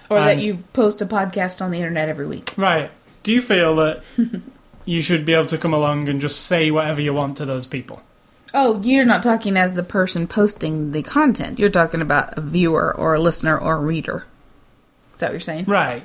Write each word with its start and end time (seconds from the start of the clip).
Or 0.09 0.19
that 0.19 0.37
Um, 0.37 0.39
you 0.39 0.57
post 0.73 1.01
a 1.01 1.07
podcast 1.07 1.59
on 1.59 1.71
the 1.71 1.77
internet 1.77 2.07
every 2.07 2.27
week. 2.27 2.53
Right. 2.55 2.91
Do 3.23 3.31
you 3.33 3.41
feel 3.41 3.75
that 3.77 4.03
you 4.85 5.01
should 5.01 5.25
be 5.25 5.33
able 5.33 5.47
to 5.47 5.57
come 5.57 5.73
along 5.73 6.07
and 6.09 6.21
just 6.21 6.41
say 6.41 6.69
whatever 6.69 7.01
you 7.01 7.13
want 7.13 7.37
to 7.37 7.45
those 7.45 7.65
people? 7.65 8.03
Oh, 8.53 8.81
you're 8.83 9.05
not 9.05 9.23
talking 9.23 9.57
as 9.57 9.73
the 9.73 9.83
person 9.83 10.27
posting 10.27 10.91
the 10.91 11.01
content. 11.01 11.57
You're 11.57 11.69
talking 11.69 12.01
about 12.01 12.37
a 12.37 12.41
viewer 12.41 12.93
or 12.95 13.15
a 13.15 13.19
listener 13.19 13.57
or 13.57 13.75
a 13.77 13.79
reader. 13.79 14.25
Is 15.15 15.21
that 15.21 15.27
what 15.27 15.33
you're 15.33 15.39
saying? 15.39 15.65
Right. 15.65 16.03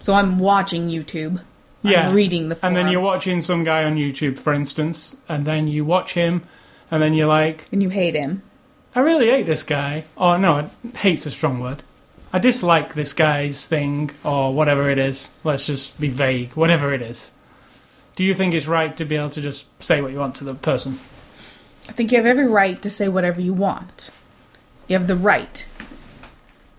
So 0.00 0.14
I'm 0.14 0.38
watching 0.38 0.88
YouTube. 0.88 1.42
Yeah. 1.84 2.08
I'm 2.08 2.14
reading 2.14 2.48
the 2.48 2.58
And 2.64 2.74
then 2.74 2.88
you're 2.88 3.00
watching 3.00 3.42
some 3.42 3.62
guy 3.62 3.84
on 3.84 3.96
YouTube, 3.96 4.38
for 4.38 4.54
instance, 4.54 5.16
and 5.28 5.44
then 5.46 5.68
you 5.68 5.84
watch 5.84 6.14
him, 6.14 6.42
and 6.90 7.02
then 7.02 7.12
you're 7.12 7.28
like, 7.28 7.68
and 7.70 7.82
you 7.82 7.90
hate 7.90 8.14
him. 8.14 8.42
I 8.94 9.00
really 9.00 9.28
hate 9.28 9.44
this 9.44 9.62
guy. 9.62 10.04
Or 10.16 10.38
no, 10.38 10.70
hate's 10.96 11.26
a 11.26 11.30
strong 11.30 11.60
word. 11.60 11.82
I 12.32 12.38
dislike 12.38 12.94
this 12.94 13.12
guy's 13.12 13.66
thing, 13.66 14.10
or 14.24 14.54
whatever 14.54 14.88
it 14.90 14.98
is. 14.98 15.34
Let's 15.44 15.66
just 15.66 16.00
be 16.00 16.08
vague. 16.08 16.52
Whatever 16.54 16.92
it 16.94 17.02
is. 17.02 17.30
Do 18.16 18.24
you 18.24 18.32
think 18.32 18.54
it's 18.54 18.66
right 18.66 18.96
to 18.96 19.04
be 19.04 19.16
able 19.16 19.30
to 19.30 19.42
just 19.42 19.66
say 19.82 20.00
what 20.00 20.12
you 20.12 20.18
want 20.18 20.36
to 20.36 20.44
the 20.44 20.54
person? 20.54 20.98
I 21.88 21.92
think 21.92 22.12
you 22.12 22.16
have 22.16 22.26
every 22.26 22.46
right 22.46 22.80
to 22.80 22.88
say 22.88 23.08
whatever 23.08 23.40
you 23.40 23.52
want. 23.52 24.10
You 24.88 24.96
have 24.96 25.06
the 25.06 25.16
right. 25.16 25.66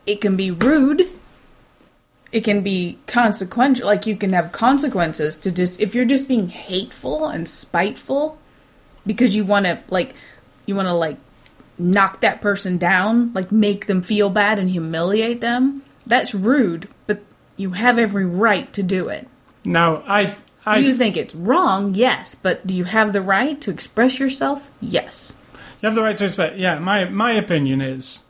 It 0.07 0.19
can 0.19 0.35
be 0.35 0.49
rude. 0.49 1.09
It 2.35 2.43
can 2.43 2.63
be 2.63 2.99
consequential. 3.07 3.85
Like 3.85 4.05
you 4.05 4.17
can 4.17 4.33
have 4.33 4.51
consequences 4.51 5.37
to 5.37 5.51
just 5.51 5.79
if 5.79 5.95
you're 5.95 6.03
just 6.03 6.27
being 6.27 6.49
hateful 6.49 7.27
and 7.27 7.47
spiteful 7.47 8.37
because 9.05 9.37
you 9.37 9.45
want 9.45 9.67
to 9.67 9.79
like 9.87 10.13
you 10.65 10.75
want 10.75 10.89
to 10.89 10.93
like 10.93 11.15
knock 11.77 12.19
that 12.19 12.41
person 12.41 12.77
down, 12.77 13.31
like 13.31 13.53
make 13.53 13.87
them 13.87 14.01
feel 14.01 14.29
bad 14.29 14.59
and 14.59 14.69
humiliate 14.69 15.39
them. 15.39 15.81
That's 16.05 16.35
rude, 16.35 16.89
but 17.07 17.21
you 17.55 17.71
have 17.71 17.97
every 17.97 18.25
right 18.25 18.71
to 18.73 18.83
do 18.83 19.07
it. 19.07 19.29
Now, 19.63 20.03
I, 20.05 20.35
I, 20.65 20.81
Do 20.81 20.87
you 20.87 20.95
think 20.95 21.15
it's 21.15 21.33
wrong? 21.33 21.95
Yes, 21.95 22.35
but 22.35 22.67
do 22.67 22.73
you 22.73 22.83
have 22.83 23.13
the 23.13 23.21
right 23.21 23.61
to 23.61 23.71
express 23.71 24.19
yourself? 24.19 24.69
Yes. 24.81 25.37
You 25.81 25.87
have 25.87 25.95
the 25.95 26.03
right 26.03 26.17
to 26.17 26.25
respect. 26.25 26.57
Yeah, 26.57 26.79
my 26.79 27.05
my 27.05 27.31
opinion 27.31 27.79
is, 27.79 28.25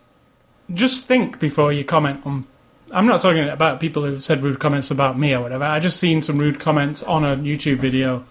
just 0.71 1.07
think 1.07 1.39
before 1.39 1.73
you 1.73 1.83
comment 1.83 2.21
on. 2.23 2.45
I'm 2.91 3.07
not 3.07 3.21
talking 3.21 3.47
about 3.49 3.79
people 3.79 4.03
who've 4.03 4.23
said 4.23 4.43
rude 4.43 4.59
comments 4.59 4.91
about 4.91 5.17
me 5.17 5.33
or 5.33 5.41
whatever. 5.41 5.63
I 5.63 5.79
just 5.79 5.99
seen 5.99 6.21
some 6.21 6.37
rude 6.37 6.59
comments 6.59 7.03
on 7.03 7.23
a 7.23 7.35
YouTube 7.35 7.77
video, 7.77 8.25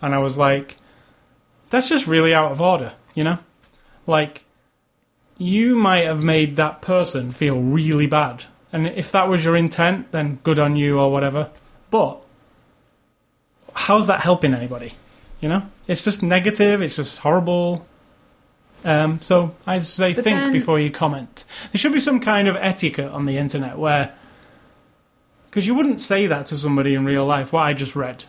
and 0.00 0.14
I 0.14 0.18
was 0.18 0.38
like, 0.38 0.76
that's 1.68 1.88
just 1.88 2.06
really 2.06 2.34
out 2.34 2.52
of 2.52 2.60
order, 2.60 2.94
you 3.14 3.24
know? 3.24 3.38
Like, 4.06 4.44
you 5.38 5.76
might 5.76 6.06
have 6.06 6.22
made 6.22 6.56
that 6.56 6.80
person 6.80 7.30
feel 7.30 7.60
really 7.60 8.06
bad, 8.06 8.44
and 8.72 8.86
if 8.86 9.12
that 9.12 9.28
was 9.28 9.44
your 9.44 9.56
intent, 9.56 10.12
then 10.12 10.40
good 10.42 10.58
on 10.58 10.76
you 10.76 10.98
or 10.98 11.12
whatever. 11.12 11.50
But 11.90 12.20
how's 13.74 14.06
that 14.06 14.20
helping 14.20 14.54
anybody? 14.54 14.94
You 15.40 15.48
know, 15.48 15.62
it's 15.86 16.04
just 16.04 16.22
negative. 16.22 16.82
It's 16.82 16.96
just 16.96 17.18
horrible. 17.18 17.86
Um, 18.84 19.20
so 19.20 19.54
I 19.66 19.78
say 19.80 20.14
But 20.14 20.24
think 20.24 20.38
then- 20.38 20.52
before 20.52 20.80
you 20.80 20.90
comment. 20.90 21.44
There 21.72 21.78
should 21.78 21.92
be 21.92 22.00
some 22.00 22.20
kind 22.20 22.48
of 22.48 22.56
etiquette 22.56 23.10
on 23.10 23.26
the 23.26 23.36
internet 23.36 23.78
where, 23.78 24.12
because 25.48 25.66
you 25.66 25.74
wouldn't 25.74 26.00
say 26.00 26.26
that 26.26 26.46
to 26.46 26.56
somebody 26.56 26.94
in 26.94 27.04
real 27.04 27.26
life. 27.26 27.52
What 27.52 27.62
I 27.62 27.72
just 27.74 27.94
read, 27.94 28.24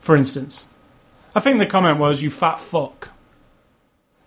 for 0.00 0.14
instance, 0.16 0.68
I 1.34 1.40
think 1.40 1.58
the 1.58 1.66
comment 1.66 1.98
was 1.98 2.20
"you 2.20 2.28
fat 2.30 2.60
fuck," 2.60 3.10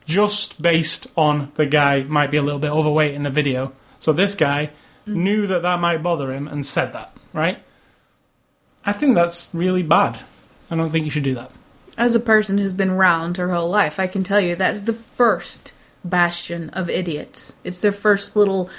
just 0.06 0.62
based 0.62 1.08
on 1.16 1.52
the 1.56 1.66
guy 1.66 2.04
might 2.04 2.32
be 2.32 2.38
a 2.38 2.42
little 2.42 2.60
bit 2.60 2.72
overweight 2.72 3.14
in 3.14 3.24
the 3.24 3.30
video. 3.30 3.74
So 4.00 4.14
this 4.14 4.36
guy 4.36 4.72
knew 5.06 5.48
that 5.48 5.62
that 5.62 5.80
might 5.80 6.02
bother 6.02 6.32
him 6.34 6.48
and 6.48 6.66
said 6.66 6.94
that, 6.94 7.16
right? 7.34 7.60
I 8.86 8.94
think 8.94 9.16
that's 9.16 9.52
really 9.54 9.84
bad. 9.84 10.20
I 10.72 10.76
don't 10.76 10.90
think 10.90 11.06
you 11.06 11.12
should 11.12 11.24
do 11.24 11.36
that. 11.36 11.52
As 11.98 12.16
a 12.16 12.20
person 12.20 12.58
who's 12.58 12.74
been 12.74 12.90
around 12.90 13.38
her 13.38 13.52
whole 13.54 13.70
life, 13.70 14.00
I 14.00 14.08
can 14.08 14.24
tell 14.24 14.42
you 14.42 14.56
that's 14.56 14.82
the 14.82 14.94
first 14.94 15.74
bastion 16.04 16.70
of 16.72 16.90
idiots. 16.90 17.54
It's 17.64 17.80
their 17.80 17.92
first 17.92 18.36
little 18.36 18.70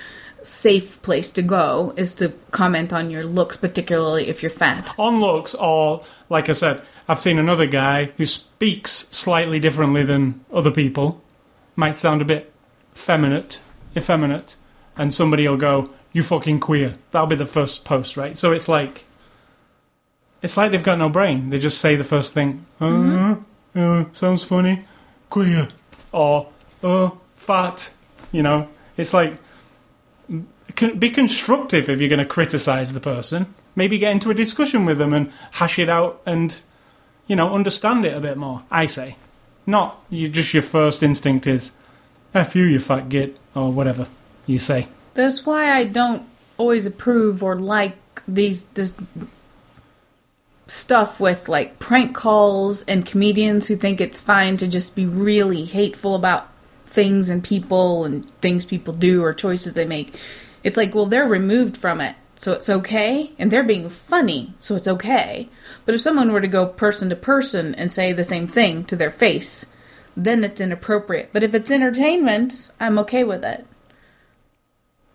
safe 0.43 1.01
place 1.01 1.31
to 1.33 1.41
go 1.41 1.95
is 1.97 2.15
to 2.15 2.29
comment 2.51 2.93
on 2.93 3.11
your 3.11 3.25
looks, 3.25 3.57
particularly 3.57 4.29
if 4.29 4.43
you're 4.43 4.51
fat. 4.51 4.95
on 4.99 5.21
looks 5.21 5.55
or 5.55 6.05
like 6.29 6.51
I 6.51 6.53
said, 6.53 6.83
I've 7.09 7.21
seen 7.21 7.39
another 7.39 7.67
guy 7.67 8.13
who 8.17 8.27
speaks 8.27 9.07
slightly 9.11 9.59
differently 9.59 10.03
than 10.03 10.45
other 10.53 10.71
people, 10.71 11.23
might 11.77 11.97
sound 11.97 12.21
a 12.21 12.27
bit 12.27 12.53
feminine, 12.93 13.47
effeminate, 13.97 14.57
and 14.97 15.15
somebody 15.15 15.49
will 15.49 15.57
go, 15.57 15.91
"You 16.13 16.23
fucking 16.23 16.61
queer." 16.61 16.95
That'll 17.11 17.27
be 17.27 17.37
the 17.37 17.47
first 17.47 17.85
post, 17.85 18.17
right? 18.17 18.37
So 18.37 18.53
it's 18.53 18.69
like, 18.69 19.05
it's 20.45 20.59
like 20.59 20.71
they've 20.71 20.83
got 20.83 20.99
no 20.99 21.09
brain. 21.09 21.49
They 21.49 21.59
just 21.59 21.81
say 21.81 21.97
the 21.97 22.05
first 22.05 22.35
thing. 22.35 22.67
Uh, 22.79 23.37
uh, 23.75 24.05
sounds 24.13 24.45
funny, 24.45 24.83
queer, 25.31 25.69
or 26.13 26.49
uh, 26.83 27.11
fat. 27.37 27.95
You 28.31 28.43
know, 28.43 28.69
it's 28.99 29.15
like 29.15 29.39
be 30.99 31.09
constructive 31.09 31.89
if 31.89 31.99
you're 31.99 32.11
going 32.11 32.19
to 32.19 32.27
criticize 32.27 32.93
the 32.93 33.01
person. 33.01 33.55
Maybe 33.75 33.97
get 33.97 34.13
into 34.13 34.31
a 34.31 34.35
discussion 34.35 34.85
with 34.85 34.99
them 34.99 35.15
and 35.15 35.33
hash 35.53 35.79
it 35.79 35.89
out 35.89 36.21
and, 36.27 36.61
you 37.27 37.37
know, 37.37 37.55
understand 37.55 38.05
it 38.05 38.15
a 38.15 38.21
bit 38.21 38.37
more. 38.37 38.65
I 38.71 38.85
say, 38.85 39.17
not 39.67 40.05
you. 40.11 40.29
Just 40.29 40.53
your 40.53 40.63
first 40.63 41.03
instinct 41.03 41.47
is, 41.47 41.73
"F 42.35 42.55
you, 42.55 42.65
you 42.65 42.81
fat 42.81 43.09
git," 43.09 43.39
or 43.55 43.73
whatever 43.73 44.09
you 44.45 44.59
say. 44.59 44.89
That's 45.15 45.47
why 45.47 45.73
I 45.73 45.85
don't 45.85 46.27
always 46.59 46.85
approve 46.85 47.43
or 47.43 47.57
like 47.57 47.97
these 48.29 48.67
this 48.67 48.99
stuff 50.67 51.21
with 51.21 51.49
like 51.49 51.79
prank 51.79 52.15
calls 52.15 52.83
and 52.85 53.05
comedians 53.05 53.67
who 53.67 53.77
think 53.77 54.01
it's 54.01 54.21
fine 54.21 54.57
to 54.57 54.67
just 54.67 54.97
be 54.97 55.07
really 55.07 55.65
hateful 55.65 56.15
about 56.15 56.49
things 56.87 57.29
and 57.29 57.43
people 57.43 58.05
and 58.05 58.29
things 58.41 58.65
people 58.65 58.95
do 58.95 59.23
or 59.23 59.35
choices 59.35 59.75
they 59.75 59.85
make. 59.85 60.15
It's 60.63 60.77
like, 60.77 60.95
well, 60.95 61.07
they're 61.07 61.27
removed 61.27 61.77
from 61.77 62.01
it, 62.01 62.17
so 62.37 62.53
it's 62.53 62.71
okay, 62.71 63.33
and 63.39 63.51
they're 63.51 63.63
being 63.63 63.89
funny, 63.89 64.55
so 64.59 64.77
it's 64.77 64.89
okay. 64.89 65.49
But 65.85 65.95
if 65.95 66.01
someone 66.01 66.33
were 66.33 66.41
to 66.41 66.49
go 66.49 66.67
person 66.67 67.11
to 67.11 67.17
person 67.17 67.75
and 67.75 67.93
say 67.93 68.13
the 68.13 68.25
same 68.25 68.47
thing 68.47 68.85
to 68.85 68.97
their 68.97 69.11
face, 69.11 69.67
then 70.17 70.45
it's 70.45 70.61
inappropriate. 70.61 71.31
But 71.33 71.43
if 71.43 71.55
it's 71.55 71.71
entertainment, 71.71 72.71
I'm 72.81 72.99
okay 73.01 73.25
with 73.25 73.45
it. 73.45 73.67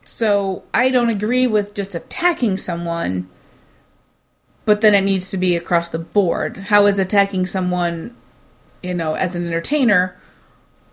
So 0.04 0.64
I 0.74 0.90
don't 0.90 1.10
agree 1.10 1.48
with 1.48 1.74
just 1.74 1.96
attacking 1.96 2.58
someone, 2.58 3.30
but 4.70 4.82
then 4.82 4.94
it 4.94 5.02
needs 5.02 5.32
to 5.32 5.38
be 5.38 5.56
across 5.56 5.90
the 5.90 5.98
board. 5.98 6.56
How 6.56 6.86
is 6.86 7.00
attacking 7.00 7.48
someone, 7.48 8.16
you 8.84 8.94
know, 8.94 9.16
as 9.16 9.34
an 9.34 9.48
entertainer, 9.48 10.16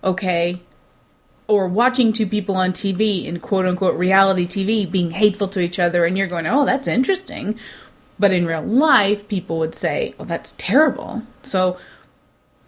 okay? 0.02 0.62
Or 1.46 1.68
watching 1.68 2.14
two 2.14 2.26
people 2.26 2.56
on 2.56 2.72
TV 2.72 3.26
in 3.26 3.38
quote 3.38 3.66
unquote 3.66 3.98
reality 3.98 4.46
TV 4.46 4.90
being 4.90 5.10
hateful 5.10 5.48
to 5.48 5.60
each 5.60 5.78
other, 5.78 6.06
and 6.06 6.16
you're 6.16 6.26
going, 6.26 6.46
oh, 6.46 6.64
that's 6.64 6.88
interesting. 6.88 7.58
But 8.18 8.32
in 8.32 8.46
real 8.46 8.62
life, 8.62 9.28
people 9.28 9.58
would 9.58 9.74
say, 9.74 10.14
oh, 10.18 10.24
that's 10.24 10.52
terrible. 10.52 11.24
So 11.42 11.76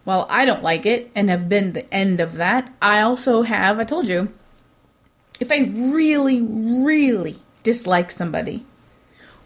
while 0.04 0.26
I 0.28 0.44
don't 0.44 0.62
like 0.62 0.84
it 0.84 1.10
and 1.14 1.30
have 1.30 1.48
been 1.48 1.72
the 1.72 1.90
end 1.90 2.20
of 2.20 2.34
that, 2.34 2.70
I 2.82 3.00
also 3.00 3.40
have, 3.44 3.80
I 3.80 3.84
told 3.84 4.08
you, 4.08 4.30
if 5.40 5.50
I 5.50 5.70
really, 5.74 6.42
really 6.42 7.38
dislike 7.62 8.10
somebody 8.10 8.66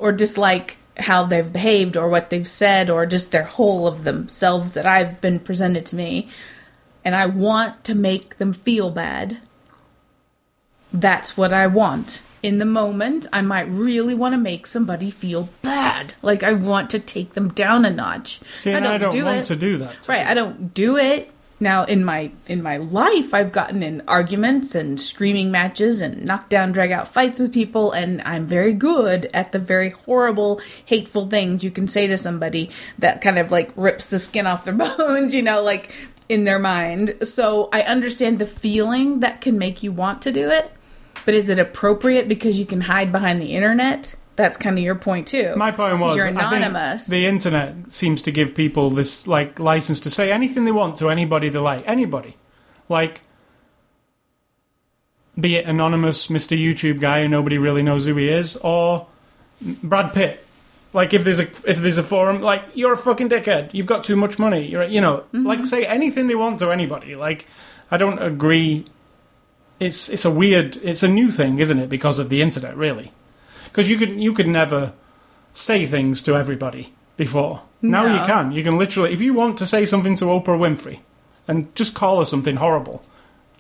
or 0.00 0.10
dislike 0.10 0.78
how 1.02 1.24
they've 1.24 1.52
behaved 1.52 1.96
or 1.96 2.08
what 2.08 2.30
they've 2.30 2.48
said 2.48 2.88
or 2.88 3.06
just 3.06 3.30
their 3.30 3.44
whole 3.44 3.86
of 3.86 4.04
themselves 4.04 4.72
that 4.72 4.86
I've 4.86 5.20
been 5.20 5.38
presented 5.38 5.86
to 5.86 5.96
me, 5.96 6.28
and 7.04 7.14
I 7.14 7.26
want 7.26 7.84
to 7.84 7.94
make 7.94 8.38
them 8.38 8.52
feel 8.52 8.90
bad, 8.90 9.38
that's 10.92 11.36
what 11.36 11.52
I 11.52 11.66
want. 11.66 12.22
In 12.42 12.58
the 12.58 12.64
moment, 12.64 13.26
I 13.32 13.40
might 13.40 13.68
really 13.68 14.14
want 14.14 14.32
to 14.32 14.38
make 14.38 14.66
somebody 14.66 15.10
feel 15.10 15.48
bad. 15.62 16.14
Like 16.22 16.42
I 16.42 16.52
want 16.52 16.90
to 16.90 16.98
take 16.98 17.34
them 17.34 17.50
down 17.50 17.84
a 17.84 17.90
notch. 17.90 18.40
See, 18.54 18.72
and 18.72 18.86
I 18.86 18.98
don't, 18.98 19.12
do 19.12 19.24
want 19.24 19.38
it. 19.38 19.44
to 19.44 19.56
do 19.56 19.76
that. 19.76 20.08
Right, 20.08 20.26
I 20.26 20.34
don't 20.34 20.74
do 20.74 20.96
it. 20.96 21.30
Now 21.62 21.84
in 21.84 22.04
my 22.04 22.32
in 22.48 22.60
my 22.60 22.78
life 22.78 23.32
I've 23.32 23.52
gotten 23.52 23.84
in 23.84 24.02
arguments 24.08 24.74
and 24.74 25.00
screaming 25.00 25.52
matches 25.52 26.02
and 26.02 26.24
knockdown 26.24 26.72
drag 26.72 26.90
out 26.90 27.06
fights 27.06 27.38
with 27.38 27.54
people 27.54 27.92
and 27.92 28.20
I'm 28.22 28.48
very 28.48 28.72
good 28.72 29.30
at 29.32 29.52
the 29.52 29.60
very 29.60 29.90
horrible 29.90 30.60
hateful 30.84 31.30
things 31.30 31.62
you 31.62 31.70
can 31.70 31.86
say 31.86 32.08
to 32.08 32.18
somebody 32.18 32.70
that 32.98 33.20
kind 33.20 33.38
of 33.38 33.52
like 33.52 33.70
rips 33.76 34.06
the 34.06 34.18
skin 34.18 34.44
off 34.44 34.64
their 34.64 34.74
bones, 34.98 35.36
you 35.36 35.42
know, 35.42 35.62
like 35.62 35.92
in 36.28 36.42
their 36.42 36.58
mind. 36.58 37.16
So 37.22 37.68
I 37.72 37.82
understand 37.82 38.40
the 38.40 38.46
feeling 38.46 39.20
that 39.20 39.40
can 39.40 39.56
make 39.56 39.84
you 39.84 39.92
want 39.92 40.20
to 40.22 40.32
do 40.32 40.50
it, 40.50 40.72
but 41.24 41.34
is 41.34 41.48
it 41.48 41.60
appropriate 41.60 42.26
because 42.26 42.58
you 42.58 42.66
can 42.66 42.80
hide 42.80 43.12
behind 43.12 43.40
the 43.40 43.54
internet? 43.54 44.16
That's 44.34 44.56
kind 44.56 44.78
of 44.78 44.84
your 44.84 44.94
point 44.94 45.28
too. 45.28 45.54
My 45.56 45.72
point 45.72 45.98
was, 45.98 46.16
you're 46.16 46.26
anonymous. 46.26 47.06
the 47.06 47.26
internet 47.26 47.92
seems 47.92 48.22
to 48.22 48.30
give 48.30 48.54
people 48.54 48.88
this 48.90 49.26
like 49.26 49.58
license 49.58 50.00
to 50.00 50.10
say 50.10 50.32
anything 50.32 50.64
they 50.64 50.72
want 50.72 50.96
to 50.98 51.10
anybody 51.10 51.50
they 51.50 51.58
like, 51.58 51.86
anybody, 51.86 52.36
like 52.88 53.20
be 55.38 55.56
it 55.56 55.66
anonymous 55.66 56.28
Mr. 56.28 56.58
YouTube 56.58 57.00
guy 57.00 57.22
who 57.22 57.28
nobody 57.28 57.58
really 57.58 57.82
knows 57.82 58.06
who 58.06 58.16
he 58.16 58.28
is, 58.28 58.56
or 58.56 59.06
Brad 59.82 60.14
Pitt. 60.14 60.44
Like 60.94 61.12
if 61.12 61.24
there's 61.24 61.40
a 61.40 61.48
if 61.66 61.78
there's 61.78 61.98
a 61.98 62.02
forum, 62.02 62.40
like 62.40 62.64
you're 62.74 62.94
a 62.94 62.98
fucking 62.98 63.28
dickhead, 63.28 63.72
you've 63.74 63.86
got 63.86 64.04
too 64.04 64.16
much 64.16 64.38
money, 64.38 64.66
you're 64.66 64.84
you 64.84 65.00
know, 65.00 65.24
mm-hmm. 65.32 65.46
like 65.46 65.66
say 65.66 65.84
anything 65.84 66.26
they 66.26 66.34
want 66.34 66.58
to 66.60 66.70
anybody. 66.70 67.16
Like 67.16 67.46
I 67.90 67.98
don't 67.98 68.18
agree. 68.18 68.86
It's 69.78 70.08
it's 70.08 70.24
a 70.24 70.30
weird, 70.30 70.76
it's 70.76 71.02
a 71.02 71.08
new 71.08 71.30
thing, 71.30 71.58
isn't 71.58 71.78
it? 71.78 71.90
Because 71.90 72.18
of 72.18 72.30
the 72.30 72.40
internet, 72.40 72.76
really 72.76 73.12
because 73.72 73.88
you 73.88 73.96
could 73.98 74.10
you 74.20 74.32
could 74.32 74.46
never 74.48 74.92
say 75.52 75.86
things 75.86 76.22
to 76.22 76.36
everybody 76.36 76.92
before. 77.16 77.62
Now 77.82 78.06
No. 78.06 78.14
you 78.20 78.26
can. 78.26 78.52
You 78.52 78.62
can 78.62 78.78
literally, 78.78 79.12
if 79.12 79.20
you 79.20 79.34
want 79.34 79.58
to 79.58 79.66
say 79.66 79.84
something 79.84 80.14
to 80.16 80.26
Oprah 80.26 80.58
Winfrey, 80.58 81.00
and 81.48 81.74
just 81.74 81.94
call 81.94 82.18
her 82.20 82.24
something 82.24 82.56
horrible, 82.56 83.02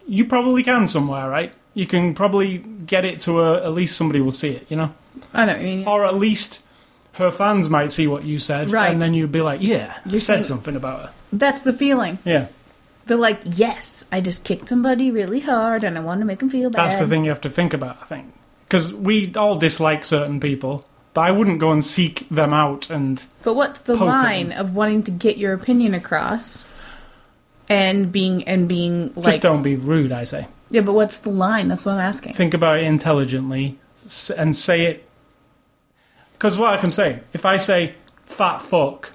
you 0.06 0.24
probably 0.24 0.62
can 0.62 0.86
somewhere, 0.86 1.28
right? 1.28 1.52
You 1.74 1.86
can 1.86 2.14
probably 2.14 2.58
get 2.58 3.04
it 3.04 3.18
to 3.20 3.38
her. 3.38 3.60
At 3.64 3.72
least 3.74 3.96
somebody 3.96 4.20
will 4.20 4.32
see 4.32 4.50
it, 4.50 4.66
you 4.70 4.76
know, 4.76 4.92
I 5.34 5.46
don't 5.46 5.62
mean 5.62 5.86
or 5.86 6.04
at 6.06 6.14
least 6.16 6.60
her 7.14 7.30
fans 7.30 7.68
might 7.68 7.92
see 7.92 8.06
what 8.06 8.24
you 8.24 8.38
said, 8.38 8.70
Right. 8.70 8.90
And 8.90 9.02
then 9.02 9.12
you'd 9.12 9.32
be 9.32 9.42
like, 9.42 9.60
"Yeah, 9.60 9.92
you 10.06 10.18
said 10.18 10.34
saying- 10.36 10.44
something 10.44 10.76
about 10.76 11.00
her." 11.00 11.10
that's 11.32 11.62
the 11.62 11.72
feeling. 11.72 12.18
Yeah, 12.24 12.46
They're 13.06 13.16
like, 13.18 13.40
yes, 13.44 14.06
I 14.12 14.20
just 14.20 14.44
kicked 14.44 14.68
somebody 14.68 15.10
really 15.10 15.40
hard 15.40 15.82
and 15.84 15.98
I 15.98 16.00
want 16.00 16.20
to 16.20 16.24
make 16.26 16.38
them 16.38 16.48
feel 16.50 16.70
bad. 16.70 16.84
that's 16.84 16.96
the 16.96 17.06
thing 17.06 17.24
you 17.24 17.30
have 17.30 17.40
to 17.42 17.50
think 17.50 17.74
about. 17.74 17.98
I 18.02 18.04
think 18.06 18.32
because 18.72 18.94
we 18.94 19.34
all 19.34 19.58
dislike 19.58 20.02
certain 20.02 20.40
people, 20.40 20.82
but 21.12 21.20
I 21.20 21.30
wouldn't 21.30 21.58
go 21.58 21.72
and 21.72 21.84
seek 21.84 22.26
them 22.30 22.54
out 22.54 22.88
and. 22.88 23.22
But 23.42 23.52
what's 23.52 23.82
the 23.82 23.98
Poke 23.98 24.08
line 24.08 24.50
of 24.52 24.74
wanting 24.74 25.02
to 25.02 25.10
get 25.10 25.36
your 25.36 25.52
opinion 25.52 25.92
across 25.92 26.64
and 27.68 28.10
being 28.10 28.44
and 28.44 28.66
being 28.66 29.12
like 29.14 29.26
Just 29.26 29.42
don't 29.42 29.62
be 29.62 29.76
rude, 29.76 30.10
I 30.10 30.24
say. 30.24 30.46
yeah? 30.70 30.80
But 30.80 30.94
what's 30.94 31.18
the 31.18 31.28
line? 31.28 31.68
That's 31.68 31.84
what 31.84 31.92
I'm 31.96 32.00
asking. 32.00 32.32
think 32.32 32.54
about 32.54 32.78
it 32.78 32.84
intelligently 32.84 33.78
and 34.38 34.56
say 34.56 34.86
it. 34.86 35.06
Because 36.32 36.58
what 36.58 36.72
I 36.72 36.78
can 36.78 36.92
say, 36.92 37.20
if 37.34 37.44
I 37.44 37.58
say 37.58 37.94
"fat 38.24 38.62
fuck," 38.62 39.12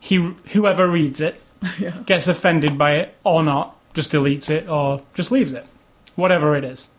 he 0.00 0.16
whoever 0.52 0.86
reads 0.86 1.22
it 1.22 1.40
Yeah. 1.78 1.96
gets 2.04 2.28
offended 2.28 2.76
by 2.76 2.96
it 2.96 3.14
or 3.24 3.42
not, 3.42 3.74
just 3.94 4.12
deletes 4.12 4.50
it 4.50 4.68
or 4.68 5.00
just 5.14 5.32
leaves 5.32 5.54
it, 5.54 5.64
whatever 6.14 6.54
it 6.56 6.64
is. 6.64 6.90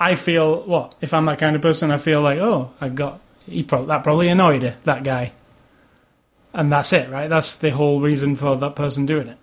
I 0.00 0.14
feel 0.14 0.62
what 0.62 0.94
if 1.02 1.12
I'm 1.14 1.26
that 1.26 1.38
kind 1.38 1.54
of 1.54 1.62
person? 1.62 1.90
I 1.90 1.98
feel 1.98 2.22
like 2.22 2.38
oh, 2.38 2.72
I 2.80 2.88
got 2.88 3.20
he 3.46 3.62
pro- 3.62 3.86
that 3.86 4.02
probably 4.02 4.28
annoyed 4.28 4.62
her, 4.62 4.76
that 4.84 5.04
guy, 5.04 5.32
and 6.54 6.72
that's 6.72 6.92
it, 6.92 7.10
right? 7.10 7.28
That's 7.28 7.54
the 7.56 7.70
whole 7.70 8.00
reason 8.00 8.34
for 8.36 8.56
that 8.56 8.74
person 8.76 9.06
doing 9.06 9.28
it. 9.28 9.36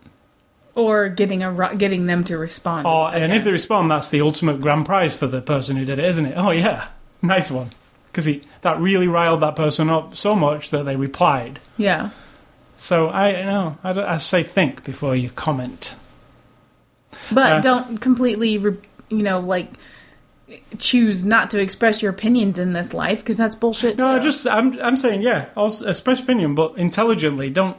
Or 0.75 1.09
getting 1.09 1.43
a 1.43 1.75
getting 1.75 2.05
them 2.05 2.23
to 2.25 2.37
respond. 2.37 2.85
Or, 2.85 3.13
and 3.13 3.33
if 3.33 3.43
they 3.43 3.51
respond, 3.51 3.89
that's 3.89 4.09
the 4.09 4.21
ultimate 4.21 4.59
grand 4.61 4.85
prize 4.85 5.17
for 5.17 5.27
the 5.27 5.41
person 5.41 5.75
who 5.77 5.85
did 5.85 5.99
it, 5.99 6.05
isn't 6.05 6.25
it? 6.25 6.35
Oh 6.37 6.51
yeah, 6.51 6.87
nice 7.21 7.49
one. 7.51 7.69
Because 8.11 8.25
he 8.25 8.41
that 8.61 8.79
really 8.79 9.07
riled 9.07 9.41
that 9.41 9.55
person 9.55 9.89
up 9.89 10.15
so 10.15 10.35
much 10.35 10.69
that 10.71 10.83
they 10.85 10.95
replied. 10.95 11.59
yeah, 11.77 12.09
So 12.77 13.07
I 13.09 13.39
you 13.39 13.45
know 13.45 13.77
I, 13.83 14.13
I 14.13 14.17
say 14.17 14.43
think 14.43 14.83
before 14.83 15.15
you 15.15 15.29
comment. 15.31 15.93
but 17.31 17.51
Uh, 17.53 17.59
don't 17.61 17.97
completely 17.99 18.57
re- 18.57 18.77
you 19.09 19.23
know 19.23 19.39
like 19.39 19.69
choose 20.77 21.25
not 21.25 21.51
to 21.51 21.61
express 21.61 22.01
your 22.01 22.11
opinions 22.11 22.59
in 22.59 22.73
this 22.73 22.93
life 22.93 23.19
because 23.19 23.37
that's 23.37 23.55
bullshit. 23.55 23.97
No, 23.97 24.17
too. 24.17 24.23
just 24.23 24.47
I'm 24.47 24.79
I'm 24.81 24.97
saying 24.97 25.21
yeah, 25.21 25.49
also 25.55 25.87
express 25.87 26.21
opinion, 26.21 26.55
but 26.55 26.77
intelligently. 26.77 27.49
Don't 27.49 27.77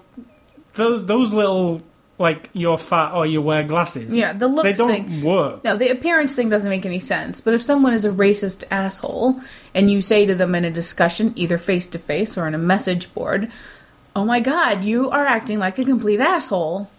those 0.75 1.07
those 1.07 1.33
little 1.33 1.83
like 2.19 2.51
you're 2.53 2.79
fat 2.79 3.15
or 3.15 3.27
you 3.27 3.41
wear 3.41 3.63
glasses. 3.63 4.15
Yeah, 4.15 4.33
the 4.33 4.49
looks 4.49 4.65
they 4.65 4.73
don't 4.73 4.91
thing. 4.91 5.23
work. 5.23 5.65
No, 5.65 5.77
the 5.77 5.91
appearance 5.91 6.35
thing 6.35 6.49
doesn't 6.49 6.69
make 6.69 6.85
any 6.85 7.01
sense. 7.01 7.41
But 7.41 7.55
if 7.55 7.63
someone 7.63 7.93
is 7.93 8.05
a 8.05 8.11
racist 8.11 8.65
asshole 8.71 9.41
and 9.75 9.91
you 9.91 10.03
say 10.03 10.27
to 10.27 10.35
them 10.35 10.55
in 10.55 10.65
a 10.65 10.71
discussion, 10.71 11.33
either 11.37 11.59
face 11.59 11.87
to 11.89 11.99
face 11.99 12.37
or 12.37 12.49
in 12.49 12.55
a 12.55 12.59
message 12.59 13.13
board, 13.15 13.51
oh 14.17 14.25
my 14.25 14.41
god, 14.41 14.83
you 14.83 15.11
are 15.11 15.27
acting 15.27 15.59
like 15.59 15.79
a 15.79 15.85
complete 15.85 16.21
asshole, 16.21 16.91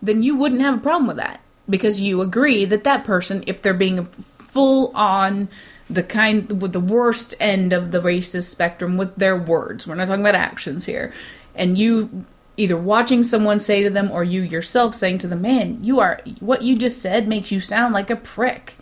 then 0.00 0.22
you 0.22 0.36
wouldn't 0.36 0.62
have 0.62 0.76
a 0.76 0.80
problem 0.82 1.08
with 1.08 1.16
that. 1.16 1.40
Because 1.68 2.00
you 2.00 2.22
agree 2.22 2.64
that 2.66 2.84
that 2.84 3.04
person, 3.04 3.42
if 3.48 3.60
they're 3.60 3.74
being 3.74 4.08
full 4.56 4.90
on 4.96 5.50
the 5.90 6.02
kind 6.02 6.62
with 6.62 6.72
the 6.72 6.80
worst 6.80 7.34
end 7.38 7.74
of 7.74 7.90
the 7.90 8.00
racist 8.00 8.48
spectrum 8.48 8.96
with 8.96 9.14
their 9.16 9.36
words, 9.36 9.86
we're 9.86 9.94
not 9.94 10.08
talking 10.08 10.22
about 10.22 10.34
actions 10.34 10.86
here, 10.86 11.12
and 11.54 11.76
you 11.76 12.24
either 12.56 12.74
watching 12.78 13.22
someone 13.22 13.60
say 13.60 13.82
to 13.82 13.90
them 13.90 14.10
or 14.10 14.24
you 14.24 14.40
yourself 14.40 14.94
saying 14.94 15.18
to 15.18 15.26
them, 15.28 15.42
man, 15.42 15.84
you 15.84 16.00
are 16.00 16.22
what 16.40 16.62
you 16.62 16.74
just 16.74 17.02
said 17.02 17.28
makes 17.28 17.52
you 17.52 17.60
sound 17.60 17.92
like 17.92 18.08
a 18.08 18.16
prick. 18.16 18.76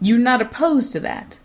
You're 0.00 0.18
not 0.18 0.42
opposed 0.42 0.90
to 0.92 1.00
that. 1.00 1.38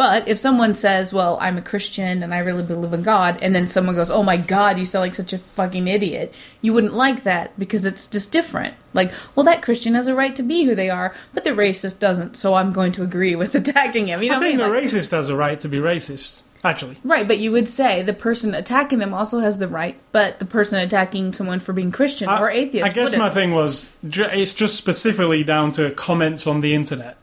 But 0.00 0.28
if 0.28 0.38
someone 0.38 0.72
says, 0.72 1.12
well, 1.12 1.36
I'm 1.42 1.58
a 1.58 1.62
Christian 1.62 2.22
and 2.22 2.32
I 2.32 2.38
really 2.38 2.62
believe 2.62 2.94
in 2.94 3.02
God, 3.02 3.36
and 3.42 3.54
then 3.54 3.66
someone 3.66 3.94
goes, 3.96 4.10
oh 4.10 4.22
my 4.22 4.38
God, 4.38 4.78
you 4.78 4.86
sound 4.86 5.02
like 5.02 5.14
such 5.14 5.34
a 5.34 5.38
fucking 5.38 5.86
idiot, 5.88 6.32
you 6.62 6.72
wouldn't 6.72 6.94
like 6.94 7.24
that 7.24 7.58
because 7.58 7.84
it's 7.84 8.06
just 8.06 8.32
different. 8.32 8.74
Like, 8.94 9.12
well, 9.34 9.44
that 9.44 9.60
Christian 9.60 9.92
has 9.94 10.08
a 10.08 10.14
right 10.14 10.34
to 10.36 10.42
be 10.42 10.64
who 10.64 10.74
they 10.74 10.88
are, 10.88 11.14
but 11.34 11.44
the 11.44 11.50
racist 11.50 11.98
doesn't, 11.98 12.38
so 12.38 12.54
I'm 12.54 12.72
going 12.72 12.92
to 12.92 13.02
agree 13.02 13.36
with 13.36 13.54
attacking 13.62 14.06
him. 14.06 14.22
You 14.22 14.30
know 14.30 14.36
I 14.36 14.38
what 14.38 14.46
I 14.46 14.48
think 14.48 14.58
mean? 14.60 14.68
the 14.70 14.74
Like- 14.74 14.84
racist 14.84 15.10
has 15.10 15.28
a 15.28 15.36
right 15.36 15.60
to 15.60 15.68
be 15.68 15.76
racist. 15.76 16.40
Actually, 16.64 16.96
Right, 17.04 17.28
but 17.28 17.36
you 17.38 17.52
would 17.52 17.68
say 17.68 18.02
the 18.02 18.14
person 18.14 18.54
attacking 18.54 19.00
them 19.00 19.12
also 19.12 19.40
has 19.40 19.58
the 19.58 19.68
right, 19.68 19.98
but 20.12 20.38
the 20.38 20.46
person 20.46 20.78
attacking 20.80 21.34
someone 21.34 21.60
for 21.60 21.74
being 21.74 21.90
Christian 21.92 22.26
I- 22.30 22.40
or 22.40 22.48
atheist 22.48 22.86
I 22.86 22.92
guess 22.94 23.04
wouldn't. 23.10 23.22
my 23.22 23.28
thing 23.28 23.50
was 23.52 23.86
it's 24.02 24.54
just 24.54 24.76
specifically 24.76 25.44
down 25.44 25.72
to 25.72 25.90
comments 25.90 26.46
on 26.46 26.62
the 26.62 26.72
internet. 26.74 27.18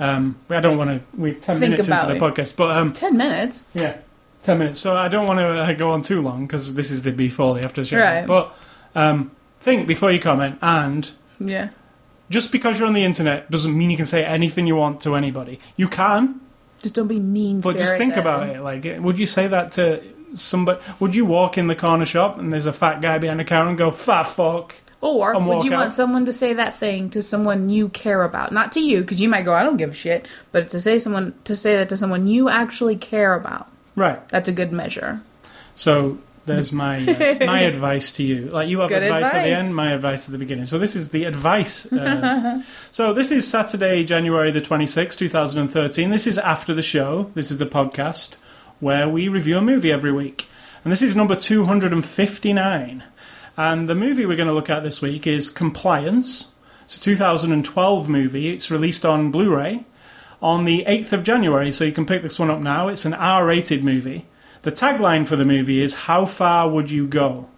Um, 0.00 0.36
I 0.48 0.60
don't 0.60 0.76
want 0.78 0.90
to. 0.90 1.00
We're 1.18 1.34
ten 1.34 1.58
Think 1.58 1.72
minutes 1.72 1.88
into 1.88 2.06
the 2.06 2.14
it. 2.16 2.20
podcast, 2.20 2.56
but 2.56 2.70
um, 2.76 2.92
Ten 2.92 3.16
minutes. 3.16 3.62
yeah, 3.74 3.96
ten 4.42 4.58
minutes. 4.58 4.78
So 4.80 4.96
I 4.96 5.08
don't 5.08 5.26
want 5.26 5.40
to 5.40 5.46
uh, 5.46 5.72
go 5.74 5.90
on 5.90 6.02
too 6.02 6.22
long 6.22 6.46
because 6.46 6.74
this 6.74 6.90
is 6.90 7.02
the 7.02 7.10
before 7.12 7.54
the 7.58 7.64
after 7.64 7.84
show. 7.84 7.98
Right. 7.98 8.26
But 8.26 8.54
um, 8.94 9.32
think 9.60 9.86
before 9.88 10.12
you 10.12 10.20
comment, 10.20 10.58
and 10.62 11.10
Yeah. 11.40 11.70
just 12.30 12.52
because 12.52 12.78
you're 12.78 12.86
on 12.86 12.94
the 12.94 13.04
internet 13.04 13.50
doesn't 13.50 13.76
mean 13.76 13.90
you 13.90 13.96
can 13.96 14.06
say 14.06 14.24
anything 14.24 14.66
you 14.68 14.76
want 14.76 15.00
to 15.02 15.16
anybody. 15.16 15.58
You 15.76 15.88
can, 15.88 16.40
Just 16.80 16.94
don't 16.94 17.08
be 17.08 17.18
mean. 17.18 17.60
but 17.60 17.76
just 17.76 17.96
think 17.96 18.16
about 18.16 18.48
it. 18.48 18.60
Like, 18.62 18.84
would 19.00 19.18
you 19.18 19.26
say 19.26 19.48
that 19.48 19.72
to 19.72 20.02
somebody? 20.36 20.80
Would 21.00 21.14
you 21.16 21.24
walk 21.24 21.58
in 21.58 21.66
the 21.66 21.74
corner 21.74 22.04
shop 22.06 22.38
and 22.38 22.52
there's 22.52 22.66
a 22.66 22.72
fat 22.72 23.00
guy 23.02 23.18
behind 23.18 23.40
the 23.40 23.44
counter 23.44 23.70
and 23.70 23.78
go 23.78 23.90
"fat 23.90 24.24
fuck"? 24.24 24.74
Or 25.00 25.38
would 25.40 25.64
you 25.64 25.72
out. 25.72 25.78
want 25.78 25.92
someone 25.92 26.24
to 26.26 26.32
say 26.32 26.54
that 26.54 26.76
thing 26.76 27.08
to 27.10 27.22
someone 27.22 27.68
you 27.68 27.88
care 27.88 28.24
about? 28.24 28.50
Not 28.50 28.72
to 28.72 28.80
you, 28.80 29.00
because 29.02 29.20
you 29.20 29.28
might 29.28 29.44
go, 29.44 29.54
I 29.54 29.62
don't 29.62 29.76
give 29.76 29.90
a 29.90 29.94
shit. 29.94 30.26
But 30.50 30.68
to 30.70 30.80
say 30.80 30.98
someone 30.98 31.34
to 31.44 31.54
say 31.54 31.76
that 31.76 31.88
to 31.90 31.96
someone 31.96 32.26
you 32.26 32.48
actually 32.48 32.96
care 32.96 33.34
about, 33.34 33.70
Right. 33.94 34.26
that's 34.28 34.48
a 34.48 34.52
good 34.52 34.72
measure. 34.72 35.20
So 35.74 36.18
there's 36.46 36.72
my 36.72 36.96
uh, 37.06 37.36
my 37.46 37.60
advice 37.60 38.10
to 38.12 38.24
you. 38.24 38.46
Like 38.48 38.68
you 38.68 38.80
have 38.80 38.88
Good 38.88 39.04
advice, 39.04 39.32
at 39.32 39.44
the 39.44 39.50
end, 39.50 39.76
my 39.76 39.92
advice 39.92 40.26
at 40.26 40.32
the 40.32 40.38
beginning. 40.38 40.64
So 40.64 40.78
this 40.78 40.96
is 40.96 41.10
the 41.10 41.24
advice. 41.24 41.86
Uh, 41.92 42.62
so 42.90 43.12
this 43.14 43.30
is 43.30 43.46
Saturday, 43.46 44.02
January 44.02 44.50
the 44.50 44.60
26th, 44.60 45.16
2013. 45.16 46.10
This 46.10 46.26
is 46.26 46.38
after 46.38 46.74
the 46.74 46.82
show. 46.82 47.30
This 47.34 47.52
is 47.52 47.58
the 47.58 47.66
podcast 47.66 48.36
where 48.80 49.08
we 49.08 49.28
review 49.28 49.58
a 49.58 49.62
movie 49.62 49.92
every 49.92 50.10
week. 50.10 50.48
And 50.82 50.90
this 50.92 51.02
is 51.02 51.14
number 51.14 51.36
259. 51.36 53.04
And 53.58 53.88
the 53.88 53.94
movie 53.96 54.24
we're 54.24 54.36
going 54.36 54.48
to 54.48 54.54
look 54.54 54.70
at 54.70 54.84
this 54.84 55.02
week 55.02 55.26
is 55.26 55.50
Compliance. 55.50 56.52
It's 56.84 56.96
a 56.96 57.00
2012 57.00 58.08
movie. 58.08 58.50
It's 58.50 58.70
released 58.70 59.04
on 59.04 59.32
Blu-ray 59.32 59.84
on 60.40 60.64
the 60.64 60.84
8th 60.84 61.12
of 61.12 61.24
January, 61.24 61.72
so 61.72 61.82
you 61.82 61.90
can 61.90 62.06
pick 62.06 62.22
this 62.22 62.38
one 62.38 62.50
up 62.50 62.60
now. 62.60 62.86
It's 62.86 63.04
an 63.04 63.14
R 63.14 63.44
rated 63.44 63.82
movie. 63.82 64.26
The 64.62 64.70
tagline 64.70 65.26
for 65.26 65.34
the 65.34 65.44
movie 65.44 65.82
is 65.82 65.94
How 65.94 66.24
Far 66.24 66.70
Would 66.70 66.90
You 66.90 67.08
Go? 67.08 67.48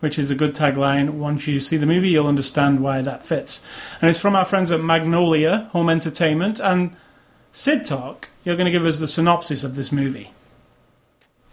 which 0.00 0.18
is 0.18 0.30
a 0.30 0.34
good 0.34 0.54
tagline. 0.54 1.10
Once 1.10 1.46
you 1.46 1.60
see 1.60 1.76
the 1.76 1.84
movie, 1.84 2.08
you'll 2.08 2.26
understand 2.26 2.80
why 2.80 3.02
that 3.02 3.24
fits. 3.24 3.66
And 4.00 4.08
it's 4.08 4.18
from 4.18 4.34
our 4.34 4.46
friends 4.46 4.72
at 4.72 4.80
Magnolia 4.80 5.68
Home 5.72 5.90
Entertainment. 5.90 6.58
And 6.58 6.96
Sid 7.52 7.84
Talk, 7.84 8.30
you're 8.42 8.56
going 8.56 8.64
to 8.64 8.72
give 8.72 8.86
us 8.86 8.96
the 8.96 9.06
synopsis 9.06 9.62
of 9.62 9.76
this 9.76 9.92
movie. 9.92 10.32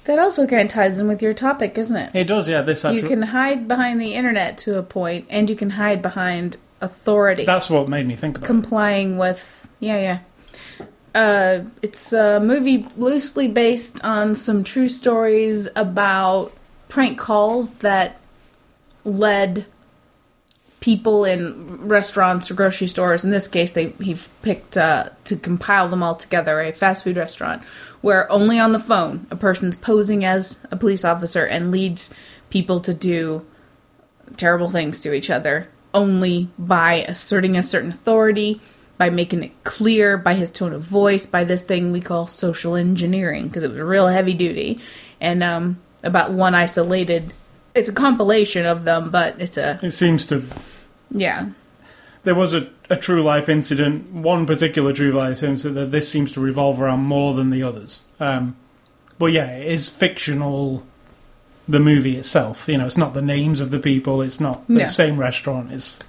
That 0.08 0.20
also 0.20 0.48
kind 0.48 0.64
of 0.64 0.70
ties 0.70 1.00
in 1.00 1.08
with 1.08 1.22
your 1.22 1.34
topic, 1.34 1.78
isn't 1.78 1.96
it? 1.96 2.16
It 2.16 2.24
does, 2.26 2.48
yeah. 2.50 2.62
This 2.62 2.84
actually, 2.84 3.02
You 3.02 3.08
can 3.08 3.22
hide 3.22 3.68
behind 3.68 4.02
the 4.02 4.14
internet 4.14 4.58
to 4.60 4.78
a 4.78 4.84
point, 4.84 5.26
and 5.30 5.50
you 5.50 5.56
can 5.56 5.70
hide 5.72 6.02
behind 6.02 6.58
authority. 6.82 7.44
that's 7.44 7.70
what 7.70 7.90
made 7.90 8.08
me 8.08 8.16
think 8.16 8.38
about 8.38 8.46
it. 8.46 8.48
complying 8.48 9.18
with 9.18 9.68
yeah 9.80 9.98
yeah 9.98 10.20
uh 11.16 11.66
it's 11.82 12.14
a 12.14 12.40
movie 12.40 12.88
loosely 12.98 13.48
based 13.48 14.04
on 14.04 14.36
some 14.36 14.64
true 14.64 14.88
stories 14.88 15.68
about 15.76 16.54
prank 16.88 17.18
calls 17.18 17.72
that 17.76 18.18
led 19.06 19.66
people 20.82 21.26
in 21.26 21.88
restaurants 21.88 22.52
or 22.52 22.54
grocery 22.54 22.86
stores 22.86 23.24
in 23.24 23.32
this 23.32 23.48
case 23.48 23.72
they 23.72 23.90
he 24.00 24.16
picked 24.44 24.78
uh, 24.78 25.10
to 25.24 25.36
compile 25.36 25.90
them 25.90 26.04
all 26.04 26.14
together 26.14 26.62
a 26.62 26.72
fast 26.72 27.04
food 27.04 27.18
restaurant 27.18 27.64
where 28.08 28.32
only 28.32 28.58
on 28.58 28.72
the 28.72 28.80
phone 28.80 29.28
a 29.32 29.36
person's 29.36 29.76
posing 29.76 30.24
as 30.24 30.66
a 30.72 30.78
police 30.78 31.04
officer 31.04 31.44
and 31.46 31.72
leads 31.72 32.14
people 32.50 32.80
to 32.80 32.94
do 32.94 33.46
terrible 34.38 34.70
things 34.70 35.02
to 35.02 35.14
each 35.14 35.30
other 35.30 35.68
only 35.94 36.50
by 36.58 37.04
asserting 37.06 37.58
a 37.58 37.64
certain 37.64 37.90
authority, 37.90 38.62
by 38.98 39.10
making 39.10 39.44
it 39.44 39.64
clear, 39.66 40.18
by 40.18 40.36
his 40.36 40.50
tone 40.52 40.72
of 40.72 40.82
voice, 40.84 41.26
by 41.26 41.44
this 41.44 41.64
thing 41.64 41.92
we 41.92 42.00
call 42.00 42.28
social 42.28 42.76
engineering, 42.76 43.48
because 43.48 43.64
it 43.64 43.72
was 43.72 43.82
real 43.82 44.08
heavy 44.08 44.34
duty. 44.34 44.80
And 45.20 45.44
um, 45.44 45.78
about 46.02 46.32
one 46.32 46.56
isolated, 46.56 47.34
it's 47.76 47.90
a 47.90 47.94
compilation 47.94 48.66
of 48.66 48.86
them, 48.86 49.10
but 49.10 49.42
it's 49.42 49.58
a, 49.58 49.82
It 49.84 49.92
seems 49.92 50.26
to. 50.28 50.46
yeah. 51.12 51.50
There 52.24 52.36
was 52.36 52.54
a, 52.54 52.70
a 52.90 52.96
true 52.96 53.22
life 53.22 53.50
incident, 53.50 54.12
one 54.12 54.46
particular 54.46 54.94
true 54.94 55.12
life 55.12 55.44
incident 55.44 55.76
that 55.76 55.92
this 55.92 56.10
seems 56.10 56.32
to 56.34 56.40
revolve 56.40 56.82
around 56.82 57.02
more 57.02 57.34
than 57.34 57.50
the 57.50 57.64
others. 57.64 58.04
Um, 58.20 58.56
but 59.20 59.28
yeah, 59.28 59.48
it 59.48 59.72
is 59.72 59.90
fictional. 59.90 60.86
The 61.70 61.80
movie 61.82 62.16
itself, 62.16 62.70
you 62.70 62.78
know, 62.78 62.86
it's 62.86 62.96
not 62.96 63.14
the 63.14 63.22
names 63.22 63.60
of 63.60 63.72
the 63.72 63.80
people. 63.80 64.22
It's 64.22 64.40
not 64.40 64.66
the 64.70 64.88
same 64.88 65.20
restaurant. 65.20 65.74
It's 65.74 66.00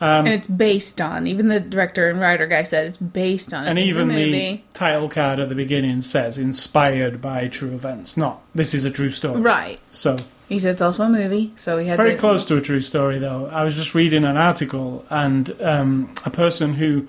and 0.00 0.28
it's 0.28 0.48
based 0.48 1.00
on, 1.00 1.26
even 1.26 1.48
the 1.48 1.60
director 1.60 2.10
and 2.10 2.20
writer 2.20 2.46
guy 2.46 2.62
said 2.62 2.88
it's 2.88 2.98
based 2.98 3.54
on 3.54 3.64
it. 3.64 3.70
and 3.70 3.78
It's 3.78 3.88
even 3.88 4.08
the 4.08 4.26
movie. 4.26 4.64
title 4.74 5.08
card 5.08 5.40
at 5.40 5.48
the 5.48 5.54
beginning 5.54 6.02
says 6.02 6.36
inspired 6.36 7.22
by 7.22 7.48
true 7.48 7.72
events. 7.74 8.16
Not 8.18 8.42
this 8.54 8.74
is 8.74 8.84
a 8.84 8.90
true 8.90 9.10
story. 9.10 9.40
Right. 9.40 9.80
So 9.92 10.16
He 10.48 10.58
said 10.60 10.72
it's 10.72 10.82
also 10.82 11.04
a 11.04 11.08
movie, 11.08 11.52
so 11.56 11.76
he 11.78 11.88
had 11.88 11.96
Very 11.96 12.12
to, 12.12 12.18
close 12.18 12.44
to 12.46 12.56
a 12.56 12.60
true 12.60 12.80
story, 12.80 13.18
though. 13.18 13.46
I 13.46 13.64
was 13.64 13.74
just 13.74 13.94
reading 13.94 14.24
an 14.24 14.36
article, 14.36 15.04
and 15.10 15.50
um, 15.60 16.14
a 16.24 16.30
person 16.30 16.74
who 16.74 17.08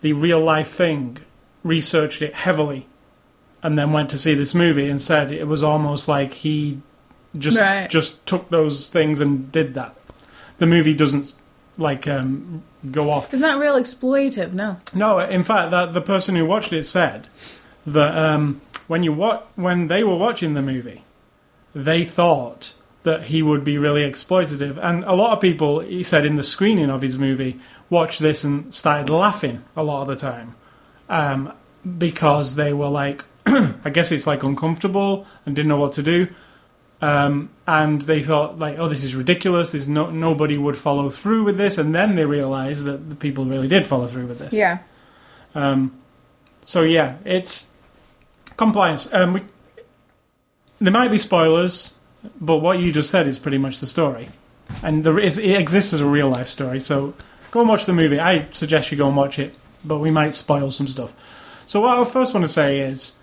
the 0.00 0.12
real 0.12 0.40
life 0.40 0.68
thing 0.68 1.18
researched 1.62 2.20
it 2.22 2.34
heavily, 2.34 2.86
and 3.62 3.78
then 3.78 3.92
went 3.92 4.10
to 4.10 4.18
see 4.18 4.34
this 4.34 4.54
movie 4.54 4.88
and 4.88 5.00
said 5.00 5.30
it 5.30 5.46
was 5.46 5.62
almost 5.62 6.08
like 6.08 6.32
he 6.32 6.80
just 7.38 7.58
Right. 7.60 7.88
just 7.88 8.24
took 8.26 8.48
those 8.48 8.86
things 8.88 9.20
and 9.20 9.52
did 9.52 9.74
that. 9.74 9.94
The 10.58 10.66
movie 10.66 10.94
doesn't 10.94 11.34
like 11.76 12.08
um, 12.08 12.62
go 12.90 13.10
off. 13.10 13.32
It's 13.32 13.40
not 13.42 13.60
real 13.60 13.74
exploitative, 13.76 14.52
no. 14.52 14.78
No, 14.94 15.20
in 15.20 15.44
fact, 15.44 15.70
that 15.70 15.92
the 15.92 16.00
person 16.00 16.34
who 16.34 16.44
watched 16.44 16.72
it 16.72 16.84
said 16.84 17.28
that 17.86 18.16
um, 18.16 18.60
when 18.88 19.04
you 19.04 19.12
wa- 19.12 19.42
when 19.54 19.86
they 19.86 20.02
were 20.02 20.16
watching 20.16 20.54
the 20.54 20.62
movie, 20.62 21.02
they 21.74 22.04
thought 22.04 22.74
that 23.02 23.24
he 23.24 23.42
would 23.42 23.64
be 23.64 23.78
really 23.78 24.02
exploitative, 24.02 24.78
and 24.82 25.04
a 25.04 25.14
lot 25.14 25.32
of 25.32 25.40
people, 25.40 25.80
he 25.80 26.02
said 26.02 26.24
in 26.24 26.34
the 26.36 26.42
screening 26.42 26.90
of 26.90 27.02
his 27.02 27.18
movie, 27.18 27.58
watched 27.90 28.20
this 28.20 28.44
and 28.44 28.74
started 28.74 29.10
laughing 29.10 29.64
a 29.76 29.82
lot 29.82 30.02
of 30.02 30.08
the 30.08 30.16
time 30.16 30.54
um, 31.08 31.52
because 31.98 32.54
they 32.54 32.72
were 32.72 32.88
like, 32.88 33.24
I 33.46 33.90
guess 33.90 34.12
it's 34.12 34.26
like 34.26 34.42
uncomfortable 34.42 35.26
and 35.46 35.56
didn't 35.56 35.68
know 35.68 35.78
what 35.78 35.94
to 35.94 36.02
do. 36.02 36.28
Um, 37.00 37.50
and 37.66 38.02
they 38.02 38.22
thought 38.22 38.58
like, 38.58 38.78
oh, 38.78 38.88
this 38.88 39.04
is 39.04 39.14
ridiculous. 39.14 39.72
There's 39.72 39.88
no 39.88 40.10
nobody 40.10 40.58
would 40.58 40.76
follow 40.76 41.10
through 41.10 41.44
with 41.44 41.56
this, 41.56 41.78
and 41.78 41.94
then 41.94 42.16
they 42.16 42.24
realised 42.24 42.84
that 42.84 43.08
the 43.08 43.16
people 43.16 43.44
really 43.44 43.68
did 43.68 43.86
follow 43.86 44.06
through 44.08 44.26
with 44.26 44.40
this. 44.40 44.52
Yeah. 44.52 44.78
Um, 45.54 45.96
so 46.64 46.82
yeah, 46.82 47.16
it's 47.24 47.70
compliance. 48.56 49.12
Um, 49.12 49.34
we, 49.34 49.42
there 50.80 50.92
might 50.92 51.10
be 51.10 51.18
spoilers, 51.18 51.94
but 52.40 52.58
what 52.58 52.78
you 52.78 52.92
just 52.92 53.10
said 53.10 53.26
is 53.26 53.38
pretty 53.38 53.58
much 53.58 53.80
the 53.80 53.86
story, 53.86 54.28
and 54.82 55.04
there 55.04 55.18
is, 55.18 55.38
it 55.38 55.60
exists 55.60 55.92
as 55.92 56.00
a 56.00 56.06
real 56.06 56.28
life 56.28 56.48
story. 56.48 56.80
So 56.80 57.14
go 57.50 57.60
and 57.60 57.68
watch 57.68 57.86
the 57.86 57.92
movie. 57.92 58.20
I 58.20 58.42
suggest 58.52 58.90
you 58.90 58.98
go 58.98 59.08
and 59.08 59.16
watch 59.16 59.38
it, 59.38 59.54
but 59.84 59.98
we 59.98 60.10
might 60.10 60.34
spoil 60.34 60.70
some 60.70 60.88
stuff. 60.88 61.12
So 61.66 61.80
what 61.80 61.98
I 61.98 62.04
first 62.04 62.34
want 62.34 62.44
to 62.44 62.52
say 62.52 62.80
is, 62.80 63.14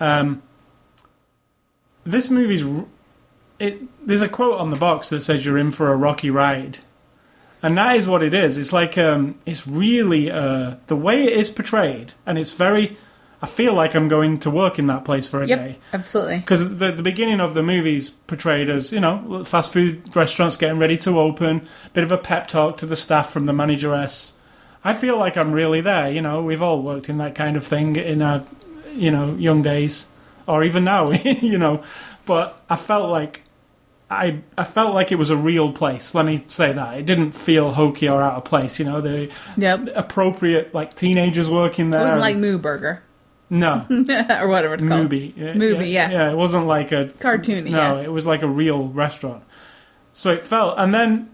um, 0.00 0.42
this 2.04 2.30
movie's. 2.30 2.64
It, 3.58 3.80
there's 4.04 4.22
a 4.22 4.28
quote 4.28 4.58
on 4.58 4.70
the 4.70 4.76
box 4.76 5.10
that 5.10 5.20
says 5.20 5.44
you're 5.44 5.58
in 5.58 5.70
for 5.70 5.92
a 5.92 5.96
rocky 5.96 6.30
ride. 6.30 6.78
And 7.62 7.78
that 7.78 7.94
is 7.94 8.08
what 8.08 8.24
it 8.24 8.34
is. 8.34 8.58
It's 8.58 8.72
like 8.72 8.98
um, 8.98 9.38
it's 9.46 9.68
really 9.68 10.32
uh, 10.32 10.76
the 10.88 10.96
way 10.96 11.22
it 11.22 11.34
is 11.34 11.48
portrayed, 11.48 12.12
and 12.26 12.36
it's 12.38 12.52
very. 12.52 12.96
I 13.42 13.46
feel 13.46 13.74
like 13.74 13.96
I'm 13.96 14.06
going 14.06 14.38
to 14.40 14.50
work 14.50 14.78
in 14.78 14.86
that 14.86 15.04
place 15.04 15.28
for 15.28 15.42
a 15.42 15.46
Yep. 15.48 15.58
day 15.58 15.78
Absolutely. 15.92 16.38
because 16.38 16.78
the 16.78 16.92
the 16.92 17.02
beginning 17.02 17.40
of 17.40 17.54
the 17.54 17.62
movie's 17.62 18.08
portrayed 18.10 18.70
as 18.70 18.92
you 18.92 19.00
know 19.00 19.42
fast 19.44 19.72
food 19.72 20.14
restaurants 20.14 20.56
getting 20.56 20.78
ready 20.78 20.96
to 20.98 21.18
open, 21.20 21.66
bit 21.92 22.04
of 22.04 22.12
a 22.12 22.18
pep 22.18 22.46
talk 22.46 22.76
to 22.78 22.86
the 22.86 22.96
staff 22.96 23.30
from 23.30 23.46
the 23.46 23.52
manageress. 23.52 24.34
I 24.84 24.94
feel 24.94 25.16
like 25.16 25.36
I'm 25.36 25.52
really 25.52 25.80
there. 25.80 26.10
You 26.10 26.22
know, 26.22 26.42
we've 26.42 26.62
all 26.62 26.82
worked 26.82 27.08
in 27.08 27.18
that 27.18 27.34
kind 27.34 27.56
of 27.56 27.66
thing 27.66 27.96
in 27.96 28.22
our 28.22 28.44
you 28.94 29.10
know 29.10 29.34
young 29.34 29.62
days, 29.62 30.06
or 30.46 30.62
even 30.64 30.84
now. 30.84 31.10
you 31.24 31.58
know, 31.58 31.82
but 32.26 32.62
I 32.70 32.76
felt 32.76 33.10
like 33.10 33.42
I 34.10 34.38
I 34.56 34.64
felt 34.64 34.94
like 34.94 35.10
it 35.10 35.16
was 35.16 35.30
a 35.30 35.36
real 35.36 35.72
place. 35.72 36.14
Let 36.14 36.26
me 36.26 36.44
say 36.48 36.72
that 36.72 36.96
it 36.98 37.06
didn't 37.06 37.32
feel 37.32 37.72
hokey 37.72 38.08
or 38.08 38.22
out 38.22 38.34
of 38.34 38.44
place. 38.44 38.78
You 38.78 38.84
know, 38.84 39.00
the 39.00 39.30
Yep. 39.56 39.88
appropriate 39.96 40.74
like 40.74 40.94
teenagers 40.94 41.50
working 41.50 41.90
there. 41.90 42.00
It 42.00 42.04
wasn't 42.04 42.20
like 42.20 42.36
Moo 42.36 42.58
Burger 42.58 43.02
no 43.52 43.86
or 44.40 44.48
whatever 44.48 44.74
it's 44.74 44.82
called. 44.84 45.02
movie. 45.04 45.34
Yeah, 45.36 45.52
Movie, 45.54 45.90
yeah. 45.90 46.10
yeah. 46.10 46.30
It 46.32 46.36
wasn't 46.36 46.66
like 46.66 46.90
a 46.90 47.06
Cartoony, 47.06 47.70
No, 47.70 47.98
yeah. 47.98 48.02
it 48.02 48.10
was 48.10 48.26
like 48.26 48.42
a 48.42 48.48
real 48.48 48.88
restaurant. 48.88 49.44
So 50.12 50.32
it 50.32 50.46
felt, 50.46 50.74
and 50.78 50.92
then 50.92 51.30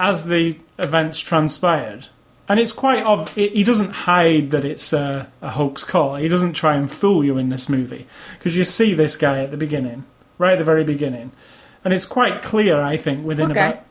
as 0.00 0.26
the 0.26 0.56
events 0.78 1.18
transpired, 1.18 2.06
and 2.48 2.58
it's 2.58 2.72
quite 2.72 3.04
of 3.04 3.34
he 3.34 3.62
doesn't 3.64 3.90
hide 3.90 4.50
that 4.52 4.64
it's 4.64 4.92
a, 4.92 5.30
a 5.42 5.50
hoax 5.50 5.84
call. 5.84 6.16
He 6.16 6.28
doesn't 6.28 6.54
try 6.54 6.76
and 6.76 6.90
fool 6.90 7.22
you 7.24 7.36
in 7.36 7.50
this 7.50 7.68
movie 7.68 8.06
because 8.38 8.56
you 8.56 8.64
see 8.64 8.94
this 8.94 9.16
guy 9.16 9.42
at 9.42 9.50
the 9.50 9.56
beginning, 9.58 10.04
right 10.38 10.52
at 10.54 10.58
the 10.58 10.64
very 10.64 10.84
beginning, 10.84 11.32
and 11.84 11.92
it's 11.92 12.06
quite 12.06 12.40
clear, 12.42 12.80
I 12.80 12.96
think, 12.96 13.26
within 13.26 13.50
Okay. 13.50 13.60
about 13.68 13.84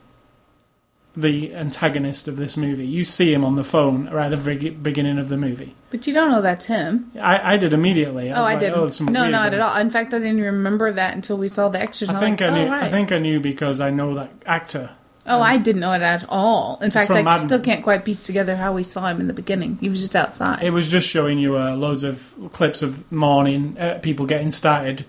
the 1.20 1.52
antagonist 1.54 2.28
of 2.28 2.36
this 2.36 2.56
movie. 2.56 2.86
You 2.86 3.02
see 3.02 3.32
him 3.32 3.44
on 3.44 3.56
the 3.56 3.64
phone 3.64 4.08
right 4.10 4.32
at 4.32 4.44
the 4.44 4.70
beginning 4.70 5.18
of 5.18 5.28
the 5.28 5.36
movie. 5.36 5.74
But 5.90 6.06
you 6.06 6.14
don't 6.14 6.30
know 6.30 6.42
that's 6.42 6.66
him. 6.66 7.10
I, 7.20 7.54
I 7.54 7.56
did 7.56 7.72
immediately. 7.72 8.28
oh, 8.28 8.34
was 8.34 8.38
I 8.38 8.52
like, 8.52 8.60
didn't. 8.60 8.88
some 8.90 9.06
no, 9.06 9.28
not 9.28 9.52
at 9.52 9.60
all. 9.60 9.76
In 9.76 9.90
fact, 9.90 10.14
I 10.14 10.18
didn't 10.18 10.40
remember 10.40 10.92
that 10.92 11.14
until 11.14 11.36
we 11.36 11.48
saw 11.48 11.68
the 11.68 11.80
extras. 11.80 12.10
I 12.10 12.20
think 12.20 12.40
like, 12.40 12.50
I 12.50 12.54
knew. 12.54 12.66
Oh, 12.66 12.70
right. 12.70 12.84
I 12.84 12.90
think 12.90 13.10
I 13.10 13.18
knew 13.18 13.40
because 13.40 13.80
I 13.80 13.90
know 13.90 14.14
that 14.14 14.30
actor. 14.46 14.90
Oh, 15.26 15.42
I 15.42 15.58
didn't 15.58 15.80
know 15.80 15.92
it 15.92 16.00
at 16.00 16.24
all. 16.30 16.78
In 16.80 16.90
fact, 16.90 17.10
I 17.10 17.22
Madden. 17.22 17.48
still 17.48 17.60
can't 17.60 17.82
quite 17.82 18.04
piece 18.04 18.24
together 18.24 18.56
how 18.56 18.72
we 18.72 18.82
saw 18.82 19.06
him 19.08 19.20
in 19.20 19.26
the 19.26 19.34
beginning. 19.34 19.76
He 19.78 19.90
was 19.90 20.00
just 20.00 20.16
outside. 20.16 20.62
It 20.62 20.70
was 20.70 20.88
just 20.88 21.06
showing 21.06 21.38
you 21.38 21.58
uh, 21.58 21.76
loads 21.76 22.02
of 22.02 22.32
clips 22.54 22.80
of 22.80 23.10
morning 23.12 23.76
uh, 23.78 23.98
people 24.02 24.24
getting 24.24 24.50
started, 24.50 25.04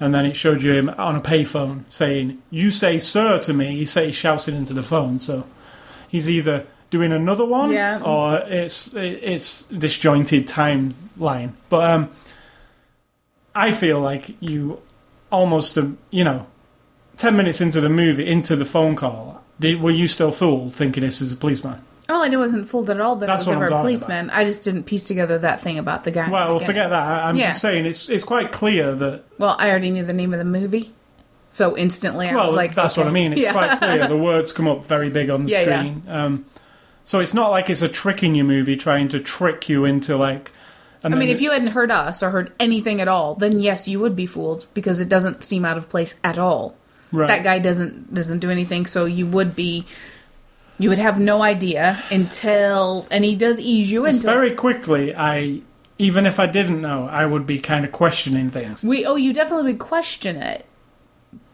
and 0.00 0.14
then 0.14 0.24
it 0.26 0.36
showed 0.36 0.62
you 0.62 0.72
him 0.74 0.90
on 0.90 1.16
a 1.16 1.20
payphone 1.20 1.84
saying, 1.88 2.40
"You 2.50 2.70
say 2.70 2.98
sir 2.98 3.38
to 3.40 3.52
me." 3.52 3.76
He 3.76 3.84
say 3.84 4.06
he 4.06 4.12
shouts 4.12 4.48
it 4.48 4.54
into 4.54 4.72
the 4.74 4.82
phone. 4.82 5.18
So 5.18 5.44
he's 6.08 6.28
either 6.30 6.66
doing 6.90 7.12
another 7.12 7.44
one, 7.44 7.70
Yeah. 7.70 8.00
or 8.02 8.38
it's 8.46 8.94
it's 8.94 9.64
disjointed 9.64 10.46
timeline. 10.48 11.52
But 11.68 11.90
um, 11.90 12.10
I 13.54 13.72
feel 13.72 14.00
like 14.00 14.34
you 14.40 14.80
almost, 15.30 15.76
um, 15.76 15.98
you 16.10 16.24
know, 16.24 16.46
ten 17.16 17.36
minutes 17.36 17.60
into 17.60 17.80
the 17.80 17.88
movie, 17.90 18.26
into 18.26 18.56
the 18.56 18.64
phone 18.64 18.94
call. 18.96 19.42
Did, 19.60 19.80
were 19.82 19.90
you 19.90 20.06
still 20.06 20.30
fooled 20.30 20.74
thinking 20.74 21.02
this 21.02 21.20
is 21.20 21.32
a 21.32 21.36
policeman? 21.36 21.82
Oh, 22.08 22.22
and 22.22 22.32
I 22.32 22.36
wasn't 22.36 22.68
fooled 22.68 22.88
at 22.90 23.00
all 23.00 23.16
that 23.16 23.26
That's 23.26 23.44
it 23.44 23.48
was 23.48 23.56
ever 23.56 23.66
a 23.66 23.68
policeman. 23.68 24.30
I 24.30 24.44
just 24.44 24.64
didn't 24.64 24.84
piece 24.84 25.04
together 25.04 25.38
that 25.38 25.60
thing 25.60 25.78
about 25.78 26.04
the 26.04 26.10
guy. 26.10 26.24
in 26.24 26.30
the 26.30 26.32
Well, 26.32 26.58
forget 26.58 26.90
that. 26.90 27.02
I- 27.02 27.28
I'm 27.28 27.36
Yeah. 27.36 27.48
just 27.50 27.60
saying 27.60 27.86
it's 27.86 28.08
it's 28.08 28.24
quite 28.24 28.52
clear 28.52 28.94
that. 28.94 29.22
Well, 29.38 29.56
I 29.58 29.70
already 29.70 29.90
knew 29.90 30.04
the 30.04 30.12
name 30.14 30.32
of 30.32 30.38
the 30.38 30.44
movie, 30.44 30.92
so 31.50 31.76
instantly 31.76 32.28
I 32.28 32.34
Well, 32.34 32.46
was 32.46 32.56
like, 32.56 32.74
that's 32.74 32.96
what 32.96 33.06
I 33.06 33.10
mean. 33.10 33.32
It's 33.32 33.42
Yeah. 33.42 33.52
quite 33.52 33.78
clear. 33.78 34.06
The 34.06 34.16
words 34.30 34.52
come 34.52 34.68
up 34.68 34.84
very 34.86 35.10
big 35.10 35.30
on 35.30 35.44
the 35.44 35.50
Yeah, 35.50 35.60
yeah. 35.62 35.78
screen. 35.80 36.02
Um, 36.08 36.44
so 37.04 37.20
it's 37.20 37.34
not 37.34 37.50
like 37.50 37.68
it's 37.70 37.82
a 37.82 37.88
tricking 37.88 38.34
you 38.34 38.44
movie 38.44 38.76
trying 38.76 39.08
to 39.08 39.20
trick 39.20 39.68
you 39.68 39.84
into 39.84 40.16
like. 40.16 40.52
I 41.04 41.10
mean, 41.10 41.28
if 41.28 41.40
you 41.40 41.52
hadn't 41.52 41.68
heard 41.68 41.92
us 41.92 42.22
or 42.24 42.30
heard 42.30 42.50
anything 42.58 43.00
at 43.00 43.06
all, 43.06 43.36
then 43.36 43.60
yes, 43.60 43.86
you 43.86 44.00
would 44.00 44.16
be 44.16 44.26
fooled 44.26 44.66
because 44.74 45.00
it 45.00 45.08
doesn't 45.08 45.44
seem 45.44 45.64
out 45.64 45.76
of 45.78 45.88
place 45.88 46.18
at 46.24 46.38
all. 46.38 46.74
Right. 47.12 47.28
That 47.28 47.44
guy 47.44 47.60
doesn't 47.60 48.12
doesn't 48.12 48.40
do 48.40 48.50
anything, 48.50 48.84
so 48.84 49.04
you 49.04 49.24
would 49.26 49.54
be 49.54 49.86
you 50.78 50.88
would 50.88 50.98
have 50.98 51.18
no 51.18 51.42
idea 51.42 52.02
until 52.10 53.06
and 53.10 53.24
he 53.24 53.34
does 53.36 53.58
ease 53.60 53.90
you 53.90 54.06
into 54.06 54.18
it. 54.20 54.22
very 54.22 54.54
quickly. 54.54 55.14
I 55.14 55.62
even 55.98 56.26
if 56.26 56.38
I 56.38 56.46
didn't 56.46 56.80
know, 56.80 57.08
I 57.10 57.26
would 57.26 57.46
be 57.46 57.58
kind 57.58 57.84
of 57.84 57.90
questioning 57.92 58.50
things. 58.50 58.84
We 58.84 59.04
oh, 59.04 59.16
you 59.16 59.32
definitely 59.32 59.72
would 59.72 59.80
question 59.80 60.36
it, 60.36 60.64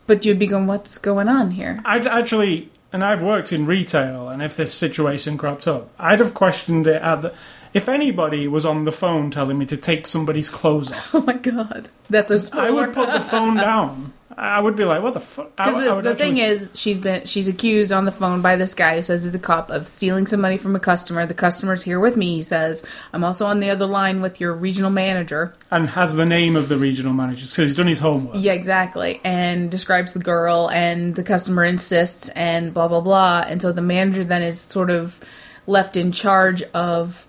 but 0.06 0.24
you'd 0.24 0.38
be 0.38 0.46
going, 0.46 0.66
"What's 0.66 0.98
going 0.98 1.28
on 1.28 1.50
here?" 1.52 1.80
I'd 1.84 2.06
actually, 2.06 2.70
and 2.92 3.02
I've 3.02 3.22
worked 3.22 3.52
in 3.52 3.64
retail, 3.66 4.28
and 4.28 4.42
if 4.42 4.56
this 4.56 4.72
situation 4.74 5.38
cropped 5.38 5.66
up, 5.66 5.90
I'd 5.98 6.20
have 6.20 6.34
questioned 6.34 6.86
it 6.86 7.00
at 7.00 7.22
the. 7.22 7.34
If 7.72 7.88
anybody 7.88 8.46
was 8.46 8.64
on 8.64 8.84
the 8.84 8.92
phone 8.92 9.32
telling 9.32 9.58
me 9.58 9.66
to 9.66 9.76
take 9.76 10.06
somebody's 10.06 10.48
clothes 10.48 10.92
off, 10.92 11.14
Oh 11.14 11.22
my 11.22 11.32
god, 11.32 11.88
that's 12.08 12.30
a 12.30 12.38
spoiler. 12.38 12.66
I 12.66 12.70
would 12.70 12.94
put 12.94 13.12
the 13.12 13.20
phone 13.20 13.56
down. 13.70 14.12
I 14.36 14.60
would 14.60 14.76
be 14.76 14.84
like, 14.84 15.02
"What 15.02 15.14
the 15.14 15.20
fuck?" 15.20 15.54
Because 15.56 15.84
the, 15.84 16.00
the 16.00 16.14
thing 16.16 16.38
is, 16.38 16.70
she's 16.74 16.98
been 16.98 17.24
she's 17.26 17.48
accused 17.48 17.92
on 17.92 18.04
the 18.04 18.12
phone 18.12 18.42
by 18.42 18.56
this 18.56 18.74
guy 18.74 18.96
who 18.96 19.02
says 19.02 19.22
he's 19.24 19.32
the 19.32 19.38
cop 19.38 19.70
of 19.70 19.86
stealing 19.86 20.26
some 20.26 20.40
money 20.40 20.56
from 20.56 20.74
a 20.74 20.80
customer. 20.80 21.24
The 21.26 21.34
customer's 21.34 21.82
here 21.82 22.00
with 22.00 22.16
me. 22.16 22.36
He 22.36 22.42
says, 22.42 22.84
"I'm 23.12 23.22
also 23.22 23.46
on 23.46 23.60
the 23.60 23.70
other 23.70 23.86
line 23.86 24.20
with 24.20 24.40
your 24.40 24.52
regional 24.52 24.90
manager." 24.90 25.54
and 25.70 25.88
has 25.90 26.14
the 26.14 26.24
name 26.24 26.54
of 26.54 26.68
the 26.68 26.76
regional 26.76 27.12
managers 27.12 27.50
because 27.50 27.70
he's 27.70 27.74
done 27.76 27.88
his 27.88 27.98
homework. 28.00 28.36
Yeah, 28.38 28.52
exactly. 28.52 29.20
And 29.24 29.70
describes 29.70 30.12
the 30.12 30.20
girl, 30.20 30.70
and 30.70 31.14
the 31.14 31.24
customer 31.24 31.64
insists, 31.64 32.28
and 32.30 32.72
blah 32.74 32.88
blah 32.88 33.00
blah. 33.00 33.44
And 33.46 33.60
so 33.60 33.72
the 33.72 33.82
manager 33.82 34.24
then 34.24 34.42
is 34.42 34.60
sort 34.60 34.90
of 34.90 35.20
left 35.66 35.96
in 35.96 36.12
charge 36.12 36.62
of, 36.74 37.26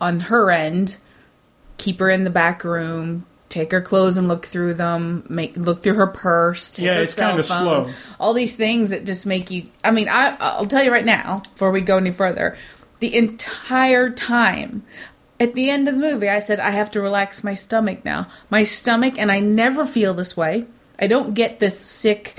on 0.00 0.20
her 0.20 0.50
end, 0.50 0.96
keep 1.78 2.00
her 2.00 2.10
in 2.10 2.24
the 2.24 2.30
back 2.30 2.64
room, 2.64 3.26
take 3.50 3.72
her 3.72 3.82
clothes 3.82 4.16
and 4.16 4.28
look 4.28 4.46
through 4.46 4.74
them, 4.74 5.24
make 5.28 5.56
look 5.56 5.82
through 5.82 5.94
her 5.94 6.06
purse, 6.06 6.70
take 6.70 6.86
Yeah, 6.86 6.94
her 6.94 7.02
it's 7.02 7.12
cell 7.12 7.30
kinda 7.30 7.42
phone, 7.42 7.58
slow. 7.88 7.94
all 8.18 8.32
these 8.32 8.54
things 8.54 8.88
that 8.90 9.04
just 9.04 9.26
make 9.26 9.50
you. 9.50 9.64
I 9.84 9.90
mean, 9.90 10.08
I 10.08 10.36
I'll 10.40 10.66
tell 10.66 10.82
you 10.82 10.90
right 10.90 11.04
now 11.04 11.42
before 11.52 11.70
we 11.70 11.82
go 11.82 11.98
any 11.98 12.10
further, 12.12 12.56
the 13.00 13.14
entire 13.14 14.08
time. 14.10 14.84
At 15.38 15.54
the 15.54 15.70
end 15.70 15.88
of 15.88 15.94
the 15.94 16.00
movie, 16.00 16.28
I 16.28 16.38
said, 16.40 16.60
I 16.60 16.70
have 16.70 16.90
to 16.90 17.00
relax 17.00 17.42
my 17.42 17.54
stomach 17.54 18.04
now. 18.04 18.28
My 18.50 18.62
stomach, 18.64 19.14
and 19.18 19.32
I 19.32 19.40
never 19.40 19.86
feel 19.86 20.12
this 20.12 20.36
way. 20.36 20.66
I 20.98 21.06
don't 21.06 21.32
get 21.32 21.58
this 21.60 21.80
sick, 21.80 22.38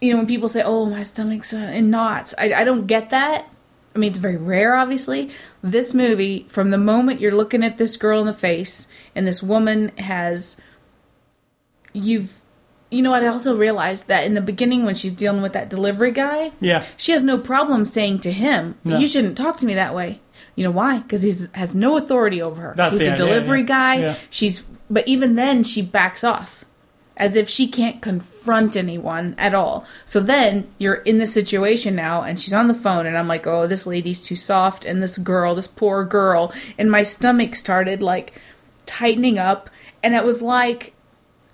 you 0.00 0.12
know, 0.12 0.16
when 0.16 0.26
people 0.26 0.48
say, 0.48 0.62
oh, 0.62 0.86
my 0.86 1.02
stomach's 1.02 1.52
uh, 1.52 1.58
in 1.58 1.90
knots. 1.90 2.34
I, 2.38 2.54
I 2.54 2.64
don't 2.64 2.86
get 2.86 3.10
that. 3.10 3.46
I 3.94 3.98
mean, 3.98 4.08
it's 4.08 4.18
very 4.18 4.38
rare, 4.38 4.74
obviously. 4.74 5.30
This 5.62 5.92
movie, 5.92 6.46
from 6.48 6.70
the 6.70 6.78
moment 6.78 7.20
you're 7.20 7.34
looking 7.34 7.62
at 7.62 7.76
this 7.76 7.96
girl 7.96 8.20
in 8.20 8.26
the 8.26 8.32
face, 8.32 8.88
and 9.14 9.26
this 9.26 9.42
woman 9.42 9.88
has, 9.98 10.58
you've, 11.92 12.40
you 12.90 13.02
know 13.02 13.10
what? 13.10 13.22
I 13.22 13.28
also 13.28 13.56
realized 13.56 14.08
that 14.08 14.24
in 14.24 14.34
the 14.34 14.40
beginning 14.40 14.84
when 14.84 14.94
she's 14.94 15.12
dealing 15.12 15.42
with 15.42 15.52
that 15.52 15.68
delivery 15.70 16.12
guy, 16.12 16.52
Yeah, 16.60 16.84
she 16.96 17.12
has 17.12 17.22
no 17.22 17.38
problem 17.38 17.84
saying 17.84 18.20
to 18.20 18.32
him, 18.32 18.76
No. 18.84 18.98
"You 18.98 19.06
shouldn't 19.06 19.36
talk 19.36 19.58
to 19.58 19.66
me 19.66 19.74
that 19.74 19.94
way." 19.94 20.20
You 20.56 20.64
know 20.64 20.70
why? 20.70 20.98
Because 20.98 21.22
he 21.22 21.32
has 21.52 21.74
no 21.74 21.96
authority 21.96 22.42
over 22.42 22.60
her. 22.62 22.74
That's 22.76 22.94
He's 22.96 23.06
a 23.06 23.12
idea, 23.12 23.16
delivery 23.26 23.60
yeah. 23.60 23.66
guy. 23.66 23.94
Yeah. 23.96 24.14
She's, 24.30 24.60
but 24.90 25.06
even 25.06 25.34
then, 25.36 25.62
she 25.62 25.82
backs 25.82 26.24
off, 26.24 26.64
as 27.20 27.36
if 27.36 27.50
she 27.50 27.68
can't 27.68 28.00
confront 28.00 28.74
anyone 28.76 29.34
at 29.36 29.54
all. 29.54 29.84
So 30.06 30.20
then 30.20 30.68
you're 30.78 30.94
in 30.94 31.18
this 31.18 31.34
situation 31.34 31.94
now, 31.94 32.22
and 32.22 32.40
she's 32.40 32.54
on 32.54 32.66
the 32.66 32.74
phone, 32.74 33.04
and 33.04 33.16
I'm 33.16 33.28
like, 33.28 33.46
"Oh, 33.46 33.66
this 33.66 33.86
lady's 33.86 34.22
too 34.22 34.36
soft," 34.36 34.86
and 34.86 35.02
this 35.02 35.18
girl, 35.18 35.54
this 35.54 35.66
poor 35.66 36.02
girl, 36.02 36.52
and 36.78 36.90
my 36.90 37.02
stomach 37.02 37.54
started 37.54 38.02
like 38.02 38.32
tightening 38.86 39.38
up, 39.38 39.68
and 40.02 40.14
it 40.14 40.24
was 40.24 40.40
like 40.40 40.94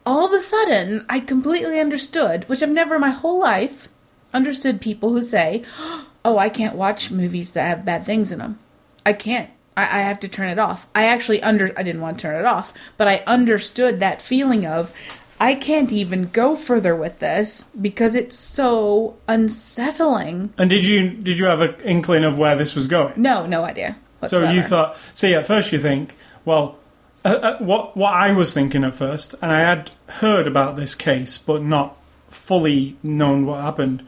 all 0.06 0.24
of 0.24 0.32
a 0.32 0.38
sudden 0.38 1.04
I 1.08 1.18
completely 1.18 1.80
understood, 1.80 2.48
which 2.48 2.62
I've 2.62 2.70
never 2.70 2.94
in 2.94 3.00
my 3.00 3.10
whole 3.10 3.40
life 3.40 3.88
understood 4.32 4.80
people 4.80 5.10
who 5.10 5.20
say, 5.20 5.64
"Oh, 6.24 6.38
I 6.38 6.48
can't 6.48 6.76
watch 6.76 7.10
movies 7.10 7.50
that 7.50 7.68
have 7.68 7.84
bad 7.84 8.06
things 8.06 8.30
in 8.30 8.38
them. 8.38 8.60
I 9.04 9.14
can't. 9.14 9.50
I, 9.76 9.82
I 9.82 10.02
have 10.02 10.20
to 10.20 10.28
turn 10.28 10.48
it 10.48 10.60
off." 10.60 10.86
I 10.94 11.06
actually 11.06 11.42
under 11.42 11.72
I 11.76 11.82
didn't 11.82 12.02
want 12.02 12.18
to 12.18 12.22
turn 12.22 12.38
it 12.38 12.46
off, 12.46 12.72
but 12.96 13.08
I 13.08 13.24
understood 13.26 13.98
that 13.98 14.22
feeling 14.22 14.64
of 14.64 14.92
I 15.38 15.54
can't 15.54 15.92
even 15.92 16.28
go 16.28 16.56
further 16.56 16.96
with 16.96 17.18
this 17.18 17.66
because 17.80 18.16
it's 18.16 18.36
so 18.36 19.16
unsettling. 19.28 20.52
and 20.58 20.70
did 20.70 20.84
you 20.84 21.10
did 21.10 21.38
you 21.38 21.46
have 21.46 21.60
an 21.60 21.74
inkling 21.84 22.24
of 22.24 22.38
where 22.38 22.56
this 22.56 22.74
was 22.74 22.86
going? 22.86 23.14
No, 23.16 23.46
no 23.46 23.62
idea. 23.62 23.96
So 24.26 24.50
you 24.50 24.62
thought, 24.62 24.96
see, 25.12 25.34
at 25.34 25.46
first 25.46 25.72
you 25.72 25.80
think, 25.80 26.16
well, 26.44 26.78
uh, 27.24 27.28
uh, 27.28 27.58
what 27.58 27.96
what 27.96 28.14
I 28.14 28.32
was 28.32 28.54
thinking 28.54 28.82
at 28.84 28.94
first, 28.94 29.34
and 29.42 29.52
I 29.52 29.60
had 29.60 29.90
heard 30.08 30.46
about 30.46 30.76
this 30.76 30.94
case, 30.94 31.38
but 31.38 31.62
not 31.62 31.96
fully 32.30 32.96
known 33.02 33.46
what 33.46 33.60
happened. 33.60 34.06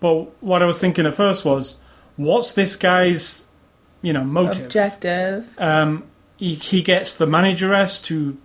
But 0.00 0.42
what 0.42 0.62
I 0.62 0.66
was 0.66 0.80
thinking 0.80 1.06
at 1.06 1.14
first 1.14 1.44
was, 1.44 1.78
what's 2.16 2.52
this 2.52 2.76
guy's, 2.76 3.44
you 4.02 4.12
know, 4.12 4.24
motive? 4.24 4.64
objective. 4.64 5.48
Um, 5.56 6.04
he, 6.36 6.54
he 6.54 6.82
gets 6.82 7.14
the 7.14 7.26
manageress 7.26 8.00
to 8.02 8.36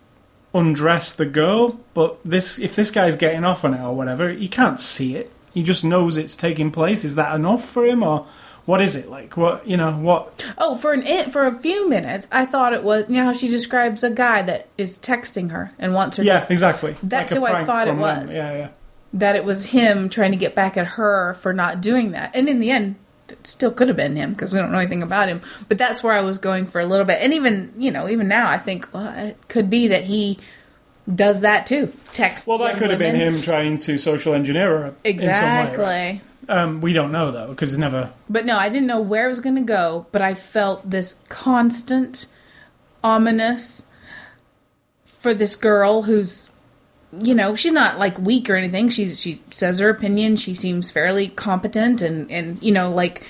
undress 0.53 1.13
the 1.13 1.25
girl, 1.25 1.79
but 1.93 2.19
this 2.25 2.59
if 2.59 2.75
this 2.75 2.91
guy's 2.91 3.15
getting 3.15 3.43
off 3.43 3.63
on 3.63 3.73
it 3.73 3.81
or 3.81 3.95
whatever, 3.95 4.29
he 4.29 4.47
can't 4.47 4.79
see 4.79 5.15
it. 5.15 5.31
He 5.53 5.63
just 5.63 5.83
knows 5.83 6.17
it's 6.17 6.35
taking 6.35 6.71
place. 6.71 7.03
Is 7.03 7.15
that 7.15 7.35
enough 7.35 7.67
for 7.67 7.85
him, 7.85 8.03
or 8.03 8.27
what 8.65 8.81
is 8.81 8.95
it 8.95 9.09
like? 9.09 9.35
What 9.37 9.67
you 9.67 9.77
know? 9.77 9.91
What 9.91 10.45
Oh, 10.57 10.75
for 10.75 10.93
an 10.93 11.03
it 11.03 11.31
for 11.31 11.45
a 11.45 11.57
few 11.57 11.89
minutes, 11.89 12.27
I 12.31 12.45
thought 12.45 12.73
it 12.73 12.83
was. 12.83 13.09
You 13.09 13.15
know 13.15 13.25
how 13.25 13.33
she 13.33 13.47
describes 13.47 14.03
a 14.03 14.11
guy 14.11 14.41
that 14.43 14.67
is 14.77 14.99
texting 14.99 15.51
her 15.51 15.71
and 15.79 15.93
wants 15.93 16.17
her. 16.17 16.23
Yeah, 16.23 16.45
exactly. 16.49 16.95
That's 17.03 17.33
a 17.33 17.37
who 17.37 17.45
I 17.45 17.65
thought 17.65 17.87
it 17.87 17.91
them. 17.91 17.99
was. 17.99 18.33
Yeah, 18.33 18.53
yeah. 18.53 18.69
that 19.13 19.35
it 19.35 19.43
was 19.43 19.67
him 19.67 20.09
trying 20.09 20.31
to 20.31 20.37
get 20.37 20.55
back 20.55 20.77
at 20.77 20.85
her 20.85 21.33
for 21.35 21.53
not 21.53 21.81
doing 21.81 22.11
that. 22.11 22.31
And 22.35 22.47
in 22.47 22.59
the 22.59 22.71
end, 22.71 22.95
it 23.31 23.47
still 23.47 23.71
could 23.71 23.87
have 23.87 23.97
been 23.97 24.15
him 24.15 24.31
because 24.33 24.51
we 24.53 24.59
don't 24.59 24.71
know 24.71 24.77
anything 24.79 25.03
about 25.03 25.27
him. 25.29 25.41
But 25.67 25.77
that's 25.77 26.03
where 26.03 26.13
I 26.13 26.21
was 26.21 26.37
going 26.37 26.65
for 26.67 26.79
a 26.81 26.85
little 26.85 27.05
bit. 27.05 27.19
And 27.21 27.33
even, 27.33 27.73
you 27.77 27.91
know, 27.91 28.09
even 28.09 28.27
now, 28.27 28.49
I 28.49 28.57
think 28.57 28.93
well, 28.93 29.13
it 29.17 29.37
could 29.47 29.69
be 29.69 29.87
that 29.89 30.03
he 30.05 30.39
does 31.13 31.41
that 31.41 31.65
too. 31.65 31.91
Texts. 32.13 32.47
Well, 32.47 32.57
that 32.59 32.77
could 32.77 32.89
have 32.89 32.99
been 32.99 33.15
him 33.15 33.41
trying 33.41 33.77
to 33.79 33.97
social 33.97 34.33
engineer 34.33 34.77
her 34.79 34.95
Exactly. 35.03 35.59
in 35.59 35.75
some 35.75 35.81
way. 35.85 36.21
right? 36.47 36.57
Um, 36.57 36.81
we 36.81 36.93
don't 36.93 37.11
know 37.11 37.29
though 37.31 37.47
because 37.47 37.71
it's 37.71 37.79
never. 37.79 38.11
But 38.29 38.45
no, 38.45 38.57
I 38.57 38.69
didn't 38.69 38.87
know 38.87 39.01
where 39.01 39.25
it 39.25 39.29
was 39.29 39.39
going 39.39 39.55
to 39.55 39.61
go, 39.61 40.07
but 40.11 40.21
I 40.21 40.33
felt 40.33 40.89
this 40.89 41.19
constant 41.29 42.25
ominous 43.03 43.87
for 45.05 45.33
this 45.33 45.55
girl 45.55 46.01
who's 46.03 46.48
you 47.11 47.33
know, 47.33 47.55
she's 47.55 47.71
not 47.71 47.97
like 47.97 48.17
weak 48.19 48.49
or 48.49 48.55
anything. 48.55 48.89
She's 48.89 49.19
she 49.19 49.41
says 49.51 49.79
her 49.79 49.89
opinion. 49.89 50.35
She 50.35 50.53
seems 50.53 50.91
fairly 50.91 51.29
competent 51.29 52.01
and 52.01 52.29
and 52.31 52.61
you 52.61 52.71
know 52.71 52.91
like 52.91 53.23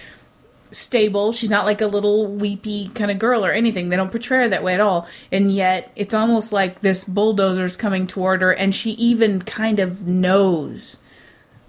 stable. 0.71 1.31
She's 1.31 1.49
not 1.49 1.65
like 1.65 1.81
a 1.81 1.87
little 1.87 2.27
weepy 2.27 2.89
kind 2.89 3.09
of 3.09 3.19
girl 3.19 3.45
or 3.45 3.51
anything. 3.51 3.89
They 3.89 3.95
don't 3.95 4.11
portray 4.11 4.39
her 4.39 4.49
that 4.49 4.63
way 4.63 4.73
at 4.73 4.79
all. 4.79 5.07
And 5.31 5.53
yet 5.53 5.91
it's 5.95 6.13
almost 6.13 6.51
like 6.51 6.81
this 6.81 7.03
bulldozer's 7.03 7.75
coming 7.75 8.05
toward 8.05 8.41
her 8.41 8.51
and 8.51 8.73
she 8.75 8.91
even 8.91 9.41
kind 9.41 9.79
of 9.79 10.07
knows. 10.07 10.97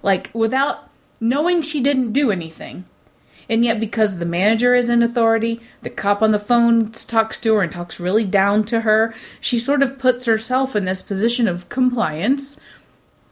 Like 0.02 0.30
without 0.34 0.90
knowing 1.20 1.62
she 1.62 1.80
didn't 1.80 2.12
do 2.12 2.30
anything. 2.30 2.84
And 3.50 3.64
yet, 3.64 3.80
because 3.80 4.18
the 4.18 4.24
manager 4.24 4.76
is 4.76 4.88
in 4.88 5.02
authority, 5.02 5.60
the 5.82 5.90
cop 5.90 6.22
on 6.22 6.30
the 6.30 6.38
phone 6.38 6.92
talks 6.92 7.40
to 7.40 7.54
her 7.56 7.62
and 7.62 7.72
talks 7.72 7.98
really 7.98 8.24
down 8.24 8.64
to 8.66 8.82
her, 8.82 9.12
she 9.40 9.58
sort 9.58 9.82
of 9.82 9.98
puts 9.98 10.24
herself 10.24 10.76
in 10.76 10.84
this 10.84 11.02
position 11.02 11.48
of 11.48 11.68
compliance 11.68 12.60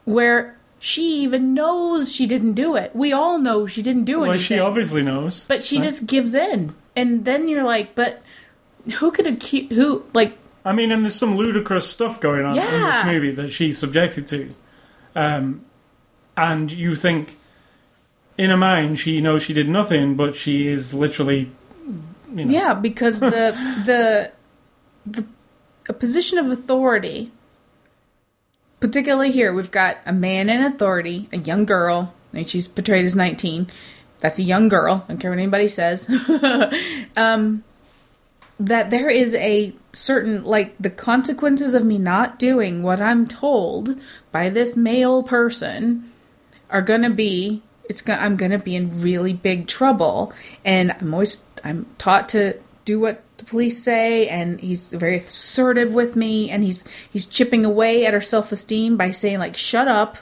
where 0.05 0.59
she 0.81 1.23
even 1.23 1.55
knows 1.55 2.13
she 2.13 2.27
didn't 2.27 2.55
do 2.55 2.75
it. 2.75 2.95
We 2.97 3.13
all 3.13 3.39
know 3.39 3.69
she 3.69 3.81
didn't 3.81 4.05
do 4.05 4.25
it. 4.25 4.29
Well, 4.29 4.39
she 4.39 4.59
obviously 4.59 5.03
knows. 5.03 5.47
but 5.47 5.63
she 5.63 5.77
right? 5.77 5.85
just 5.85 6.07
gives 6.07 6.35
in. 6.35 6.75
And 6.97 7.25
then 7.25 7.49
you're 7.49 7.63
like, 7.63 7.95
but 7.95 8.21
who 8.99 9.13
could 9.13 9.29
accuse, 9.29 9.73
who, 9.73 10.05
like, 10.15 10.37
I 10.65 10.73
mean, 10.73 10.91
and 10.91 11.05
there's 11.05 11.15
some 11.15 11.37
ludicrous 11.37 11.89
stuff 11.89 12.21
going 12.21 12.45
on 12.45 12.59
in 12.59 12.83
this 12.83 13.05
movie 13.05 13.31
that 13.31 13.53
she's 13.53 13.79
subjected 13.79 14.27
to, 14.29 14.53
um, 15.15 15.65
and 16.37 16.73
you 16.73 16.97
think, 16.97 17.38
in 18.39 18.51
her 18.51 18.57
mind, 18.57 18.99
she 19.01 19.21
knows 19.21 19.43
she 19.43 19.53
did 19.53 19.69
nothing, 19.69 20.15
but 20.15 20.37
she 20.37 20.69
is 20.69 20.95
literally, 20.95 21.51
you 22.33 22.45
know, 22.45 22.53
Yeah, 22.53 22.75
because 22.75 23.19
the 23.19 23.29
the 23.85 24.33
the 25.05 25.27
a 25.89 25.93
position 25.93 26.39
of 26.39 26.51
authority, 26.51 27.33
particularly 28.81 29.33
here, 29.33 29.53
we've 29.53 29.71
got 29.71 29.99
a 30.07 30.13
man 30.13 30.49
in 30.49 30.63
authority, 30.63 31.29
a 31.33 31.39
young 31.39 31.65
girl, 31.65 32.15
and 32.33 32.49
she's 32.49 32.69
portrayed 32.69 33.05
as 33.05 33.17
nineteen. 33.17 33.67
That's 34.21 34.39
a 34.39 34.43
young 34.43 34.69
girl. 34.69 35.05
I 35.05 35.13
don't 35.13 35.19
care 35.19 35.31
what 35.31 35.39
anybody 35.39 35.69
says. 35.69 36.11
um, 37.17 37.65
that 38.61 38.91
there 38.91 39.09
is 39.09 39.35
a 39.37 39.73
certain 39.93 40.45
like 40.45 40.77
the 40.79 40.91
consequences 40.91 41.75
of 41.75 41.85
me 41.85 41.99
not 41.99 42.39
doing 42.39 42.83
what 42.83 43.01
I'm 43.01 43.27
told 43.27 43.97
by 44.31 44.49
this 44.49 44.77
male 44.77 45.23
person 45.25 46.13
are 46.71 46.83
gonna 46.83 47.11
be 47.11 47.63
it's 47.89 48.03
gonna 48.03 48.21
I'm 48.21 48.37
gonna 48.37 48.59
be 48.59 48.77
in 48.77 49.01
really 49.01 49.33
big 49.33 49.67
trouble 49.67 50.33
and 50.65 50.93
I'm 50.93 51.13
always 51.13 51.43
I'm 51.65 51.87
taught 51.99 52.29
to 52.31 52.59
do 52.85 53.01
what 53.01 53.23
the 53.39 53.45
police 53.45 53.83
say 53.83 54.29
and 54.29 54.61
he's 54.61 54.93
very 54.93 55.17
assertive 55.17 55.93
with 55.93 56.17
me 56.17 56.51
and 56.51 56.65
he's 56.65 56.87
he's 57.11 57.27
chipping 57.27 57.65
away 57.65 58.07
at 58.07 58.15
her 58.15 58.21
self-esteem 58.21 58.97
by 58.97 59.11
saying 59.11 59.39
like 59.39 59.57
shut 59.57 59.89
up 59.89 60.19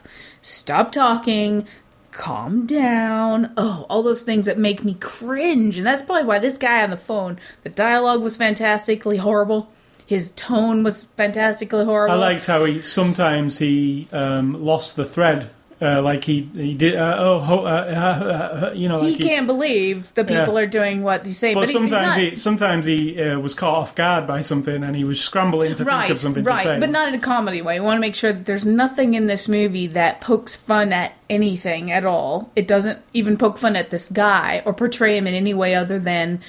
stop 0.47 0.93
talking, 0.93 1.67
calm 2.13 2.67
down. 2.67 3.53
Oh, 3.57 3.87
all 3.91 4.03
those 4.03 4.23
things 4.23 4.47
that 4.47 4.59
make 4.59 4.85
me 4.85 4.95
cringe. 4.95 5.77
And 5.77 5.87
that's 5.87 6.03
probably 6.03 6.25
why 6.25 6.39
this 6.39 6.57
guy 6.57 6.83
on 6.83 6.91
the 6.91 6.97
phone, 6.97 7.39
the 7.63 7.71
dialogue 7.71 8.23
was 8.23 8.37
fantastically 8.37 9.19
horrible. 9.19 9.71
His 10.07 10.31
tone 10.33 10.85
was 10.85 11.05
fantastically 11.17 11.85
horrible. 11.85 12.15
I 12.15 12.19
liked 12.19 12.47
how 12.47 12.65
he 12.65 12.81
sometimes 12.81 13.59
he 13.59 14.07
um, 14.13 14.65
lost 14.65 14.95
the 14.95 15.05
thread. 15.05 15.51
Uh, 15.79 16.01
like 16.01 16.25
he 16.25 16.49
he 16.55 16.73
did. 16.73 16.97
Uh, 16.97 17.17
oh, 17.19 17.39
ho, 17.39 17.59
uh, 17.67 17.69
uh, 17.69 18.67
uh, 18.69 18.73
you 18.75 18.89
know, 18.89 19.03
he 19.03 19.11
like 19.13 19.21
can't 19.21 19.47
believe 19.47 20.15
the 20.15 20.25
people 20.25 20.55
Yeah. 20.55 20.61
are 20.63 20.67
doing 20.67 21.03
what 21.03 21.27
he's 21.27 21.37
saying. 21.37 21.55
But 21.55 21.61
But, 21.61 21.69
he- 21.69 21.75
sometimes 21.75 22.07
not, 22.07 22.19
he 22.19 22.35
sometimes 22.37 22.87
he 22.87 23.21
uh, 23.23 23.39
was 23.41 23.53
caught 23.53 23.75
off 23.75 23.95
guard 23.95 24.27
by 24.27 24.41
something, 24.41 24.83
and 24.83 24.97
he 24.97 25.05
was 25.05 25.21
scrambling 25.21 25.75
to 25.75 25.85
right, 25.85 26.03
think 26.07 26.13
of 26.13 26.19
something 26.19 26.45
right, 26.45 26.57
to 26.63 26.63
say. 26.63 26.81
but 26.81 26.89
not 26.89 27.09
in 27.09 27.15
a 27.15 27.19
comedy 27.19 27.61
way. 27.61 27.79
We 27.79 27.85
want 27.85 27.99
to 27.99 28.01
make 28.01 28.15
sure 28.15 28.33
that 28.33 28.47
there's 28.47 28.65
nothing 28.65 29.13
in 29.13 29.27
this 29.27 29.49
movie 29.49 29.89
that 29.89 30.23
pokes 30.23 30.57
fun 30.57 30.95
at 30.95 31.13
anything 31.29 31.93
at 31.93 32.07
all. 32.07 32.51
It 32.57 32.67
doesn't 32.67 32.99
even 33.13 33.37
poke 33.37 33.59
fun 33.59 33.77
at 33.77 33.91
this 33.91 34.09
guy 34.09 34.63
or 34.65 34.73
portray 34.73 35.19
him 35.19 35.27
in 35.27 35.35
any 35.35 35.53
way 35.53 35.75
other 35.75 35.99
than 35.99 36.41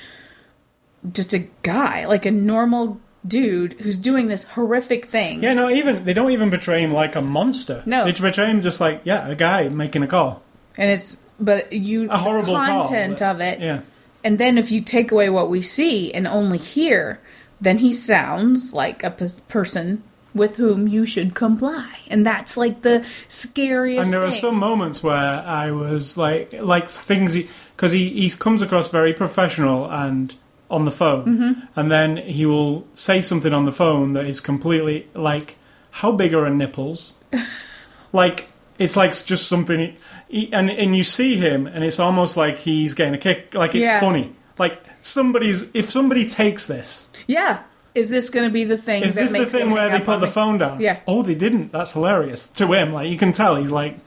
just 1.11 1.33
a 1.33 1.47
guy, 1.63 2.05
like 2.05 2.25
a 2.25 2.31
normal 2.31 3.01
dude 3.27 3.73
who's 3.81 3.97
doing 3.97 4.27
this 4.27 4.43
horrific 4.43 5.05
thing. 5.05 5.43
Yeah, 5.43 5.53
no, 5.53 5.69
even 5.69 6.05
they 6.05 6.13
don't 6.13 6.31
even 6.31 6.49
portray 6.49 6.81
him 6.81 6.93
like 6.93 7.15
a 7.15 7.21
monster. 7.21 7.83
No. 7.85 8.05
they 8.05 8.13
portray 8.13 8.47
him 8.47 8.61
just 8.61 8.79
like 8.79 9.01
yeah, 9.03 9.27
a 9.27 9.35
guy 9.35 9.69
making 9.69 10.03
a 10.03 10.07
call, 10.07 10.41
And 10.77 10.89
it's 10.89 11.19
but 11.39 11.71
you 11.73 12.09
a 12.09 12.17
horrible 12.17 12.53
the 12.53 12.59
call. 12.59 12.83
content 12.85 13.19
but- 13.19 13.25
of 13.35 13.41
it 13.41 13.59
Yeah, 13.59 13.81
And 14.23 14.39
then 14.39 14.57
if 14.57 14.71
you 14.71 14.81
take 14.81 15.11
away 15.11 15.29
what 15.29 15.49
we 15.49 15.61
see 15.61 16.11
and 16.13 16.27
only 16.27 16.57
hear, 16.57 17.19
then 17.61 17.77
he 17.79 17.91
sounds 17.91 18.73
like 18.73 19.03
a 19.03 19.11
p- 19.11 19.27
person 19.47 20.03
with 20.33 20.57
whom 20.57 20.87
you 20.87 21.05
should 21.05 21.33
comply. 21.33 21.89
And 22.07 22.23
that's 22.25 22.57
like 22.57 22.81
the 22.81 23.03
scariest 23.27 24.05
and 24.05 24.13
there 24.13 24.23
are 24.23 24.31
some 24.31 24.55
moments 24.55 25.01
where 25.03 25.15
I 25.15 25.71
was 25.71 26.17
like, 26.17 26.53
like 26.53 26.89
things 26.89 27.33
he 27.33 27.49
because 27.75 27.91
he 27.91 28.09
he 28.09 28.29
comes 28.31 28.61
across 28.61 28.89
very 28.89 29.13
professional 29.13 29.89
and 29.89 30.33
on 30.69 30.85
the 30.85 30.91
phone, 30.91 31.25
Mm-hmm. 31.25 31.79
and 31.79 31.91
then 31.91 32.17
he 32.17 32.45
will 32.45 32.85
say 32.93 33.21
something 33.21 33.53
on 33.53 33.65
the 33.65 33.71
phone 33.71 34.13
that 34.13 34.25
is 34.25 34.39
completely 34.41 35.07
like, 35.13 35.55
how 35.91 36.11
big 36.11 36.33
are 36.33 36.43
her 36.45 36.49
nipples? 36.49 37.15
like 38.13 38.49
it's 38.77 38.95
like 38.95 39.11
just 39.25 39.47
something, 39.47 39.95
he, 40.27 40.51
and 40.53 40.69
and 40.69 40.95
you 40.95 41.03
see 41.03 41.35
him, 41.37 41.67
and 41.67 41.83
it's 41.83 41.99
almost 41.99 42.37
like 42.37 42.57
he's 42.57 42.93
getting 42.93 43.13
a 43.13 43.17
kick, 43.17 43.53
like 43.55 43.75
it's 43.75 43.85
Yeah. 43.85 43.99
funny, 43.99 44.35
like 44.59 44.79
somebody's 45.01 45.69
if 45.73 45.89
somebody 45.89 46.27
takes 46.27 46.65
this. 46.67 47.09
Yeah. 47.27 47.59
Is 47.95 48.09
this 48.09 48.29
going 48.29 48.47
to 48.47 48.53
be 48.53 48.63
the 48.63 48.77
thing 48.77 49.01
Is 49.03 49.15
that 49.15 49.21
this 49.29 49.31
the 49.31 49.45
thing 49.47 49.71
where 49.71 49.89
they 49.89 49.99
put 50.05 50.19
the 50.19 50.27
me? 50.27 50.31
phone 50.31 50.59
down? 50.59 50.79
Yeah. 50.79 50.99
Oh, 51.07 51.23
they 51.23 51.33
didn't. 51.33 51.71
That's 51.71 51.93
hilarious. 51.93 52.45
To 52.49 52.71
him, 52.71 52.93
like 52.93 53.09
you 53.09 53.17
can 53.17 53.33
tell, 53.33 53.55
he's 53.55 53.71
like, 53.71 53.97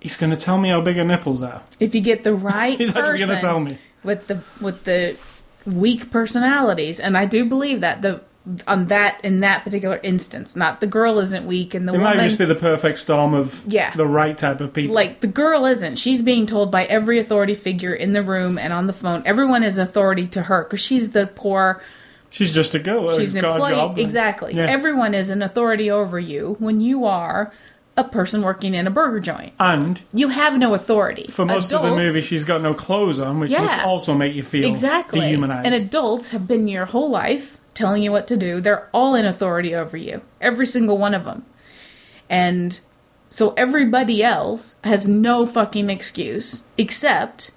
he's 0.00 0.16
going 0.16 0.30
to 0.30 0.36
tell 0.36 0.56
me 0.58 0.68
how 0.68 0.80
big 0.80 0.94
her 0.94 1.04
nipples 1.04 1.42
are. 1.42 1.62
If 1.80 1.92
you 1.94 2.00
get 2.00 2.22
the 2.22 2.34
right 2.52 2.78
He's 2.78 2.94
actually 2.94 3.18
going 3.18 3.30
to 3.30 3.40
tell 3.40 3.58
me. 3.58 3.78
With 4.06 4.26
the 4.28 4.40
with 4.60 4.84
the 4.84 5.16
weak 5.66 6.10
personalities, 6.10 7.00
and 7.00 7.16
I 7.18 7.26
do 7.26 7.44
believe 7.44 7.80
that 7.82 8.00
the 8.02 8.20
on 8.68 8.86
that 8.86 9.18
in 9.24 9.38
that 9.38 9.64
particular 9.64 9.98
instance, 10.04 10.54
not 10.54 10.80
the 10.80 10.86
girl 10.86 11.18
isn't 11.18 11.46
weak 11.48 11.74
and 11.74 11.88
the 11.88 11.92
It 11.92 11.98
woman 11.98 12.16
might 12.18 12.24
just 12.26 12.38
be 12.38 12.44
the 12.44 12.54
perfect 12.54 12.98
storm 12.98 13.34
of 13.34 13.64
Yeah. 13.66 13.92
the 13.96 14.06
right 14.06 14.38
type 14.38 14.60
of 14.60 14.72
people. 14.72 14.94
like 14.94 15.18
the 15.20 15.26
girl 15.26 15.66
isn't 15.66 15.96
she's 15.96 16.22
being 16.22 16.46
told 16.46 16.70
by 16.70 16.84
every 16.84 17.18
authority 17.18 17.54
figure 17.56 17.92
in 17.92 18.12
the 18.12 18.22
room 18.22 18.56
and 18.56 18.72
on 18.72 18.86
the 18.86 18.92
phone 18.92 19.24
everyone 19.26 19.64
is 19.64 19.78
authority 19.78 20.28
to 20.28 20.42
her 20.42 20.62
because 20.62 20.78
she's 20.78 21.10
the 21.10 21.26
poor 21.26 21.82
she's 22.30 22.54
just 22.54 22.76
a 22.76 22.78
girl. 22.78 23.12
she's 23.18 23.34
an 23.34 23.44
employee 23.44 23.72
job 23.72 23.98
exactly 23.98 24.54
Yeah. 24.54 24.66
everyone 24.70 25.12
is 25.12 25.28
an 25.30 25.42
authority 25.42 25.90
over 25.90 26.16
you 26.20 26.54
when 26.60 26.80
you 26.80 27.04
are 27.04 27.50
a 27.96 28.04
person 28.04 28.42
working 28.42 28.74
in 28.74 28.86
a 28.86 28.90
burger 28.90 29.20
joint. 29.20 29.54
And 29.58 30.00
you 30.12 30.28
have 30.28 30.58
no 30.58 30.74
authority. 30.74 31.26
for 31.28 31.44
most 31.44 31.72
of 31.72 31.82
the 31.82 31.96
movie, 31.96 32.20
she's 32.20 32.44
got 32.44 32.60
no 32.60 32.74
clothes 32.74 33.18
on, 33.18 33.40
which 33.40 33.50
must 33.50 33.80
also 33.84 34.14
make 34.14 34.34
you 34.34 34.42
feel 34.42 34.68
exactly. 34.68 35.20
dehumanized. 35.20 35.66
and 35.66 35.74
adults 35.74 36.28
have 36.30 36.46
been 36.46 36.68
your 36.68 36.86
whole 36.86 37.10
life 37.10 37.58
telling 37.74 38.02
you 38.02 38.12
what 38.12 38.26
to 38.28 38.36
do. 38.36 38.60
They're 38.60 38.88
all 38.92 39.14
in 39.14 39.24
authority 39.24 39.74
over 39.74 39.96
you 39.96 40.22
every 40.40 40.66
single 40.66 40.98
one 40.98 41.14
of 41.14 41.24
them. 41.24 41.44
And 42.28 42.78
so 43.30 43.52
everybody 43.54 44.22
else 44.22 44.76
has 44.84 45.08
no 45.08 45.46
fucking 45.46 45.90
excuse 45.90 46.64
except 46.78 47.50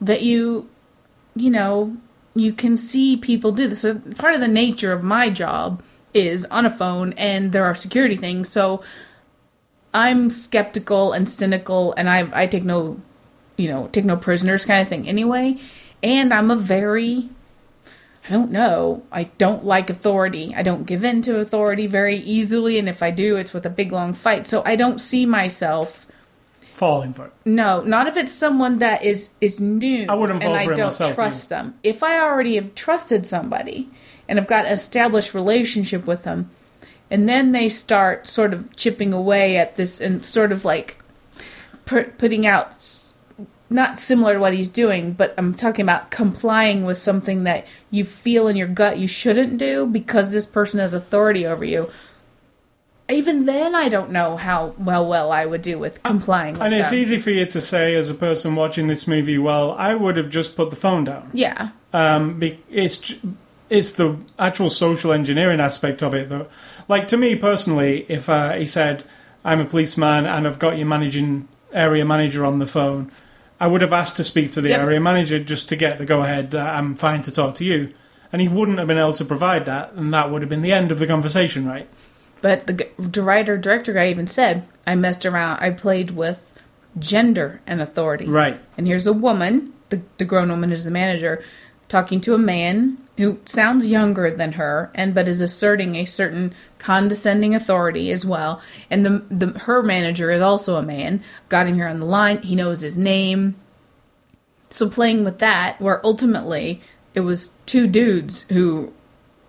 that 0.00 0.22
you 0.22 0.68
you 1.36 1.50
know 1.50 1.96
you 2.34 2.52
can 2.52 2.76
see 2.76 3.16
people 3.16 3.52
do 3.52 3.68
this. 3.68 3.84
Part 4.16 4.34
of 4.34 4.40
the 4.40 4.48
nature 4.48 4.92
of 4.92 5.02
my 5.02 5.30
job 5.30 5.82
is 6.14 6.46
on 6.46 6.66
a 6.66 6.70
phone 6.70 7.12
and 7.14 7.52
there 7.52 7.64
are 7.64 7.74
security 7.74 8.16
things. 8.16 8.48
So 8.48 8.82
i'm 9.94 10.30
skeptical 10.30 11.12
and 11.12 11.28
cynical 11.28 11.92
and 11.94 12.08
i 12.08 12.28
i 12.32 12.46
take 12.46 12.64
no 12.64 13.00
you 13.56 13.68
know 13.68 13.88
take 13.88 14.04
no 14.04 14.16
prisoners 14.16 14.64
kind 14.64 14.82
of 14.82 14.88
thing 14.88 15.08
anyway 15.08 15.56
and 16.02 16.32
i'm 16.32 16.50
a 16.50 16.56
very 16.56 17.28
I 18.26 18.32
don't 18.32 18.50
know. 18.50 19.02
I 19.10 19.24
don't 19.38 19.64
like 19.64 19.88
authority. 19.90 20.54
I 20.54 20.62
don't 20.62 20.84
give 20.84 21.04
in 21.04 21.22
to 21.22 21.40
authority 21.40 21.86
very 21.86 22.16
easily, 22.16 22.78
and 22.78 22.88
if 22.88 23.02
I 23.02 23.10
do, 23.10 23.36
it's 23.36 23.52
with 23.52 23.64
a 23.66 23.70
big 23.70 23.92
long 23.92 24.12
fight. 24.14 24.46
So 24.46 24.62
I 24.64 24.76
don't 24.76 25.00
see 25.00 25.26
myself. 25.26 26.06
falling 26.74 27.12
for 27.14 27.26
it. 27.26 27.32
No, 27.44 27.80
not 27.82 28.06
if 28.06 28.16
it's 28.16 28.32
someone 28.32 28.78
that 28.78 29.02
is 29.04 29.30
is 29.40 29.60
new. 29.60 30.06
I 30.08 30.14
wouldn't 30.14 30.42
and 30.42 30.44
fall 30.44 30.54
I 30.54 30.64
for 30.66 30.72
it 30.72 30.76
don't 30.76 30.86
myself 30.88 31.14
trust 31.14 31.48
them. 31.48 31.78
If 31.82 32.02
I 32.02 32.20
already 32.20 32.56
have 32.56 32.74
trusted 32.74 33.26
somebody 33.26 33.88
and 34.28 34.38
have 34.38 34.46
got 34.48 34.66
an 34.66 34.72
established 34.72 35.34
relationship 35.34 36.06
with 36.06 36.22
them, 36.22 36.50
and 37.10 37.28
then 37.28 37.52
they 37.52 37.68
start 37.68 38.26
sort 38.28 38.52
of 38.52 38.74
chipping 38.76 39.12
away 39.12 39.56
at 39.56 39.76
this 39.76 40.00
and 40.00 40.24
sort 40.24 40.52
of 40.52 40.64
like 40.64 41.02
put, 41.84 42.18
putting 42.18 42.46
out 42.46 42.76
not 43.70 43.98
similar 43.98 44.34
to 44.34 44.40
what 44.40 44.52
he's 44.52 44.68
doing, 44.68 45.12
but 45.12 45.32
I'm 45.38 45.54
talking 45.54 45.84
about 45.84 46.10
complying 46.10 46.84
with 46.84 46.98
something 46.98 47.44
that 47.44 47.66
you 47.90 48.04
feel 48.04 48.48
in 48.48 48.56
your 48.56 48.66
gut 48.66 48.98
you 48.98 49.06
shouldn't 49.06 49.58
do 49.58 49.86
because 49.86 50.32
this 50.32 50.44
person 50.44 50.80
has 50.80 50.92
authority 50.92 51.46
over 51.46 51.64
you. 51.64 51.90
Even 53.08 53.44
then, 53.44 53.74
I 53.74 53.88
don't 53.88 54.10
know 54.10 54.36
how 54.36 54.74
well 54.78 55.06
well 55.06 55.32
I 55.32 55.44
would 55.44 55.62
do 55.62 55.78
with 55.78 56.02
complying. 56.02 56.54
With 56.54 56.62
And 56.62 56.74
it's 56.74 56.90
them. 56.90 56.98
easy 57.00 57.18
for 57.18 57.30
you 57.30 57.44
to 57.46 57.60
say, 57.60 57.94
as 57.96 58.08
a 58.08 58.14
person 58.14 58.54
watching 58.54 58.86
this 58.86 59.08
movie, 59.08 59.38
well, 59.38 59.72
I 59.72 59.96
would 59.96 60.16
have 60.16 60.30
just 60.30 60.56
put 60.56 60.70
the 60.70 60.76
phone 60.76 61.04
down. 61.04 61.28
Yeah, 61.32 61.70
um, 61.92 62.40
it's 62.70 63.14
it's 63.68 63.92
the 63.92 64.16
actual 64.38 64.70
social 64.70 65.12
engineering 65.12 65.58
aspect 65.60 66.02
of 66.02 66.14
it 66.14 66.28
though. 66.28 66.46
Like 66.90 67.06
to 67.08 67.16
me 67.16 67.36
personally, 67.36 68.04
if 68.08 68.28
uh, 68.28 68.54
he 68.54 68.66
said, 68.66 69.04
"I'm 69.44 69.60
a 69.60 69.64
policeman 69.64 70.26
and 70.26 70.46
I've 70.46 70.58
got 70.58 70.76
your 70.76 70.88
managing 70.88 71.46
area 71.72 72.04
manager 72.04 72.44
on 72.44 72.58
the 72.58 72.66
phone," 72.66 73.12
I 73.60 73.68
would 73.68 73.80
have 73.80 73.92
asked 73.92 74.16
to 74.16 74.24
speak 74.24 74.50
to 74.52 74.60
the 74.60 74.70
Yep. 74.70 74.80
area 74.80 75.00
manager 75.00 75.38
just 75.38 75.68
to 75.68 75.76
get 75.76 75.98
the 75.98 76.04
go 76.04 76.22
ahead. 76.22 76.52
Uh, 76.52 76.58
I'm 76.58 76.96
fine 76.96 77.22
to 77.22 77.30
talk 77.30 77.54
to 77.56 77.64
you, 77.64 77.90
and 78.32 78.42
he 78.42 78.48
wouldn't 78.48 78.78
have 78.78 78.88
been 78.88 78.98
able 78.98 79.12
to 79.14 79.24
provide 79.24 79.66
that, 79.66 79.92
and 79.92 80.12
that 80.12 80.30
would 80.30 80.42
have 80.42 80.48
been 80.48 80.62
the 80.62 80.72
end 80.72 80.90
of 80.90 80.98
the 80.98 81.06
conversation, 81.06 81.64
right? 81.66 81.88
but 82.42 82.66
the, 82.66 82.88
the 82.98 83.22
writer 83.22 83.56
director 83.58 83.92
guy 83.92 84.08
even 84.08 84.26
said 84.26 84.66
I 84.86 84.94
messed 84.96 85.24
around. 85.26 85.60
I 85.60 85.70
played 85.70 86.10
with 86.12 86.58
gender 86.98 87.60
and 87.66 87.80
authority. 87.82 88.26
Right. 88.26 88.58
And 88.78 88.86
here's 88.86 89.06
a 89.06 89.12
woman, 89.12 89.74
the, 89.90 90.00
the 90.16 90.24
grown 90.24 90.48
woman 90.48 90.72
is 90.72 90.84
the 90.84 90.90
manager, 90.90 91.44
talking 91.90 92.20
to 92.22 92.34
a 92.34 92.38
man 92.38 92.96
who 93.18 93.38
sounds 93.44 93.84
younger 93.84 94.30
than 94.34 94.52
her, 94.52 94.90
and 94.94 95.14
but 95.14 95.28
is 95.28 95.42
asserting 95.42 95.96
a 95.96 96.06
certain 96.06 96.54
condescending 96.78 97.54
authority 97.54 98.10
as 98.10 98.24
well. 98.24 98.62
And 98.88 99.04
the, 99.04 99.24
the 99.28 99.58
her 99.58 99.82
manager 99.82 100.30
is 100.30 100.40
also 100.40 100.76
a 100.76 100.82
man. 100.82 101.22
Got 101.50 101.66
him 101.66 101.74
here 101.74 101.88
on 101.88 102.00
the 102.00 102.06
line. 102.06 102.40
He 102.40 102.56
knows 102.56 102.80
his 102.80 102.96
name. 102.96 103.56
So 104.70 104.88
playing 104.88 105.24
with 105.24 105.40
that, 105.40 105.78
where 105.80 106.00
ultimately 106.06 106.80
it 107.12 107.20
was 107.20 107.52
two 107.66 107.86
dudes 107.86 108.46
who 108.50 108.94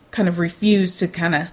kind 0.09 0.27
of 0.27 0.39
refused 0.39 0.99
to 0.99 1.07
kind 1.07 1.35
of 1.35 1.47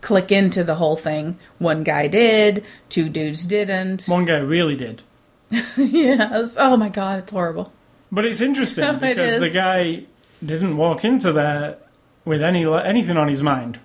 click 0.00 0.32
into 0.32 0.64
the 0.64 0.76
whole 0.76 0.96
thing. 0.96 1.38
One 1.58 1.84
guy 1.84 2.08
did, 2.08 2.64
two 2.88 3.08
dudes 3.08 3.46
didn't. 3.46 4.06
One 4.06 4.24
guy 4.24 4.38
really 4.38 4.74
did. 4.74 5.02
yes. 5.76 6.56
Oh 6.58 6.76
my 6.76 6.88
god, 6.88 7.20
it's 7.20 7.30
horrible. 7.30 7.72
But 8.10 8.24
it's 8.24 8.40
interesting 8.40 8.84
It 8.88 9.00
because 9.00 9.38
the 9.38 9.50
guy 9.50 10.04
didn't 10.44 10.76
walk 10.76 11.04
into 11.04 11.32
there 11.32 11.76
with 12.24 12.42
any 12.42 12.64
anything 12.66 13.16
on 13.16 13.28
his 13.28 13.42
mind. 13.42 13.78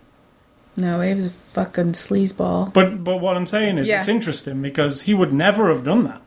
No, 0.78 1.00
he 1.02 1.14
was 1.14 1.28
a 1.28 1.30
fucking 1.30 1.94
sleazeball. 1.94 2.74
But 2.74 3.04
but 3.04 3.18
what 3.18 3.38
I'm 3.38 3.48
saying 3.48 3.78
is 3.78 3.88
Yeah. 3.88 4.00
it's 4.00 4.08
interesting 4.08 4.62
because 4.62 5.02
he 5.02 5.14
would 5.14 5.32
never 5.34 5.70
have 5.70 5.84
done 5.84 6.04
that. 6.06 6.22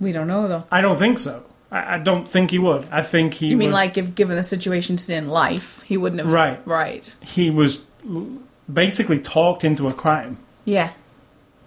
We 0.00 0.12
don't 0.12 0.28
know 0.28 0.46
though. 0.48 0.64
I 0.70 0.80
don't 0.80 0.98
think 0.98 1.18
so. 1.18 1.44
I, 1.70 1.96
I 1.96 1.98
don't 1.98 2.28
think 2.28 2.50
he 2.52 2.58
would. 2.58 2.86
I 2.90 3.02
think 3.02 3.34
he 3.34 3.48
You 3.48 3.56
mean 3.56 3.68
would- 3.68 3.74
like 3.74 3.98
if 3.98 4.14
given 4.14 4.36
the 4.36 4.42
situations 4.42 5.08
in 5.10 5.28
life, 5.28 5.82
he 5.82 5.96
wouldn't 5.96 6.20
have 6.22 6.32
Right. 6.32 6.60
Right. 6.66 7.14
he 7.22 7.50
was 7.50 7.84
basically 8.72 9.18
talked 9.18 9.64
into 9.64 9.88
a 9.88 9.92
crime 9.92 10.38
Yeah. 10.64 10.90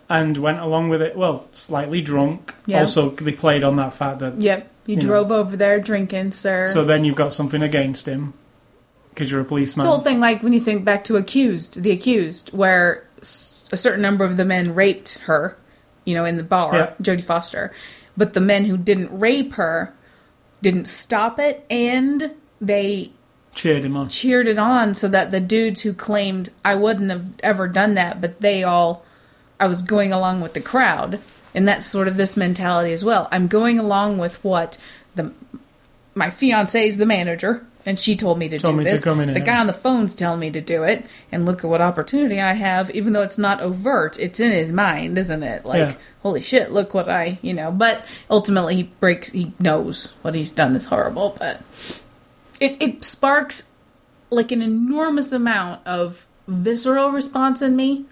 and 0.09 0.37
went 0.37 0.59
along 0.59 0.89
with 0.89 1.01
it. 1.01 1.15
Well, 1.17 1.45
slightly 1.53 2.01
drunk. 2.01 2.53
Yeah. 2.65 2.79
Also, 2.81 3.09
they 3.09 3.33
played 3.33 3.63
on 3.63 3.75
that 3.75 3.93
fact 3.93 4.19
that. 4.19 4.39
Yep. 4.39 4.69
You, 4.85 4.95
You 4.95 5.01
know. 5.01 5.07
drove 5.07 5.31
over 5.31 5.55
there 5.55 5.79
drinking, 5.79 6.31
sir. 6.33 6.67
So 6.67 6.83
then 6.83 7.05
you've 7.05 7.15
got 7.15 7.33
something 7.33 7.61
against 7.61 8.07
him 8.07 8.33
because 9.09 9.31
you're 9.31 9.41
a 9.41 9.45
policeman. 9.45 9.85
It's 9.85 9.89
the 9.89 9.95
whole 9.95 10.03
thing, 10.03 10.19
like 10.19 10.43
when 10.43 10.53
you 10.53 10.59
think 10.61 10.83
back 10.85 11.03
to 11.05 11.15
accused, 11.15 11.81
the 11.83 11.91
accused, 11.91 12.49
where 12.53 13.07
a 13.19 13.77
certain 13.77 14.01
number 14.01 14.23
of 14.25 14.37
the 14.37 14.45
men 14.45 14.75
raped 14.75 15.15
her, 15.19 15.57
you 16.05 16.13
know, 16.13 16.25
in 16.25 16.37
the 16.37 16.43
bar, 16.43 16.75
Yeah. 16.75 16.93
Jodie 17.01 17.23
Foster. 17.23 17.71
But 18.17 18.33
the 18.33 18.41
men 18.41 18.65
who 18.65 18.77
didn't 18.77 19.17
rape 19.17 19.53
her 19.53 19.93
didn't 20.61 20.87
stop 20.87 21.39
it 21.39 21.65
and 21.69 22.33
they 22.61 23.11
Cheered 23.55 23.85
him 23.85 23.95
on. 23.97 24.09
cheered 24.09 24.47
it 24.47 24.57
on 24.59 24.93
so 24.95 25.07
that 25.07 25.31
the 25.31 25.39
dudes 25.39 25.81
who 25.81 25.93
claimed 25.93 26.49
I 26.65 26.75
wouldn't 26.75 27.09
have 27.11 27.25
ever 27.41 27.67
done 27.67 27.93
that, 27.95 28.19
but 28.21 28.41
they 28.41 28.63
all, 28.63 29.05
I 29.59 29.67
was 29.67 29.81
going 29.81 30.11
along 30.11 30.41
with 30.41 30.53
the 30.53 30.61
crowd. 30.61 31.19
And 31.55 31.67
that's 31.67 31.85
sort 31.85 32.07
of 32.07 32.17
this 32.17 32.35
mentality 32.35 32.93
as 32.93 33.05
well. 33.05 33.27
I'm 33.31 33.47
going 33.47 33.77
along 33.79 34.17
with 34.17 34.43
what 34.43 34.77
the 35.15 35.31
my 36.15 36.29
fiance 36.29 36.87
is 36.87 36.97
the 36.97 37.05
manager, 37.07 37.65
and 37.85 37.97
she 37.99 38.15
told 38.15 38.37
me 38.37 38.47
to 38.49 38.59
Told 38.59 38.73
do 38.75 38.77
me 38.79 38.83
to 38.85 38.89
this. 38.91 39.03
come 39.03 39.19
in 39.19 39.33
the 39.33 39.39
guy 39.39 39.57
on 39.57 39.67
the 39.67 39.73
phone's 39.73 40.15
telling 40.15 40.39
me 40.39 40.51
to 40.51 40.61
do 40.61 40.83
it, 40.83 41.05
and 41.31 41.45
look 41.45 41.63
at 41.63 41.69
what 41.69 41.81
opportunity 41.81 42.39
I 42.39 42.53
have. 42.53 42.89
Even 42.91 43.13
though 43.13 43.21
it's 43.23 43.37
not 43.37 43.61
overt, 43.61 44.19
it's 44.19 44.39
in 44.39 44.51
his 44.51 44.71
mind, 44.71 45.17
isn't 45.17 45.43
it? 45.43 45.65
Like, 45.65 45.89
Yeah. 45.91 45.95
holy 46.21 46.41
shit, 46.41 46.71
look 46.71 46.93
what 46.93 47.09
I, 47.09 47.39
you 47.41 47.53
know. 47.53 47.71
But 47.71 48.03
ultimately, 48.29 48.75
he 48.75 48.83
breaks. 48.83 49.31
He 49.31 49.53
knows 49.59 50.13
what 50.21 50.35
he's 50.35 50.51
done 50.51 50.75
is 50.75 50.85
horrible, 50.85 51.35
but 51.39 51.61
it 52.59 52.77
it 52.79 53.03
sparks 53.03 53.69
like 54.29 54.51
an 54.51 54.61
enormous 54.61 55.31
amount 55.31 55.85
of 55.85 56.25
visceral 56.47 57.09
response 57.11 57.61
in 57.61 57.75
me 57.75 58.05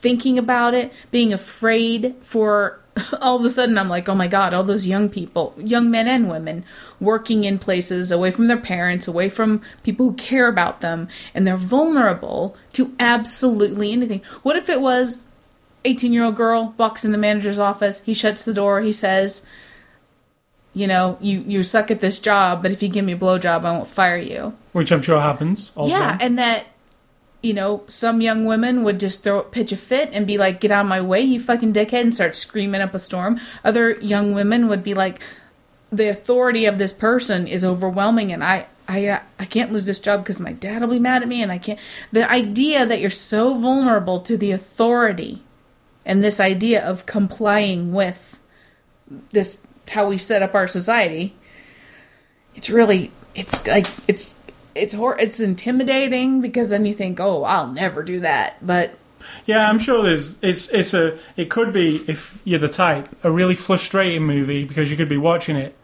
thinking 0.00 0.38
about 0.38 0.74
it 0.74 0.92
being 1.10 1.32
afraid 1.32 2.14
for 2.22 2.80
all 3.20 3.36
of 3.36 3.44
a 3.44 3.48
sudden 3.48 3.78
i'm 3.78 3.88
like 3.88 4.08
oh 4.08 4.14
my 4.14 4.26
god 4.26 4.52
all 4.52 4.64
those 4.64 4.86
young 4.86 5.08
people 5.08 5.54
young 5.58 5.90
men 5.90 6.08
and 6.08 6.28
women 6.28 6.64
working 6.98 7.44
in 7.44 7.58
places 7.58 8.10
away 8.10 8.30
from 8.30 8.48
their 8.48 8.58
parents 8.60 9.06
away 9.06 9.28
from 9.28 9.60
people 9.84 10.08
who 10.08 10.14
care 10.14 10.48
about 10.48 10.80
them 10.80 11.06
and 11.34 11.46
they're 11.46 11.56
vulnerable 11.56 12.56
to 12.72 12.94
absolutely 12.98 13.92
anything 13.92 14.20
what 14.42 14.56
if 14.56 14.68
it 14.68 14.80
was 14.80 15.18
18 15.84 16.12
year 16.12 16.24
old 16.24 16.36
girl 16.36 16.74
walks 16.78 17.04
in 17.04 17.12
the 17.12 17.18
manager's 17.18 17.58
office 17.58 18.00
he 18.00 18.14
shuts 18.14 18.44
the 18.44 18.54
door 18.54 18.80
he 18.80 18.92
says 18.92 19.44
you 20.74 20.86
know 20.86 21.16
you 21.20 21.40
you 21.46 21.62
suck 21.62 21.90
at 21.90 22.00
this 22.00 22.18
job 22.18 22.62
but 22.62 22.70
if 22.70 22.82
you 22.82 22.88
give 22.88 23.04
me 23.04 23.12
a 23.12 23.16
blowjob 23.16 23.64
i 23.64 23.72
won't 23.72 23.88
fire 23.88 24.16
you 24.18 24.52
Which 24.72 24.92
I'm 24.92 25.02
sure 25.02 25.20
happens. 25.20 25.72
All 25.74 25.88
yeah, 25.88 26.10
time. 26.10 26.18
and 26.20 26.38
that 26.38 26.64
you 27.42 27.54
know 27.54 27.82
some 27.86 28.20
young 28.20 28.44
women 28.44 28.82
would 28.84 29.00
just 29.00 29.22
throw 29.22 29.40
a 29.40 29.44
pitch 29.44 29.72
a 29.72 29.76
fit 29.76 30.10
and 30.12 30.26
be 30.26 30.38
like, 30.38 30.60
"Get 30.60 30.70
out 30.70 30.84
of 30.84 30.88
my 30.88 31.00
way, 31.00 31.20
you 31.20 31.40
fucking 31.40 31.72
dickhead!" 31.72 32.02
and 32.02 32.14
start 32.14 32.36
screaming 32.36 32.80
up 32.80 32.94
a 32.94 32.98
storm. 32.98 33.40
Other 33.64 33.92
young 34.00 34.34
women 34.34 34.68
would 34.68 34.82
be 34.82 34.94
like, 34.94 35.20
"The 35.90 36.08
authority 36.08 36.66
of 36.66 36.78
this 36.78 36.92
person 36.92 37.46
is 37.46 37.64
overwhelming, 37.64 38.32
and 38.32 38.44
I." 38.44 38.66
I, 38.88 39.06
uh, 39.06 39.20
I 39.38 39.44
can't 39.44 39.70
lose 39.70 39.86
this 39.86 40.00
job 40.00 40.24
because 40.24 40.40
my 40.40 40.52
dad 40.52 40.80
will 40.80 40.88
be 40.88 40.98
mad 40.98 41.22
at 41.22 41.28
me 41.28 41.44
and 41.44 41.52
I 41.52 41.58
can't. 41.58 41.78
The 42.10 42.28
idea 42.28 42.84
that 42.84 42.98
you're 42.98 43.08
so 43.08 43.54
vulnerable 43.54 44.18
to 44.22 44.36
the 44.36 44.50
authority 44.50 45.44
and 46.04 46.24
this 46.24 46.40
idea 46.40 46.84
of 46.84 47.06
complying 47.06 47.92
with 47.92 48.40
this, 49.30 49.60
how 49.90 50.08
we 50.08 50.18
set 50.18 50.42
up 50.42 50.56
our 50.56 50.66
society, 50.66 51.36
it's 52.56 52.68
really, 52.68 53.12
it's 53.32 53.64
like, 53.64 53.86
it's 54.08 54.34
it's 54.74 54.94
hor- 54.94 55.18
it's 55.18 55.40
intimidating 55.40 56.40
because 56.40 56.70
then 56.70 56.84
you 56.84 56.94
think, 56.94 57.20
oh, 57.20 57.44
I'll 57.44 57.72
never 57.72 58.02
do 58.02 58.20
that. 58.20 58.64
But 58.64 58.92
Yeah, 59.46 59.68
I'm 59.68 59.78
sure 59.78 60.02
there's 60.02 60.38
it's 60.42 60.70
it's 60.70 60.94
a 60.94 61.18
it 61.36 61.50
could 61.50 61.72
be 61.72 62.04
if 62.08 62.40
you're 62.44 62.58
the 62.58 62.68
type 62.68 63.08
a 63.24 63.30
really 63.30 63.54
frustrating 63.56 64.22
movie 64.24 64.64
because 64.64 64.90
you 64.90 64.96
could 64.96 65.08
be 65.08 65.16
watching 65.18 65.56
it 65.56 65.74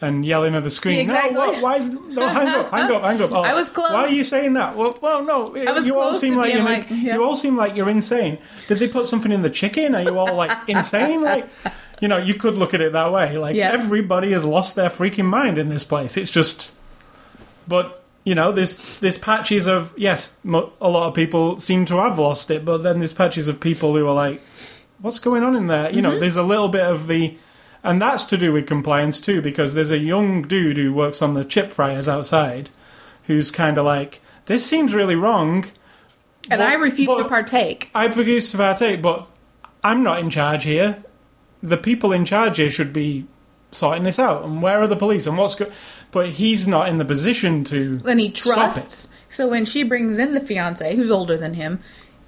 and 0.00 0.24
yelling 0.26 0.54
at 0.54 0.62
the 0.62 0.70
screen. 0.70 0.98
Exactly. 0.98 1.32
No, 1.34 1.38
what, 1.40 1.62
why 1.62 1.76
is 1.76 1.90
no? 1.90 2.26
Hang 2.28 2.48
up, 2.48 2.70
hang 2.70 2.90
up, 2.90 3.02
hang 3.02 3.22
up. 3.22 3.32
Oh, 3.32 3.42
I 3.42 3.54
was 3.54 3.70
close. 3.70 3.90
Why 3.92 4.04
are 4.04 4.08
you 4.10 4.24
saying 4.24 4.52
that? 4.54 4.76
Well, 4.76 4.98
well, 5.00 5.24
no. 5.24 5.56
I 5.56 5.72
was 5.72 5.86
you 5.86 5.98
all 5.98 6.12
seem 6.14 6.32
to 6.32 6.38
like 6.38 6.52
being 6.52 6.56
you're 6.58 6.64
like, 6.64 6.90
yeah. 6.90 7.14
you 7.14 7.22
all 7.24 7.36
seem 7.36 7.56
like 7.56 7.76
you're 7.76 7.88
insane. 7.88 8.38
Did 8.68 8.78
they 8.80 8.88
put 8.88 9.06
something 9.06 9.32
in 9.32 9.42
the 9.42 9.50
chicken? 9.50 9.94
Are 9.94 10.02
you 10.02 10.18
all 10.18 10.34
like 10.34 10.56
insane? 10.68 11.22
Like, 11.22 11.48
you 12.00 12.08
know, 12.08 12.18
you 12.18 12.34
could 12.34 12.54
look 12.54 12.74
at 12.74 12.80
it 12.80 12.92
that 12.92 13.12
way. 13.12 13.38
Like 13.38 13.56
Yeah. 13.56 13.72
everybody 13.72 14.32
has 14.32 14.44
lost 14.44 14.74
their 14.76 14.90
freaking 14.90 15.26
mind 15.26 15.58
in 15.58 15.68
this 15.68 15.84
place. 15.84 16.16
It's 16.16 16.30
just, 16.30 16.74
but. 17.66 18.03
You 18.24 18.34
know, 18.34 18.52
there's 18.52 18.98
there's 19.00 19.18
patches 19.18 19.66
of 19.66 19.92
yes, 19.98 20.34
mo- 20.44 20.72
a 20.80 20.88
lot 20.88 21.08
of 21.08 21.14
people 21.14 21.58
seem 21.58 21.84
to 21.86 21.96
have 21.98 22.18
lost 22.18 22.50
it, 22.50 22.64
but 22.64 22.78
then 22.82 22.98
there's 22.98 23.12
patches 23.12 23.48
of 23.48 23.60
people 23.60 23.94
who 23.96 24.06
are 24.06 24.14
like, 24.14 24.40
what's 25.00 25.18
going 25.18 25.42
on 25.42 25.54
in 25.54 25.66
there? 25.66 25.90
You 25.90 25.96
Mm-hmm. 25.96 26.02
know, 26.02 26.18
there's 26.20 26.36
a 26.38 26.42
little 26.42 26.68
bit 26.70 26.80
of 26.84 27.06
the, 27.06 27.36
and 27.82 28.00
that's 28.00 28.24
to 28.26 28.38
do 28.38 28.52
with 28.52 28.66
compliance 28.66 29.20
too, 29.20 29.42
because 29.42 29.74
there's 29.74 29.90
a 29.90 29.98
young 29.98 30.40
dude 30.42 30.78
who 30.78 30.94
works 30.94 31.20
on 31.20 31.34
the 31.34 31.44
chip 31.44 31.70
fryers 31.72 32.08
outside, 32.08 32.70
who's 33.24 33.50
kind 33.50 33.76
of 33.76 33.84
like, 33.84 34.22
this 34.46 34.64
seems 34.64 34.94
really 34.94 35.16
wrong. 35.16 35.64
and 36.50 36.58
But- 36.58 36.60
I 36.62 36.74
refuse 36.74 37.08
but- 37.08 37.22
to 37.24 37.28
partake. 37.28 37.90
I 37.94 38.06
refuse 38.06 38.50
to 38.52 38.56
partake, 38.56 39.02
but 39.02 39.26
I'm 39.82 40.02
not 40.02 40.18
in 40.20 40.30
charge 40.30 40.64
here. 40.64 41.04
The 41.62 41.76
people 41.76 42.10
in 42.12 42.24
charge 42.24 42.56
here 42.56 42.70
should 42.70 42.92
be 42.94 43.26
sorting 43.74 44.04
this 44.04 44.18
out. 44.18 44.44
And 44.44 44.62
where 44.62 44.78
are 44.80 44.86
the 44.86 44.96
police? 44.96 45.26
And 45.26 45.36
what's 45.36 45.54
good 45.54 45.72
But 46.12 46.30
he's 46.30 46.66
not 46.68 46.88
in 46.88 46.98
the 46.98 47.04
position 47.04 47.64
to. 47.64 47.96
Then 47.98 48.18
he 48.18 48.30
trusts. 48.30 49.08
So 49.28 49.48
when 49.48 49.64
she 49.64 49.82
brings 49.82 50.18
in 50.18 50.32
the 50.32 50.40
fiance, 50.40 50.94
who's 50.94 51.10
older 51.10 51.36
than 51.36 51.54
him, 51.54 51.80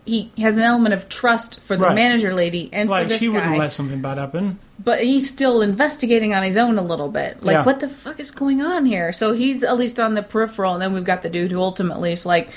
he 0.04 0.30
has 0.38 0.56
an 0.56 0.62
element 0.64 0.92
of 0.94 1.08
trust 1.08 1.60
for 1.60 1.76
the 1.76 1.86
Right. 1.86 1.94
manager 1.94 2.34
lady 2.34 2.68
and 2.72 2.88
Like 2.90 3.04
for 3.04 3.08
this 3.10 3.18
she 3.18 3.28
wouldn't 3.28 3.52
guy. 3.54 3.58
let 3.58 3.72
something 3.72 4.00
bad 4.02 4.18
happen. 4.18 4.58
but 4.82 5.00
he's 5.00 5.28
still 5.28 5.62
investigating 5.62 6.34
on 6.34 6.42
his 6.42 6.56
own 6.56 6.78
a 6.78 6.82
little 6.82 7.08
bit. 7.08 7.42
Like, 7.42 7.54
Yeah. 7.54 7.64
what 7.64 7.80
the 7.80 7.88
fuck 7.88 8.20
is 8.20 8.30
going 8.30 8.60
on 8.62 8.86
here? 8.86 9.12
So 9.12 9.32
he's 9.32 9.62
at 9.64 9.76
least 9.78 9.98
on 10.00 10.14
the 10.14 10.22
peripheral, 10.22 10.74
and 10.74 10.82
then 10.82 10.92
we've 10.92 11.02
got 11.04 11.22
the 11.22 11.30
dude 11.30 11.50
who 11.50 11.60
ultimately 11.60 12.12
is 12.12 12.24
like, 12.26 12.48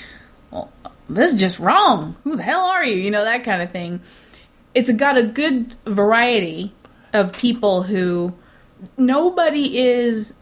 well, 0.50 0.70
this 1.08 1.32
is 1.32 1.40
just 1.40 1.58
wrong. 1.58 2.14
Who 2.24 2.36
the 2.36 2.42
hell 2.42 2.62
are 2.62 2.84
you? 2.84 2.94
You 2.96 3.10
know, 3.10 3.24
that 3.24 3.42
kind 3.44 3.62
of 3.62 3.70
thing. 3.72 4.00
It's 4.74 4.90
got 4.92 5.16
a 5.16 5.24
good 5.24 5.74
variety 5.86 6.72
of 7.12 7.32
people 7.32 7.82
who 7.82 8.32
nobody 8.96 9.78
is 9.78 10.36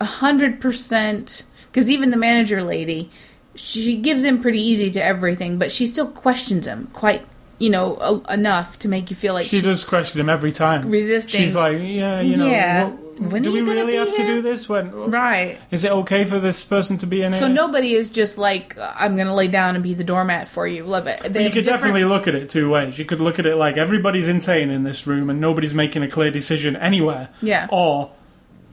a 0.00 0.04
hundred 0.04 0.60
percent 0.60 1.44
because 1.66 1.90
even 1.90 2.10
the 2.10 2.16
manager 2.16 2.62
lady 2.62 3.10
she 3.54 3.96
gives 3.96 4.24
in 4.24 4.40
pretty 4.42 4.60
easy 4.60 4.90
to 4.90 5.02
everything 5.02 5.58
but 5.58 5.70
she 5.70 5.86
still 5.86 6.08
questions 6.08 6.66
him 6.66 6.88
quite 6.92 7.24
you 7.58 7.70
know 7.70 7.96
a- 8.28 8.34
enough 8.34 8.78
to 8.78 8.88
make 8.88 9.10
you 9.10 9.16
feel 9.16 9.34
like 9.34 9.46
She 9.46 9.60
does 9.60 9.84
question 9.84 10.20
him 10.20 10.28
every 10.28 10.50
time. 10.52 10.90
Resisting. 10.90 11.40
She's 11.40 11.54
like, 11.54 11.78
yeah, 11.80 12.20
you 12.20 12.36
know, 12.36 12.48
Yeah. 12.48 12.84
what- 12.86 12.98
When 13.18 13.42
do 13.42 13.52
we 13.52 13.60
really 13.62 13.96
have 13.96 14.14
to 14.14 14.26
do 14.26 14.42
this? 14.42 14.68
When 14.68 14.90
right 15.10 15.58
is 15.70 15.84
it 15.84 15.92
okay 15.92 16.24
for 16.24 16.38
this 16.38 16.64
person 16.64 16.96
to 16.98 17.06
be 17.06 17.22
in 17.22 17.30
so 17.30 17.36
it? 17.36 17.40
So 17.40 17.48
nobody 17.48 17.94
is 17.94 18.10
just 18.10 18.38
like 18.38 18.76
i'm 18.78 19.16
gonna 19.16 19.34
lay 19.34 19.48
down 19.48 19.74
and 19.74 19.82
be 19.82 19.94
the 19.94 20.04
doormat 20.04 20.48
for 20.48 20.66
you 20.66 20.84
love 20.84 21.06
it 21.06 21.20
They 21.22 21.44
you 21.44 21.50
could 21.50 21.64
different- 21.64 21.64
definitely 21.64 22.04
look 22.04 22.26
at 22.26 22.34
it 22.34 22.48
two 22.48 22.70
ways. 22.70 22.98
You 22.98 23.04
could 23.04 23.20
look 23.20 23.38
at 23.38 23.46
it 23.46 23.56
like 23.56 23.76
everybody's 23.76 24.28
insane 24.28 24.70
in 24.70 24.82
this 24.84 25.06
room 25.06 25.28
and 25.30 25.40
nobody's 25.40 25.74
making 25.74 26.02
a 26.02 26.08
clear 26.08 26.30
decision 26.30 26.74
anywhere. 26.76 27.28
Yeah. 27.42 27.66
Or 27.70 28.10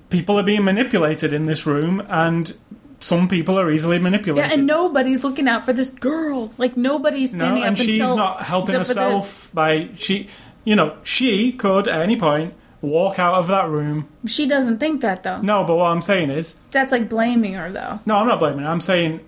people 0.10 0.39
are 0.39 0.43
being 0.43 0.63
manipulated 0.63 1.34
in 1.34 1.45
this 1.45 1.65
room 1.65 2.02
and 2.10 2.56
some 3.02 3.28
people 3.28 3.58
are 3.60 3.69
easily 3.71 3.99
manipulated. 3.99 4.49
yeah 4.52 4.58
and 4.58 4.65
nobody's 4.67 5.23
looking 5.23 5.47
out 5.47 5.63
for 5.65 5.71
this 5.73 5.89
girl 5.89 6.52
like 6.58 6.75
nobody's 6.75 7.32
No, 7.34 7.39
standing 7.39 7.63
and 7.63 7.78
up 7.80 7.86
she's 7.86 7.99
until 7.99 8.17
not 8.17 8.43
helping 8.43 8.73
for 8.73 8.80
the- 8.84 8.88
herself 8.88 9.49
by 9.54 9.89
she 9.95 10.28
you 10.65 10.75
know, 10.75 10.95
she 11.04 11.52
could 11.54 11.88
at 11.88 12.02
any 12.02 12.17
point 12.17 12.54
walk 12.82 13.20
out 13.20 13.34
of 13.36 13.48
that 13.48 13.68
room. 13.70 14.08
she 14.26 14.48
doesn't 14.48 14.80
think 14.80 15.02
that 15.02 15.24
though 15.24 15.42
No, 15.42 15.63
but 15.63 15.76
what 15.76 15.88
I'm 15.92 16.02
saying 16.02 16.30
is 16.30 16.58
that's 16.72 16.92
like 16.92 17.10
blaming 17.10 17.54
her 17.56 17.70
though 17.72 18.00
No, 18.06 18.15
I'm 18.15 18.28
not 18.28 18.39
blaming 18.39 18.60
her. 18.62 18.68
I'm 18.70 18.82
saying 18.82 19.20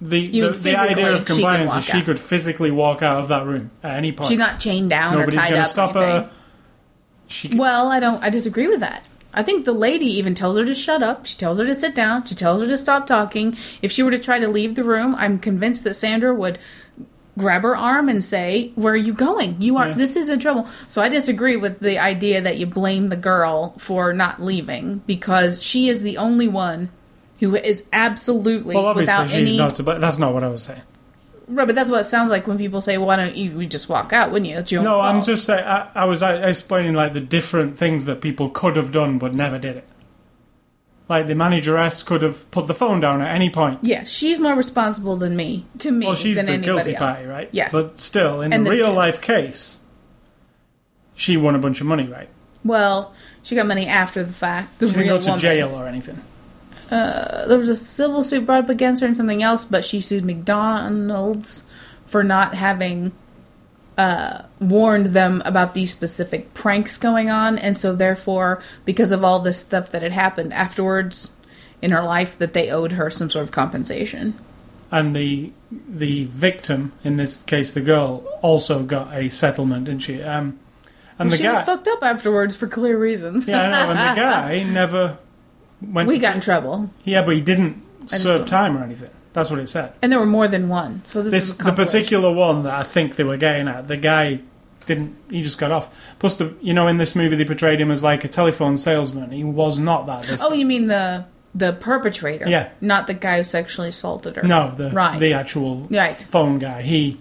the 0.00 0.18
You 0.20 0.48
the, 0.50 0.52
mean 0.52 0.62
the 0.62 0.76
idea 0.78 1.12
of 1.14 1.20
she 1.20 1.24
compliance 1.34 1.70
is 1.70 1.76
walk 1.76 1.84
she 1.84 1.92
out. 1.92 2.04
could 2.04 2.20
physically 2.20 2.70
walk 2.70 3.02
out 3.02 3.18
of 3.18 3.28
that 3.28 3.46
room 3.46 3.70
at 3.82 3.92
any 3.96 4.12
point. 4.12 4.28
she's 4.28 4.38
not 4.38 4.60
chained 4.60 4.90
down 4.90 5.14
Nobody's 5.14 5.34
or 5.34 5.38
tied 5.38 5.48
going 5.50 5.56
to 5.60 5.62
up 5.62 5.68
stop 5.68 5.96
anything. 5.96 6.10
her. 6.24 6.30
She 7.28 7.48
can, 7.48 7.58
Well, 7.58 7.88
I 7.88 8.00
don't. 8.00 8.22
I 8.22 8.28
disagree 8.28 8.66
with 8.66 8.80
that. 8.80 9.02
I 9.32 9.42
think 9.42 9.64
the 9.64 9.72
lady 9.72 10.06
even 10.18 10.34
tells 10.34 10.58
her 10.58 10.64
to 10.66 10.74
shut 10.74 11.02
up. 11.02 11.24
She 11.26 11.36
tells 11.38 11.58
her 11.58 11.64
to 11.64 11.74
sit 11.74 11.94
down. 11.94 12.24
She 12.26 12.34
tells 12.34 12.60
her 12.60 12.68
to 12.68 12.76
stop 12.76 13.06
talking. 13.06 13.56
If 13.80 13.90
she 13.90 14.02
were 14.02 14.10
to 14.10 14.18
try 14.18 14.38
to 14.38 14.46
leave 14.46 14.74
the 14.74 14.84
room, 14.84 15.14
I'm 15.16 15.38
convinced 15.38 15.84
that 15.84 15.94
Sandra 15.94 16.34
would 16.34 16.58
grab 17.38 17.62
her 17.62 17.76
arm 17.76 18.08
and 18.08 18.22
say, 18.22 18.72
"Where 18.74 18.94
are 18.94 18.96
you 18.96 19.12
going? 19.12 19.60
You 19.60 19.76
are. 19.76 19.88
Yeah. 19.88 19.94
This 19.94 20.16
is 20.16 20.28
in 20.28 20.38
trouble." 20.38 20.68
So 20.88 21.02
I 21.02 21.08
disagree 21.08 21.56
with 21.56 21.80
the 21.80 21.98
idea 21.98 22.40
that 22.40 22.58
you 22.58 22.66
blame 22.66 23.08
the 23.08 23.16
girl 23.16 23.74
for 23.78 24.12
not 24.12 24.42
leaving 24.42 25.02
because 25.06 25.62
she 25.62 25.88
is 25.88 26.02
the 26.02 26.16
only 26.16 26.48
one 26.48 26.90
who 27.40 27.56
is 27.56 27.84
absolutely 27.92 28.74
well, 28.74 28.86
obviously 28.86 29.12
without 29.12 29.30
she's 29.30 29.50
any. 29.50 29.56
not. 29.56 29.84
But 29.84 30.00
that's 30.00 30.18
not 30.18 30.34
what 30.34 30.44
I 30.44 30.48
was 30.48 30.62
saying. 30.62 30.82
Right, 31.46 31.66
but 31.66 31.74
that's 31.74 31.90
what 31.90 32.00
it 32.00 32.04
sounds 32.04 32.30
like 32.30 32.46
when 32.46 32.56
people 32.56 32.80
say, 32.80 32.96
"Why 32.96 33.16
don't 33.16 33.36
you, 33.36 33.60
you 33.60 33.66
just 33.66 33.88
walk 33.88 34.12
out? 34.12 34.30
Wouldn't 34.30 34.50
you?" 34.50 34.56
It's 34.58 34.72
your 34.72 34.82
No, 34.82 35.00
I'm 35.00 35.22
just 35.22 35.44
saying. 35.44 35.64
I, 35.64 35.90
I 35.94 36.04
was 36.06 36.22
explaining 36.22 36.94
like 36.94 37.12
the 37.12 37.20
different 37.20 37.76
things 37.76 38.06
that 38.06 38.20
people 38.20 38.48
could 38.48 38.76
have 38.76 38.92
done 38.92 39.18
but 39.18 39.34
never 39.34 39.58
did 39.58 39.76
it. 39.76 39.84
Like 41.08 41.26
the 41.26 41.34
manageress 41.34 42.02
could 42.02 42.22
have 42.22 42.50
put 42.50 42.66
the 42.66 42.72
phone 42.74 43.00
down 43.00 43.20
at 43.20 43.34
any 43.34 43.50
point. 43.50 43.80
Yeah, 43.82 44.04
she's 44.04 44.38
more 44.38 44.54
responsible 44.54 45.16
than 45.16 45.36
me. 45.36 45.66
To 45.80 45.90
me, 45.90 46.06
Well, 46.06 46.14
she's 46.14 46.36
than 46.36 46.46
the 46.46 46.52
anybody 46.52 46.92
guilty 46.92 46.96
else. 46.96 47.14
party, 47.16 47.28
right? 47.28 47.48
Yeah. 47.52 47.68
But 47.70 47.98
still, 47.98 48.40
in 48.40 48.52
And 48.54 48.64
the 48.64 48.70
the- 48.70 48.76
real 48.76 48.92
life 48.92 49.20
case, 49.20 49.76
she 51.14 51.36
won 51.36 51.54
a 51.54 51.58
bunch 51.58 51.80
of 51.80 51.86
money, 51.86 52.06
right? 52.06 52.28
well, 52.64 53.12
she 53.42 53.54
got 53.54 53.66
money 53.66 53.86
after 53.86 54.24
the 54.24 54.32
fact. 54.32 54.78
The 54.78 54.86
She 54.88 54.94
didn't 54.94 55.06
real 55.06 55.16
go 55.18 55.22
to 55.22 55.28
woman. 55.28 55.40
jail 55.42 55.68
or 55.74 55.86
anything. 55.86 56.18
Uh, 56.90 57.46
there 57.48 57.58
was 57.58 57.68
a 57.68 57.76
civil 57.76 58.22
suit 58.22 58.46
brought 58.46 58.64
up 58.64 58.70
against 58.70 59.02
her 59.02 59.06
and 59.06 59.14
something 59.16 59.42
else, 59.42 59.66
but 59.66 59.84
she 59.84 60.00
sued 60.00 60.24
McDonald's 60.24 61.64
for 62.06 62.24
not 62.24 62.54
having 62.54 63.12
uh, 63.96 64.42
warned 64.60 65.06
them 65.06 65.42
about 65.44 65.74
these 65.74 65.92
specific 65.92 66.52
pranks 66.54 66.98
going 66.98 67.30
on, 67.30 67.58
and 67.58 67.78
so 67.78 67.94
therefore, 67.94 68.62
because 68.84 69.12
of 69.12 69.22
all 69.22 69.40
this 69.40 69.58
stuff 69.58 69.90
that 69.90 70.02
had 70.02 70.12
happened 70.12 70.52
afterwards 70.52 71.34
in 71.80 71.90
her 71.92 72.02
life, 72.02 72.36
that 72.38 72.52
they 72.54 72.70
owed 72.70 72.92
her 72.92 73.10
some 73.10 73.30
sort 73.30 73.44
of 73.44 73.50
compensation. 73.52 74.38
And 74.90 75.14
the 75.14 75.52
the 75.70 76.24
victim, 76.26 76.92
in 77.02 77.16
this 77.16 77.42
case 77.42 77.72
the 77.72 77.80
girl, 77.80 78.24
also 78.42 78.82
got 78.82 79.12
a 79.14 79.28
settlement, 79.28 79.84
didn't 79.86 80.02
she? 80.02 80.22
Um, 80.22 80.58
and 81.18 81.30
the 81.30 81.36
she 81.36 81.42
guy, 81.44 81.52
was 81.54 81.62
fucked 81.62 81.88
up 81.88 82.02
afterwards 82.02 82.56
for 82.56 82.66
clear 82.66 82.98
reasons. 82.98 83.46
yeah, 83.46 83.62
I 83.62 83.70
know. 83.70 83.90
And 83.90 83.98
the 83.98 84.20
guy 84.20 84.62
never 84.64 85.18
went. 85.80 86.08
we 86.08 86.18
got 86.18 86.34
in 86.34 86.40
trouble, 86.40 86.90
yeah, 87.04 87.24
but 87.24 87.34
he 87.34 87.40
didn't 87.40 87.82
just 88.08 88.22
serve 88.22 88.46
time 88.46 88.76
or 88.76 88.82
anything. 88.82 89.10
That's 89.34 89.50
what 89.50 89.58
it 89.58 89.68
said. 89.68 89.92
and 90.00 90.10
there 90.10 90.18
were 90.20 90.24
more 90.26 90.48
than 90.48 90.68
one. 90.68 91.04
So 91.04 91.22
this, 91.22 91.32
This 91.32 91.48
is 91.50 91.58
the 91.58 91.72
particular 91.72 92.32
one 92.32 92.62
that 92.62 92.72
I 92.72 92.82
think 92.84 93.16
they 93.16 93.24
were 93.24 93.36
getting 93.36 93.68
at. 93.68 93.86
The 93.88 93.96
guy 93.98 94.40
didn't. 94.86 95.16
He 95.30 95.42
just 95.42 95.58
got 95.58 95.70
off. 95.72 95.94
Plus, 96.18 96.36
the 96.36 96.54
you 96.62 96.72
know 96.72 96.86
in 96.88 96.96
this 96.98 97.14
movie 97.14 97.36
they 97.36 97.44
portrayed 97.44 97.80
him 97.80 97.90
as 97.90 98.02
like 98.02 98.24
a 98.24 98.28
telephone 98.28 98.78
salesman. 98.78 99.30
He 99.32 99.44
was 99.44 99.78
not 99.78 100.06
that. 100.06 100.22
This 100.22 100.40
Oh, 100.42 100.52
you 100.52 100.64
mean 100.64 100.86
the 100.86 101.24
the 101.54 101.72
perpetrator? 101.72 102.48
Yeah. 102.48 102.70
not 102.80 103.06
the 103.06 103.14
guy 103.14 103.38
who 103.38 103.44
sexually 103.44 103.88
assaulted 103.90 104.36
her. 104.36 104.42
no, 104.42 104.72
the 104.76 104.90
Right. 104.90 105.18
the 105.20 105.34
actual 105.34 105.86
Right. 105.90 106.16
phone 106.16 106.58
guy. 106.58 106.82
He 106.82 107.18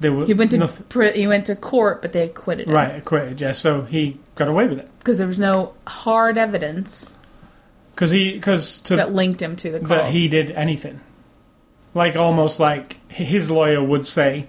they 0.00 0.10
were 0.10 0.26
He 0.26 0.34
went 0.34 0.50
to 0.52 0.58
nothing, 0.58 1.12
he 1.14 1.26
went 1.26 1.46
to 1.46 1.56
court, 1.56 2.02
but 2.02 2.12
they 2.12 2.24
acquitted 2.24 2.66
him. 2.68 2.74
right 2.74 2.94
acquitted. 2.96 3.40
Yeah, 3.40 3.52
so 3.52 3.82
he 3.82 4.18
got 4.34 4.46
away 4.48 4.66
with 4.68 4.78
it 4.78 4.88
because 4.98 5.18
there 5.18 5.26
was 5.26 5.38
no 5.38 5.72
hard 5.86 6.36
evidence 6.38 7.14
because 7.96 8.10
he 8.10 8.34
because 8.34 8.82
to 8.82 8.96
that 8.96 9.14
linked 9.14 9.40
him 9.40 9.56
to 9.56 9.70
the 9.72 9.78
calls. 9.78 9.88
that 9.88 10.12
he 10.12 10.28
did 10.28 10.50
anything. 10.50 11.00
Like 11.94 12.14
almost 12.14 12.60
like 12.60 12.98
his 13.10 13.50
lawyer 13.50 13.82
would 13.82 14.06
say, 14.06 14.48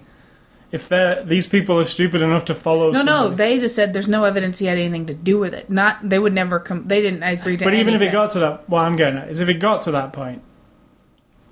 if 0.70 0.90
these 1.26 1.46
people 1.46 1.80
are 1.80 1.86
stupid 1.86 2.20
enough 2.20 2.44
to 2.46 2.54
follow. 2.54 2.90
no, 2.90 3.02
no, 3.02 3.04
somebody- 3.04 3.36
they 3.36 3.58
just 3.58 3.74
said 3.74 3.94
there's 3.94 4.06
no 4.08 4.24
evidence 4.24 4.58
he 4.58 4.66
had 4.66 4.76
anything 4.76 5.06
to 5.06 5.14
do 5.14 5.38
with 5.38 5.54
it. 5.54 5.70
Not 5.70 6.06
they 6.06 6.18
would 6.18 6.34
never 6.34 6.60
come. 6.60 6.86
They 6.88 7.00
didn't 7.00 7.22
agree 7.22 7.56
to. 7.56 7.64
But 7.64 7.72
even 7.72 7.94
if 7.94 8.02
it 8.02 8.12
got 8.12 8.32
to 8.32 8.40
that, 8.40 8.68
what 8.68 8.82
I'm 8.82 8.96
getting 8.96 9.18
at 9.18 9.30
is 9.30 9.40
if 9.40 9.48
it 9.48 9.54
got 9.54 9.80
to 9.82 9.92
that 9.92 10.12
point, 10.12 10.42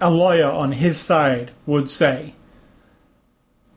a 0.03 0.11
lawyer 0.11 0.51
on 0.51 0.73
his 0.73 0.99
side 0.99 1.53
would 1.65 1.89
say, 1.89 2.35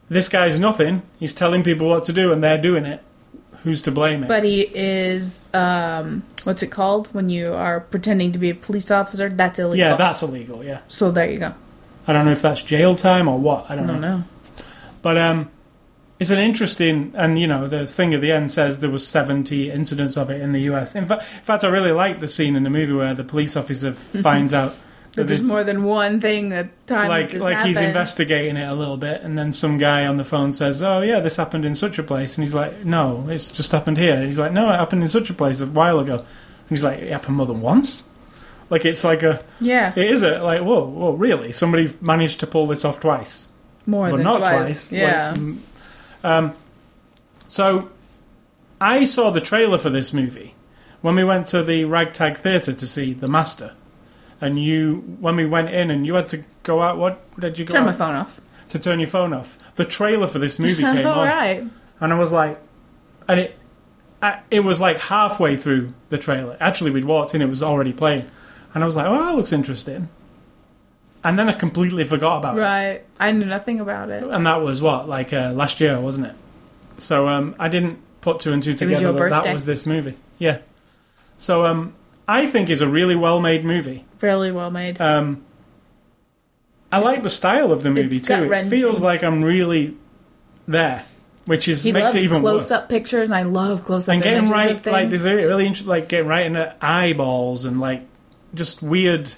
"This 0.09 0.27
guy's 0.27 0.59
nothing. 0.59 1.03
He's 1.19 1.33
telling 1.33 1.63
people 1.63 1.87
what 1.87 2.03
to 2.03 2.13
do, 2.13 2.33
and 2.33 2.43
they're 2.43 2.61
doing 2.61 2.85
it. 2.85 3.01
Who's 3.63 3.81
to 3.83 3.91
blame 3.91 4.23
him?" 4.23 4.27
But 4.27 4.43
he 4.43 4.63
is, 4.63 5.49
um, 5.53 6.23
what's 6.49 6.63
it 6.63 6.71
called 6.71 7.07
when 7.13 7.29
you 7.29 7.53
are 7.53 7.79
pretending 7.79 8.31
to 8.31 8.39
be 8.39 8.49
a 8.49 8.55
police 8.55 8.89
officer? 8.89 9.29
That's 9.29 9.59
illegal. 9.59 9.77
yeah, 9.77 9.95
that's 9.95 10.23
illegal. 10.23 10.63
Yeah, 10.63 10.79
so 10.87 11.11
there 11.11 11.29
you 11.29 11.37
go. 11.37 11.53
I 12.07 12.13
don't 12.13 12.25
know 12.25 12.31
if 12.31 12.41
that's 12.41 12.63
jail 12.63 12.95
time 12.95 13.27
or 13.27 13.37
what. 13.37 13.69
I 13.69 13.73
I 13.73 13.75
don't, 13.77 13.85
don't 13.87 14.01
know. 14.01 14.17
know. 14.17 14.23
But 15.03 15.17
um, 15.19 15.51
it's 16.19 16.31
an 16.31 16.39
interesting, 16.39 17.13
and 17.15 17.39
you 17.39 17.45
know, 17.45 17.67
the 17.67 17.85
thing 17.85 18.15
at 18.15 18.21
the 18.21 18.31
end 18.31 18.49
says 18.49 18.79
there 18.79 18.89
was 18.89 19.07
70 19.07 19.69
incidents 19.69 20.17
of 20.17 20.31
it 20.31 20.41
in 20.41 20.51
the 20.51 20.61
U.S. 20.61 20.95
In, 20.95 21.05
fa- 21.05 21.23
in 21.37 21.43
fact, 21.43 21.63
I 21.63 21.67
really 21.69 21.91
like 21.91 22.19
the 22.19 22.27
scene 22.27 22.55
in 22.55 22.63
the 22.63 22.71
movie 22.71 22.93
where 22.93 23.13
the 23.13 23.23
police 23.23 23.55
officer 23.55 23.93
finds 24.23 24.51
out 24.51 24.73
that 25.15 25.27
there's 25.27 25.43
more 25.43 25.63
than 25.63 25.83
one 25.83 26.21
thing 26.21 26.49
that 26.49 26.69
time 26.87 27.09
like 27.09 27.33
like 27.33 27.65
he's 27.65 27.81
investigating 27.81 28.57
it 28.57 28.67
a 28.67 28.73
little 28.73 28.97
bit, 28.97 29.21
and 29.21 29.37
then 29.37 29.51
some 29.51 29.77
guy 29.77 30.05
on 30.05 30.17
the 30.17 30.25
phone 30.25 30.51
says, 30.51 30.81
"Oh 30.83 31.01
yeah, 31.01 31.19
this 31.19 31.35
happened 31.37 31.65
in 31.65 31.73
such 31.73 31.97
a 31.99 32.03
place," 32.03 32.37
and 32.37 32.43
he's 32.43 32.53
like, 32.53 32.85
"No, 32.85 33.27
it's 33.29 33.51
just 33.51 33.71
happened 33.71 33.97
here." 33.97 34.13
And 34.15 34.25
he's 34.25 34.39
like, 34.39 34.51
"No, 34.51 34.69
it 34.71 34.75
happened 34.77 35.01
in 35.01 35.07
such 35.07 35.29
a 35.29 35.33
place 35.33 35.61
a 35.61 35.67
while 35.67 35.99
ago," 35.99 36.25
he's 36.69 36.83
like, 36.83 36.99
"It 36.99 37.11
happened 37.11 37.37
more 37.37 37.45
than 37.45 37.61
once." 37.61 38.03
Like 38.69 38.85
it's 38.85 39.03
like 39.03 39.23
a, 39.23 39.43
Yeah, 39.59 39.93
it 39.95 40.11
is 40.11 40.21
a 40.21 40.39
like, 40.43 40.61
whoa, 40.61 40.85
whoa, 40.85 41.13
really? 41.13 41.51
Somebody 41.51 41.91
managed 42.01 42.39
to 42.41 42.47
pull 42.47 42.67
this 42.67 42.85
off 42.85 42.99
twice, 42.99 43.49
more 43.87 44.09
but 44.09 44.17
than 44.17 44.23
not 44.23 44.37
twice. 44.37 44.89
twice. 44.89 44.91
Yeah, 44.91 45.29
Like, 45.29 45.39
mm, 45.39 45.57
um, 46.23 46.53
so 47.47 47.89
I 48.79 49.05
saw 49.05 49.31
the 49.31 49.41
trailer 49.41 49.77
for 49.79 49.89
this 49.89 50.13
movie 50.13 50.53
when 51.01 51.15
we 51.15 51.23
went 51.23 51.47
to 51.47 51.63
the 51.63 51.85
Ragtag 51.85 52.37
Theatre 52.37 52.73
to 52.73 52.87
see 52.87 53.13
The 53.13 53.27
Master. 53.27 53.73
And 54.41 54.63
you, 54.63 55.17
when 55.19 55.35
we 55.35 55.45
went 55.45 55.69
in, 55.69 55.91
and 55.91 56.05
you 56.05 56.13
had 56.13 56.29
to 56.29 56.45
go 56.63 56.81
out. 56.81 56.97
What 56.97 57.19
did 57.39 57.57
you 57.59 57.65
go 57.65 57.73
turn 57.73 57.81
out? 57.81 57.85
my 57.87 57.91
phone 57.93 58.15
off. 58.15 58.39
to 58.69 58.79
turn 58.79 58.99
your 58.99 59.09
phone 59.09 59.33
off. 59.33 59.57
The 59.75 59.83
trailer 59.83 60.27
for 60.27 60.39
this 60.39 60.59
movie 60.59 60.83
came 60.93 61.05
All 61.05 61.19
on, 61.21 61.27
right. 61.27 61.63
and 61.99 62.13
I 62.13 62.17
was 62.17 62.31
like, 62.31 62.57
and 63.27 63.39
it, 63.41 63.58
it 64.51 64.59
was 64.61 64.81
like 64.81 64.99
halfway 64.99 65.57
through 65.57 65.93
the 66.09 66.17
trailer. 66.17 66.57
Actually, 66.59 66.91
we'd 66.91 67.05
walked 67.05 67.33
in; 67.35 67.41
it 67.41 67.47
was 67.49 67.63
already 67.63 67.93
playing, 67.93 68.25
and 68.73 68.83
I 68.83 68.85
was 68.85 68.95
like, 68.95 69.05
"Oh, 69.07 69.17
that 69.17 69.35
looks 69.35 69.51
interesting." 69.53 70.09
And 71.23 71.37
then 71.37 71.49
I 71.49 71.53
completely 71.53 72.05
forgot 72.05 72.37
about 72.37 72.57
it, 72.57 72.61
Right. 72.61 73.01
I 73.19 73.33
knew 73.33 73.43
nothing 73.45 73.81
about 73.81 74.09
it. 74.09 74.23
and 74.23 74.45
that 74.47 74.61
was 74.61 74.81
what 74.81 75.09
like 75.09 75.33
uh, 75.33 75.51
last 75.53 75.81
year, 75.81 75.99
wasn't 75.99 76.27
it? 76.27 76.33
So 76.97 77.27
um, 77.27 77.55
I 77.59 77.67
didn't 77.67 77.99
put 78.21 78.39
two 78.39 78.53
and 78.53 78.63
two 78.63 78.73
together 78.73 79.11
that 79.13 79.29
that 79.43 79.53
was 79.53 79.65
this 79.65 79.85
movie. 79.85 80.15
Yeah. 80.37 80.59
So 81.37 81.65
um, 81.65 81.93
I 82.27 82.45
think 82.47 82.69
it's 82.69 82.81
a 82.81 82.87
really 82.87 83.15
well 83.17 83.41
made 83.41 83.65
movie. 83.65 84.05
Fairly 84.19 84.51
well 84.51 84.71
made. 84.71 84.99
Um, 85.01 85.43
I 86.91 86.99
like 86.99 87.21
the 87.21 87.29
style 87.29 87.71
of 87.71 87.83
the 87.83 87.89
movie 87.89 88.17
it's 88.17 88.27
too. 88.27 88.51
It 88.51 88.67
feels 88.69 89.03
like 89.03 89.23
I'm 89.23 89.43
really 89.43 89.95
there, 90.67 91.03
which 91.49 91.67
is 91.67 91.81
he 91.81 91.91
makes 91.91 92.03
loves 92.03 92.15
it 92.15 92.23
even 92.23 92.41
close 92.41 92.69
up 92.69 92.89
pictures, 92.89 93.25
and 93.25 93.33
I 93.33 93.41
love 93.41 93.83
close 93.83 94.07
up 94.07 94.13
pictures. 94.15 94.37
And 94.37 94.47
getting 94.47 94.51
right, 94.51 94.85
like, 94.85 95.11
is 95.11 95.25
it 95.25 95.31
really 95.33 95.65
interesting? 95.65 95.87
Like 95.89 96.07
getting 96.07 96.27
right 96.27 96.45
in 96.45 96.53
the 96.53 96.75
eyeballs 96.79 97.65
and 97.65 97.79
like 97.79 98.03
just 98.53 98.83
weird. 98.83 99.31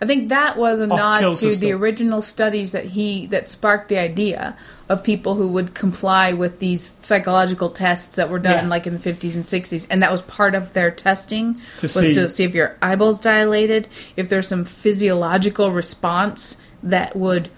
I 0.00 0.06
think 0.06 0.28
that 0.28 0.56
was 0.56 0.78
a 0.80 0.86
nod 0.86 1.34
to 1.36 1.56
the 1.56 1.72
original 1.72 2.22
studies 2.22 2.70
that 2.72 2.84
he 2.84 3.26
that 3.26 3.48
sparked 3.48 3.88
the 3.88 3.98
idea 3.98 4.56
of 4.88 5.02
people 5.02 5.34
who 5.34 5.48
would 5.48 5.74
comply 5.74 6.32
with 6.32 6.60
these 6.60 6.82
psychological 7.00 7.68
tests 7.70 8.14
that 8.16 8.30
were 8.30 8.38
done 8.38 8.64
Yeah. 8.64 8.68
like 8.70 8.86
in 8.86 8.94
the 8.96 9.00
50s 9.00 9.34
and 9.34 9.42
60s 9.44 9.86
and 9.90 10.00
that 10.02 10.12
was 10.12 10.22
part 10.22 10.54
of 10.54 10.72
their 10.72 10.90
testing 10.92 11.54
To 11.78 11.82
was 11.86 11.92
see- 11.94 12.14
to 12.14 12.28
see 12.28 12.44
if 12.44 12.54
your 12.54 12.76
eyeballs 12.82 13.20
dilated 13.20 13.88
if 14.16 14.28
there's 14.28 14.46
some 14.48 14.64
physiological 14.64 15.70
response 15.72 16.58
that 16.82 17.16
would 17.16 17.48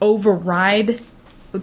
override 0.00 1.00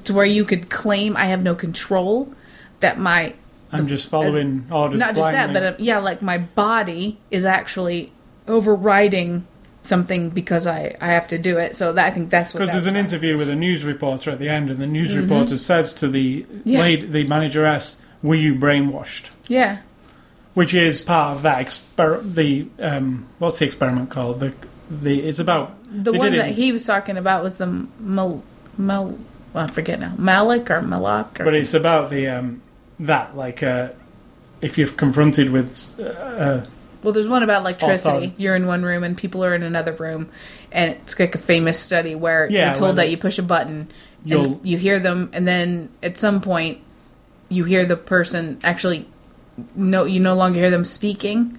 to 0.03 0.13
where 0.13 0.25
you 0.25 0.43
could 0.45 0.69
claim 0.69 1.15
I 1.17 1.25
have 1.25 1.41
no 1.43 1.55
control 1.55 2.33
that 2.79 2.97
my 2.99 3.33
I'm 3.71 3.87
just 3.87 4.09
following 4.09 4.65
orders. 4.71 4.99
not 4.99 5.15
just 5.15 5.31
that, 5.31 5.53
but 5.53 5.63
uh, 5.63 5.73
yeah, 5.79 5.97
like 5.99 6.21
my 6.21 6.37
body 6.37 7.17
is 7.31 7.45
actually 7.45 8.11
overriding 8.47 9.45
something 9.81 10.29
because 10.29 10.67
I, 10.67 10.95
I 11.01 11.07
have 11.07 11.27
to 11.29 11.37
do 11.37 11.57
it. 11.57 11.75
So 11.75 11.93
that, 11.93 12.05
I 12.05 12.11
think 12.11 12.29
that's 12.29 12.53
what. 12.53 12.59
Because 12.59 12.71
there's 12.73 12.85
an 12.87 12.95
about. 12.95 13.05
interview 13.11 13.37
with 13.37 13.49
a 13.49 13.55
news 13.55 13.83
reporter 13.85 14.31
at 14.31 14.39
the 14.39 14.49
end, 14.49 14.69
and 14.69 14.79
the 14.79 14.87
news 14.87 15.17
reporter 15.17 15.57
says 15.57 15.93
to 15.95 16.07
the 16.07 16.43
Mm-hmm. 16.43 16.61
Yeah. 16.65 16.79
lady, 16.79 17.05
the 17.07 17.23
manageress, 17.25 18.01
"Were 18.23 18.35
you 18.35 18.55
brainwashed?" 18.55 19.29
Yeah, 19.47 19.79
Which 20.53 20.73
is 20.73 21.01
part 21.01 21.35
of 21.37 21.43
that 21.43 21.65
exper- 21.65 22.21
The 22.33 22.67
um, 22.79 23.27
what's 23.39 23.59
the 23.59 23.65
experiment 23.65 24.09
called? 24.09 24.39
The 24.39 24.53
the 24.89 25.21
it's 25.27 25.39
about 25.39 25.75
the 25.91 26.13
one 26.13 26.33
it- 26.33 26.37
that 26.37 26.51
he 26.55 26.71
was 26.71 26.85
talking 26.85 27.17
about 27.17 27.43
was 27.43 27.57
the 27.57 27.85
Mal, 27.99 28.43
Mal 28.77 29.17
well, 29.57 29.65
I 29.65 29.69
forget 29.71 29.99
now, 29.99 30.13
Malik 30.19 30.69
or 30.69 30.83
Malak. 30.83 31.39
Or, 31.39 31.43
But 31.45 31.55
it's 31.55 31.73
about 31.73 32.11
the 32.11 32.27
um, 32.27 32.61
that 32.99 33.35
like 33.35 33.63
uh, 33.63 33.89
if 34.61 34.77
you're 34.77 34.87
confronted 34.87 35.49
with 35.49 35.99
uh, 35.99 36.61
well, 37.01 37.11
there's 37.11 37.27
one 37.27 37.41
about 37.41 37.61
electricity. 37.61 38.33
You're 38.37 38.55
in 38.55 38.67
one 38.67 38.83
room 38.83 39.03
and 39.03 39.17
people 39.17 39.43
are 39.43 39.55
in 39.55 39.63
another 39.63 39.93
room, 39.93 40.29
and 40.71 40.91
it's 40.91 41.19
like 41.19 41.33
a 41.33 41.39
famous 41.39 41.79
study 41.79 42.13
where 42.13 42.47
Yeah, 42.51 42.67
you're 42.67 42.75
told 42.75 42.97
that 42.97 43.09
you 43.09 43.17
push 43.17 43.39
a 43.39 43.43
button 43.43 43.89
You'll- 44.23 44.45
and 44.45 44.59
you 44.65 44.77
hear 44.77 44.99
them, 44.99 45.31
and 45.33 45.47
then 45.47 45.89
at 46.03 46.19
some 46.19 46.39
point 46.39 46.77
you 47.49 47.63
hear 47.63 47.83
the 47.83 47.97
person 47.97 48.59
actually 48.63 49.07
no 49.73 50.05
you 50.05 50.19
no 50.19 50.35
longer 50.35 50.59
hear 50.59 50.69
them 50.69 50.85
speaking 50.85 51.57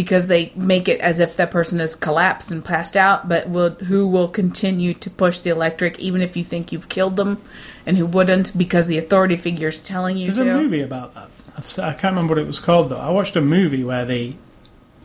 because 0.00 0.28
they 0.28 0.50
make 0.56 0.88
it 0.88 0.98
as 1.00 1.20
if 1.20 1.36
that 1.36 1.50
person 1.50 1.78
has 1.78 1.94
collapsed 1.94 2.50
and 2.50 2.64
passed 2.64 2.96
out 2.96 3.28
but 3.28 3.46
will 3.50 3.68
who 3.74 4.08
will 4.08 4.28
continue 4.28 4.94
to 4.94 5.10
push 5.10 5.40
the 5.40 5.50
electric 5.50 5.98
even 5.98 6.22
if 6.22 6.38
you 6.38 6.42
think 6.42 6.72
you've 6.72 6.88
killed 6.88 7.16
them 7.16 7.36
and 7.84 7.98
who 7.98 8.06
wouldn't 8.06 8.56
because 8.56 8.86
the 8.86 8.96
authority 8.96 9.36
figure 9.36 9.68
is 9.68 9.82
telling 9.82 10.16
you 10.16 10.32
there's 10.32 10.38
to 10.38 10.50
a 10.50 10.56
movie 10.56 10.80
about 10.80 11.14
that. 11.14 11.28
I've, 11.54 11.78
I 11.78 11.92
can't 11.92 12.14
remember 12.14 12.34
what 12.34 12.42
it 12.42 12.46
was 12.46 12.58
called 12.58 12.88
though. 12.88 12.96
I 12.96 13.10
watched 13.10 13.36
a 13.36 13.42
movie 13.42 13.84
where 13.84 14.06
they 14.06 14.36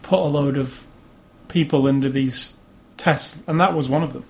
put 0.01 0.19
a 0.19 0.31
load 0.31 0.55
of 0.55 0.85
people 1.49 1.87
into 1.87 2.09
these 2.09 2.57
tests, 2.95 3.43
and 3.47 3.59
that 3.59 3.75
was 3.75 3.89
one 3.89 4.01
of 4.01 4.13
them 4.13 4.23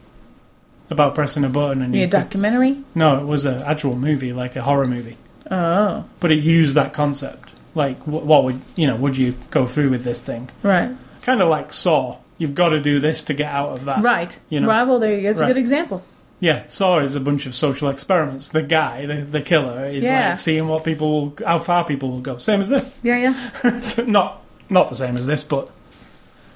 about 0.89 1.13
pressing 1.13 1.43
a 1.43 1.49
button. 1.49 1.83
And 1.83 1.95
a 1.95 2.07
documentary 2.07 2.83
No, 2.95 3.19
it 3.19 3.27
was 3.27 3.45
an 3.45 3.61
actual 3.61 3.95
movie, 3.95 4.33
like 4.33 4.55
a 4.55 4.63
horror 4.63 4.87
movie. 4.87 5.17
oh 5.51 6.05
but 6.19 6.31
it 6.31 6.43
used 6.43 6.73
that 6.73 6.91
concept. 6.91 7.44
Like, 7.75 8.01
wh- 8.03 8.25
what 8.25 8.43
would 8.45 8.61
you 8.75 8.87
know? 8.87 8.95
Would 8.95 9.17
you 9.17 9.35
go 9.51 9.65
through 9.65 9.89
with 9.91 10.03
this 10.03 10.21
thing? 10.21 10.49
right 10.63 10.91
Kind 11.21 11.41
of 11.41 11.49
like 11.49 11.73
Saw. 11.73 12.17
You've 12.37 12.55
got 12.55 12.69
to 12.69 12.79
do 12.79 12.99
this 12.99 13.23
to 13.25 13.33
get 13.33 13.47
out 13.53 13.69
of 13.69 13.85
that. 13.85 14.01
right 14.01 14.37
You 14.49 14.59
know. 14.61 14.67
right 14.67 14.83
well 14.83 14.99
there 14.99 15.15
you 15.15 15.21
go 15.21 15.29
it's 15.29 15.41
a 15.41 15.47
good 15.47 15.57
example 15.57 16.03
Yeah, 16.39 16.63
Saw 16.67 16.99
is 16.99 17.15
a 17.15 17.19
bunch 17.19 17.45
of 17.45 17.55
social 17.55 17.89
experiments. 17.89 18.49
The 18.49 18.61
guy, 18.63 19.05
the, 19.05 19.21
the 19.21 19.41
killer, 19.41 19.85
is 19.85 20.03
Yeah. 20.03 20.29
like 20.31 20.39
seeing 20.39 20.67
what 20.67 20.83
people, 20.83 21.11
will, 21.11 21.33
how 21.45 21.59
far 21.59 21.85
people 21.85 22.11
will 22.11 22.19
go. 22.21 22.37
Same 22.39 22.59
as 22.61 22.69
this. 22.69 22.91
yeah 23.03 23.17
yeah 23.63 23.79
So 23.79 24.03
not 24.05 24.41
not 24.69 24.89
the 24.89 24.95
same 24.95 25.15
as 25.17 25.27
this, 25.27 25.43
but 25.43 25.69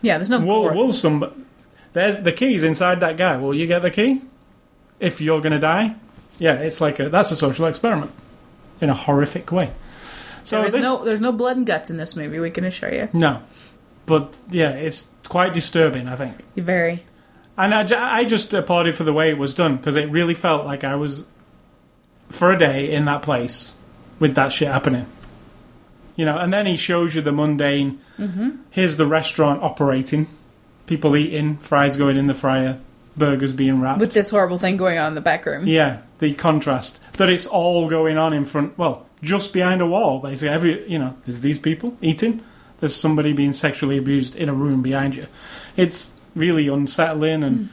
yeah 0.02 0.18
there's 0.18 0.30
no 0.30 0.40
will 0.42 0.74
will 0.74 0.92
some? 0.94 1.46
There's 1.94 2.18
the 2.24 2.32
keys 2.32 2.64
inside 2.64 3.00
that 3.00 3.18
guy. 3.18 3.38
Will 3.38 3.54
you 3.56 3.68
get 3.68 3.82
the 3.82 3.92
key 3.92 4.22
if 5.00 5.22
you're 5.22 5.42
going 5.42 5.54
to 5.54 5.60
die? 5.60 5.96
yeah, 6.40 6.54
it's 6.56 6.80
like 6.82 7.00
a 7.00 7.10
that's 7.10 7.32
a 7.32 7.36
social 7.36 7.66
experiment 7.66 8.12
in 8.82 8.90
a 8.90 8.94
horrific 8.94 9.52
way. 9.52 9.72
So 10.50 10.62
there's 10.62 10.74
this 10.74 10.82
no 10.82 11.04
there's 11.04 11.20
no 11.20 11.32
blood 11.32 11.58
and 11.58 11.66
guts 11.66 11.90
in 11.90 11.98
this 11.98 12.16
movie. 12.16 12.40
We 12.40 12.50
can 12.50 12.66
assure 12.66 12.92
you. 12.92 13.08
no, 13.14 13.42
but 14.08 14.34
yeah, 14.50 14.72
it's 14.72 15.10
quite 15.28 15.54
disturbing. 15.54 16.08
I 16.08 16.16
think. 16.16 16.36
Very. 16.56 17.04
And 17.56 17.74
I, 17.76 18.20
I 18.20 18.24
just 18.24 18.54
applauded 18.54 18.96
for 18.96 19.04
the 19.04 19.14
way 19.14 19.30
it 19.30 19.38
was 19.38 19.54
done 19.54 19.78
because 19.78 19.96
it 19.98 20.10
really 20.10 20.34
felt 20.34 20.66
like 20.66 20.86
I 20.86 20.96
was, 20.96 21.28
for 22.30 22.52
a 22.54 22.58
day, 22.58 22.90
in 22.92 23.04
that 23.06 23.22
place 23.22 23.74
with 24.18 24.34
that 24.36 24.54
shit 24.54 24.70
happening. 24.70 25.06
You 26.16 26.26
know, 26.26 26.38
and 26.38 26.52
then 26.54 26.66
he 26.66 26.78
shows 26.78 27.14
you 27.16 27.22
the 27.22 27.32
mundane. 27.34 28.00
Mm-hmm. 28.18 28.50
Here's 28.72 28.96
the 28.98 29.06
restaurant 29.06 29.62
operating, 29.62 30.28
people 30.86 31.16
eating, 31.18 31.58
fries 31.58 31.96
going 31.98 32.16
in 32.18 32.28
the 32.28 32.34
fryer, 32.34 32.80
burgers 33.18 33.54
being 33.54 33.82
wrapped. 33.82 34.00
With 34.00 34.14
this 34.14 34.30
horrible 34.30 34.58
thing 34.58 34.78
going 34.78 34.98
on 34.98 35.10
in 35.10 35.16
the 35.16 35.22
back 35.22 35.46
room. 35.46 35.68
yeah, 35.68 36.02
the 36.20 36.34
contrast 36.36 37.02
that 37.14 37.30
it's 37.30 37.46
all 37.46 37.90
going 37.90 38.18
on 38.18 38.34
in 38.34 38.46
front. 38.46 38.78
Well, 38.78 39.06
just 39.22 39.54
behind 39.54 39.82
a 39.82 39.86
wall, 39.88 40.20
basically. 40.20 40.50
Every 40.54 40.90
you 40.92 41.00
know, 41.00 41.16
there's 41.26 41.42
these 41.42 41.60
people 41.60 41.98
eating. 42.02 42.42
There's 42.80 42.96
somebody 42.96 43.34
being 43.34 43.54
sexually 43.54 43.98
abused 43.98 44.36
in 44.36 44.48
a 44.50 44.54
room 44.54 44.82
behind 44.82 45.16
you. 45.16 45.26
It's 45.76 46.14
really 46.36 46.68
unsettling 46.70 47.44
and 47.44 47.70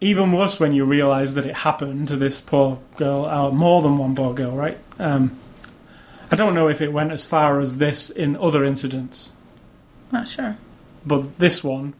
even 0.00 0.32
worse 0.32 0.58
when 0.58 0.72
you 0.72 0.84
realise 0.84 1.34
that 1.34 1.46
it 1.46 1.54
happened 1.56 2.08
to 2.08 2.16
this 2.16 2.40
poor 2.40 2.78
girl, 2.96 3.24
or 3.26 3.52
more 3.52 3.82
than 3.82 3.96
one 3.96 4.14
poor 4.14 4.34
girl, 4.34 4.50
right? 4.56 4.78
Um, 4.98 5.38
I 6.30 6.36
don't 6.36 6.54
know 6.54 6.68
if 6.68 6.80
it 6.80 6.92
went 6.92 7.12
as 7.12 7.24
far 7.24 7.60
as 7.60 7.78
this 7.78 8.10
in 8.10 8.36
other 8.36 8.64
incidents, 8.64 9.32
Not 10.10 10.26
sure. 10.28 10.56
but 11.06 11.38
this 11.38 11.62
one, 11.62 11.94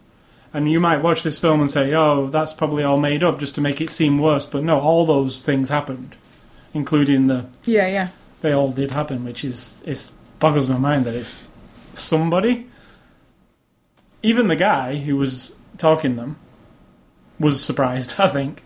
and 0.53 0.71
you 0.71 0.81
might 0.81 1.03
watch 1.03 1.23
this 1.23 1.39
film 1.39 1.61
and 1.61 1.71
say, 1.71 1.95
"Oh, 1.95 2.27
that's 2.27 2.53
probably 2.53 2.83
all 2.83 2.99
made 2.99 3.23
up 3.23 3.39
just 3.39 3.55
to 3.55 3.61
make 3.61 3.81
it 3.81 3.89
seem 3.91 4.19
worse," 4.19 4.45
but 4.47 4.65
no, 4.65 4.81
all 4.81 5.07
those 5.07 5.39
things 5.39 5.71
happened, 5.71 6.17
including 6.75 7.29
the 7.29 7.47
Yeah, 7.65 7.87
yeah. 7.87 8.09
They 8.41 8.53
all 8.53 8.71
did 8.71 8.91
happen, 8.91 9.25
which 9.25 9.45
is 9.45 9.81
it 9.85 10.11
boggles 10.39 10.69
my 10.69 10.79
mind 10.79 11.05
that 11.05 11.15
it's 11.15 11.47
somebody. 11.95 12.67
Even 14.23 14.49
the 14.49 14.57
guy 14.57 14.97
who 14.97 15.17
was 15.17 15.53
talking 15.79 16.17
them 16.17 16.37
was 17.39 17.63
surprised. 17.63 18.15
I 18.19 18.29
think, 18.29 18.63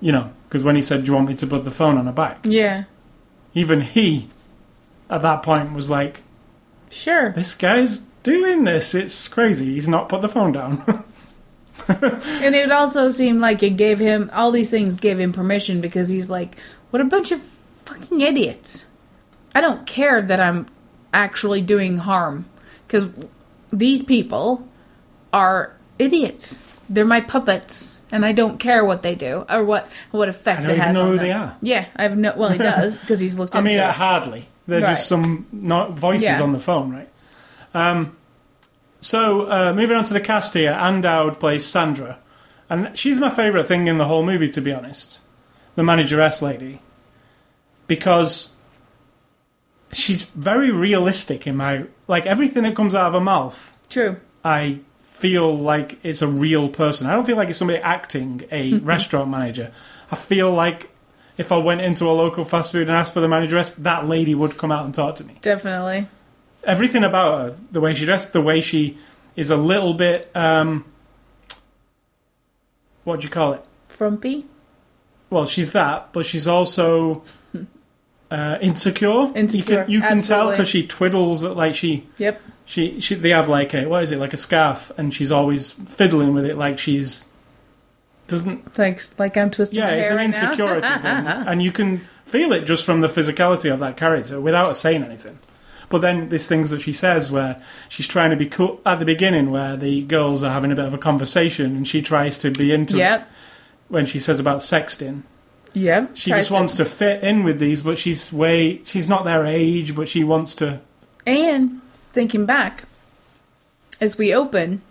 you 0.00 0.12
know, 0.12 0.30
because 0.48 0.64
when 0.64 0.76
he 0.76 0.82
said, 0.82 1.00
"Do 1.00 1.06
you 1.06 1.14
want 1.14 1.28
me 1.28 1.34
to 1.36 1.46
put 1.46 1.64
the 1.64 1.70
phone 1.70 1.96
on 1.98 2.06
her 2.06 2.12
back?" 2.12 2.40
Yeah. 2.44 2.84
Even 3.54 3.80
he, 3.80 4.28
at 5.08 5.22
that 5.22 5.42
point, 5.42 5.72
was 5.72 5.90
like, 5.90 6.22
Sure. 6.88 7.32
"This 7.32 7.54
guy's 7.54 8.00
doing 8.22 8.64
this. 8.64 8.94
It's 8.94 9.28
crazy. 9.28 9.74
He's 9.74 9.88
not 9.88 10.08
put 10.08 10.22
the 10.22 10.28
phone 10.28 10.52
down." 10.52 11.04
And 11.88 12.54
it 12.54 12.70
also 12.70 13.10
seemed 13.10 13.40
like 13.40 13.62
it 13.62 13.76
gave 13.76 13.98
him 13.98 14.30
all 14.32 14.52
these 14.52 14.70
things 14.70 15.00
gave 15.00 15.18
him 15.18 15.32
permission 15.32 15.80
because 15.80 16.08
he's 16.08 16.30
like, 16.30 16.56
what 16.90 17.00
a 17.00 17.04
bunch 17.04 17.32
of 17.32 17.40
fucking 17.84 18.20
idiots. 18.20 18.86
I 19.54 19.60
don't 19.60 19.86
care 19.86 20.20
that 20.22 20.40
I'm 20.40 20.66
actually 21.12 21.60
doing 21.62 21.96
harm 21.96 22.44
because 22.86 23.08
these 23.72 24.02
people 24.02 24.66
are 25.32 25.76
idiots. 25.98 26.58
They're 26.88 27.04
my 27.04 27.20
puppets, 27.20 28.00
and 28.12 28.24
I 28.26 28.32
don't 28.32 28.58
care 28.58 28.84
what 28.84 29.02
they 29.02 29.14
do 29.14 29.44
or 29.48 29.64
what 29.64 29.88
what 30.10 30.28
effect 30.28 30.60
I 30.62 30.66
don't 30.66 30.74
it 30.76 30.78
has 30.80 30.94
know 30.96 31.02
on 31.02 31.08
who 31.10 31.16
them. 31.16 31.24
they 31.26 31.32
are. 31.32 31.56
Yeah, 31.62 31.86
I 31.96 32.02
have 32.04 32.16
no. 32.16 32.34
Well, 32.36 32.50
he 32.50 32.58
does 32.74 33.00
because 33.00 33.20
he's 33.20 33.38
looked 33.38 33.54
I 33.54 33.58
into 33.60 33.70
mean, 33.70 33.78
uh, 33.80 33.88
it. 33.90 33.94
hardly. 33.94 34.48
They're 34.66 34.80
Right. 34.80 34.90
just 34.90 35.08
some 35.08 35.46
not 35.52 35.92
voices 35.92 36.24
Yeah. 36.28 36.42
on 36.42 36.52
the 36.52 36.58
phone, 36.60 36.90
right? 36.92 37.08
Um, 37.74 38.16
so 39.00 39.50
uh, 39.50 39.72
moving 39.74 39.96
on 39.96 40.04
to 40.04 40.12
the 40.14 40.20
cast 40.20 40.54
here, 40.54 40.70
Ann 40.72 41.00
Dowd 41.00 41.40
plays 41.40 41.64
Sandra, 41.64 42.18
and 42.68 42.96
she's 42.98 43.18
my 43.18 43.30
favourite 43.30 43.66
thing 43.66 43.86
in 43.88 43.98
the 43.98 44.04
whole 44.04 44.24
movie, 44.24 44.48
to 44.48 44.60
be 44.60 44.72
honest. 44.72 45.18
The 45.76 45.82
manageress 45.84 46.42
lady, 46.42 46.80
because 47.86 48.54
she's 49.92 50.26
very 50.26 50.70
realistic 50.70 51.46
in 51.46 51.56
my 51.56 51.84
like 52.08 52.26
everything 52.26 52.62
that 52.64 52.76
comes 52.76 52.94
out 52.94 53.08
of 53.08 53.14
her 53.14 53.20
mouth. 53.20 53.76
True. 53.88 54.16
I 54.44 54.80
feel 54.96 55.56
like 55.56 55.98
it's 56.02 56.22
a 56.22 56.28
real 56.28 56.68
person. 56.68 57.06
I 57.06 57.12
don't 57.12 57.26
feel 57.26 57.36
like 57.36 57.48
it's 57.48 57.58
somebody 57.58 57.78
acting 57.80 58.42
a 58.50 58.74
restaurant 58.78 59.30
manager. 59.30 59.72
I 60.10 60.16
feel 60.16 60.52
like 60.52 60.90
if 61.36 61.52
I 61.52 61.58
went 61.58 61.80
into 61.80 62.04
a 62.04 62.12
local 62.12 62.44
fast 62.44 62.72
food 62.72 62.88
and 62.88 62.96
asked 62.96 63.14
for 63.14 63.20
the 63.20 63.28
manageress, 63.28 63.72
that 63.72 64.06
lady 64.06 64.34
would 64.34 64.56
come 64.58 64.72
out 64.72 64.84
and 64.84 64.94
talk 64.94 65.16
to 65.16 65.24
me. 65.24 65.36
Definitely. 65.40 66.08
Everything 66.64 67.04
about 67.04 67.40
her, 67.40 67.56
the 67.70 67.80
way 67.80 67.94
she 67.94 68.04
dressed, 68.04 68.32
the 68.32 68.40
way 68.40 68.60
she 68.60 68.98
is 69.36 69.50
a 69.50 69.56
little 69.56 69.94
bit, 69.94 70.30
um, 70.34 70.84
what 73.04 73.20
do 73.20 73.24
you 73.24 73.30
call 73.30 73.54
it? 73.54 73.64
Frumpy. 73.88 74.46
Well, 75.30 75.46
she's 75.46 75.72
that, 75.72 76.12
but 76.12 76.26
she's 76.26 76.46
also 76.48 77.22
uh, 78.30 78.58
insecure. 78.60 79.32
Insecure, 79.34 79.58
You 79.58 79.62
can, 79.84 79.90
you 79.90 80.00
can 80.00 80.20
tell 80.20 80.50
because 80.50 80.68
she 80.68 80.86
twiddles 80.86 81.42
it 81.42 81.50
like 81.56 81.74
she 81.74 82.06
Yep. 82.18 82.40
she, 82.64 83.00
she 83.00 83.14
they 83.16 83.30
have 83.30 83.48
like 83.48 83.74
a 83.74 83.86
what 83.86 84.02
is 84.04 84.12
it 84.12 84.18
like 84.18 84.32
a 84.32 84.36
scarf 84.36 84.92
and 84.96 85.12
she's 85.14 85.32
always 85.32 85.72
fiddling 85.72 86.32
with 86.34 86.46
it 86.46 86.56
like 86.56 86.78
she's 86.78 87.24
doesn't 88.28 88.78
Like 88.78 89.00
like 89.18 89.36
I'm 89.36 89.50
twisting 89.50 89.78
yeah 89.80 89.90
it's 89.90 90.10
an 90.10 90.16
right 90.16 90.26
insecurity 90.26 90.86
thing 91.02 91.26
and 91.26 91.62
you 91.62 91.72
can 91.72 92.02
feel 92.24 92.52
it 92.52 92.64
just 92.64 92.84
from 92.84 93.00
the 93.00 93.08
physicality 93.08 93.72
of 93.72 93.80
that 93.80 93.96
character 93.96 94.40
without 94.40 94.76
saying 94.76 95.02
anything 95.02 95.38
but 95.88 95.98
then 95.98 96.28
there's 96.28 96.46
things 96.46 96.70
that 96.70 96.80
she 96.80 96.92
says 96.92 97.32
where 97.32 97.60
she's 97.88 98.06
trying 98.06 98.30
to 98.30 98.36
be 98.36 98.46
cool 98.46 98.80
at 98.86 99.00
the 99.00 99.04
beginning 99.04 99.50
where 99.50 99.76
the 99.76 100.02
girls 100.02 100.44
are 100.44 100.52
having 100.52 100.70
a 100.70 100.76
bit 100.76 100.84
of 100.84 100.94
a 100.94 100.98
conversation 100.98 101.74
and 101.76 101.88
she 101.88 102.00
tries 102.00 102.38
to 102.38 102.52
be 102.52 102.72
into 102.72 102.94
it 102.94 102.98
Yep. 102.98 103.28
when 103.88 104.06
she 104.06 104.20
says 104.20 104.38
about 104.38 104.60
sexting 104.60 105.22
Yep. 105.74 106.16
she 106.16 106.30
just 106.30 106.50
wants 106.50 106.74
to 106.76 106.84
fit 106.84 107.22
in 107.22 107.44
with 107.44 107.60
these 107.60 107.82
but 107.82 107.98
she's 107.98 108.32
way 108.32 108.82
she's 108.82 109.08
not 109.08 109.24
their 109.24 109.46
age 109.46 109.94
but 109.94 110.08
she 110.08 110.24
wants 110.24 110.54
to 110.56 110.80
And 111.26 111.80
thinking 112.12 112.46
back, 112.46 112.84
as 114.00 114.16
we 114.16 114.34
open, 114.34 114.82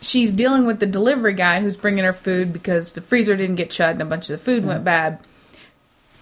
she's 0.00 0.32
dealing 0.32 0.66
with 0.66 0.80
the 0.80 0.86
delivery 0.86 1.32
guy 1.32 1.60
who's 1.60 1.76
bringing 1.76 2.04
her 2.04 2.12
food 2.12 2.52
because 2.52 2.92
the 2.92 3.00
freezer 3.00 3.36
didn't 3.36 3.56
get 3.56 3.72
shut 3.72 3.92
and 3.92 4.02
a 4.02 4.06
bunch 4.06 4.28
of 4.28 4.38
the 4.38 4.44
food 4.44 4.64
went 4.64 4.82
mm. 4.82 4.84
bad. 4.84 5.18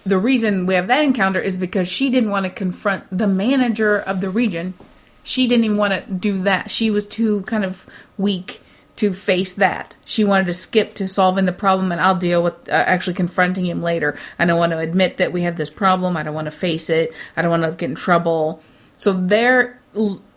The 0.05 0.17
reason 0.19 0.67
we 0.67 0.75
have 0.75 0.87
that 0.87 1.03
encounter 1.03 1.39
is 1.39 1.57
because 1.57 1.87
she 1.87 2.09
didn't 2.09 2.29
want 2.29 2.45
to 2.45 2.51
confront 2.51 3.05
the 3.15 3.27
manager 3.27 3.97
of 3.97 4.21
the 4.21 4.29
region. 4.29 4.75
She 5.23 5.47
didn't 5.47 5.65
even 5.65 5.77
want 5.77 5.93
to 5.93 6.13
do 6.13 6.43
that. 6.43 6.69
She 6.69 6.91
was 6.91 7.07
too 7.07 7.41
kind 7.41 7.65
of 7.65 7.87
weak 8.17 8.61
to 8.97 9.13
face 9.13 9.53
that. 9.53 9.95
She 10.05 10.23
wanted 10.23 10.47
to 10.47 10.53
skip 10.53 10.93
to 10.95 11.07
solving 11.07 11.45
the 11.45 11.51
problem 11.51 11.91
and 11.91 11.99
I'll 11.99 12.17
deal 12.17 12.41
with 12.41 12.53
uh, 12.69 12.71
actually 12.71 13.15
confronting 13.15 13.65
him 13.65 13.81
later. 13.81 14.17
I 14.39 14.45
don't 14.45 14.57
want 14.57 14.71
to 14.71 14.79
admit 14.79 15.17
that 15.17 15.33
we 15.33 15.41
have 15.41 15.57
this 15.57 15.69
problem. 15.69 16.15
I 16.15 16.23
don't 16.23 16.33
want 16.33 16.45
to 16.45 16.51
face 16.51 16.89
it. 16.89 17.13
I 17.35 17.41
don't 17.41 17.51
want 17.51 17.63
to 17.63 17.71
get 17.71 17.89
in 17.89 17.95
trouble. 17.95 18.61
So 18.97 19.11
there 19.11 19.81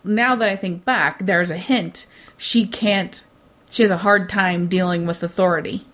now 0.03 0.35
that 0.35 0.49
I 0.49 0.55
think 0.55 0.85
back, 0.85 1.25
there's 1.25 1.51
a 1.51 1.57
hint. 1.57 2.05
She 2.37 2.67
can't 2.67 3.23
she 3.71 3.83
has 3.83 3.91
a 3.91 3.97
hard 3.97 4.27
time 4.27 4.67
dealing 4.67 5.05
with 5.05 5.23
authority. 5.23 5.85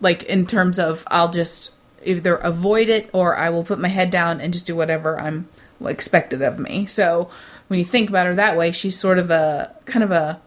Like 0.00 0.24
in 0.24 0.46
terms 0.46 0.78
of 0.78 1.04
I'll 1.08 1.30
just 1.30 1.72
either 2.04 2.34
avoid 2.34 2.88
it 2.88 3.10
or 3.12 3.36
I 3.36 3.50
will 3.50 3.62
put 3.62 3.78
my 3.78 3.88
head 3.88 4.10
down 4.10 4.40
and 4.40 4.52
just 4.52 4.66
do 4.66 4.74
whatever 4.74 5.20
I'm 5.20 5.48
expected 5.80 6.42
of 6.42 6.58
me. 6.58 6.86
So 6.86 7.30
when 7.68 7.78
you 7.78 7.84
think 7.84 8.08
about 8.08 8.26
her 8.26 8.34
that 8.34 8.56
way, 8.56 8.72
she's 8.72 8.98
sort 8.98 9.18
of 9.18 9.30
a 9.30 9.76
kind 9.84 10.02
of 10.02 10.10
a 10.10 10.40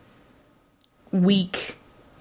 weak 1.21 1.77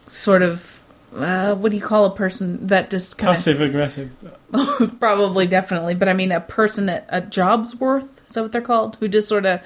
sort 0.07 0.43
of 0.43 0.83
uh, 1.17 1.55
what 1.55 1.71
do 1.71 1.77
you 1.77 1.83
call 1.83 2.07
a 2.07 2.15
person 2.17 2.67
that 2.67 2.91
just 2.91 3.19
kind 3.19 3.35
passive 3.37 3.61
aggressive 3.61 4.11
probably 5.01 5.47
definitely 5.47 5.95
but 5.95 6.09
i 6.09 6.13
mean 6.13 6.33
a 6.33 6.41
person 6.41 6.89
at 6.89 7.07
a 7.09 7.21
job's 7.21 7.77
worth 7.77 8.21
is 8.29 8.35
that 8.35 8.43
what 8.43 8.53
they're 8.53 8.61
called 8.61 8.97
who 8.97 9.09
just 9.09 9.29
sort 9.29 9.47
of 9.47 9.61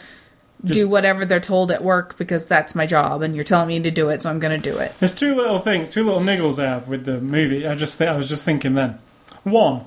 do 0.65 0.89
whatever 0.89 1.25
they're 1.25 1.39
told 1.41 1.71
at 1.71 1.85
work 1.85 2.19
because 2.19 2.45
that's 2.47 2.75
my 2.75 2.85
job 2.85 3.23
and 3.23 3.35
you're 3.35 3.45
telling 3.45 3.69
me 3.69 3.81
to 3.81 3.91
do 3.91 4.09
it 4.09 4.21
so 4.23 4.29
i'm 4.31 4.41
going 4.41 4.61
to 4.61 4.71
do 4.71 4.77
it 4.79 4.93
There's 4.99 5.15
two 5.15 5.35
little 5.35 5.61
things, 5.61 5.95
two 5.95 6.03
little 6.05 6.21
niggles 6.21 6.63
I 6.63 6.69
have 6.69 6.89
with 6.89 7.05
the 7.05 7.21
movie. 7.21 7.67
I 7.67 7.75
just, 7.77 7.97
th- 7.97 8.11
I 8.11 8.17
was 8.17 8.29
just 8.29 8.45
thinking 8.45 8.75
then. 8.75 8.99
One, 9.45 9.85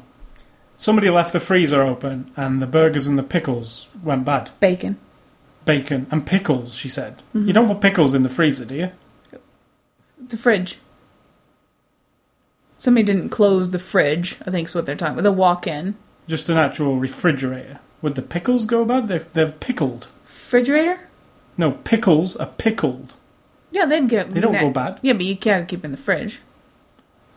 somebody 0.78 1.10
left 1.10 1.34
the 1.34 1.42
freezer 1.42 1.82
open 1.82 2.32
and 2.38 2.62
the 2.62 2.68
burgers 2.68 3.06
and 3.06 3.20
the 3.20 3.24
pickles 3.24 3.88
went 4.02 4.24
bad. 4.24 4.50
bacon 4.62 4.98
Bacon 5.66 6.08
and 6.10 6.26
pickles, 6.26 6.74
she 6.74 6.88
said. 6.90 7.22
You 7.34 7.52
don't 7.54 7.68
put 7.68 7.82
pickles 7.82 8.14
in 8.14 8.24
the 8.24 8.30
freezer, 8.30 8.66
do 8.66 8.76
you? 8.76 8.92
The 10.30 10.38
fridge 10.38 10.78
somebody 12.78 13.04
didn't 13.06 13.30
close 13.30 13.72
the 13.72 13.80
fridge 13.80 14.38
i 14.46 14.52
think 14.52 14.68
is 14.68 14.76
what 14.76 14.86
they're 14.86 14.96
talking 14.96 15.14
about 15.14 15.24
the 15.24 15.32
walk-in 15.32 15.96
Just 16.28 16.50
an 16.50 16.58
actual 16.58 16.98
refrigerator. 16.98 17.80
Would 18.02 18.16
the 18.16 18.22
pickles 18.24 18.66
go 18.66 18.84
bad? 18.84 19.08
They're, 19.08 19.20
they're 19.34 19.52
pickled. 19.52 20.08
refrigerator 20.24 21.00
No, 21.58 21.72
pickles 21.72 22.36
are 22.38 22.48
pickled. 22.58 23.14
yeah 23.72 23.86
they'd 23.86 24.10
get 24.10 24.32
They 24.32 24.40
don't 24.40 24.58
go 24.60 24.70
bad. 24.70 25.00
yeah 25.02 25.14
but 25.14 25.24
you 25.26 25.36
can't 25.38 25.68
keep 25.68 25.82
them 25.82 25.90
in 25.90 25.98
the 25.98 26.04
fridge 26.04 26.40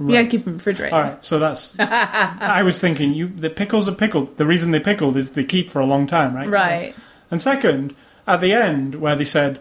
you 0.01 0.07
Right. 0.07 0.15
gotta 0.15 0.29
keep 0.29 0.41
them 0.41 0.55
in 0.55 0.55
the 0.55 0.59
refrigerator 0.61 0.95
All 0.95 1.03
right, 1.03 1.23
so 1.25 1.39
that's. 1.39 1.77
I 1.79 2.63
was 2.65 2.81
thinking, 2.81 3.15
you 3.15 3.29
the 3.29 3.49
pickles 3.49 3.89
are 3.89 3.95
pickled. 3.95 4.39
The 4.39 4.45
reason 4.45 4.73
they 4.73 4.81
pickled 4.81 5.17
is 5.17 5.31
they 5.31 5.45
keep 5.45 5.71
for 5.71 5.79
a 5.81 5.87
long 5.87 6.09
time, 6.09 6.35
right? 6.35 6.49
right 6.49 6.95
And 7.31 7.41
second, 7.41 7.95
at 8.27 8.41
the 8.41 8.53
end, 8.53 8.97
where 8.97 9.15
they 9.15 9.25
said, 9.25 9.61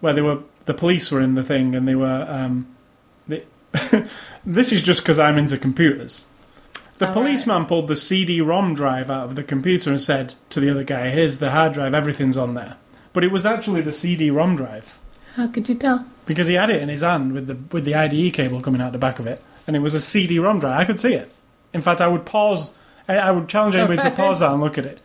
where 0.00 0.14
they 0.14 0.22
were, 0.22 0.38
the 0.66 0.74
police 0.74 1.10
were 1.10 1.20
in 1.20 1.34
the 1.34 1.42
thing, 1.44 1.74
and 1.74 1.88
they 1.88 1.94
were, 1.94 2.26
um, 2.28 2.66
they, 3.26 3.44
this 4.46 4.72
is 4.72 4.82
just 4.82 5.00
because 5.02 5.18
I'm 5.18 5.38
into 5.38 5.56
computers. 5.58 6.26
The 6.98 7.08
All 7.08 7.12
policeman 7.12 7.66
pulled 7.66 7.88
the 7.88 7.96
CD-ROM 7.96 8.74
drive 8.74 9.10
out 9.10 9.24
of 9.24 9.34
the 9.34 9.42
computer 9.42 9.90
and 9.90 10.00
said 10.00 10.34
to 10.50 10.60
the 10.60 10.70
other 10.70 10.84
guy, 10.84 11.10
"Here's 11.10 11.38
the 11.38 11.50
hard 11.50 11.72
drive. 11.72 11.94
Everything's 11.94 12.36
on 12.36 12.54
there." 12.54 12.76
But 13.12 13.24
it 13.24 13.32
was 13.32 13.46
actually 13.46 13.80
the 13.80 13.92
CD-ROM 13.92 14.56
drive 14.56 14.98
How 15.36 15.46
could 15.48 15.68
you 15.68 15.74
tell? 15.74 16.06
because 16.26 16.46
he 16.48 16.54
had 16.54 16.70
it 16.70 16.82
in 16.82 16.88
his 16.88 17.00
hand 17.02 17.32
with 17.32 17.46
the 17.46 17.56
with 17.70 17.84
the 17.84 17.94
IDE 17.94 18.32
cable 18.32 18.60
coming 18.60 18.80
out 18.80 18.92
the 18.92 18.98
back 18.98 19.18
of 19.18 19.26
it, 19.26 19.42
and 19.66 19.76
it 19.76 19.80
was 19.80 19.94
a 19.94 20.00
CD-ROM 20.00 20.58
drive. 20.60 20.78
I 20.80 20.84
could 20.84 21.00
see 21.00 21.14
it. 21.14 21.30
In 21.72 21.82
fact, 21.82 22.00
I 22.00 22.08
would 22.08 22.24
pause. 22.24 22.76
I, 23.08 23.16
I 23.16 23.30
would 23.30 23.48
challenge 23.48 23.74
anybody 23.76 24.00
to 24.02 24.10
pause 24.16 24.40
that 24.40 24.50
and 24.52 24.60
look 24.60 24.78
at 24.78 24.86
it, 24.86 24.98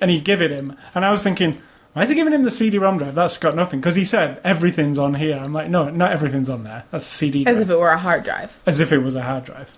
and 0.00 0.10
he'd 0.10 0.24
give 0.24 0.40
it 0.40 0.50
him. 0.52 0.76
And 0.94 1.04
I 1.04 1.10
was 1.10 1.22
thinking, 1.24 1.60
why 1.98 2.04
is 2.04 2.08
he 2.10 2.14
giving 2.14 2.32
him 2.32 2.44
the 2.44 2.50
CD-ROM 2.50 2.98
drive? 2.98 3.14
That's 3.16 3.38
got 3.38 3.56
nothing 3.56 3.80
because 3.80 3.96
he 3.96 4.04
said 4.04 4.40
everything's 4.44 4.98
on 4.98 5.14
here. 5.14 5.36
I'm 5.36 5.52
like, 5.52 5.68
no, 5.68 5.90
not 5.90 6.12
everything's 6.12 6.48
on 6.48 6.62
there. 6.62 6.84
That's 6.92 7.04
a 7.06 7.10
CD. 7.10 7.42
Drive. 7.44 7.56
As 7.56 7.60
if 7.62 7.70
it 7.70 7.76
were 7.76 7.88
a 7.90 7.98
hard 7.98 8.22
drive. 8.24 8.60
as 8.66 8.78
if 8.80 8.92
it 8.92 8.98
was 8.98 9.14
a 9.16 9.22
hard 9.22 9.44
drive. 9.44 9.76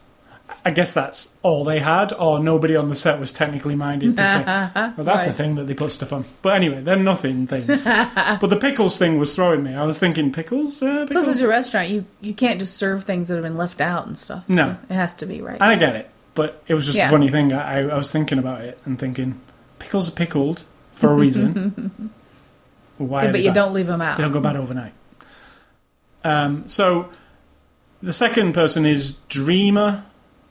I 0.64 0.70
guess 0.72 0.92
that's 0.92 1.34
all 1.42 1.64
they 1.64 1.78
had, 1.78 2.12
or 2.12 2.38
nobody 2.40 2.76
on 2.76 2.88
the 2.90 2.94
set 2.94 3.18
was 3.18 3.32
technically 3.32 3.74
minded 3.76 4.16
to 4.18 4.26
say, 4.26 4.42
well, 4.96 5.04
that's 5.04 5.24
the 5.24 5.32
thing 5.32 5.54
that 5.54 5.66
they 5.66 5.72
put 5.74 5.92
stuff 5.92 6.12
on. 6.12 6.24
But 6.42 6.56
anyway, 6.56 6.82
they're 6.82 6.96
nothing 6.96 7.46
things. 7.46 7.84
but 7.84 8.46
the 8.48 8.58
pickles 8.60 8.98
thing 8.98 9.18
was 9.18 9.34
throwing 9.34 9.62
me. 9.62 9.74
I 9.74 9.84
was 9.84 9.98
thinking, 9.98 10.32
pickles? 10.32 10.82
Uh, 10.82 11.06
Plus, 11.06 11.08
pickles? 11.08 11.28
it's 11.28 11.40
a 11.40 11.48
restaurant. 11.48 11.88
You 11.88 12.04
you 12.20 12.34
can't 12.34 12.58
just 12.58 12.76
serve 12.76 13.04
things 13.04 13.28
that 13.28 13.34
have 13.36 13.44
been 13.44 13.56
left 13.56 13.80
out 13.80 14.06
and 14.06 14.18
stuff. 14.18 14.44
No. 14.48 14.72
So 14.72 14.78
it 14.90 14.94
has 14.94 15.14
to 15.14 15.26
be 15.26 15.40
right. 15.40 15.54
And 15.60 15.70
I 15.70 15.76
get 15.76 15.96
it, 15.96 16.10
but 16.34 16.62
it 16.66 16.74
was 16.74 16.84
just 16.84 16.98
Yeah. 16.98 17.08
a 17.08 17.10
funny 17.10 17.30
thing. 17.30 17.52
I, 17.52 17.88
I 17.88 17.96
was 17.96 18.10
thinking 18.10 18.38
about 18.38 18.60
it 18.62 18.78
and 18.84 18.98
thinking, 18.98 19.40
pickles 19.78 20.08
are 20.08 20.12
pickled 20.12 20.64
for 21.00 21.10
a 21.10 21.14
reason. 21.14 22.10
Why 22.98 23.24
Yeah, 23.24 23.30
but 23.32 23.40
you 23.40 23.48
bad? 23.50 23.54
don't 23.54 23.72
leave 23.72 23.86
them 23.86 24.00
out. 24.02 24.18
They 24.18 24.22
don't 24.24 24.32
go 24.32 24.40
bad 24.40 24.56
overnight. 24.56 24.92
Um, 26.22 26.68
so, 26.68 27.08
the 28.02 28.12
second 28.12 28.52
person 28.52 28.84
is 28.84 29.16
Dreama 29.28 30.04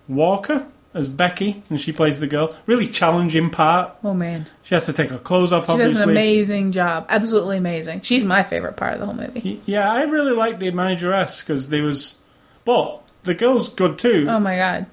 Walker 0.08 0.66
as 0.93 1.08
Becky, 1.08 1.62
and 1.70 1.80
she 1.80 1.91
plays 1.91 2.20
the 2.20 2.26
girl. 2.26 2.56
Really 2.66 2.88
challenging 2.88 3.52
part. 3.52 3.95
Oh 4.04 4.16
man, 4.16 4.47
She 4.64 4.74
has 4.74 4.88
to 4.88 4.93
take 4.93 5.12
her 5.12 5.20
clothes 5.20 5.54
off, 5.54 5.66
she 5.66 5.74
does 5.78 5.80
obviously. 5.82 6.04
an 6.04 6.10
amazing 6.10 6.72
job. 6.72 7.06
Absolutely 7.10 7.58
amazing. 7.58 8.02
She's 8.02 8.26
my 8.26 8.41
favorite 8.41 8.76
part 8.78 8.93
of 8.95 9.00
the 9.00 9.06
whole 9.06 9.14
movie. 9.16 9.62
yeah, 9.68 9.91
I 9.91 10.02
really 10.04 10.32
liked 10.34 10.60
the 10.60 10.72
manageress 10.72 11.41
because 11.43 11.70
there 11.70 11.84
was. 11.84 12.18
But 12.66 13.04
the 13.24 13.36
girl's 13.36 13.70
good 13.70 14.00
too, 14.00 14.26
Oh 14.28 14.39
my 14.39 14.56
god. 14.58 14.88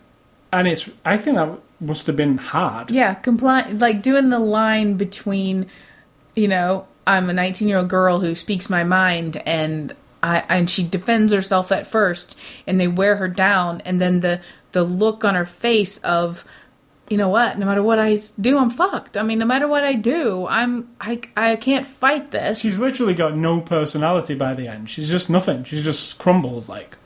and 0.52 0.68
it's. 0.68 0.90
I 1.06 1.16
think 1.16 1.36
that 1.36 1.58
must 1.80 2.06
have 2.06 2.16
been 2.16 2.38
hard. 2.38 2.90
Yeah, 2.90 3.14
comply 3.14 3.68
like 3.70 4.02
doing 4.02 4.30
the 4.30 4.38
line 4.38 4.94
between, 4.96 5.66
you 6.34 6.48
know, 6.48 6.86
I'm 7.06 7.28
a 7.30 7.32
19 7.32 7.68
year 7.68 7.78
old 7.78 7.88
girl 7.88 8.20
who 8.20 8.34
speaks 8.34 8.68
my 8.70 8.82
mind, 8.84 9.40
and 9.46 9.94
I 10.22 10.42
and 10.48 10.68
she 10.70 10.82
defends 10.86 11.32
herself 11.32 11.70
at 11.72 11.86
first, 11.86 12.38
and 12.66 12.80
they 12.80 12.88
wear 12.88 13.16
her 13.16 13.28
down, 13.28 13.80
and 13.84 14.00
then 14.00 14.20
the 14.20 14.40
the 14.72 14.82
look 14.82 15.24
on 15.24 15.34
her 15.34 15.46
face 15.46 15.98
of, 15.98 16.44
you 17.08 17.16
know 17.16 17.28
what? 17.28 17.58
No 17.58 17.64
matter 17.66 17.82
what 17.82 17.98
I 17.98 18.18
do, 18.40 18.58
I'm 18.58 18.68
fucked. 18.70 19.16
I 19.16 19.22
mean, 19.22 19.38
no 19.38 19.46
matter 19.46 19.68
what 19.68 19.84
I 19.84 19.92
do, 19.94 20.46
I'm 20.48 20.88
I 21.00 21.20
I 21.36 21.56
can't 21.56 21.86
fight 21.86 22.30
this. 22.32 22.58
She's 22.60 22.78
literally 22.80 23.14
got 23.14 23.36
no 23.36 23.60
personality 23.60 24.34
by 24.34 24.54
the 24.54 24.66
end. 24.66 24.90
She's 24.90 25.08
just 25.08 25.30
nothing. 25.30 25.64
She's 25.64 25.84
just 25.84 26.18
crumbled. 26.18 26.68
Like, 26.68 26.96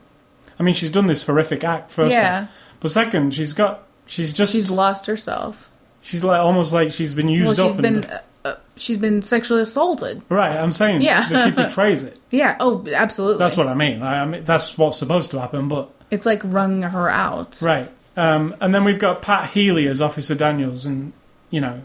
I 0.58 0.62
mean, 0.62 0.74
she's 0.74 0.90
done 0.90 1.06
this 1.06 1.24
horrific 1.24 1.62
act 1.64 1.90
first 1.90 2.12
Yeah. 2.12 2.42
off, 2.44 2.48
but 2.80 2.90
second, 2.90 3.34
she's 3.34 3.52
got. 3.52 3.86
She's 4.10 4.32
just. 4.32 4.52
she's 4.52 4.70
lost 4.70 5.06
herself. 5.06 5.70
She's 6.02 6.24
like 6.24 6.40
almost 6.40 6.72
like 6.72 6.92
she's 6.92 7.14
been 7.14 7.28
used 7.28 7.58
Well, 7.58 7.66
up. 7.66 7.72
she's 7.72 7.84
and- 7.84 8.02
been 8.02 8.10
uh, 8.10 8.20
uh, 8.44 8.54
she's 8.76 8.96
been 8.96 9.22
sexually 9.22 9.60
assaulted. 9.62 10.22
right. 10.28 10.56
I'm 10.56 10.72
saying 10.72 11.02
Yeah. 11.02 11.28
that 11.28 11.44
she 11.44 11.50
betrays 11.54 12.02
it. 12.04 12.18
Yeah. 12.30 12.56
Oh, 12.60 12.84
absolutely. 12.92 13.38
That's 13.38 13.56
what 13.56 13.66
I 13.68 13.74
mean. 13.74 14.02
I, 14.02 14.22
I 14.22 14.24
mean 14.24 14.44
that's 14.44 14.76
what's 14.78 14.98
supposed 14.98 15.30
to 15.32 15.40
happen. 15.40 15.68
But 15.68 15.90
it's 16.10 16.26
like 16.26 16.40
wrung 16.44 16.82
her 16.82 17.08
out. 17.08 17.60
right. 17.62 17.88
Um, 18.16 18.54
and 18.60 18.74
then 18.74 18.84
we've 18.84 18.98
got 18.98 19.22
Pat 19.22 19.50
Healy 19.50 19.86
as 19.86 20.00
Officer 20.02 20.34
Daniels, 20.34 20.84
and 20.86 21.12
you 21.50 21.60
know 21.60 21.80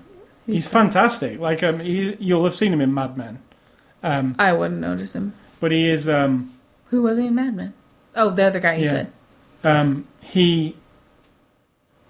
he's, 0.47 0.67
fantastic. 0.67 1.39
Like 1.39 1.61
um, 1.63 1.79
he, 1.79 2.15
you'll 2.19 2.43
have 2.45 2.55
seen 2.55 2.73
him 2.73 2.81
in 2.81 2.93
Mad 2.93 3.15
Men, 3.17 3.39
um, 4.03 4.35
I 4.39 4.51
wouldn't 4.53 4.79
notice 4.81 5.13
him. 5.13 5.33
but 5.59 5.71
he 5.71 5.87
is 5.89 6.09
um, 6.09 6.51
Who 6.87 7.03
was 7.03 7.17
he 7.17 7.27
in 7.27 7.35
Mad 7.35 7.55
Men? 7.55 7.73
Oh, 8.15 8.31
the 8.31 8.43
other 8.43 8.59
guy 8.59 8.75
you 8.75 8.85
Yeah. 8.85 8.89
said. 8.89 9.11
um, 9.63 10.07
he. 10.21 10.75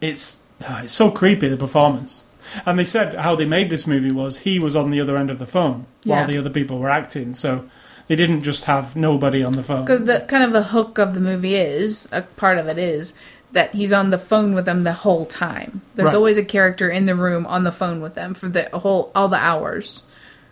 It's 0.09 0.41
ah, 0.67 0.83
it's 0.83 0.93
so 0.93 1.11
creepy 1.11 1.47
the 1.47 1.57
performance. 1.57 2.23
And 2.65 2.77
they 2.79 2.85
said 2.85 3.15
how 3.15 3.35
they 3.35 3.45
made 3.45 3.69
this 3.69 3.85
movie 3.87 4.11
was 4.13 4.39
he 4.39 4.59
was 4.59 4.75
on 4.75 4.91
the 4.91 5.01
other 5.01 5.17
end 5.17 5.29
of 5.29 5.39
the 5.39 5.45
phone 5.47 5.87
Yeah. 6.03 6.17
while 6.19 6.27
the 6.27 6.37
other 6.37 6.49
people 6.49 6.79
were 6.79 6.89
acting, 6.89 7.33
so 7.33 7.65
they 8.07 8.15
didn't 8.15 8.43
just 8.43 8.65
have 8.65 8.95
nobody 8.95 9.43
on 9.43 9.53
the 9.53 9.63
phone. 9.63 9.83
Because 9.83 10.05
the 10.05 10.23
kind 10.27 10.43
of 10.43 10.53
the 10.53 10.63
hook 10.63 10.97
of 10.97 11.13
the 11.15 11.19
movie 11.19 11.55
is 11.55 12.07
a 12.11 12.21
part 12.21 12.57
of 12.57 12.67
it 12.67 12.77
is 12.77 13.17
that 13.51 13.71
he's 13.73 13.91
on 13.93 14.09
the 14.11 14.17
phone 14.17 14.53
with 14.53 14.65
them 14.65 14.83
the 14.83 14.93
whole 14.93 15.25
time. 15.25 15.81
There's 15.95 16.07
Right. 16.07 16.15
always 16.15 16.37
a 16.37 16.45
character 16.45 16.89
in 16.89 17.05
the 17.07 17.15
room 17.15 17.45
on 17.47 17.63
the 17.63 17.71
phone 17.71 17.99
with 18.01 18.13
them 18.15 18.33
for 18.33 18.47
the 18.47 18.69
whole 18.73 19.11
all 19.15 19.27
the 19.27 19.37
hours. 19.37 20.03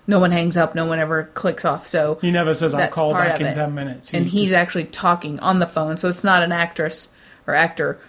No 0.08 0.20
one 0.20 0.32
hangs 0.32 0.58
up. 0.58 0.74
No 0.76 0.86
one 0.86 0.99
ever 0.99 1.30
clicks 1.34 1.64
off. 1.64 1.88
So 1.88 2.18
He 2.22 2.32
never 2.32 2.54
says, 2.54 2.74
"I'll 2.74 2.88
call 2.89 3.14
back 3.14 3.39
in 3.39 3.54
ten 3.54 3.74
minutes." 3.76 4.10
He 4.10 4.18
and 4.18 4.28
he's 4.28 4.49
just- 4.49 4.60
actually 4.60 4.86
talking 4.86 5.39
on 5.39 5.60
the 5.60 5.66
phone. 5.68 5.95
So 5.97 6.10
it's 6.10 6.24
not 6.24 6.43
an 6.43 6.51
actress 6.51 7.08
or 7.47 7.54
actor 7.56 7.99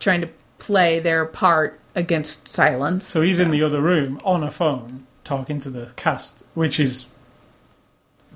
trying 0.00 0.20
to 0.22 0.28
play 0.58 1.00
their 1.00 1.24
part 1.24 1.78
against 1.94 2.46
silence. 2.46 3.06
so 3.06 3.22
he's 3.22 3.38
in 3.38 3.50
the 3.50 3.62
other 3.62 3.80
room 3.80 4.20
on 4.24 4.42
a 4.42 4.50
phone 4.50 5.06
talking 5.24 5.60
to 5.60 5.70
the 5.70 5.92
cast, 5.96 6.42
which 6.54 6.78
is 6.80 7.06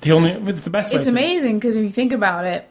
the 0.01 0.13
only. 0.13 0.33
It's 0.33 0.63
the 0.63 0.71
best. 0.71 0.93
It's 0.93 1.07
amazing 1.07 1.59
because 1.59 1.77
if 1.77 1.85
you 1.85 1.91
think 1.91 2.13
about 2.13 2.45
it, 2.45 2.69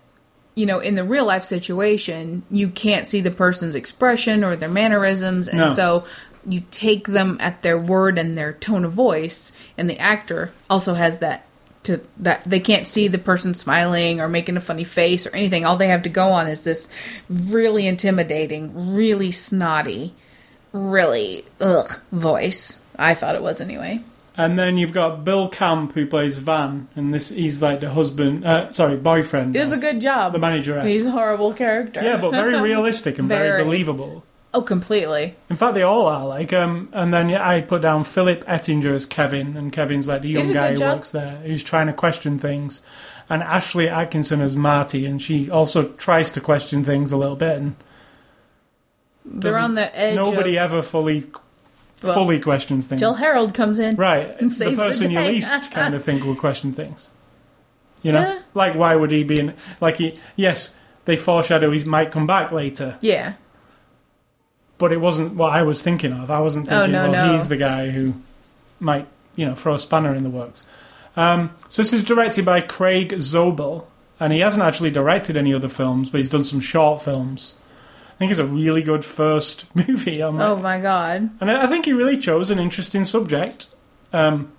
you 0.56 0.66
know, 0.66 0.80
in 0.80 0.96
the 0.96 1.04
real 1.04 1.26
life 1.26 1.46
situation, 1.46 2.44
you 2.52 2.68
can't 2.70 3.08
see 3.08 3.22
the 3.22 3.32
person's 3.32 3.74
expression 3.76 4.44
or 4.44 4.56
their 4.56 4.70
mannerisms, 4.70 5.48
and 5.48 5.60
No. 5.60 5.66
so 5.68 6.04
you 6.46 6.64
take 6.72 7.08
them 7.08 7.38
at 7.40 7.62
their 7.62 7.78
word 7.78 8.18
and 8.18 8.38
their 8.38 8.52
tone 8.54 8.84
of 8.84 8.92
voice. 8.92 9.52
And 9.78 9.90
the 9.90 10.00
actor 10.00 10.52
also 10.70 10.96
has 10.96 11.20
that 11.20 11.46
to 11.84 12.02
that 12.18 12.44
they 12.46 12.60
can't 12.60 12.86
see 12.86 13.08
the 13.08 13.18
person 13.18 13.54
smiling 13.54 14.22
or 14.22 14.28
making 14.28 14.58
a 14.58 14.62
funny 14.62 14.84
face 14.84 15.26
or 15.26 15.36
anything. 15.36 15.66
All 15.66 15.78
they 15.78 15.88
have 15.88 16.04
to 16.04 16.10
go 16.10 16.30
on 16.30 16.48
is 16.48 16.62
this 16.62 16.92
really 17.30 17.88
intimidating, 17.88 18.94
really 18.96 19.32
snotty, 19.32 20.14
really 20.72 21.46
ugh 21.60 22.00
voice. 22.12 22.82
I 22.98 23.16
thought 23.16 23.36
it 23.36 23.42
was 23.42 23.62
anyway. 23.62 24.02
And 24.38 24.58
then 24.58 24.78
you've 24.78 24.94
got 24.94 25.26
Bill 25.26 25.50
Camp 25.50 25.92
who 25.94 26.08
plays 26.08 26.38
Van, 26.38 26.88
and 26.96 27.14
this 27.14 27.30
he's 27.30 27.62
like 27.62 27.82
the 27.82 27.90
husband. 27.90 28.46
Uh, 28.46 28.72
sorry, 28.72 28.96
boyfriend. 28.96 29.56
It 29.56 29.60
was 29.60 29.74
a 29.74 29.78
good 29.78 30.00
job. 30.00 30.32
the 30.32 30.40
manager. 30.40 30.82
He's 30.82 31.06
a 31.06 31.12
horrible 31.12 31.54
character. 31.54 32.02
yeah, 32.02 32.20
but 32.20 32.32
very 32.32 32.60
realistic 32.70 33.20
and 33.20 33.28
very, 33.28 33.50
Very. 33.50 33.64
believable. 33.64 34.24
Oh, 34.54 34.62
completely. 34.62 35.36
In 35.50 35.56
fact, 35.56 35.76
they 35.76 35.82
all 35.82 36.08
are. 36.08 36.28
Like, 36.28 36.52
um, 36.52 36.90
and 36.92 37.14
then 37.14 37.30
yeah, 37.30 37.48
I 37.48 37.62
put 37.62 37.82
down 37.82 38.04
Philip 38.04 38.44
Ettinger 38.48 38.94
as 38.94 39.06
Kevin, 39.06 39.56
and 39.56 39.72
Kevin's 39.72 40.08
like 40.10 40.24
the 40.24 40.28
young 40.30 40.52
guy 40.52 40.72
who 40.72 40.78
job. 40.78 40.98
works 40.98 41.12
there, 41.12 41.38
who's 41.46 41.64
trying 41.64 41.88
to 41.88 41.94
question 41.94 42.38
things, 42.38 42.82
and 43.30 43.42
Ashley 43.44 43.88
Atkinson 43.88 44.42
as 44.42 44.56
Marti, 44.58 45.06
and 45.06 45.22
she 45.22 45.50
also 45.50 45.90
tries 45.94 46.32
to 46.32 46.42
question 46.42 46.84
things 46.84 47.14
a 47.14 47.18
little 47.18 47.38
bit, 47.38 47.60
and 47.60 47.76
They're 49.24 49.58
on 49.58 49.76
the 49.76 49.96
edge. 49.98 50.16
nobody 50.16 50.58
of, 50.58 50.72
ever 50.74 50.82
fully 50.82 51.28
Well, 52.04 52.14
fully 52.14 52.40
questions 52.40 52.88
things. 52.88 53.00
till 53.00 53.14
Harold 53.16 53.54
comes 53.54 53.80
in. 53.80 53.96
right, 53.96 54.36
and 54.40 54.50
the 54.50 54.54
saves 54.54 54.72
the 54.72 54.84
person 54.84 55.12
you 55.12 55.20
least 55.22 55.72
kind 55.72 55.94
of 55.94 56.04
think 56.04 56.24
will 56.26 56.36
question 56.36 56.74
things. 56.74 57.12
You 58.02 58.12
know, 58.12 58.20
Yeah. 58.22 58.40
like 58.54 58.76
why 58.76 58.96
would 58.96 59.12
he 59.12 59.24
be 59.24 59.40
in? 59.40 59.54
Like 59.80 59.98
he, 59.98 60.20
yes, 60.36 60.76
they 61.06 61.16
foreshadow 61.16 61.72
he 61.72 61.84
might 61.86 62.12
come 62.12 62.28
back 62.28 62.52
later, 62.52 62.98
Yeah. 63.00 63.34
But 64.82 64.92
it 64.92 65.00
wasn't 65.00 65.36
what 65.36 65.54
I 65.54 65.62
was 65.64 65.82
thinking 65.82 66.12
of. 66.12 66.30
I 66.30 66.40
wasn't 66.42 66.68
Oh, 66.68 66.72
thinking, 66.72 66.92
no, 66.92 67.10
well, 67.10 67.28
no. 67.28 67.34
he's 67.34 67.48
the 67.48 67.56
guy 67.56 67.90
who 67.92 68.16
might, 68.82 69.08
you 69.38 69.46
know, 69.46 69.56
throw 69.56 69.76
a 69.76 69.80
spanner 69.80 70.14
in 70.14 70.24
the 70.24 70.30
works. 70.30 70.66
Um, 71.16 71.52
so 71.70 71.82
this 71.82 71.94
is 71.94 72.04
directed 72.04 72.44
by 72.44 72.60
Craig 72.62 73.10
Zobel, 73.14 73.86
and 74.20 74.34
he 74.34 74.40
hasn't 74.40 74.64
actually 74.64 74.92
directed 74.92 75.38
any 75.38 75.54
other 75.54 75.70
films, 75.70 76.10
but 76.10 76.18
he's 76.18 76.30
done 76.30 76.44
some 76.44 76.60
short 76.60 77.02
films. 77.02 77.56
I 78.16 78.18
think 78.18 78.32
it's 78.32 78.40
a 78.42 78.46
really 78.46 78.84
good 78.84 79.04
first 79.06 79.66
movie. 79.76 80.22
I'm 80.22 80.38
like- 80.38 80.48
Oh 80.48 80.56
my 80.58 80.80
god. 80.80 81.30
And 81.40 81.50
I 81.50 81.64
I 81.64 81.68
think 81.68 81.86
he 81.86 81.94
really 81.94 82.18
chose 82.18 82.52
an 82.52 82.60
interesting 82.60 83.06
subject. 83.06 83.68
Um, 84.14 84.52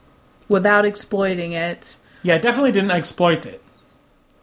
Without 0.48 0.84
exploiting 0.84 1.52
it. 1.52 1.96
yeah, 2.22 2.38
definitely 2.38 2.72
didn't 2.72 2.90
exploit 2.90 3.46
it. 3.46 3.62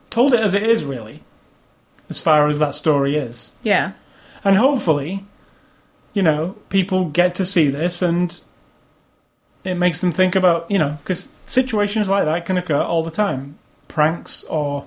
Told 0.09 0.33
it 0.33 0.39
as 0.39 0.55
it 0.55 0.63
is, 0.63 0.83
really, 0.85 1.21
as 2.09 2.19
far 2.19 2.47
as 2.47 2.57
that 2.59 2.73
story 2.75 3.15
is. 3.15 3.51
Yeah. 3.61 3.91
And 4.43 4.55
hopefully, 4.55 5.25
you 6.19 6.23
know, 6.23 6.53
people 6.67 7.05
get 7.05 7.35
to 7.35 7.45
see 7.45 7.69
this 7.69 8.01
and 8.01 8.41
it 9.63 9.75
makes 9.75 10.01
them 10.01 10.11
think 10.11 10.35
about, 10.35 10.69
you 10.69 10.77
know, 10.77 10.97
because 11.01 11.31
situations 11.45 12.09
like 12.09 12.25
that 12.25 12.45
can 12.45 12.57
occur 12.57 12.81
all 12.81 13.03
the 13.03 13.09
time. 13.09 13.57
Pranks 13.87 14.43
or 14.43 14.85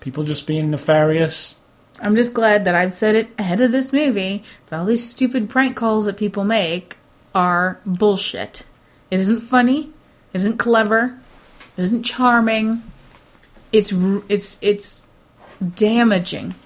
people 0.00 0.24
just 0.24 0.48
being 0.48 0.72
nefarious. 0.72 1.60
I'm 2.00 2.16
just 2.16 2.34
glad 2.34 2.64
that 2.64 2.74
I've 2.74 2.92
said 2.92 3.14
it 3.14 3.28
ahead 3.38 3.60
of 3.60 3.70
this 3.70 3.92
movie 3.92 4.42
that 4.66 4.80
all 4.80 4.84
these 4.84 5.08
stupid 5.08 5.48
prank 5.48 5.76
calls 5.76 6.06
that 6.06 6.16
people 6.16 6.42
make 6.42 6.96
are 7.36 7.78
bullshit. 7.86 8.66
It 9.12 9.20
isn't 9.20 9.42
funny. 9.42 9.92
It 10.32 10.38
isn't 10.38 10.58
clever. 10.58 11.16
It 11.76 11.82
isn't 11.82 12.02
charming. 12.02 12.82
It's 13.70 13.92
it's 14.28 14.58
it's 14.60 15.06
damaging. 15.76 16.56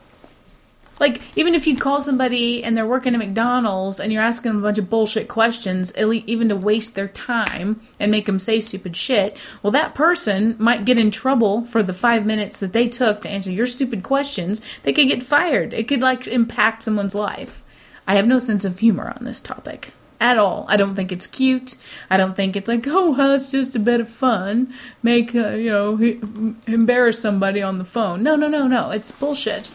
Like, 1.01 1.21
even 1.37 1.55
if 1.55 1.67
you 1.67 1.77
call 1.77 2.01
somebody 2.01 2.65
and 2.65 2.77
they're 2.77 2.87
working 2.87 3.15
at 3.15 3.19
McDonald's 3.19 4.01
and 4.01 4.13
you're 4.13 4.23
asking 4.23 4.51
them 4.51 4.59
a 4.59 4.63
bunch 4.63 4.79
of 4.79 4.91
bullshit 4.91 5.29
questions, 5.29 5.93
even 5.97 6.49
to 6.49 6.57
waste 6.57 6.95
their 6.95 7.09
time 7.09 7.81
and 8.01 8.11
make 8.11 8.27
them 8.27 8.39
say 8.39 8.61
stupid 8.61 8.97
shit, 8.97 9.37
well, 9.63 9.71
that 9.71 9.95
person 9.95 10.57
might 10.59 10.85
get 10.85 10.99
in 10.99 11.11
trouble 11.11 11.65
for 11.65 11.83
the 11.83 11.95
five 11.95 12.27
minutes 12.27 12.61
that 12.61 12.73
they 12.73 12.89
took 12.89 13.21
to 13.21 13.31
answer 13.31 13.51
your 13.51 13.67
stupid 13.67 14.03
questions. 14.03 14.61
They 14.83 14.93
could 14.93 15.09
get 15.09 15.23
fired. 15.23 15.73
It 15.73 15.87
could, 15.89 16.01
like, 16.01 16.27
impact 16.27 16.83
someone's 16.83 17.15
life. 17.15 17.65
I 18.07 18.15
have 18.17 18.27
no 18.27 18.39
sense 18.39 18.65
of 18.65 18.79
humor 18.79 19.13
on 19.17 19.25
this 19.25 19.41
topic. 19.41 19.93
At 20.21 20.37
all. 20.37 20.65
I 20.69 20.77
don't 20.77 20.97
think 20.97 21.13
it's 21.13 21.29
cute. 21.29 21.77
I 22.11 22.17
don't 22.17 22.35
think 22.35 22.57
it's 22.57 22.67
like, 22.67 22.89
oh, 22.89 23.13
well, 23.13 23.35
it's 23.35 23.53
just 23.53 23.77
a 23.77 23.79
bit 23.79 24.01
of 24.01 24.09
fun. 24.09 24.75
Make, 25.01 25.33
uh, 25.33 25.51
you 25.51 25.71
know, 25.71 26.57
embarrass 26.67 27.21
somebody 27.21 27.63
on 27.63 27.79
the 27.79 27.85
phone. 27.85 28.25
No, 28.25 28.35
no, 28.35 28.49
no, 28.49 28.67
no. 28.67 28.91
It's 28.91 29.13
bullshit. 29.13 29.71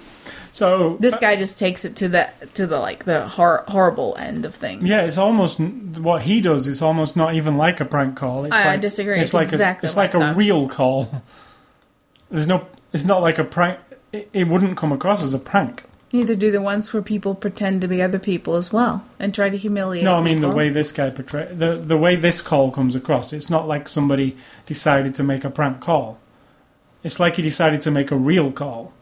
So 0.54 0.97
This 0.99 1.16
uh, 1.16 1.20
guy 1.20 1.36
just 1.36 1.58
takes 1.58 1.84
it 1.84 1.95
to 1.97 2.08
the 2.08 2.30
to 2.54 2.68
the 2.68 2.80
like 2.80 3.06
the 3.06 3.28
hor- 3.28 3.66
horrible 3.68 4.16
end 4.18 4.45
of 4.45 4.54
things. 4.54 4.84
Yeah, 4.84 5.01
it's 5.01 5.18
almost 5.18 5.60
what 5.60 6.22
he 6.22 6.41
does. 6.41 6.68
It's 6.68 6.84
almost 6.84 7.18
not 7.18 7.34
even 7.34 7.58
like 7.58 7.80
a 7.80 7.86
prank 7.86 8.16
call. 8.16 8.45
It's 8.45 8.56
I- 8.56 8.64
I 8.64 8.68
like, 8.68 8.82
disagree. 8.82 9.16
It's, 9.16 9.30
It's 9.30 9.34
like 9.34 9.47
exactly 9.47 9.88
a, 9.88 9.89
it's 9.89 9.97
like, 9.97 10.14
like 10.14 10.32
a 10.32 10.36
real 10.36 10.70
call. 10.70 11.24
There's 12.30 12.47
no. 12.47 12.68
It's 12.93 13.04
not 13.04 13.22
like 13.22 13.39
a 13.39 13.43
prank. 13.43 13.80
It, 14.12 14.30
it 14.32 14.47
wouldn't 14.47 14.78
come 14.78 14.91
across 14.91 15.24
as 15.24 15.34
a 15.34 15.39
prank. 15.39 15.86
Neither 16.12 16.36
do 16.36 16.51
the 16.51 16.62
ones 16.62 16.93
where 16.93 17.01
people 17.01 17.34
pretend 17.34 17.82
to 17.82 17.88
be 17.88 17.99
other 17.99 18.20
people 18.20 18.56
as 18.56 18.72
well 18.72 19.04
and 19.18 19.34
try 19.34 19.49
to 19.49 19.58
humiliate. 19.58 20.04
No, 20.04 20.16
I 20.16 20.22
mean 20.22 20.41
the 20.41 20.49
way 20.49 20.70
this 20.70 20.91
guy 20.91 21.10
portray 21.10 21.47
the 21.51 21.78
the 21.78 21.97
way 21.97 22.16
this 22.16 22.41
call 22.41 22.70
comes 22.70 22.93
across. 22.93 23.34
It's 23.34 23.49
not 23.49 23.68
like 23.68 23.89
somebody 23.89 24.38
decided 24.68 25.16
to 25.16 25.24
make 25.24 25.43
a 25.43 25.49
prank 25.49 25.82
call. 25.82 26.20
It's 27.04 27.20
like 27.20 27.38
he 27.38 27.41
decided 27.41 27.82
to 27.82 27.91
make 27.91 28.12
a 28.12 28.16
real 28.16 28.51
call. 28.51 28.93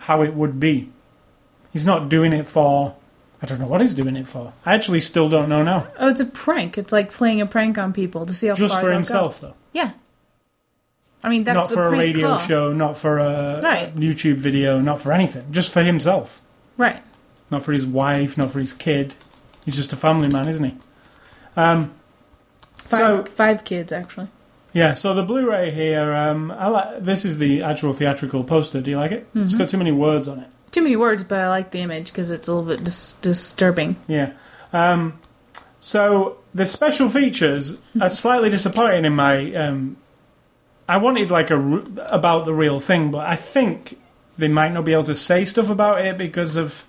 How 0.00 0.22
it 0.22 0.34
would 0.34 0.58
be. 0.58 0.90
He's 1.72 1.86
not 1.86 2.08
doing 2.08 2.32
it 2.32 2.48
for. 2.48 2.96
I 3.42 3.46
don't 3.46 3.58
know 3.60 3.66
what 3.66 3.80
he's 3.80 3.94
doing 3.94 4.16
it 4.16 4.28
for. 4.28 4.52
I 4.66 4.74
actually 4.74 5.00
still 5.00 5.28
don't 5.28 5.48
know 5.48 5.62
now. 5.62 5.86
Oh, 5.98 6.08
it's 6.08 6.20
a 6.20 6.26
prank. 6.26 6.76
It's 6.76 6.92
like 6.92 7.10
playing 7.12 7.40
a 7.40 7.46
prank 7.46 7.78
on 7.78 7.92
people 7.92 8.26
to 8.26 8.34
see 8.34 8.48
how 8.48 8.54
Just 8.54 8.74
far 8.74 8.80
for 8.82 8.86
they'll 8.88 8.94
himself, 8.96 9.40
though. 9.40 9.48
Go. 9.48 9.54
Yeah. 9.72 9.92
I 11.22 11.28
mean, 11.30 11.44
that's 11.44 11.56
not 11.56 11.68
the 11.70 11.74
for 11.74 11.84
a 11.86 11.88
prank 11.90 12.02
radio 12.02 12.28
call. 12.28 12.38
show, 12.38 12.72
not 12.72 12.98
for 12.98 13.18
a 13.18 13.60
Right. 13.62 13.94
YouTube 13.96 14.36
video, 14.36 14.80
not 14.80 15.00
for 15.00 15.12
anything. 15.12 15.46
Just 15.50 15.72
for 15.72 15.82
himself. 15.82 16.40
Right. 16.76 17.02
Not 17.50 17.62
for 17.62 17.72
his 17.72 17.86
wife, 17.86 18.36
not 18.36 18.50
for 18.52 18.58
his 18.58 18.72
kid. 18.72 19.14
He's 19.64 19.76
just 19.76 19.92
a 19.92 19.96
family 19.96 20.28
man, 20.28 20.48
isn't 20.48 20.64
he? 20.64 20.74
Um, 21.56 21.92
Five, 22.76 22.98
so 22.98 23.24
five 23.34 23.64
kids 23.64 23.92
actually. 23.92 24.28
Yeah, 24.72 24.94
so 24.94 25.14
the 25.14 25.22
Blu-ray 25.22 25.70
here. 25.70 26.12
Um, 26.12 26.50
I 26.50 26.68
like 26.68 27.04
this 27.04 27.24
is 27.24 27.38
the 27.38 27.62
actual 27.62 27.92
theatrical 27.92 28.44
poster. 28.44 28.80
Do 28.80 28.90
you 28.90 28.96
like 28.96 29.12
it? 29.12 29.28
Mm-hmm. 29.34 29.44
It's 29.44 29.54
got 29.54 29.68
too 29.68 29.78
many 29.78 29.92
words 29.92 30.28
on 30.28 30.38
it. 30.38 30.48
Too 30.72 30.82
many 30.82 30.96
words, 30.96 31.24
but 31.24 31.40
I 31.40 31.48
like 31.48 31.72
the 31.72 31.80
image 31.80 32.12
because 32.12 32.30
it's 32.30 32.46
a 32.46 32.54
little 32.54 32.68
bit 32.68 32.84
dis- 32.84 33.14
disturbing. 33.14 33.96
Yeah. 34.06 34.32
Um, 34.72 35.18
so 35.80 36.38
the 36.54 36.66
special 36.66 37.08
features 37.10 37.78
are 38.00 38.10
slightly 38.10 38.50
disappointing 38.50 39.04
in 39.04 39.14
my. 39.14 39.52
Um, 39.54 39.96
I 40.88 40.96
wanted 40.98 41.30
like 41.30 41.50
a 41.50 41.56
r- 41.56 41.82
about 42.06 42.44
the 42.44 42.54
real 42.54 42.80
thing, 42.80 43.10
but 43.10 43.26
I 43.26 43.36
think 43.36 43.98
they 44.38 44.48
might 44.48 44.72
not 44.72 44.84
be 44.84 44.92
able 44.92 45.04
to 45.04 45.14
say 45.16 45.44
stuff 45.44 45.70
about 45.70 46.04
it 46.04 46.16
because 46.18 46.56
of 46.56 46.84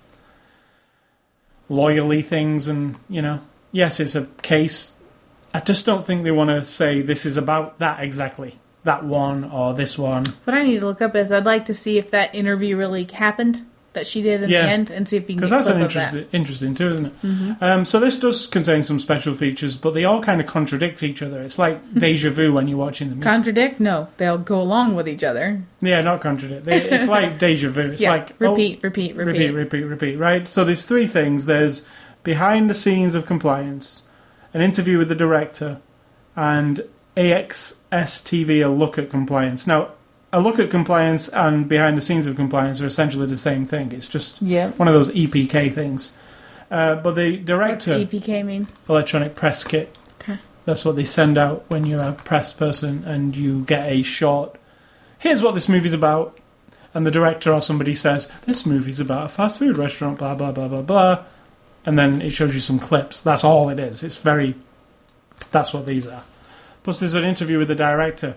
loyally 1.68 2.22
things, 2.22 2.68
and 2.68 2.96
you 3.08 3.22
know, 3.22 3.40
yes, 3.72 3.98
it's 4.00 4.14
a 4.14 4.26
case. 4.42 4.94
I 5.54 5.60
just 5.60 5.84
don't 5.86 6.06
think 6.06 6.24
they 6.24 6.30
want 6.30 6.50
to 6.50 6.64
say 6.64 7.02
this 7.02 7.26
is 7.26 7.36
about 7.36 7.78
that 7.78 8.02
exactly, 8.02 8.58
that 8.84 9.04
one 9.04 9.44
or 9.44 9.74
this 9.74 9.98
one. 9.98 10.26
What 10.44 10.54
I 10.54 10.62
need 10.62 10.80
to 10.80 10.86
look 10.86 11.02
up 11.02 11.14
is 11.14 11.30
I'd 11.32 11.44
like 11.44 11.66
to 11.66 11.74
see 11.74 11.98
if 11.98 12.10
that 12.10 12.34
interview 12.34 12.76
really 12.76 13.04
happened 13.04 13.62
that 13.92 14.06
she 14.06 14.22
did 14.22 14.42
in 14.42 14.48
Yeah. 14.48 14.62
the 14.62 14.72
end, 14.72 14.88
and 14.90 15.06
see 15.06 15.18
if 15.18 15.24
you 15.24 15.34
can 15.34 15.36
Because 15.36 15.50
that's 15.50 15.66
an 15.66 15.72
of 15.82 15.92
that. 15.92 16.14
interesting, 16.14 16.26
interesting 16.32 16.74
too, 16.74 16.88
isn't 16.88 17.06
it? 17.06 17.56
Um, 17.62 17.84
so 17.84 18.00
this 18.00 18.18
does 18.18 18.46
contain 18.46 18.82
some 18.82 18.98
special 18.98 19.34
features, 19.34 19.76
but 19.76 19.92
they 19.92 20.06
all 20.06 20.22
kind 20.22 20.40
of 20.40 20.46
contradict 20.46 21.02
each 21.02 21.20
other. 21.20 21.42
It's 21.42 21.58
like 21.58 21.78
deja 21.98 22.30
vu 22.30 22.54
when 22.54 22.68
you're 22.68 22.78
watching 22.78 23.10
them. 23.10 23.20
Contradict? 23.20 23.80
No, 23.80 24.08
they'll 24.16 24.38
go 24.38 24.58
along 24.58 24.96
with 24.96 25.06
each 25.06 25.22
other. 25.22 25.60
yeah, 25.82 26.00
not 26.00 26.22
contradict. 26.22 26.64
They, 26.64 26.80
it's 26.88 27.06
like 27.18 27.36
deja 27.38 27.68
vu. 27.68 27.82
It's 27.90 28.00
yeah, 28.00 28.12
like 28.12 28.30
oh, 28.40 28.52
repeat, 28.52 28.82
repeat, 28.82 29.14
repeat, 29.14 29.50
repeat, 29.50 29.50
repeat, 29.52 29.82
repeat. 29.84 30.16
Right. 30.18 30.48
So 30.48 30.64
there's 30.64 30.86
three 30.86 31.06
things. 31.06 31.44
There's 31.44 31.86
behind 32.24 32.70
the 32.70 32.74
scenes 32.74 33.14
of 33.14 33.26
compliance, 33.26 34.04
an 34.54 34.60
interview 34.62 34.98
with 34.98 35.08
the 35.08 35.14
director, 35.14 35.80
and 36.36 36.82
AXS 37.16 38.22
TV 38.22 38.64
a 38.64 38.68
look 38.68 38.98
at 38.98 39.10
compliance. 39.10 39.66
Now, 39.66 39.88
a 40.32 40.40
look 40.40 40.58
at 40.58 40.70
compliance 40.70 41.28
and 41.28 41.68
behind 41.68 41.96
the 41.96 42.00
scenes 42.00 42.26
of 42.26 42.36
compliance 42.36 42.80
are 42.80 42.86
essentially 42.86 43.26
the 43.26 43.36
same 43.36 43.64
thing. 43.64 43.92
It's 43.92 44.08
just 44.08 44.40
Yeah. 44.40 44.70
one 44.72 44.88
of 44.88 44.94
those 44.94 45.10
EPK 45.14 45.68
things. 45.70 46.12
Uh, 46.70 46.94
but 46.96 47.16
the 47.16 47.32
What's 47.36 47.44
director, 47.44 47.92
EPK 47.98 48.42
mean? 48.42 48.66
electronic 48.88 49.34
press 49.34 49.62
kit, 49.62 49.94
Okay. 50.22 50.38
that's 50.64 50.84
what 50.86 50.96
they 50.96 51.04
send 51.04 51.36
out 51.36 51.64
when 51.68 51.84
you're 51.84 52.00
a 52.02 52.12
press 52.12 52.52
person 52.52 53.04
and 53.06 53.36
you 53.36 53.60
get 53.66 53.86
a 53.92 54.00
short. 54.02 54.56
Here's 55.18 55.42
what 55.42 55.52
this 55.52 55.68
movie's 55.68 55.94
about. 55.94 56.38
And 56.94 57.06
the 57.06 57.10
director 57.10 57.50
or 57.52 57.62
somebody 57.62 57.94
says, 57.94 58.30
This 58.46 58.66
movie's 58.66 59.00
about 59.00 59.24
a 59.26 59.28
fast 59.28 59.58
food 59.58 59.78
restaurant, 59.78 60.18
blah, 60.18 60.34
blah, 60.34 60.52
blah, 60.52 60.68
blah, 60.68 60.82
blah. 60.82 61.24
And 61.84 61.98
then 61.98 62.22
it 62.22 62.30
shows 62.30 62.54
you 62.54 62.60
some 62.60 62.78
clips. 62.78 63.20
That's 63.20 63.42
all 63.44 63.68
it 63.68 63.78
is. 63.80 64.02
It's 64.02 64.16
very. 64.16 64.54
That's 65.50 65.74
what 65.74 65.84
these 65.86 66.06
are. 66.06 66.22
Plus, 66.84 67.00
there's 67.00 67.14
an 67.14 67.24
interview 67.24 67.58
with 67.58 67.68
the 67.68 67.74
director, 67.74 68.36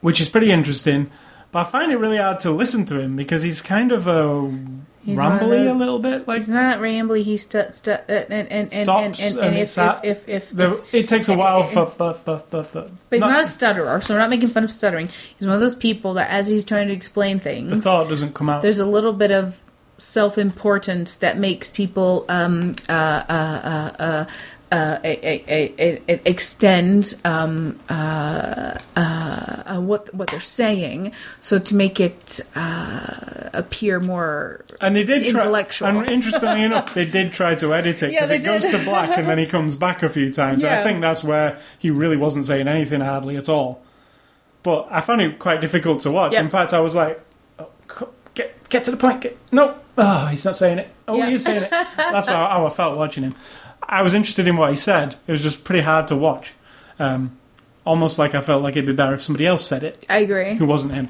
which 0.00 0.20
is 0.20 0.28
pretty 0.28 0.50
interesting. 0.50 1.10
But 1.52 1.66
I 1.66 1.70
find 1.70 1.90
it 1.92 1.96
really 1.96 2.18
hard 2.18 2.40
to 2.40 2.50
listen 2.52 2.84
to 2.86 3.00
him 3.00 3.16
because 3.16 3.42
he's 3.42 3.60
kind 3.60 3.90
of 3.90 4.06
a 4.06 4.56
He's 5.04 5.18
rambly 5.18 5.64
the- 5.64 5.72
a 5.72 5.74
little 5.74 5.98
bit. 5.98 6.28
Like 6.28 6.38
He's 6.42 6.48
not 6.50 6.78
rambly. 6.78 7.24
He's 7.24 7.42
stu- 7.42 7.72
stu- 7.72 7.90
uh, 7.92 7.96
and 8.08 8.48
and 8.52 8.72
and 8.72 8.82
Stops 8.84 9.20
and, 9.20 9.36
and, 9.38 9.46
and 9.46 9.56
if, 9.56 9.74
that- 9.74 10.04
if, 10.04 10.28
if, 10.28 10.50
if, 10.50 10.56
the, 10.56 10.76
if 10.76 10.94
it 10.94 11.08
takes 11.08 11.28
a 11.28 11.36
while 11.36 11.64
for, 11.68 11.86
for, 11.86 12.14
for, 12.14 12.38
for, 12.38 12.62
for 12.64 12.82
but 13.08 13.16
he's 13.16 13.20
not, 13.20 13.42
a 13.42 13.46
stutterer, 13.46 14.00
so 14.00 14.14
we're 14.14 14.20
not 14.20 14.30
making 14.30 14.50
fun 14.50 14.62
of 14.62 14.70
stuttering. 14.70 15.08
He's 15.38 15.46
one 15.46 15.54
of 15.54 15.60
those 15.60 15.74
people 15.74 16.14
that, 16.14 16.30
as 16.30 16.46
he's 16.48 16.64
trying 16.64 16.86
to 16.88 16.94
explain 16.94 17.40
things, 17.40 17.70
the 17.70 17.80
thought 17.80 18.08
doesn't 18.08 18.34
come 18.34 18.48
out. 18.50 18.62
there's 18.62 18.78
a 18.78 18.86
little 18.86 19.12
bit 19.14 19.30
of 19.32 19.58
self-importance 20.00 21.16
that 21.16 21.38
makes 21.38 21.70
people 21.70 22.24
um, 22.28 22.74
uh, 22.88 22.92
uh, 22.92 23.92
uh, 23.98 24.26
uh, 24.72 24.98
uh, 25.02 26.18
extend 26.24 27.14
um, 27.24 27.78
uh, 27.88 28.78
uh, 28.96 29.62
uh, 29.66 29.80
what 29.80 30.12
what 30.14 30.28
they're 30.30 30.40
saying, 30.40 31.12
so 31.40 31.58
to 31.58 31.74
make 31.74 31.98
it 31.98 32.40
uh, 32.54 33.50
appear 33.52 33.98
more 33.98 34.64
And 34.80 34.94
they 34.94 35.04
did 35.04 35.28
try. 35.30 35.40
Intellectual. 35.40 35.88
And 35.88 36.10
interestingly 36.10 36.62
enough, 36.62 36.94
they 36.94 37.04
did 37.04 37.32
try 37.32 37.54
to 37.56 37.74
edit 37.74 38.02
it 38.02 38.10
because 38.12 38.28
they 38.28 38.36
it 38.36 38.44
goes 38.44 38.64
to 38.66 38.78
black 38.78 39.18
and 39.18 39.28
then 39.28 39.38
he 39.38 39.46
comes 39.46 39.74
back 39.74 40.02
a 40.02 40.08
few 40.08 40.32
times. 40.32 40.64
And 40.64 40.72
I 40.72 40.82
think 40.84 41.00
that's 41.00 41.24
where 41.24 41.58
he 41.78 41.90
really 41.90 42.16
wasn't 42.16 42.46
saying 42.46 42.68
anything 42.68 43.00
hardly 43.00 43.36
at 43.36 43.48
all. 43.48 43.82
But 44.62 44.88
I 44.90 45.00
found 45.00 45.20
it 45.20 45.38
quite 45.38 45.60
difficult 45.60 46.00
to 46.00 46.10
watch. 46.10 46.32
Yep. 46.32 46.44
In 46.44 46.50
fact, 46.50 46.72
I 46.72 46.80
was 46.80 46.94
like, 46.94 47.20
oh, 47.58 47.70
"Get 48.34 48.68
get 48.68 48.84
to 48.84 48.90
the 48.90 48.96
point." 48.98 49.22
Get, 49.22 49.38
no, 49.50 49.74
oh, 50.00 50.26
he's 50.26 50.44
not 50.44 50.56
saying 50.56 50.78
it. 50.78 50.88
Oh, 51.08 51.16
Yeah. 51.16 51.26
he 51.28 51.34
is 51.34 51.44
saying 51.44 51.62
it. 51.64 51.70
That's 51.70 52.26
how, 52.28 52.46
how 52.48 52.66
I 52.66 52.70
felt 52.70 52.96
watching 52.98 53.22
him. 53.24 53.34
I 53.82 54.02
was 54.02 54.14
interested 54.14 54.46
in 54.46 54.56
what 54.56 54.70
he 54.70 54.76
said. 54.76 55.16
It 55.26 55.32
was 55.32 55.42
just 55.42 55.64
pretty 55.64 55.82
hard 55.82 56.08
to 56.08 56.16
watch. 56.16 56.52
Um, 56.98 57.36
almost 57.84 58.18
like 58.18 58.34
I 58.34 58.40
felt 58.40 58.62
like 58.62 58.74
it'd 58.76 58.86
be 58.86 58.92
better 58.92 59.14
if 59.14 59.22
somebody 59.22 59.46
else 59.46 59.66
said 59.66 59.82
it 59.82 60.04
I 60.08 60.18
agree. 60.18 60.54
who 60.54 60.66
wasn't 60.66 60.92
him. 60.94 61.08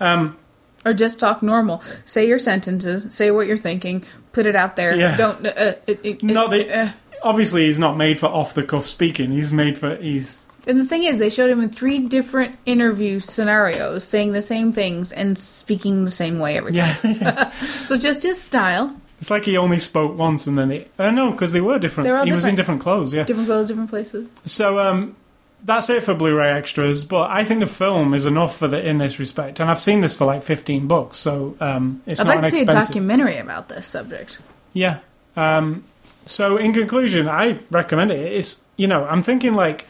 Um, 0.00 0.36
Or 0.84 0.92
just 0.92 1.18
talk 1.18 1.42
normal. 1.42 1.82
Say 2.04 2.28
your 2.28 2.38
sentences. 2.38 3.06
Say 3.14 3.30
what 3.30 3.46
you're 3.46 3.56
thinking. 3.56 4.04
Put 4.32 4.46
it 4.46 4.54
out 4.54 4.76
there. 4.76 4.94
Yeah. 4.94 5.16
Don't. 5.16 5.44
Uh, 5.46 5.48
uh, 5.56 5.72
it, 5.86 6.00
it, 6.04 6.22
No, 6.22 6.46
it- 6.46 6.50
they- 6.68 6.72
uh. 6.72 6.88
obviously, 7.22 7.64
he's 7.66 7.78
not 7.78 7.96
made 7.96 8.18
for 8.18 8.26
off 8.26 8.52
the 8.54 8.62
cuff 8.62 8.86
speaking. 8.86 9.32
He's 9.32 9.50
made 9.52 9.78
for 9.78 9.96
he's 9.96 10.43
And 10.66 10.80
the 10.80 10.84
thing 10.84 11.04
is, 11.04 11.18
they 11.18 11.30
showed 11.30 11.50
him 11.50 11.60
in 11.60 11.68
three 11.70 12.00
different 12.00 12.56
interview 12.66 13.20
scenarios, 13.20 14.04
saying 14.04 14.32
the 14.32 14.42
same 14.42 14.72
things 14.72 15.12
and 15.12 15.38
speaking 15.38 16.04
the 16.04 16.10
same 16.10 16.38
way 16.38 16.56
every 16.56 16.72
time. 16.74 16.96
yeah. 17.02 17.52
So 17.84 17.98
just 17.98 18.22
his 18.22 18.40
style, 18.40 18.94
It's 19.20 19.30
like 19.30 19.44
he 19.44 19.56
only 19.56 19.78
spoke 19.78 20.16
once 20.16 20.46
and 20.46 20.56
then 20.56 20.70
he. 20.70 20.86
Uh, 20.98 21.10
no, 21.10 21.30
because 21.32 21.52
they 21.52 21.60
were 21.60 21.78
different. 21.78 22.06
They 22.06 22.12
were 22.12 22.24
he 22.24 22.32
was 22.32 22.44
in 22.46 22.56
different. 22.56 22.80
different 22.80 22.82
clothes, 22.82 23.12
yeah. 23.12 23.24
different 23.24 23.48
clothes, 23.48 23.68
different 23.68 23.90
places. 23.90 24.28
So 24.44 24.78
um, 24.78 25.16
that's 25.64 25.88
it 25.90 26.04
for 26.04 26.14
Blu-ray 26.14 26.52
extras. 26.52 27.04
But 27.04 27.30
I 27.30 27.44
think 27.44 27.60
the 27.60 27.66
film 27.66 28.14
is 28.14 28.26
enough 28.26 28.56
for 28.56 28.68
the 28.68 28.86
in 28.86 28.98
this 28.98 29.18
respect, 29.18 29.60
and 29.60 29.70
I've 29.70 29.80
seen 29.80 30.00
this 30.00 30.16
for 30.16 30.24
like 30.24 30.42
fifteen 30.42 30.86
bucks, 30.86 31.18
so 31.18 31.56
um, 31.60 32.02
it's 32.06 32.20
I'd 32.20 32.26
not 32.26 32.36
like 32.36 32.44
to 32.44 32.50
see 32.50 32.62
a 32.62 32.66
documentary 32.66 33.36
about 33.36 33.68
this 33.68 33.86
subject. 33.86 34.40
Yeah. 34.72 35.00
Um, 35.36 35.84
so 36.26 36.56
in 36.56 36.72
conclusion, 36.72 37.28
I 37.28 37.58
recommend 37.70 38.10
it. 38.10 38.32
It's 38.32 38.62
you 38.76 38.86
know 38.86 39.04
I'm 39.04 39.22
thinking 39.22 39.54
like 39.54 39.86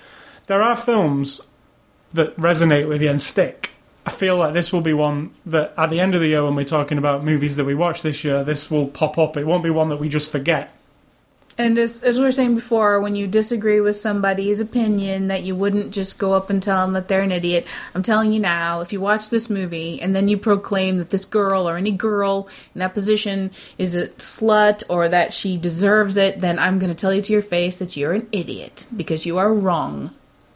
there 0.47 0.63
are 0.63 0.77
films 0.77 1.41
that 2.13 2.37
resonate 2.37 2.89
with 2.89 3.03
you 3.03 3.11
and 3.11 3.21
stick. 3.21 3.71
I 4.07 4.11
feel 4.11 4.37
like 4.37 4.53
this 4.53 4.73
will 4.73 4.83
be 4.83 4.93
one 4.93 5.33
that 5.47 5.73
at 5.79 5.91
the 5.91 6.01
end 6.01 6.15
of 6.15 6.21
the 6.21 6.29
year 6.29 6.45
when 6.45 6.55
we're 6.55 6.65
talking 6.65 6.99
about 6.99 7.25
movies 7.25 7.57
that 7.57 7.65
we 7.65 7.75
watched 7.75 8.03
this 8.03 8.23
year, 8.23 8.45
this 8.45 8.71
will 8.71 8.87
pop 8.87 9.17
up. 9.17 9.37
It 9.37 9.47
won't 9.47 9.65
be 9.65 9.71
one 9.71 9.89
that 9.89 9.97
we 9.97 10.09
just 10.09 10.31
forget. 10.31 10.71
And 11.57 11.79
as, 11.79 12.03
as 12.03 12.19
we 12.19 12.25
were 12.25 12.33
saying 12.33 12.57
before, 12.57 13.01
when 13.01 13.15
you 13.15 13.29
disagree 13.29 13.81
with 13.81 13.95
somebody's 13.95 14.61
opinion, 14.61 15.29
that 15.29 15.45
you 15.45 15.55
wouldn't 15.55 15.93
just 15.93 16.19
go 16.19 16.35
up 16.35 16.51
and 16.51 16.61
tell 16.61 16.85
them 16.85 16.95
that 16.95 17.07
they're 17.07 17.23
an 17.23 17.31
idiot. 17.31 17.65
I'm 17.95 18.03
telling 18.03 18.33
you 18.33 18.41
now, 18.41 18.81
if 18.81 18.93
you 18.93 19.01
watch 19.01 19.31
this 19.31 19.49
movie 19.49 20.01
and 20.01 20.17
then 20.17 20.27
you 20.27 20.37
proclaim 20.37 20.99
that 20.99 21.11
this 21.11 21.25
girl 21.25 21.69
or 21.69 21.77
any 21.77 21.93
girl 21.93 22.49
in 22.75 22.81
that 22.81 22.93
position 22.93 23.53
is 23.79 23.95
a 23.95 24.09
slut 24.09 24.83
or 24.89 25.09
that 25.09 25.33
she 25.33 25.57
deserves 25.57 26.17
it, 26.17 26.41
then 26.41 26.59
I'm 26.59 26.81
going 26.81 26.93
to 26.93 27.01
tell 27.01 27.15
you 27.15 27.23
to 27.23 27.33
your 27.33 27.43
face 27.43 27.77
that 27.77 27.97
you're 27.97 28.13
an 28.13 28.29
idiot 28.33 28.87
because 28.95 29.25
you 29.25 29.39
are 29.39 29.55
wrong. 29.55 30.11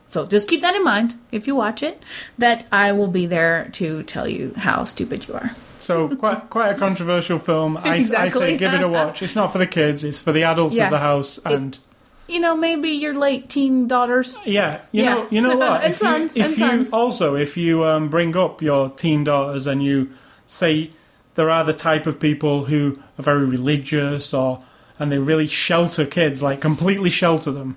So 0.08 0.26
just 0.26 0.48
keep 0.48 0.62
that 0.62 0.74
in 0.74 0.82
mind 0.84 1.14
if 1.32 1.46
you 1.46 1.54
watch 1.54 1.82
it, 1.82 2.02
that 2.38 2.64
I 2.72 2.92
will 2.92 3.08
be 3.08 3.26
there 3.26 3.68
to 3.72 4.02
tell 4.04 4.26
you 4.26 4.54
how 4.56 4.84
stupid 4.84 5.28
you 5.28 5.34
are. 5.34 5.50
So 5.80 6.08
quite 6.16 6.50
quite 6.50 6.70
a 6.74 6.78
controversial 6.78 7.38
film. 7.38 7.76
I, 7.76 7.96
I 8.16 8.28
say 8.30 8.56
give 8.56 8.72
it 8.74 8.82
a 8.82 8.88
watch. 8.88 9.22
It's 9.22 9.36
not 9.36 9.52
for 9.52 9.58
the 9.58 9.66
kids. 9.66 10.02
It's 10.04 10.20
for 10.20 10.32
the 10.32 10.42
adults 10.44 10.74
Yeah. 10.74 10.86
of 10.86 10.90
the 10.90 10.98
house. 10.98 11.38
And 11.44 11.78
You 12.26 12.40
know, 12.40 12.56
maybe 12.56 12.88
your 12.90 13.14
late 13.14 13.48
teen 13.48 13.86
daughters. 13.86 14.38
yeah, 14.44 14.80
you 14.92 15.04
Yeah. 15.04 15.14
know, 15.14 15.26
you 15.30 15.40
know 15.40 15.56
what? 15.64 15.82
And 15.84 15.92
if 15.92 15.98
sons, 15.98 16.36
you, 16.36 16.42
if 16.44 16.50
and 16.52 16.58
you 16.58 16.66
sons. 16.66 16.92
also 16.92 17.36
if 17.36 17.56
you 17.56 17.84
um, 17.84 18.08
bring 18.08 18.36
up 18.36 18.60
your 18.62 18.90
teen 18.90 19.24
daughters 19.24 19.66
and 19.66 19.82
you 19.82 20.10
say 20.46 20.90
there 21.36 21.48
are 21.50 21.64
the 21.64 21.72
type 21.74 22.06
of 22.06 22.18
people 22.18 22.64
who 22.64 22.98
are 23.18 23.22
very 23.22 23.44
religious 23.46 24.34
or 24.34 24.62
and 24.98 25.12
they 25.12 25.18
really 25.18 25.46
shelter 25.46 26.04
kids, 26.04 26.42
like 26.42 26.60
completely 26.60 27.10
shelter 27.10 27.52
them. 27.52 27.76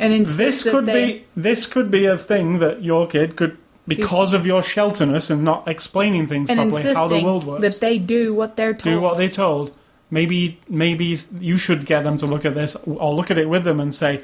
And 0.00 0.26
This 0.26 0.62
could 0.62 0.86
be 0.86 1.24
this 1.36 1.66
could 1.66 1.90
be 1.90 2.06
a 2.06 2.16
thing 2.18 2.58
that 2.60 2.82
your 2.82 3.06
kid 3.06 3.36
could 3.36 3.58
because 3.86 4.32
of 4.32 4.46
your 4.46 4.62
shelterness 4.62 5.28
and 5.30 5.44
not 5.44 5.66
explaining 5.68 6.26
things 6.28 6.48
and 6.50 6.70
properly 6.70 6.94
how 6.94 7.08
the 7.08 7.22
world 7.22 7.44
works. 7.44 7.62
that 7.62 7.80
they 7.80 7.98
do 7.98 8.32
what 8.32 8.56
they're 8.56 8.72
told. 8.74 8.94
do 8.94 9.00
what 9.00 9.16
they're 9.16 9.28
told. 9.28 9.76
Maybe 10.10 10.60
maybe 10.68 11.18
you 11.40 11.56
should 11.56 11.84
get 11.86 12.04
them 12.04 12.16
to 12.18 12.26
look 12.26 12.44
at 12.44 12.54
this 12.54 12.76
or 12.86 13.14
look 13.14 13.30
at 13.30 13.38
it 13.38 13.48
with 13.48 13.64
them 13.64 13.80
and 13.80 13.94
say, 13.94 14.22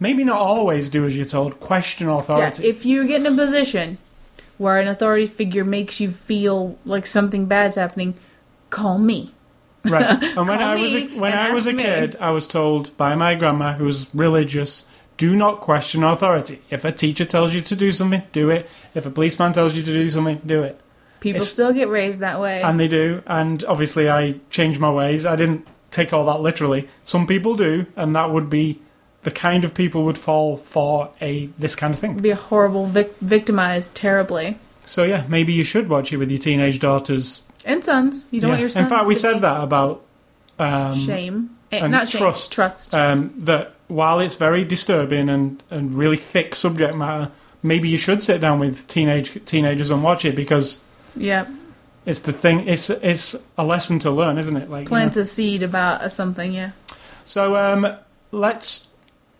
maybe 0.00 0.24
not 0.24 0.38
always 0.38 0.90
do 0.90 1.04
as 1.06 1.16
you're 1.16 1.24
told. 1.26 1.58
Question 1.60 2.08
Yeah, 2.08 2.18
authority. 2.18 2.66
if 2.68 2.84
you 2.86 3.06
get 3.06 3.20
in 3.20 3.26
a 3.32 3.34
position 3.36 3.98
where 4.58 4.78
an 4.80 4.88
authority 4.88 5.26
figure 5.26 5.64
makes 5.64 6.00
you 6.00 6.10
feel 6.10 6.76
like 6.84 7.06
something 7.06 7.46
bad's 7.46 7.76
happening, 7.76 8.14
call 8.70 8.98
me. 8.98 9.32
right. 9.84 10.22
And 10.36 10.48
when 10.48 10.58
I 10.58 10.74
was 10.74 10.94
a, 10.94 11.06
when 11.18 11.32
I 11.32 11.52
was 11.52 11.66
a 11.66 11.70
ask 11.70 11.76
me. 11.78 11.82
kid, 11.84 12.16
I 12.20 12.30
was 12.32 12.46
told 12.46 12.94
by 12.96 13.14
my 13.14 13.34
grandma, 13.36 13.74
who 13.74 13.84
was 13.84 14.08
religious, 14.12 14.86
do 15.18 15.36
not 15.36 15.60
question 15.60 16.02
authority. 16.04 16.62
If 16.70 16.84
a 16.86 16.92
teacher 16.92 17.24
tells 17.26 17.52
you 17.54 17.60
to 17.60 17.76
do 17.76 17.92
something, 17.92 18.22
do 18.32 18.48
it. 18.50 18.68
If 18.94 19.04
a 19.04 19.10
policeman 19.10 19.52
tells 19.52 19.76
you 19.76 19.82
to 19.82 19.92
do 19.92 20.08
something, 20.08 20.40
do 20.46 20.62
it. 20.62 20.80
People 21.20 21.38
It's- 21.42 21.52
still 21.52 21.72
get 21.72 21.88
raised 21.88 22.20
that 22.20 22.40
way. 22.40 22.62
And 22.62 22.78
they 22.80 22.88
do. 22.88 23.22
And 23.26 23.62
obviously, 23.68 24.08
I 24.08 24.36
changed 24.50 24.80
my 24.80 24.90
ways. 24.90 25.26
I 25.26 25.34
didn't 25.36 25.66
take 25.90 26.12
all 26.12 26.24
that 26.26 26.40
literally. 26.40 26.88
Some 27.02 27.26
people 27.26 27.54
do, 27.56 27.86
and 27.96 28.14
that 28.14 28.30
would 28.32 28.48
be 28.48 28.80
the 29.24 29.30
kind 29.32 29.64
of 29.64 29.74
people 29.74 30.04
would 30.04 30.16
fall 30.16 30.56
for 30.58 31.10
a 31.20 31.48
this 31.58 31.74
kind 31.74 31.92
of 31.92 31.98
thing. 31.98 32.16
be 32.18 32.30
a 32.30 32.36
horrible 32.36 32.86
vic- 32.86 33.16
victimized 33.20 33.94
terribly. 33.96 34.56
So 34.84 35.02
yeah, 35.02 35.24
maybe 35.28 35.52
you 35.52 35.64
should 35.64 35.88
watch 35.88 36.12
it 36.12 36.18
with 36.18 36.30
your 36.30 36.38
teenage 36.38 36.78
daughters. 36.78 37.42
And 37.64 37.84
sons, 37.84 38.28
you 38.30 38.40
don't 38.40 38.48
Yeah. 38.48 38.52
want 38.52 38.60
your 38.60 38.68
sons. 38.68 38.84
In 38.86 38.90
fact, 38.96 39.06
we 39.08 39.16
said 39.16 39.40
that 39.42 39.62
about 39.62 40.02
um, 40.60 40.98
shame, 40.98 41.50
Eh, 41.72 41.78
and 41.82 41.90
not 41.92 42.08
shame, 42.08 42.20
trust. 42.20 42.52
trust. 42.52 42.94
um, 42.94 43.32
that 43.38 43.74
while 43.88 44.20
it's 44.20 44.36
very 44.36 44.64
disturbing 44.64 45.28
and, 45.28 45.62
and 45.70 45.92
really 45.92 46.16
thick 46.16 46.54
subject 46.54 46.94
matter, 46.94 47.30
maybe 47.62 47.88
you 47.88 47.96
should 47.96 48.22
sit 48.22 48.40
down 48.40 48.58
with 48.58 48.86
teenage 48.86 49.44
teenagers 49.44 49.90
and 49.90 50.02
watch 50.02 50.24
it 50.24 50.36
because 50.36 50.82
yeah, 51.16 51.48
it's 52.06 52.20
the 52.20 52.32
thing. 52.32 52.68
It's 52.68 52.90
it's 52.90 53.34
a 53.56 53.64
lesson 53.64 53.98
to 54.00 54.10
learn, 54.10 54.38
isn't 54.38 54.56
it? 54.56 54.70
Like 54.70 54.80
you 54.80 54.84
know. 54.84 54.88
plant 54.88 55.16
a 55.16 55.24
seed 55.24 55.62
about 55.62 56.10
something. 56.12 56.52
Yeah, 56.52 56.72
So 57.24 57.56
um, 57.56 57.96
let's 58.30 58.88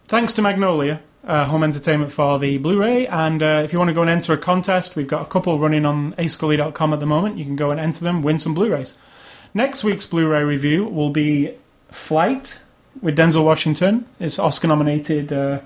thanks 0.06 0.32
to 0.34 0.42
Magnolia 0.42 1.00
uh, 1.24 1.44
Home 1.44 1.62
Entertainment 1.62 2.12
for 2.12 2.38
the 2.38 2.58
Blu-ray, 2.58 3.06
and 3.06 3.42
uh, 3.42 3.62
if 3.64 3.72
you 3.72 3.78
want 3.78 3.90
to 3.90 3.94
go 3.94 4.00
and 4.02 4.10
enter 4.10 4.32
a 4.32 4.38
contest, 4.38 4.96
we've 4.96 5.08
got 5.08 5.22
a 5.22 5.26
couple 5.26 5.58
running 5.58 5.84
on 5.84 6.12
ascully.com 6.12 6.92
at 6.92 7.00
the 7.00 7.06
moment. 7.06 7.36
You 7.36 7.44
can 7.44 7.56
go 7.56 7.70
and 7.70 7.78
enter 7.78 8.02
them, 8.02 8.22
win 8.22 8.38
some 8.38 8.54
Blu-rays. 8.54 8.98
Next 9.54 9.84
week's 9.84 10.06
Blu-ray 10.06 10.42
review 10.42 10.84
will 10.84 11.10
be 11.10 11.54
Flight 11.90 12.60
with 13.02 13.16
Denzel 13.16 13.44
Washington. 13.44 14.06
It's 14.20 14.38
Oscar 14.38 14.68
nominated 14.68 15.32
uh, 15.32 15.60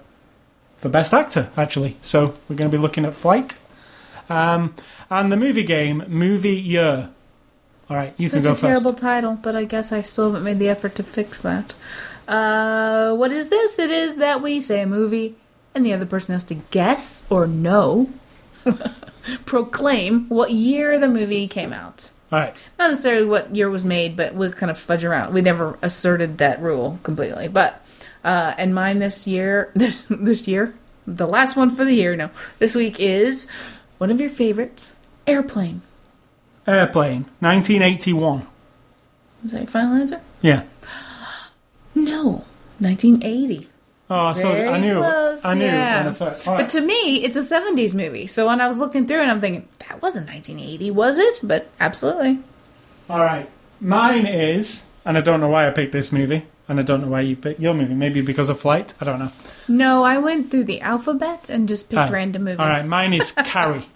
for 0.79 0.89
Best 0.89 1.13
Actor, 1.15 1.51
actually. 1.57 1.97
So 2.01 2.35
we're 2.49 2.57
going 2.57 2.71
to 2.71 2.77
be 2.77 2.81
looking 2.81 3.05
at 3.05 3.15
Flight. 3.15 3.59
Um, 4.29 4.75
and 5.11 5.31
the 5.31 5.37
movie 5.37 5.65
game, 5.65 6.05
Movie 6.09 6.61
Year. 6.61 7.11
All 7.91 7.97
right, 7.97 8.13
you 8.19 8.29
such 8.29 8.37
can 8.37 8.43
go 8.43 8.51
first. 8.51 8.61
Such 8.61 8.71
a 8.71 8.73
terrible 8.73 8.95
title, 8.95 9.39
but 9.43 9.55
I 9.55 9.65
guess 9.65 9.93
I 9.93 10.03
still 10.03 10.27
haven't 10.27 10.45
made 10.45 10.59
the 10.59 10.69
effort 10.69 10.95
to 10.95 11.03
fix 11.03 11.41
that. 11.43 11.75
Uh, 12.27 13.15
what 13.15 13.33
is 13.33 13.49
this? 13.49 13.79
It 13.79 13.91
is 13.91 14.17
that 14.17 14.41
we 14.41 14.61
say 14.61 14.81
a 14.81 14.87
movie, 14.87 15.35
and 15.75 15.85
the 15.85 15.93
other 15.93 16.07
person 16.07 16.33
has 16.33 16.45
to 16.45 16.55
guess 16.55 17.25
or 17.29 17.47
know, 17.47 18.09
proclaim 19.45 20.29
what 20.29 20.53
year 20.53 20.99
the 20.99 21.09
movie 21.09 21.49
came 21.49 21.73
out. 21.73 22.11
All 22.33 22.39
right. 22.39 22.67
Not 22.79 22.91
necessarily 22.91 23.27
what 23.27 23.55
year 23.55 23.69
was 23.69 23.85
made, 23.85 24.17
but 24.17 24.35
we'll 24.35 24.53
kind 24.53 24.71
of 24.71 24.79
fudge 24.79 25.05
around. 25.05 25.35
We 25.35 25.43
never 25.43 25.79
asserted 25.83 26.39
that 26.39 26.63
rule 26.63 26.99
completely. 27.03 27.49
But 27.49 27.85
uh, 28.25 28.55
and 28.57 28.75
mine 28.75 29.01
this 29.01 29.27
year, 29.27 29.71
this 29.77 30.07
this 30.09 30.49
year, 30.49 30.75
the 31.07 31.27
last 31.27 31.57
one 31.57 31.71
for 31.71 31.85
the 31.85 31.95
year. 31.95 32.17
No, 32.17 32.31
this 32.59 32.75
week 32.75 32.99
is 32.99 33.49
one 33.99 34.11
of 34.11 34.21
your 34.21 34.31
favorites, 34.31 34.97
Airplane. 35.27 35.83
Airplane, 36.67 37.27
1981. 37.41 38.47
Is 39.45 39.53
that 39.53 39.59
your 39.59 39.67
final 39.67 39.97
answer? 39.97 40.21
Yeah. 40.41 40.63
No, 41.95 42.45
1980. 42.79 43.69
Oh, 44.15 44.33
so 44.35 44.53
Very 44.53 44.69
I 44.69 44.79
knew. 44.79 44.95
close, 44.99 45.45
I 45.45 45.55
knew. 45.55 45.65
yeah. 45.65 46.09
it. 46.11 46.43
But 46.45 46.69
to 46.71 46.81
me, 46.81 47.25
it's 47.25 47.37
a 47.37 47.41
70s 47.41 47.95
movie. 47.95 48.27
So 48.27 48.47
when 48.47 48.61
I 48.61 48.67
was 48.67 48.79
looking 48.79 49.07
through 49.07 49.21
and 49.21 49.31
I'm 49.31 49.41
thinking 49.41 49.67
that 49.89 50.03
wasn't 50.03 50.29
1980, 50.29 50.91
was 50.91 51.19
it? 51.19 51.41
But 51.43 51.69
absolutely. 51.81 52.41
All 53.09 53.21
right. 53.21 53.49
Mine 53.81 54.27
is, 54.27 54.87
and 55.05 55.17
I 55.17 55.21
don't 55.23 55.41
know 55.41 55.49
why 55.49 55.67
I 55.67 55.71
picked 55.71 55.93
this 55.93 56.13
movie, 56.13 56.45
and 56.69 56.79
I 56.79 56.83
don't 56.83 57.01
know 57.03 57.09
why 57.09 57.23
you 57.23 57.37
picked 57.37 57.59
your 57.61 57.75
movie. 57.75 57.95
Maybe 57.95 58.21
because 58.21 58.49
of 58.49 58.61
Flight. 58.61 58.95
I 59.01 59.05
don't 59.05 59.19
know. 59.19 59.31
No, 59.69 60.05
I 60.05 60.19
went 60.19 60.51
through 60.51 60.65
the 60.65 60.81
alphabet 60.83 61.49
and 61.49 61.67
just 61.67 61.89
picked 61.89 61.99
Ah, 61.99 62.09
random 62.13 62.45
movies. 62.45 62.61
All 62.61 62.69
right. 62.69 62.87
Mine 62.87 63.15
is 63.15 63.33
Carrie, 63.45 63.87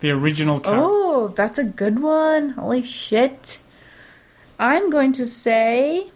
the 0.00 0.10
original 0.12 0.58
Carrie. 0.60 0.78
Oh, 0.80 1.28
that's 1.36 1.58
a 1.58 1.64
good 1.64 1.98
one. 2.00 2.50
Holy 2.50 2.82
shit. 2.82 3.58
I'm 4.58 4.88
going 4.90 5.12
to 5.14 5.26
say 5.26 6.10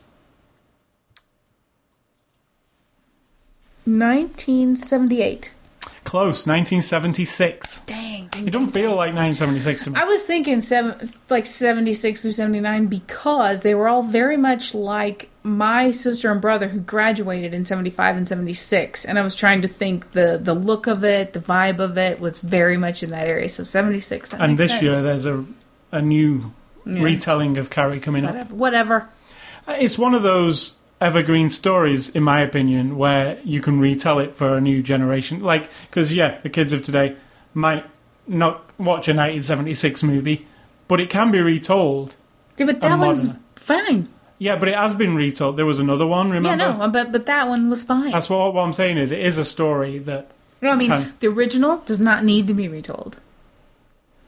1978. 3.85 5.53
Close. 6.05 6.47
1976. 6.47 7.81
Dang. 7.81 8.25
It 8.37 8.51
don't 8.51 8.69
feel 8.71 8.91
like 8.91 9.15
1976 9.15 9.85
to 9.85 9.91
me. 9.91 9.97
I 10.01 10.05
was 10.05 10.25
thinking 10.25 10.61
seven, 10.61 10.99
like 11.29 11.47
76 11.47 12.23
through 12.23 12.33
79 12.33 12.87
because 12.87 13.61
they 13.61 13.75
were 13.75 13.87
all 13.87 14.03
very 14.03 14.37
much 14.37 14.75
like 14.75 15.29
my 15.43 15.91
sister 15.91 16.31
and 16.33 16.41
brother 16.41 16.69
who 16.69 16.81
graduated 16.81 17.55
in 17.55 17.65
75 17.67 18.17
and 18.17 18.27
76 18.29 19.05
and 19.05 19.19
I 19.19 19.23
was 19.23 19.35
trying 19.37 19.63
to 19.63 19.69
think 19.69 20.13
the 20.13 20.39
the 20.43 20.55
look 20.55 20.87
of 20.87 21.05
it, 21.05 21.33
the 21.33 21.41
vibe 21.41 21.79
of 21.81 21.97
it 21.99 22.19
was 22.21 22.39
very 22.39 22.77
much 22.77 23.03
in 23.03 23.11
that 23.11 23.27
area. 23.29 23.49
So 23.49 23.63
76. 23.63 24.31
that 24.31 24.41
and 24.41 24.59
this 24.59 24.73
sense. 24.73 24.83
year 24.83 25.01
there's 25.01 25.27
a 25.27 25.45
a 25.93 26.01
new 26.03 26.53
Yeah. 26.87 27.03
retelling 27.03 27.59
of 27.59 27.69
Carrie 27.71 28.01
coming 28.01 28.25
up. 28.25 28.33
whatever. 28.51 28.55
Whatever. 28.55 29.09
Uh, 29.69 29.77
it's 29.79 29.99
one 29.99 30.15
of 30.15 30.23
those 30.23 30.77
evergreen 31.01 31.49
stories, 31.51 32.11
in 32.15 32.23
my 32.23 32.41
opinion, 32.41 32.97
where 32.99 33.39
you 33.45 33.61
can 33.61 33.81
retell 33.81 34.19
it 34.19 34.35
for 34.35 34.57
a 34.57 34.61
new 34.61 34.83
generation. 34.83 35.43
Like, 35.43 35.69
because 35.89 36.13
yeah, 36.15 36.39
the 36.43 36.51
kids 36.51 36.73
of 36.73 36.83
today 36.83 37.17
might 37.55 37.85
not 38.27 38.57
watch 38.79 39.09
a 39.09 39.15
1976 39.15 40.03
movie, 40.03 40.47
but 40.89 41.01
it 41.01 41.11
can 41.11 41.31
be 41.31 41.41
retold. 41.41 42.17
Yeah, 42.59 42.67
but 42.67 42.81
that 42.83 42.99
one's 42.99 43.27
modern- 43.29 43.43
fine. 43.57 44.09
Yeah, 44.39 44.57
but 44.57 44.69
it 44.69 44.75
has 44.75 44.95
been 44.95 45.15
retold. 45.17 45.57
There 45.57 45.67
was 45.67 45.79
another 45.79 46.07
one. 46.07 46.31
Remember? 46.31 46.65
Yeah, 46.65 46.77
no, 46.77 46.89
but 46.89 47.13
but 47.13 47.27
that 47.27 47.49
one 47.49 47.69
was 47.69 47.85
fine. 47.85 48.11
That's 48.11 48.31
what, 48.31 48.55
what 48.55 48.63
I'm 48.63 48.73
saying 48.73 48.97
is 48.99 49.13
it 49.13 49.21
is 49.21 49.37
a 49.39 49.45
story 49.45 49.99
that 49.99 50.31
no, 50.63 50.71
I 50.71 50.77
mean 50.77 50.89
can- 50.89 51.15
the 51.21 51.27
original 51.29 51.79
does 51.85 52.01
not 52.01 52.25
need 52.25 52.47
to 52.47 52.55
be 52.55 52.69
retold. 52.69 53.19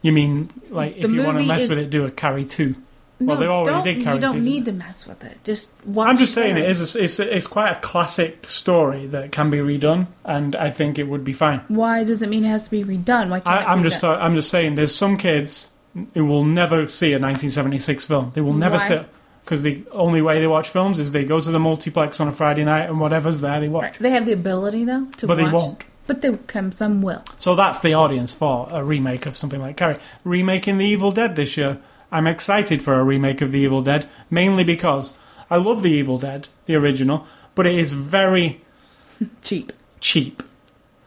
you 0.01 0.11
mean 0.11 0.49
like 0.69 0.95
The 0.99 1.05
if 1.05 1.11
you 1.11 1.23
want 1.23 1.37
to 1.39 1.43
mess 1.45 1.63
is- 1.63 1.69
with 1.69 1.79
it, 1.79 1.89
do 1.89 2.05
a 2.05 2.11
Carrie 2.11 2.45
two. 2.45 2.75
Well, 3.19 3.37
no, 3.37 3.41
they 3.41 3.47
already 3.47 3.93
did 3.95 4.03
You 4.05 4.19
don't 4.19 4.43
need 4.43 4.65
to 4.65 4.71
mess 4.71 5.07
with 5.07 5.23
it. 5.23 5.43
Just 5.43 5.71
watch. 5.85 6.09
I'm 6.09 6.17
just 6.17 6.33
saying 6.33 6.57
it 6.57 6.69
is. 6.69 6.95
A, 6.95 7.03
it's 7.03 7.19
it's 7.19 7.47
quite 7.47 7.71
a 7.71 7.79
classic 7.79 8.49
story 8.49 9.05
that 9.07 9.31
can 9.31 9.49
be 9.49 9.57
redone, 9.57 10.07
and 10.25 10.55
I 10.55 10.71
think 10.71 10.99
it 10.99 11.03
would 11.03 11.23
be 11.23 11.33
fine. 11.33 11.61
Why 11.67 12.03
does 12.03 12.21
it 12.21 12.29
mean 12.29 12.43
it 12.43 12.49
has 12.49 12.65
to 12.65 12.71
be 12.71 12.83
redone? 12.83 13.29
Why 13.29 13.41
I, 13.45 13.65
I'm, 13.65 13.83
just 13.83 14.01
done? 14.01 14.19
Uh, 14.19 14.23
I'm 14.23 14.35
just 14.35 14.49
saying 14.49 14.75
there's 14.75 14.95
some 14.95 15.17
kids 15.17 15.69
who 16.13 16.25
will 16.25 16.43
never 16.43 16.87
see 16.87 17.13
a 17.13 17.19
1976 17.19 18.05
film. 18.05 18.31
They 18.33 18.41
will 18.41 18.53
never 18.53 18.77
Why? 18.77 18.87
sit 18.87 19.05
because 19.43 19.61
the 19.61 19.83
only 19.91 20.21
way 20.21 20.39
they 20.39 20.47
watch 20.47 20.69
films 20.69 20.99
is 20.99 21.11
they 21.11 21.25
go 21.25 21.39
to 21.39 21.51
the 21.51 21.59
multiplex 21.59 22.19
on 22.19 22.27
a 22.27 22.31
Friday 22.31 22.63
night 22.63 22.89
and 22.89 22.99
whatever's 22.99 23.41
there 23.41 23.59
they 23.59 23.69
watch. 23.69 23.83
Right. 23.83 23.99
They 23.99 24.09
have 24.11 24.25
the 24.25 24.33
ability 24.33 24.85
though 24.85 25.05
to 25.17 25.27
But 25.27 25.35
they 25.35 25.43
watch, 25.43 25.53
won't. 25.53 25.83
But 26.07 26.21
they 26.21 26.35
come. 26.47 26.71
Some 26.71 27.01
will. 27.01 27.23
So 27.39 27.55
that's 27.55 27.79
the 27.79 27.93
audience 27.93 28.33
for 28.33 28.67
a 28.71 28.83
remake 28.83 29.25
of 29.25 29.37
something 29.37 29.61
like 29.61 29.77
Carrie. 29.77 29.99
Remaking 30.23 30.77
The 30.77 30.85
Evil 30.85 31.11
Dead 31.11 31.35
this 31.35 31.55
year. 31.57 31.79
I'm 32.13 32.27
excited 32.27 32.81
for 32.81 32.93
a 32.99 33.03
remake 33.03 33.41
of 33.41 33.51
The 33.51 33.59
Evil 33.59 33.81
Dead 33.81 34.07
mainly 34.29 34.63
because 34.63 35.17
I 35.49 35.57
love 35.57 35.83
the 35.83 35.91
Evil 35.91 36.17
Dead, 36.19 36.47
the 36.67 36.75
original, 36.75 37.25
but 37.55 37.67
it 37.67 37.75
is 37.77 37.93
very 37.93 38.61
Cheap. 39.41 39.73
cheap. 39.99 40.41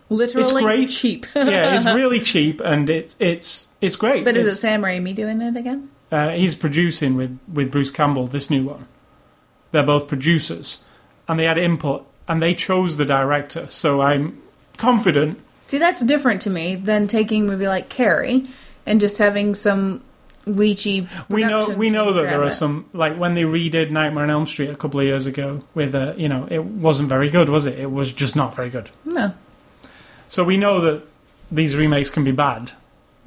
Literally 0.08 0.44
it's 0.46 0.52
great. 0.64 0.88
cheap. 0.90 1.26
Yeah, 1.34 1.76
it's 1.76 1.84
really 2.00 2.20
cheap, 2.20 2.60
and 2.60 2.88
it's 2.90 3.16
it's 3.18 3.68
it's 3.80 3.96
great. 3.96 4.24
but 4.24 4.36
is 4.36 4.46
it 4.46 4.50
It's- 4.50 4.60
Sam 4.60 4.82
Raimi 4.82 5.14
doing 5.14 5.40
it 5.40 5.56
again? 5.56 5.88
Uh, 6.12 6.30
he's 6.30 6.54
producing 6.54 7.16
with, 7.16 7.36
with 7.52 7.72
Bruce 7.72 7.90
Campbell 7.90 8.28
this 8.28 8.48
new 8.48 8.64
one. 8.64 8.86
They're 9.72 9.82
both 9.82 10.06
producers, 10.06 10.84
and 11.28 11.38
they 11.40 11.44
had 11.44 11.58
input, 11.58 12.06
and 12.28 12.40
they 12.40 12.54
chose 12.54 12.96
the 12.96 13.04
director. 13.04 13.66
So 13.70 14.00
I'm 14.00 14.40
confident. 14.76 15.40
See, 15.66 15.78
that's 15.78 16.04
different 16.04 16.40
to 16.42 16.50
me 16.50 16.76
than 16.76 17.08
taking 17.08 17.42
a 17.44 17.50
movie 17.50 17.66
like 17.66 17.88
Carrie 17.88 18.46
and 18.86 19.00
just 19.00 19.18
having 19.18 19.56
some 19.56 20.00
leechy. 20.46 21.08
We 21.28 21.44
know 21.44 21.68
we 21.68 21.90
know 21.90 22.12
that 22.12 22.22
there 22.22 22.42
are 22.42 22.50
some 22.50 22.88
like 22.92 23.16
when 23.16 23.34
they 23.34 23.42
redid 23.42 23.90
Nightmare 23.90 24.24
on 24.24 24.30
Elm 24.30 24.46
Street 24.46 24.70
a 24.70 24.76
couple 24.76 25.00
of 25.00 25.06
years 25.06 25.26
ago 25.26 25.62
with 25.74 25.94
uh, 25.94 26.14
you 26.16 26.28
know 26.28 26.46
it 26.50 26.64
wasn't 26.64 27.08
very 27.08 27.28
good, 27.30 27.48
was 27.48 27.66
it? 27.66 27.78
It 27.78 27.90
was 27.90 28.12
just 28.12 28.36
not 28.36 28.54
very 28.54 28.70
good. 28.70 28.90
No. 29.04 29.34
So 30.28 30.44
we 30.44 30.56
know 30.56 30.80
that 30.80 31.02
these 31.50 31.76
remakes 31.76 32.10
can 32.10 32.24
be 32.24 32.32
bad. 32.32 32.72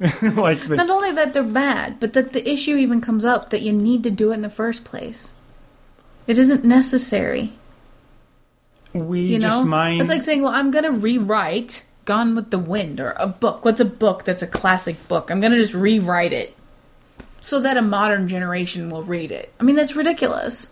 like 0.00 0.66
the, 0.66 0.76
Not 0.76 0.88
only 0.88 1.12
that 1.12 1.34
they're 1.34 1.42
bad, 1.42 2.00
but 2.00 2.14
that 2.14 2.32
the 2.32 2.48
issue 2.50 2.76
even 2.76 3.00
comes 3.00 3.24
up 3.24 3.50
that 3.50 3.60
you 3.60 3.72
need 3.72 4.02
to 4.04 4.10
do 4.10 4.30
it 4.30 4.34
in 4.34 4.40
the 4.42 4.48
first 4.50 4.84
place. 4.84 5.34
It 6.26 6.38
isn't 6.38 6.64
necessary. 6.64 7.52
we 8.94 9.20
You 9.22 9.38
just 9.38 9.62
know? 9.62 9.64
mind. 9.66 10.00
It's 10.00 10.08
like 10.10 10.22
saying, 10.22 10.42
well, 10.42 10.52
I'm 10.52 10.70
going 10.70 10.84
to 10.84 10.92
rewrite 10.92 11.84
Gone 12.06 12.34
with 12.34 12.50
the 12.50 12.58
Wind 12.58 12.98
or 12.98 13.14
a 13.18 13.26
book. 13.26 13.64
What's 13.64 13.80
a 13.80 13.84
book 13.84 14.24
that's 14.24 14.42
a 14.42 14.46
classic 14.46 15.06
book? 15.06 15.30
I'm 15.30 15.40
going 15.40 15.52
to 15.52 15.58
just 15.58 15.74
rewrite 15.74 16.32
it 16.32 16.54
so 17.40 17.60
that 17.60 17.76
a 17.76 17.82
modern 17.82 18.28
generation 18.28 18.90
will 18.90 19.02
read 19.02 19.32
it. 19.32 19.52
I 19.58 19.64
mean, 19.64 19.76
that's 19.76 19.96
ridiculous. 19.96 20.70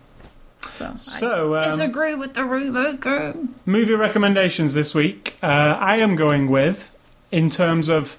So, 0.73 0.95
So, 1.01 1.55
I 1.55 1.65
um, 1.65 1.71
disagree 1.71 2.15
with 2.15 2.35
the 2.35 2.43
remaker. 2.43 3.49
movie 3.67 3.95
recommendations 3.95 4.75
this 4.75 4.95
week. 4.95 5.37
Uh, 5.43 5.47
I 5.47 5.97
am 5.97 6.15
going 6.17 6.49
with 6.49 6.89
in 7.33 7.51
terms 7.51 7.89
of 7.89 8.19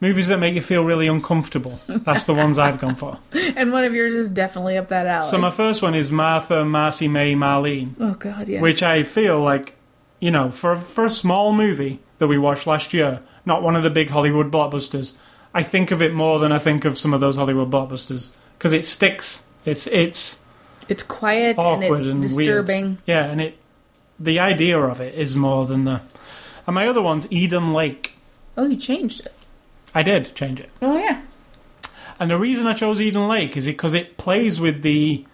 movies 0.00 0.28
that 0.28 0.38
make 0.38 0.54
you 0.54 0.62
feel 0.62 0.84
really 0.84 1.06
uncomfortable. 1.06 1.78
That's 1.86 2.24
the 2.24 2.34
ones 2.34 2.58
I've 2.58 2.78
gone 2.78 2.94
for. 2.94 3.18
And 3.56 3.72
one 3.72 3.84
of 3.84 3.92
yours 3.92 4.14
is 4.14 4.28
definitely 4.28 4.76
up 4.78 4.88
that 4.88 5.06
alley. 5.06 5.26
So 5.26 5.36
my 5.38 5.50
first 5.50 5.82
one 5.82 5.94
is 5.94 6.10
Martha, 6.10 6.64
Marcy, 6.64 7.08
May, 7.08 7.34
Marlene, 7.34 7.94
oh, 8.00 8.14
God, 8.14 8.48
yes. 8.48 8.62
which 8.62 8.82
I 8.82 9.02
feel 9.02 9.40
like, 9.40 9.74
you 10.20 10.30
know, 10.30 10.50
for 10.50 10.76
for 10.76 11.04
a 11.04 11.10
small 11.10 11.52
movie 11.52 11.98
that 12.18 12.28
we 12.28 12.38
watched 12.38 12.66
last 12.66 12.94
year, 12.94 13.20
not 13.44 13.62
one 13.62 13.76
of 13.76 13.82
the 13.82 13.90
big 13.90 14.08
Hollywood 14.08 14.50
blockbusters. 14.50 15.16
I 15.52 15.62
think 15.62 15.90
of 15.90 16.00
it 16.02 16.12
more 16.14 16.38
than 16.38 16.52
I 16.52 16.58
think 16.58 16.84
of 16.84 16.98
some 16.98 17.12
of 17.14 17.20
those 17.20 17.36
Hollywood 17.36 17.70
blockbusters 17.70 18.34
because 18.58 18.72
it 18.72 18.84
sticks. 18.84 19.44
It's 19.64 19.86
it's 19.88 20.40
it's 20.88 21.02
quiet 21.02 21.58
and 21.58 21.82
it's 21.84 22.06
and, 22.06 22.22
disturbing. 22.22 22.84
weird. 22.84 22.98
Yeah, 23.06 23.24
and 23.26 23.40
it 23.40 23.56
the 24.18 24.38
idea 24.38 24.78
of 24.78 25.00
it 25.00 25.14
is 25.14 25.34
more 25.36 25.66
than 25.66 25.84
the. 25.84 26.00
And 26.66 26.74
my 26.74 26.86
other 26.86 27.02
one's 27.02 27.30
Eden 27.32 27.72
Lake. 27.72 28.14
Oh, 28.56 28.66
you 28.66 28.76
changed 28.76 29.20
it. 29.20 29.32
I 29.94 30.02
did 30.04 30.34
change 30.36 30.60
it, 30.60 30.70
Oh, 30.82 30.96
yeah. 30.96 31.20
and 32.20 32.30
the 32.30 32.36
reason 32.38 32.68
I 32.68 32.74
chose 32.74 33.00
Eden 33.00 33.26
Lake 33.26 33.56
is 33.56 33.66
because 33.66 33.94
it 33.94 34.16
plays 34.18 34.60
with 34.60 34.82
the. 34.82 35.24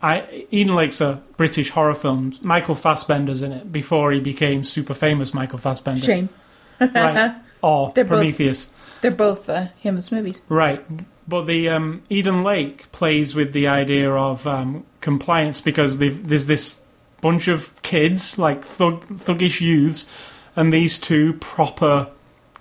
I, 0.00 0.46
Eden 0.50 0.74
Lake's 0.74 1.00
a 1.02 1.22
British 1.36 1.70
horror 1.70 1.94
film. 1.94 2.34
Michael 2.40 2.74
Fassbender's 2.74 3.42
in 3.42 3.52
it 3.52 3.70
before 3.72 4.12
he 4.12 4.20
became 4.20 4.62
super 4.64 4.94
famous. 4.94 5.34
Michael 5.34 5.58
Fassbender, 5.58 6.00
Shame. 6.04 6.28
right? 6.80 7.34
Or 7.62 7.92
They're 7.94 8.04
both- 8.04 8.10
Prometheus, 8.20 8.68
They're 9.02 9.10
both 9.10 9.48
uh, 9.48 9.68
hymns 9.78 10.10
movies. 10.10 10.40
right? 10.48 10.84
But 11.28 11.46
the 11.46 11.68
um, 11.68 12.02
Eden 12.08 12.42
Lake 12.44 12.90
plays 12.92 13.34
with 13.34 13.52
the 13.52 13.66
idea 13.66 14.10
of 14.12 14.46
um, 14.46 14.86
compliance 15.00 15.60
because 15.60 15.98
there's 15.98 16.46
this 16.46 16.80
bunch 17.20 17.48
of 17.48 17.72
kids, 17.82 18.38
like 18.38 18.64
thug, 18.64 19.06
thuggish 19.08 19.60
youths, 19.60 20.08
and 20.54 20.72
these 20.72 20.98
two 20.98 21.32
proper, 21.34 22.08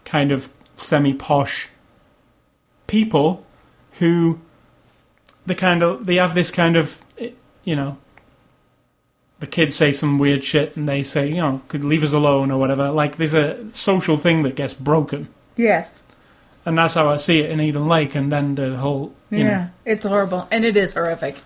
kind 0.04 0.32
of 0.32 0.50
semi 0.78 1.14
posh 1.14 1.70
people 2.88 3.46
who 4.00 4.40
they 5.46 5.56
kind 5.56 5.82
of 5.82 6.06
they 6.06 6.16
have 6.16 6.36
this 6.36 6.52
kind 6.52 6.76
of 6.76 7.00
you 7.64 7.76
know 7.76 7.98
the 9.40 9.48
kids 9.48 9.76
say 9.76 9.92
some 9.92 10.20
weird 10.20 10.44
shit 10.44 10.76
and 10.76 10.88
they 10.88 11.02
say 11.02 11.28
you 11.28 11.36
know 11.36 11.62
could 11.68 11.84
leave 11.84 12.04
us 12.04 12.14
alone 12.14 12.52
or 12.52 12.60
whatever 12.60 12.92
like 12.92 13.16
there's 13.18 13.34
a 13.34 13.66
social 13.74 14.18
thing 14.18 14.44
that 14.44 14.56
gets 14.56 14.74
broken 14.74 15.28
Yes. 15.58 16.04
And 16.66 16.78
that's 16.78 16.96
how 16.96 17.10
I 17.10 17.18
see 17.18 17.40
it 17.40 17.52
in 17.52 17.62
Eden 17.62 17.88
Lake 17.88 18.16
and 18.16 18.32
then 18.32 18.56
the 18.56 18.76
whole 18.76 19.14
you 19.30 19.40
yeah. 19.40 19.44
know 19.44 19.70
It's 19.86 20.06
horrible. 20.06 20.48
And 20.52 20.66
it 20.66 20.76
is 20.76 20.94
horrific. 20.94 21.38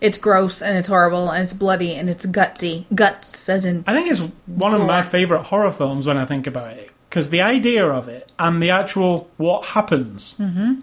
It's 0.00 0.16
gross 0.16 0.62
and 0.62 0.78
it's 0.78 0.88
horrible 0.88 1.30
and 1.30 1.42
it's 1.42 1.52
bloody 1.52 1.94
and 1.94 2.08
it's 2.08 2.24
gutsy. 2.26 2.86
Guts, 2.94 3.48
as 3.48 3.66
in. 3.66 3.84
I 3.86 3.94
think 3.94 4.10
it's 4.10 4.20
one 4.46 4.74
of 4.74 4.86
my 4.86 5.02
favorite 5.02 5.44
horror 5.44 5.72
films 5.72 6.06
when 6.06 6.16
I 6.16 6.24
think 6.24 6.46
about 6.46 6.72
it 6.72 6.90
because 7.10 7.30
the 7.30 7.42
idea 7.42 7.86
of 7.86 8.08
it 8.08 8.30
and 8.38 8.62
the 8.62 8.70
actual 8.70 9.28
what 9.36 9.64
happens, 9.66 10.36
mm-hmm. 10.38 10.80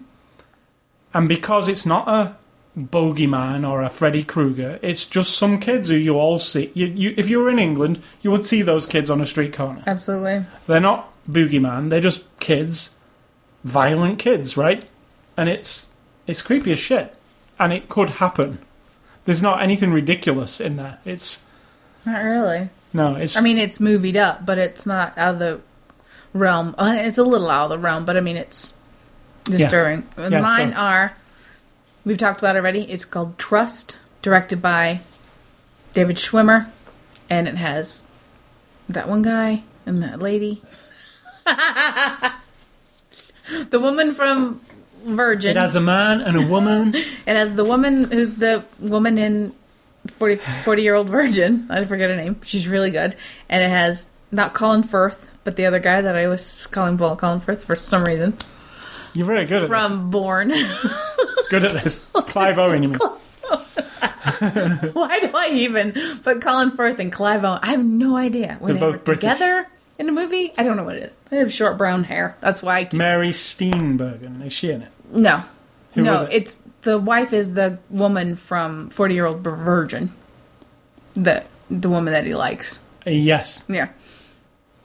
and 1.13 1.29
because 1.29 1.67
it's 1.67 1.85
not 1.85 2.07
a 2.07 2.35
bogeyman 2.77 3.67
or 3.67 3.81
a 3.81 3.89
Freddy 3.89 4.23
Krueger, 4.23 4.77
it's 4.81 5.05
just 5.05 5.37
some 5.37 5.59
kids 5.59 5.87
who 5.87 5.95
you 5.95 6.15
all 6.15 6.37
see. 6.37 6.69
You, 6.75 6.87
you, 6.87 7.13
if 7.17 7.29
you 7.29 7.39
were 7.39 7.49
in 7.49 7.59
England, 7.59 8.03
you 8.21 8.29
would 8.29 8.45
see 8.45 8.61
those 8.61 8.85
kids 8.85 9.09
on 9.09 9.21
a 9.21 9.25
street 9.25 9.53
corner. 9.53 9.83
Absolutely. 9.87 10.45
They're 10.67 10.81
not 10.81 11.11
boogeyman; 11.27 11.89
they're 11.89 12.01
just 12.01 12.25
kids, 12.39 12.96
violent 13.63 14.19
kids, 14.19 14.57
right? 14.57 14.83
And 15.35 15.49
it's 15.49 15.91
it's 16.25 16.41
creepy 16.41 16.71
as 16.73 16.79
shit, 16.79 17.15
and 17.59 17.71
it 17.73 17.89
could 17.89 18.09
happen. 18.09 18.59
There's 19.25 19.41
not 19.41 19.61
anything 19.61 19.91
ridiculous 19.91 20.59
in 20.61 20.77
there. 20.77 20.99
It's 21.05 21.43
Not 22.05 22.23
really. 22.23 22.69
no, 22.93 23.15
it's. 23.15 23.37
I 23.37 23.41
mean, 23.41 23.57
it's 23.57 23.79
movied 23.79 24.15
up, 24.17 24.45
but 24.45 24.57
it's 24.57 24.85
not 24.85 25.17
out 25.17 25.33
of 25.35 25.39
the 25.39 25.59
realm. 26.33 26.75
Uh, 26.77 26.95
It's 26.99 27.17
a 27.17 27.23
little 27.23 27.49
out 27.49 27.65
of 27.65 27.69
the 27.71 27.77
realm, 27.79 28.05
but 28.05 28.15
I 28.17 28.21
mean, 28.21 28.37
it's 28.37 28.77
disturbing. 29.43 30.07
And 30.17 30.31
Yeah, 30.33 30.41
Mine 30.41 30.71
so- 30.71 30.77
are, 30.79 31.13
we've 32.05 32.17
talked 32.17 32.39
about 32.39 32.55
it 32.55 32.59
already. 32.59 32.89
It's 32.89 33.05
called 33.05 33.37
Trust, 33.37 33.97
directed 34.21 34.61
by 34.61 35.01
David 35.93 36.15
Schwimmer, 36.17 36.67
and 37.29 37.47
it 37.47 37.55
has 37.55 38.05
that 38.89 39.09
one 39.09 39.21
guy 39.21 39.63
and 39.85 40.01
that 40.03 40.19
lady. 40.21 40.61
the 43.69 43.79
woman 43.79 44.13
from 44.13 44.59
Virgin. 45.03 45.51
It 45.51 45.57
has 45.59 45.75
a 45.75 45.81
man 45.81 46.21
and 46.21 46.37
a 46.37 46.45
woman. 46.47 46.93
It 47.27 47.35
has 47.35 47.55
the 47.55 47.63
woman 47.65 48.09
who's 48.11 48.35
the 48.35 48.63
woman 48.79 49.17
in 49.17 49.53
40, 50.07 50.37
40 50.37 50.81
year 50.81 50.95
old 50.95 51.09
virgin. 51.09 51.67
I 51.69 51.83
forget 51.85 52.09
her 52.09 52.15
name. 52.15 52.39
She's 52.43 52.67
really 52.67 52.91
good. 52.91 53.15
And 53.49 53.63
it 53.63 53.69
has 53.69 54.09
not 54.31 54.53
Colin 54.53 54.83
Firth, 54.83 55.29
but 55.43 55.55
the 55.55 55.65
other 55.65 55.79
guy 55.79 56.01
that 56.01 56.15
I 56.15 56.27
was 56.27 56.67
calling 56.67 56.97
Colin 56.97 57.39
Firth 57.39 57.63
for 57.63 57.75
some 57.75 58.03
reason 58.03 58.37
You're 59.13 59.25
very 59.25 59.45
good 59.45 59.63
at 59.63 59.67
from 59.69 60.09
Bourne. 60.11 60.49
Good 61.49 61.63
at 61.63 61.71
this. 61.81 62.05
Clive 62.13 62.59
Owen, 62.59 62.83
you 62.83 62.89
mean? 62.89 62.99
Why 64.93 65.19
do 65.21 65.31
I 65.33 65.49
even 65.53 65.93
put 66.21 66.41
Colin 66.41 66.71
Firth 66.71 66.99
and 66.99 67.09
Clive 67.11 67.45
Owen? 67.45 67.59
I 67.63 67.67
have 67.71 67.83
no 67.85 68.17
idea. 68.17 68.57
Were 68.59 68.67
They're 68.67 68.73
they 68.75 68.79
both 68.81 69.05
British. 69.05 69.21
together 69.21 69.67
in 69.99 70.09
a 70.09 70.11
movie? 70.11 70.53
I 70.57 70.63
don't 70.63 70.77
know 70.77 70.83
what 70.83 70.95
it 70.95 71.03
is. 71.03 71.19
They 71.29 71.37
have 71.37 71.51
short 71.51 71.77
brown 71.77 72.03
hair. 72.03 72.35
That's 72.39 72.61
why 72.61 72.77
I 72.77 72.83
keep... 72.85 72.93
Mary 72.97 73.29
Steenburgen. 73.29 74.45
Is 74.45 74.53
she 74.53 74.71
in 74.71 74.83
it? 74.83 74.91
No. 75.11 75.43
Who 75.93 76.03
no, 76.03 76.23
it? 76.23 76.33
it's 76.33 76.63
the 76.81 76.97
wife 76.97 77.33
is 77.33 77.53
the 77.53 77.79
woman 77.89 78.35
from 78.35 78.89
40 78.89 79.13
year 79.13 79.25
old 79.25 79.41
virgin. 79.41 80.13
The 81.15 81.43
the 81.69 81.89
woman 81.89 82.13
that 82.13 82.25
he 82.25 82.35
likes. 82.35 82.79
Uh, 83.05 83.11
yes. 83.11 83.65
Yeah. 83.67 83.89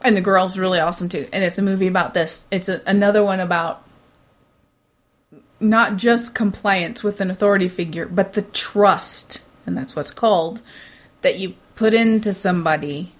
And 0.00 0.16
the 0.16 0.20
girl's 0.20 0.58
really 0.58 0.80
awesome 0.80 1.08
too. 1.08 1.28
And 1.32 1.44
it's 1.44 1.58
a 1.58 1.62
movie 1.62 1.86
about 1.86 2.14
this. 2.14 2.44
It's 2.50 2.68
a, 2.68 2.80
another 2.86 3.22
one 3.22 3.40
about 3.40 3.86
not 5.60 5.96
just 5.96 6.34
compliance 6.34 7.02
with 7.02 7.20
an 7.20 7.30
authority 7.30 7.68
figure, 7.68 8.06
but 8.06 8.32
the 8.32 8.42
trust, 8.42 9.42
and 9.64 9.76
that's 9.76 9.94
what's 9.94 10.10
called, 10.10 10.60
that 11.20 11.38
you 11.38 11.54
put 11.76 11.94
into 11.94 12.32
somebody. 12.32 13.12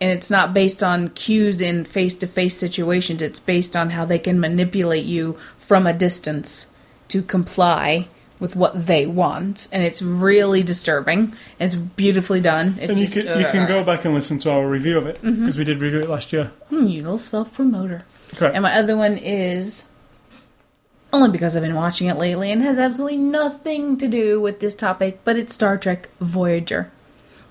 And 0.00 0.10
it's 0.10 0.30
not 0.30 0.52
based 0.52 0.82
on 0.82 1.08
cues 1.10 1.62
in 1.62 1.84
face 1.84 2.14
to 2.16 2.26
face 2.26 2.56
situations, 2.56 3.22
it's 3.22 3.40
based 3.40 3.76
on 3.76 3.90
how 3.90 4.04
they 4.04 4.18
can 4.18 4.38
manipulate 4.38 5.06
you 5.06 5.38
from 5.58 5.86
a 5.86 5.92
distance 5.92 6.66
to 7.08 7.22
comply 7.22 8.08
with 8.38 8.54
what 8.54 8.86
they 8.86 9.06
want. 9.06 9.68
And 9.72 9.82
it's 9.82 10.02
really 10.02 10.62
disturbing. 10.62 11.32
It's 11.58 11.74
beautifully 11.74 12.40
done. 12.40 12.76
It's 12.78 12.90
And 12.90 13.00
you 13.00 13.06
just, 13.06 13.26
can, 13.26 13.40
you 13.40 13.46
can 13.46 13.62
uh, 13.62 13.66
go 13.66 13.84
back 13.84 14.04
and 14.04 14.14
listen 14.14 14.38
to 14.40 14.50
our 14.50 14.66
review 14.68 14.98
of 14.98 15.06
it 15.06 15.20
because 15.22 15.56
we 15.56 15.64
did 15.64 15.80
review 15.80 16.00
it 16.00 16.08
last 16.08 16.32
year. 16.32 16.52
Hmm, 16.68 16.86
you 16.86 17.02
little 17.02 17.18
self 17.18 17.54
promoter. 17.54 18.04
Correct. 18.34 18.54
And 18.54 18.62
my 18.62 18.74
other 18.74 18.96
one 18.96 19.16
is 19.16 19.88
only 21.12 21.30
because 21.30 21.56
I've 21.56 21.62
been 21.62 21.74
watching 21.74 22.08
it 22.08 22.16
lately 22.16 22.50
and 22.50 22.62
has 22.62 22.78
absolutely 22.78 23.18
nothing 23.18 23.96
to 23.98 24.08
do 24.08 24.40
with 24.40 24.60
this 24.60 24.74
topic, 24.74 25.20
but 25.24 25.36
it's 25.36 25.54
Star 25.54 25.78
Trek 25.78 26.08
Voyager. 26.20 26.90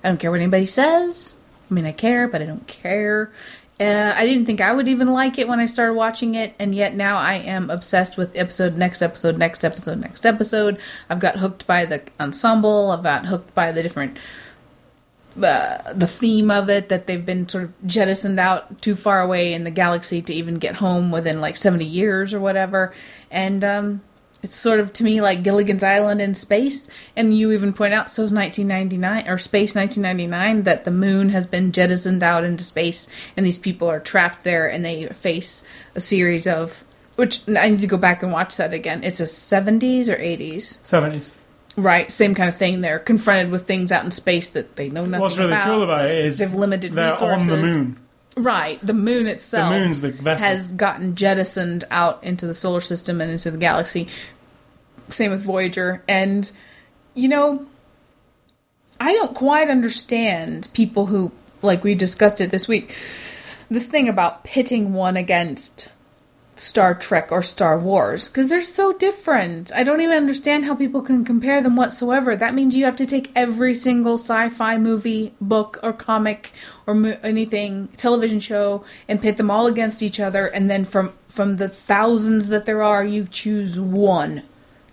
I 0.03 0.09
don't 0.09 0.19
care 0.19 0.29
what 0.29 0.39
anybody 0.39 0.67
says. 0.67 1.39
I 1.69 1.73
mean, 1.73 1.85
I 1.85 1.91
care, 1.91 2.27
but 2.27 2.41
I 2.41 2.45
don't 2.45 2.67
care. 2.67 3.31
Uh, 3.77 4.13
I 4.15 4.25
didn't 4.25 4.45
think 4.45 4.61
I 4.61 4.71
would 4.71 4.87
even 4.87 5.11
like 5.11 5.37
it 5.37 5.49
when 5.49 5.59
I 5.59 5.65
started 5.65 5.95
watching 5.95 6.35
it, 6.35 6.53
and 6.59 6.73
yet 6.73 6.95
now 6.95 7.17
I 7.17 7.33
am 7.33 7.69
obsessed 7.69 8.15
with 8.15 8.37
episode, 8.37 8.77
next 8.77 9.01
episode, 9.01 9.37
next 9.37 9.65
episode, 9.65 9.99
next 9.99 10.25
episode. 10.25 10.79
I've 11.09 11.19
got 11.19 11.35
hooked 11.35 11.67
by 11.67 11.83
the 11.83 12.01
ensemble. 12.17 12.91
I've 12.91 13.03
got 13.03 13.25
hooked 13.25 13.53
by 13.53 13.73
the 13.73 13.83
different, 13.83 14.17
uh, 15.43 15.91
the 15.91 16.07
theme 16.07 16.51
of 16.51 16.69
it 16.69 16.87
that 16.87 17.05
they've 17.05 17.25
been 17.25 17.49
sort 17.49 17.65
of 17.65 17.73
jettisoned 17.85 18.39
out 18.39 18.81
too 18.81 18.95
far 18.95 19.21
away 19.21 19.53
in 19.53 19.65
the 19.65 19.71
galaxy 19.71 20.21
to 20.21 20.33
even 20.33 20.55
get 20.55 20.75
home 20.75 21.11
within 21.11 21.41
like 21.41 21.57
seventy 21.57 21.83
years 21.83 22.33
or 22.33 22.39
whatever. 22.39 22.93
And 23.29 23.61
um, 23.61 24.01
it's 24.45 24.55
sort 24.55 24.79
of 24.79 24.93
to 24.93 25.03
me 25.03 25.19
like 25.21 25.43
Gilligan's 25.43 25.83
Island 25.83 26.21
in 26.21 26.33
space, 26.35 26.87
and 27.15 27.37
you 27.37 27.51
even 27.51 27.73
point 27.73 27.93
out 27.93 28.09
so's 28.09 28.31
1999 28.31 29.27
or 29.27 29.37
Space 29.37 29.75
1999 29.75 30.63
that 30.63 30.85
the 30.85 30.91
moon 30.91 31.29
has 31.29 31.45
been 31.45 31.71
jettisoned 31.71 32.23
out 32.23 32.43
into 32.43 32.63
space, 32.63 33.09
and 33.35 33.45
these 33.45 33.57
people 33.57 33.89
are 33.89 33.99
trapped 33.99 34.43
there, 34.43 34.67
and 34.67 34.85
they 34.85 35.07
face 35.07 35.65
a 35.95 35.99
series 35.99 36.47
of 36.47 36.85
which 37.15 37.41
I 37.49 37.69
need 37.69 37.79
to 37.79 37.87
go 37.87 37.97
back 37.97 38.23
and 38.23 38.31
watch 38.31 38.57
that 38.57 38.73
again. 38.73 39.03
It's 39.03 39.19
a 39.19 39.23
70s 39.23 40.09
or 40.09 40.15
80s, 40.17 40.81
70s. 40.83 41.31
right? 41.77 42.11
Same 42.11 42.35
kind 42.35 42.49
of 42.49 42.57
thing. 42.57 42.81
They're 42.81 42.99
confronted 42.99 43.51
with 43.51 43.65
things 43.65 43.91
out 43.91 44.03
in 44.05 44.11
space 44.11 44.49
that 44.49 44.75
they 44.75 44.89
know 44.89 45.05
nothing 45.05 45.13
about. 45.15 45.21
What's 45.21 45.37
really 45.37 45.51
about. 45.53 45.65
cool 45.65 45.83
about 45.83 46.05
it 46.11 46.25
is 46.25 46.37
They've 46.37 46.53
limited 46.53 46.93
they're 46.93 47.05
resources. 47.11 47.49
on 47.49 47.61
the 47.61 47.67
moon. 47.67 47.99
Right, 48.37 48.85
the 48.85 48.93
moon 48.93 49.27
itself 49.27 49.71
The 49.73 49.79
moon's 49.79 50.01
the 50.01 50.11
vessel. 50.11 50.45
has 50.45 50.73
gotten 50.73 51.15
jettisoned 51.15 51.85
out 51.89 52.21
into 52.21 52.45
the 52.45 52.53
solar 52.53 52.81
system 52.81 53.21
and 53.21 53.31
into 53.31 53.49
the 53.49 53.57
galaxy. 53.57 54.09
Same 55.09 55.31
with 55.31 55.43
Voyager. 55.43 56.03
And, 56.07 56.51
you 57.13 57.27
know, 57.27 57.65
I 58.99 59.13
don't 59.13 59.35
quite 59.35 59.69
understand 59.69 60.69
people 60.73 61.07
who, 61.07 61.31
like 61.61 61.83
we 61.83 61.95
discussed 61.95 62.41
it 62.41 62.51
this 62.51 62.67
week, 62.67 62.95
this 63.69 63.87
thing 63.87 64.07
about 64.07 64.43
pitting 64.43 64.93
one 64.93 65.17
against 65.17 65.89
Star 66.55 66.95
Trek 66.95 67.31
or 67.31 67.43
Star 67.43 67.77
Wars, 67.77 68.29
because 68.29 68.47
they're 68.47 68.61
so 68.61 68.93
different. 68.93 69.73
I 69.73 69.83
don't 69.83 69.99
even 69.99 70.15
understand 70.15 70.63
how 70.63 70.75
people 70.75 71.01
can 71.01 71.25
compare 71.25 71.61
them 71.61 71.75
whatsoever. 71.75 72.35
That 72.35 72.53
means 72.53 72.77
you 72.77 72.85
have 72.85 72.95
to 72.95 73.05
take 73.05 73.31
every 73.35 73.75
single 73.75 74.13
sci 74.13 74.49
fi 74.49 74.77
movie, 74.77 75.33
book, 75.41 75.79
or 75.83 75.91
comic, 75.91 76.53
or 76.87 76.93
mo- 76.93 77.17
anything, 77.21 77.89
television 77.97 78.39
show, 78.39 78.85
and 79.09 79.21
pit 79.21 79.35
them 79.35 79.51
all 79.51 79.67
against 79.67 80.01
each 80.01 80.21
other, 80.21 80.47
and 80.47 80.69
then 80.69 80.85
from, 80.85 81.11
from 81.27 81.57
the 81.57 81.67
thousands 81.67 82.47
that 82.47 82.65
there 82.65 82.81
are, 82.81 83.03
you 83.03 83.27
choose 83.29 83.77
one 83.77 84.43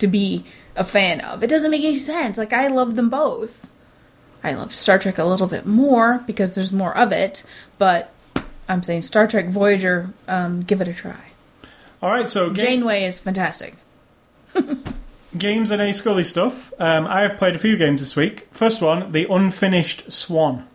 to 0.03 0.07
be 0.07 0.45
a 0.77 0.85
fan 0.85 1.21
of. 1.21 1.43
It 1.43 1.47
doesn't 1.49 1.71
make 1.71 1.83
any 1.83 1.95
sense. 1.95 2.37
Like, 2.37 2.53
I 2.53 2.69
love 2.69 2.97
them 2.97 3.09
both. 3.09 3.71
I 4.45 4.55
love 4.55 4.75
Star 4.75 4.99
Trek 4.99 5.19
a 5.19 5.25
little 5.25 5.47
bit 5.47 5.67
more 5.67 6.23
because 6.27 6.55
there's 6.55 6.73
more 6.73 6.97
of 6.97 7.13
it, 7.13 7.45
but 7.79 8.13
I'm 8.69 8.83
saying 8.83 9.03
Star 9.03 9.27
Trek 9.27 9.49
Voyager, 9.49 10.13
um, 10.27 10.63
give 10.63 10.81
it 10.81 10.89
a 10.89 10.93
try. 10.93 11.31
All 12.03 12.11
right, 12.11 12.29
so 12.29 12.51
ga- 12.51 12.63
Janeway 12.63 13.05
is 13.05 13.21
fantastic. 13.21 13.75
games 15.39 15.71
and 15.71 15.81
A 15.81 15.93
Scully 15.93 16.25
stuff. 16.25 16.73
Um, 16.79 17.07
I 17.07 17.23
have 17.23 17.37
played 17.37 17.55
a 17.55 17.59
few 17.59 17.77
games 17.77 18.01
this 18.01 18.17
week. 18.17 18.49
First 18.51 18.83
one, 18.83 19.13
The 19.13 19.27
Unfinished 19.33 20.11
Swan. 20.11 20.67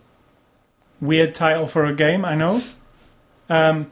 Weird 1.00 1.34
title 1.34 1.66
for 1.66 1.84
a 1.84 1.94
game, 1.94 2.24
I 2.24 2.34
know. 2.34 2.62
Um, 3.50 3.90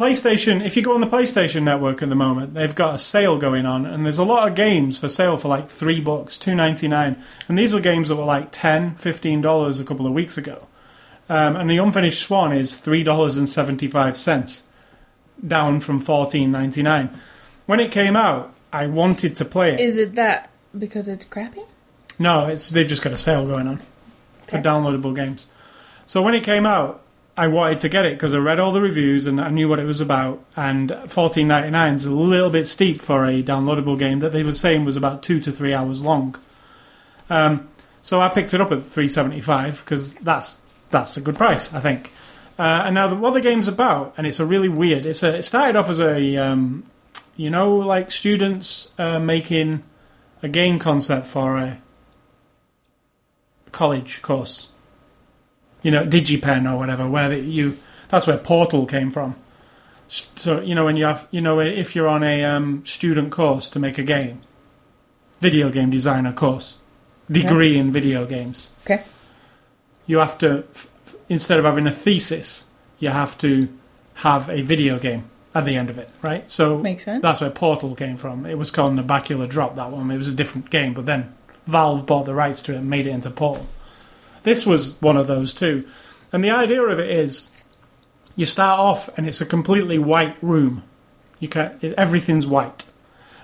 PlayStation, 0.00 0.64
if 0.64 0.78
you 0.78 0.82
go 0.82 0.94
on 0.94 1.02
the 1.02 1.06
PlayStation 1.06 1.62
Network 1.62 2.02
at 2.02 2.08
the 2.08 2.14
moment, 2.14 2.54
they've 2.54 2.74
got 2.74 2.94
a 2.94 2.98
sale 2.98 3.36
going 3.36 3.66
on, 3.66 3.84
and 3.84 4.02
there's 4.02 4.16
a 4.16 4.24
lot 4.24 4.48
of 4.48 4.54
games 4.54 4.98
for 4.98 5.10
sale 5.10 5.36
for 5.36 5.48
like 5.48 5.68
three 5.68 6.00
bucks, 6.00 6.38
two 6.38 6.54
ninety 6.54 6.88
nine, 6.88 7.22
and 7.48 7.58
these 7.58 7.74
were 7.74 7.80
games 7.80 8.08
that 8.08 8.16
were 8.16 8.24
like 8.24 8.48
ten, 8.50 8.94
fifteen 8.94 9.42
dollars 9.42 9.78
a 9.78 9.84
couple 9.84 10.06
of 10.06 10.14
weeks 10.14 10.38
ago. 10.38 10.66
Um, 11.28 11.54
and 11.54 11.68
the 11.68 11.76
Unfinished 11.76 12.22
Swan 12.22 12.50
is 12.50 12.78
three 12.78 13.04
dollars 13.04 13.36
and 13.36 13.46
seventy 13.46 13.88
five 13.88 14.16
cents, 14.16 14.66
down 15.46 15.80
from 15.80 16.00
fourteen 16.00 16.50
ninety 16.50 16.82
nine. 16.82 17.10
When 17.66 17.78
it 17.78 17.92
came 17.92 18.16
out, 18.16 18.54
I 18.72 18.86
wanted 18.86 19.36
to 19.36 19.44
play 19.44 19.74
it. 19.74 19.80
Is 19.80 19.98
it 19.98 20.14
that 20.14 20.48
because 20.78 21.08
it's 21.08 21.26
crappy? 21.26 21.60
No, 22.18 22.46
it's 22.46 22.70
they've 22.70 22.86
just 22.86 23.02
got 23.02 23.12
a 23.12 23.18
sale 23.18 23.46
going 23.46 23.68
on 23.68 23.82
for 24.46 24.62
downloadable 24.62 25.14
games. 25.14 25.46
So 26.06 26.22
when 26.22 26.34
it 26.34 26.42
came 26.42 26.64
out, 26.64 27.02
I 27.40 27.46
wanted 27.46 27.78
to 27.80 27.88
get 27.88 28.04
it 28.04 28.18
because 28.18 28.34
I 28.34 28.38
read 28.38 28.60
all 28.60 28.70
the 28.70 28.82
reviews 28.82 29.26
and 29.26 29.40
I 29.40 29.48
knew 29.48 29.66
what 29.66 29.78
it 29.78 29.86
was 29.86 30.02
about. 30.02 30.44
And 30.56 30.94
fourteen 31.08 31.48
ninety 31.48 31.70
nine 31.70 31.94
is 31.94 32.04
a 32.04 32.14
little 32.14 32.50
bit 32.50 32.66
steep 32.66 33.00
for 33.00 33.24
a 33.24 33.42
downloadable 33.42 33.98
game 33.98 34.18
that 34.18 34.32
they 34.32 34.42
were 34.42 34.52
saying 34.52 34.84
was 34.84 34.94
about 34.94 35.22
two 35.22 35.40
to 35.40 35.50
three 35.50 35.72
hours 35.72 36.02
long. 36.02 36.36
Um, 37.30 37.70
so 38.02 38.20
I 38.20 38.28
picked 38.28 38.52
it 38.52 38.60
up 38.60 38.70
at 38.72 38.84
three 38.84 39.08
seventy 39.08 39.40
five 39.40 39.80
because 39.82 40.16
that's 40.16 40.60
that's 40.90 41.16
a 41.16 41.22
good 41.22 41.36
price, 41.36 41.72
I 41.72 41.80
think. 41.80 42.12
Uh, 42.58 42.82
and 42.84 42.94
now 42.94 43.08
the, 43.08 43.16
what 43.16 43.32
the 43.32 43.40
game's 43.40 43.68
about, 43.68 44.12
and 44.18 44.26
it's 44.26 44.38
a 44.38 44.44
really 44.44 44.68
weird. 44.68 45.06
It's 45.06 45.22
a, 45.22 45.36
it 45.38 45.44
started 45.44 45.76
off 45.76 45.88
as 45.88 45.98
a 45.98 46.36
um, 46.36 46.84
you 47.36 47.48
know 47.48 47.74
like 47.74 48.10
students 48.10 48.92
uh, 48.98 49.18
making 49.18 49.82
a 50.42 50.48
game 50.48 50.78
concept 50.78 51.26
for 51.26 51.56
a 51.56 51.78
college 53.72 54.20
course. 54.20 54.68
You 55.82 55.90
know, 55.90 56.04
DigiPen 56.04 56.70
or 56.70 56.76
whatever, 56.76 57.08
where 57.08 57.28
the, 57.28 57.38
you 57.40 57.76
that's 58.08 58.26
where 58.26 58.36
Portal 58.38 58.86
came 58.86 59.10
from. 59.10 59.34
So 60.08 60.60
you 60.60 60.74
know 60.74 60.84
when 60.84 60.96
you 60.96 61.04
have 61.04 61.26
you 61.30 61.40
know 61.40 61.60
if 61.60 61.94
you're 61.94 62.08
on 62.08 62.22
a 62.22 62.42
um, 62.44 62.84
student 62.84 63.30
course 63.32 63.70
to 63.70 63.78
make 63.78 63.96
a 63.98 64.02
game, 64.02 64.40
video 65.40 65.70
game 65.70 65.90
designer 65.90 66.32
course, 66.32 66.76
degree 67.30 67.78
in 67.78 67.90
video 67.92 68.26
games, 68.26 68.70
Okay. 68.84 69.02
you 70.06 70.18
have 70.18 70.36
to 70.38 70.64
instead 71.28 71.58
of 71.58 71.64
having 71.64 71.86
a 71.86 71.92
thesis, 71.92 72.64
you 72.98 73.08
have 73.08 73.38
to 73.38 73.68
have 74.14 74.50
a 74.50 74.62
video 74.62 74.98
game 74.98 75.24
at 75.54 75.64
the 75.64 75.76
end 75.76 75.88
of 75.88 75.96
it, 75.98 76.10
right? 76.22 76.48
So 76.50 76.78
Makes 76.78 77.04
sense. 77.04 77.22
that's 77.22 77.40
where 77.40 77.50
Portal 77.50 77.94
came 77.94 78.16
from. 78.16 78.44
It 78.46 78.58
was 78.58 78.70
called 78.70 78.94
Narbacular 78.94 79.48
Drop, 79.48 79.76
that 79.76 79.90
one. 79.90 80.10
It 80.10 80.16
was 80.18 80.28
a 80.28 80.34
different 80.34 80.70
game, 80.70 80.92
but 80.92 81.06
then 81.06 81.32
Valve 81.66 82.04
bought 82.06 82.26
the 82.26 82.34
rights 82.34 82.60
to 82.62 82.74
it 82.74 82.78
and 82.78 82.90
made 82.90 83.06
it 83.06 83.10
into 83.10 83.30
Portal. 83.30 83.66
This 84.42 84.66
was 84.66 85.00
one 85.00 85.16
of 85.16 85.26
those 85.26 85.54
too. 85.54 85.86
And 86.32 86.42
the 86.44 86.50
idea 86.50 86.82
of 86.82 86.98
it 86.98 87.10
is 87.10 87.64
you 88.36 88.46
start 88.46 88.78
off 88.78 89.10
and 89.16 89.26
it's 89.26 89.40
a 89.40 89.46
completely 89.46 89.98
white 89.98 90.36
room. 90.42 90.82
You 91.38 91.48
can 91.48 91.78
everything's 91.96 92.46
white. 92.46 92.84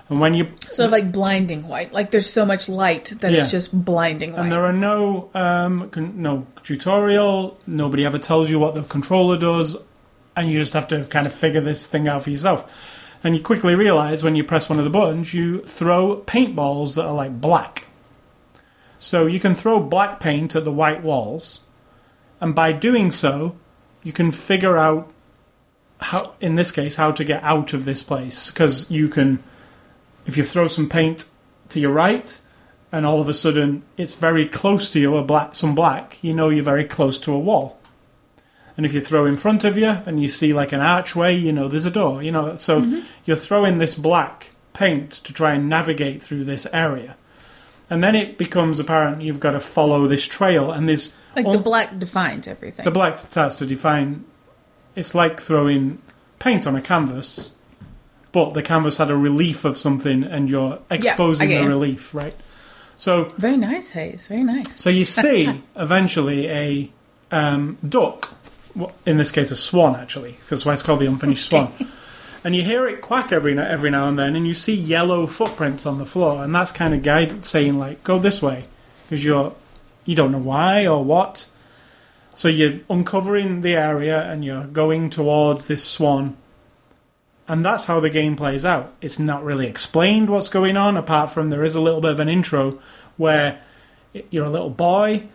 And 0.09 0.21
when 0.21 0.33
you 0.33 0.47
Sort 0.69 0.85
of 0.85 0.91
like 0.91 1.11
blinding 1.11 1.67
white. 1.67 1.91
Like 1.91 2.11
there's 2.11 2.29
so 2.29 2.45
much 2.45 2.69
light 2.69 3.13
that 3.19 3.33
it's 3.33 3.51
just 3.51 3.73
blinding 3.85 4.31
white. 4.33 4.43
and 4.43 4.51
there 4.51 4.63
are 4.63 4.73
no 4.73 5.29
um, 5.33 5.91
no 5.95 6.47
tutorial. 6.63 7.59
Nobody 7.67 8.05
ever 8.05 8.17
tells 8.17 8.49
you 8.49 8.57
what 8.57 8.75
the 8.75 8.83
controller 8.83 9.37
does, 9.37 9.75
and 10.35 10.49
you 10.49 10.59
just 10.59 10.73
have 10.73 10.87
to 10.89 11.03
kind 11.03 11.27
of 11.27 11.33
figure 11.33 11.61
this 11.61 11.87
thing 11.87 12.07
out 12.07 12.23
for 12.23 12.29
yourself. 12.29 12.71
And 13.23 13.35
you 13.35 13.41
quickly 13.43 13.75
realize 13.75 14.23
when 14.23 14.35
you 14.35 14.43
press 14.43 14.69
one 14.69 14.77
of 14.77 14.85
the 14.85 14.91
buttons, 14.91 15.33
you 15.33 15.63
throw 15.63 16.21
paintballs 16.25 16.95
that 16.95 17.05
are 17.05 17.13
like 17.13 17.41
black. 17.41 17.83
So 18.99 19.25
you 19.25 19.39
can 19.39 19.55
throw 19.55 19.79
black 19.79 20.19
paint 20.19 20.55
at 20.55 20.63
the 20.63 20.71
white 20.71 21.03
walls, 21.03 21.63
and 22.41 22.55
by 22.55 22.71
doing 22.71 23.11
so, 23.11 23.55
you 24.03 24.11
can 24.11 24.31
figure 24.31 24.77
out 24.77 25.11
how, 25.99 26.35
in 26.39 26.55
this 26.55 26.71
case, 26.71 26.95
how 26.95 27.11
to 27.11 27.23
get 27.23 27.43
out 27.43 27.73
of 27.73 27.85
this 27.85 28.03
place. 28.03 28.49
Because 28.49 28.89
you 28.91 29.07
can, 29.07 29.43
if 30.25 30.37
you 30.37 30.43
throw 30.43 30.67
some 30.67 30.89
paint 30.89 31.27
to 31.69 31.79
your 31.79 31.91
right, 31.91 32.39
and 32.91 33.05
all 33.05 33.21
of 33.21 33.29
a 33.29 33.33
sudden 33.33 33.83
it's 33.97 34.13
very 34.13 34.47
close 34.47 34.89
to 34.91 34.99
you, 34.99 35.17
a 35.17 35.23
black, 35.23 35.55
some 35.55 35.75
black, 35.75 36.17
you 36.21 36.33
know 36.33 36.49
you're 36.49 36.63
very 36.63 36.85
close 36.85 37.19
to 37.19 37.33
a 37.33 37.39
wall. 37.39 37.77
And 38.75 38.85
if 38.85 38.93
you 38.93 39.01
throw 39.01 39.25
in 39.25 39.37
front 39.37 39.63
of 39.63 39.77
you 39.77 39.87
and 39.87 40.21
you 40.21 40.27
see 40.27 40.53
like 40.53 40.71
an 40.71 40.79
archway, 40.79 41.35
you 41.35 41.51
know 41.51 41.67
there's 41.67 41.85
a 41.85 41.91
door. 41.91 42.21
You 42.21 42.31
know, 42.31 42.55
so 42.55 42.81
mm-hmm. 42.81 43.05
you're 43.25 43.35
throwing 43.35 43.79
this 43.79 43.95
black 43.95 44.51
paint 44.73 45.11
to 45.11 45.33
try 45.33 45.53
and 45.53 45.67
navigate 45.67 46.21
through 46.21 46.45
this 46.45 46.67
area. 46.71 47.17
And 47.89 48.03
then 48.03 48.15
it 48.15 48.37
becomes 48.37 48.79
apparent 48.79 49.21
you've 49.21 49.39
got 49.39 49.51
to 49.51 49.59
follow 49.59 50.07
this 50.07 50.25
trail, 50.25 50.71
and 50.71 50.89
there's 50.89 51.15
like 51.35 51.49
the 51.49 51.57
black 51.57 51.97
defines 51.97 52.47
everything. 52.47 52.83
the 52.83 52.91
black 52.91 53.17
starts 53.17 53.55
to 53.57 53.65
define. 53.65 54.25
It's 54.95 55.15
like 55.15 55.39
throwing 55.39 56.01
paint 56.39 56.67
on 56.67 56.75
a 56.75 56.81
canvas, 56.81 57.51
but 58.31 58.53
the 58.53 58.61
canvas 58.61 58.97
had 58.97 59.09
a 59.09 59.15
relief 59.15 59.63
of 59.63 59.77
something, 59.77 60.23
and 60.23 60.49
you're 60.49 60.79
exposing 60.89 61.49
get 61.49 61.63
the 61.63 61.69
relief, 61.69 62.13
right? 62.13 62.35
So, 62.97 63.25
Very 63.37 63.57
nice, 63.57 63.91
Hayes. 63.91 64.27
Very 64.27 64.43
nice. 64.43 64.75
so 64.75 64.89
you 64.89 65.05
see 65.05 65.63
eventually 65.75 66.47
a 66.49 66.91
um, 67.31 67.77
duck, 67.87 68.33
in 69.05 69.17
this 69.17 69.31
case 69.31 69.51
a 69.51 69.55
swan, 69.55 69.95
actually, 69.95 70.31
because 70.31 70.65
why 70.65 70.73
it's 70.73 70.83
called 70.83 70.99
the 70.99 71.05
unfinished 71.05 71.47
swan. 71.49 71.71
And 72.47 72.55
you 72.55 72.63
hear 72.63 72.87
it 72.87 73.01
quack 73.01 73.33
every 73.33 73.53
now, 73.53 73.65
every 73.65 73.91
now 73.91 74.07
and 74.07 74.17
then, 74.17 74.33
and 74.33 74.47
you 74.47 74.53
see 74.53 74.73
yellow 74.73 75.27
footprints 75.27 75.85
on 75.85 75.97
the 75.97 76.05
floor, 76.05 76.41
and 76.41 76.55
that's 76.55 76.71
kind 76.71 76.93
of 76.93 77.03
guide 77.03 77.43
saying 77.43 77.77
like, 77.77 78.05
"Go 78.05 78.19
this 78.19 78.41
way," 78.41 78.63
because 79.03 79.21
you're 79.21 79.53
you 80.05 80.15
don't 80.15 80.31
know 80.31 80.37
why 80.37 80.87
or 80.87 81.03
what. 81.03 81.47
So 82.33 82.47
you're 82.47 82.79
uncovering 82.89 83.63
the 83.63 83.73
area 83.75 84.31
and 84.31 84.45
you're 84.45 84.63
going 84.63 85.09
towards 85.09 85.65
this 85.65 85.83
swan. 85.83 86.37
And 87.49 87.65
that's 87.65 87.83
how 87.83 87.99
the 87.99 88.09
game 88.09 88.37
plays 88.37 88.63
out. 88.63 88.93
It's 89.01 89.19
not 89.19 89.43
really 89.43 89.67
explained 89.67 90.29
what's 90.29 90.47
going 90.47 90.77
on, 90.77 90.95
apart 90.95 91.33
from 91.33 91.49
there 91.49 91.65
is 91.65 91.75
a 91.75 91.81
little 91.81 91.99
bit 91.99 92.11
of 92.11 92.21
an 92.21 92.29
intro 92.29 92.79
where 93.17 93.59
you're 94.29 94.45
a 94.45 94.49
little 94.49 94.69
boy 94.69 95.27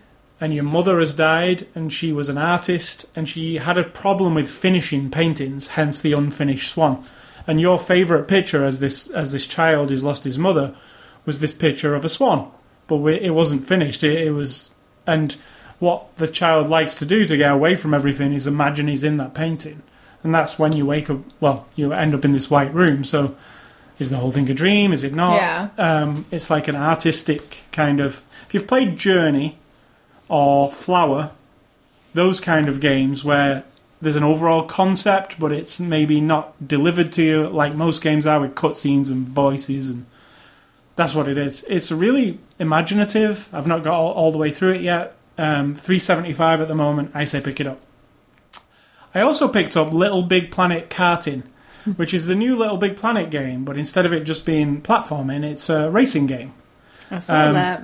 and 0.43 0.53
your 0.53 0.65
mother 0.65 0.99
has 0.99 1.15
died, 1.15 1.69
and 1.73 1.93
she 1.93 2.13
was 2.13 2.29
an 2.29 2.37
artist, 2.37 3.09
and 3.15 3.29
she 3.29 3.59
had 3.59 3.79
a 3.79 3.85
problem 3.85 4.35
with 4.35 4.51
finishing 4.51 5.09
paintings, 5.09 5.69
hence 5.69 6.03
the 6.03 6.15
unfinished 6.15 6.69
swan. 6.69 7.01
And 7.47 7.61
your 7.61 7.79
favourite 7.79 8.27
picture 8.27 8.65
as 8.65 8.81
this 8.81 9.09
as 9.11 9.31
this 9.31 9.47
child 9.47 9.91
who's 9.91 10.03
lost 10.03 10.25
his 10.25 10.41
mother 10.41 10.75
was 11.25 11.39
this 11.39 11.53
picture 11.53 11.95
of 11.95 12.05
a 12.05 12.09
swan, 12.09 12.51
but 12.89 12.97
we, 12.97 13.15
it 13.21 13.31
wasn't 13.31 13.65
finished. 13.65 14.03
It, 14.03 14.27
it 14.27 14.33
was, 14.33 14.73
and 15.07 15.37
what 15.79 16.09
the 16.17 16.27
child 16.27 16.69
likes 16.69 16.97
to 16.97 17.07
do 17.07 17.25
to 17.25 17.37
get 17.37 17.53
away 17.53 17.77
from 17.77 17.95
everything 17.95 18.33
is 18.33 18.45
imagine 18.45 18.89
he's 18.89 19.05
in 19.05 19.19
that 19.19 19.35
painting, 19.35 19.81
and 20.25 20.35
that's 20.35 20.59
when 20.59 20.73
you 20.73 20.85
wake 20.85 21.09
up. 21.09 21.21
Well, 21.39 21.69
you 21.77 21.93
end 21.93 22.17
up 22.17 22.25
in 22.25 22.33
this 22.33 22.51
white 22.51 22.75
room. 22.75 23.05
So, 23.05 23.37
is 24.01 24.11
the 24.11 24.17
whole 24.17 24.33
thing 24.33 24.51
a 24.51 24.55
dream? 24.55 24.93
Is 24.93 25.05
it 25.05 25.15
not? 25.15 25.37
Yeah. 25.37 25.69
Um, 25.79 26.27
it's 26.33 26.51
like 26.51 26.67
an 26.67 26.75
artistic 26.75 27.59
kind 27.71 28.01
of. 28.01 28.21
If 28.49 28.55
you've 28.55 28.67
played 28.67 28.97
Journey 28.97 29.61
or 30.29 30.71
Flower, 30.73 31.33
those 32.15 32.41
kind 32.41 32.69
of 32.69 32.81
games 32.81 33.25
where 33.25 33.65
there's 34.01 34.17
an 34.17 34.25
overall 34.25 34.65
concept, 34.65 35.39
but 35.39 35.53
it's 35.53 35.79
maybe 35.79 36.21
not 36.21 36.67
delivered 36.67 37.13
to 37.13 37.23
you 37.23 37.49
like 37.49 37.75
most 37.75 38.03
games 38.03 38.27
are 38.27 38.41
with 38.41 38.55
cutscenes 38.55 39.11
and 39.11 39.29
voices, 39.29 39.91
and 39.91 40.07
that's 40.97 41.15
what 41.15 41.29
it 41.29 41.39
is. 41.39 41.65
It's 41.69 41.93
really 41.93 42.39
imaginative. 42.59 43.49
I've 43.53 43.67
not 43.67 43.83
got 43.85 43.95
all, 43.95 44.13
all 44.13 44.33
the 44.33 44.39
way 44.39 44.51
through 44.51 44.73
it 44.73 44.81
yet. 44.83 45.15
Um, 45.39 45.75
375 45.75 46.61
at 46.61 46.69
the 46.69 46.75
moment. 46.75 47.13
I 47.15 47.25
say 47.25 47.41
pick 47.41 47.61
it 47.61 47.67
up. 47.67 47.81
I 49.15 49.21
also 49.21 49.47
picked 49.49 49.77
up 49.77 49.93
Little 49.93 50.23
Big 50.23 50.51
Planet 50.51 50.89
Karting, 50.91 51.43
which 51.97 52.13
is 52.15 52.27
the 52.27 52.35
new 52.35 52.57
Little 52.57 52.77
Big 52.79 52.97
Planet 52.97 53.31
game, 53.31 53.65
but 53.65 53.77
instead 53.79 54.05
of 54.07 54.13
it 54.13 54.25
just 54.25 54.45
being 54.47 54.81
platforming, 54.83 55.45
it's 55.45 55.69
a 55.71 55.91
racing 55.91 56.27
game. 56.27 56.55
I 57.11 57.19
saw 57.19 57.47
Um, 57.49 57.55
that. 57.55 57.83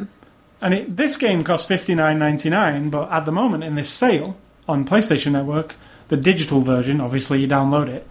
And 0.61 0.75
it, 0.75 0.97
this 0.97 1.17
game 1.17 1.43
costs 1.45 1.67
fifty 1.69 1.95
nine 1.95 2.19
ninety 2.19 2.51
nine, 2.51 2.91
but 2.91 3.11
at 3.11 3.25
the 3.25 3.33
moment 3.33 3.65
in 3.65 3.75
this 3.77 3.89
sale 3.91 4.37
on 4.69 4.85
PlayStation 4.85 5.33
Network, 5.33 5.77
the 6.09 6.17
digital 6.17 6.61
version, 6.61 7.01
obviously 7.01 7.41
you 7.41 7.47
download 7.49 7.89
it, 7.89 8.07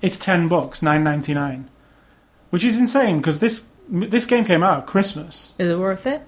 it's 0.00 0.16
ten 0.16 0.48
bucks, 0.48 0.82
nine 0.82 1.04
ninety 1.04 1.34
nine, 1.34 1.68
which 2.50 2.64
is 2.64 2.78
insane 2.78 3.18
because 3.18 3.40
this 3.40 3.66
this 3.88 4.24
game 4.26 4.44
came 4.44 4.62
out 4.62 4.78
at 4.78 4.86
Christmas. 4.86 5.54
Is 5.58 5.70
it 5.70 5.78
worth 5.78 6.06
it? 6.06 6.22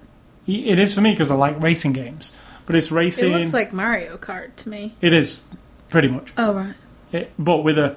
It 0.46 0.78
is 0.78 0.94
for 0.94 1.00
me 1.00 1.12
because 1.12 1.30
I 1.30 1.36
like 1.36 1.62
racing 1.62 1.92
games, 1.92 2.36
but 2.66 2.74
it's 2.76 2.90
racing. 2.90 3.32
It 3.32 3.38
looks 3.38 3.54
like 3.54 3.72
Mario 3.72 4.16
Kart 4.18 4.54
to 4.56 4.68
me. 4.68 4.94
it 5.00 5.12
is 5.12 5.40
pretty 5.88 6.08
much, 6.08 6.32
Oh 6.36 6.52
right. 6.54 6.74
it, 7.12 7.32
but 7.38 7.58
with 7.58 7.78
a 7.78 7.96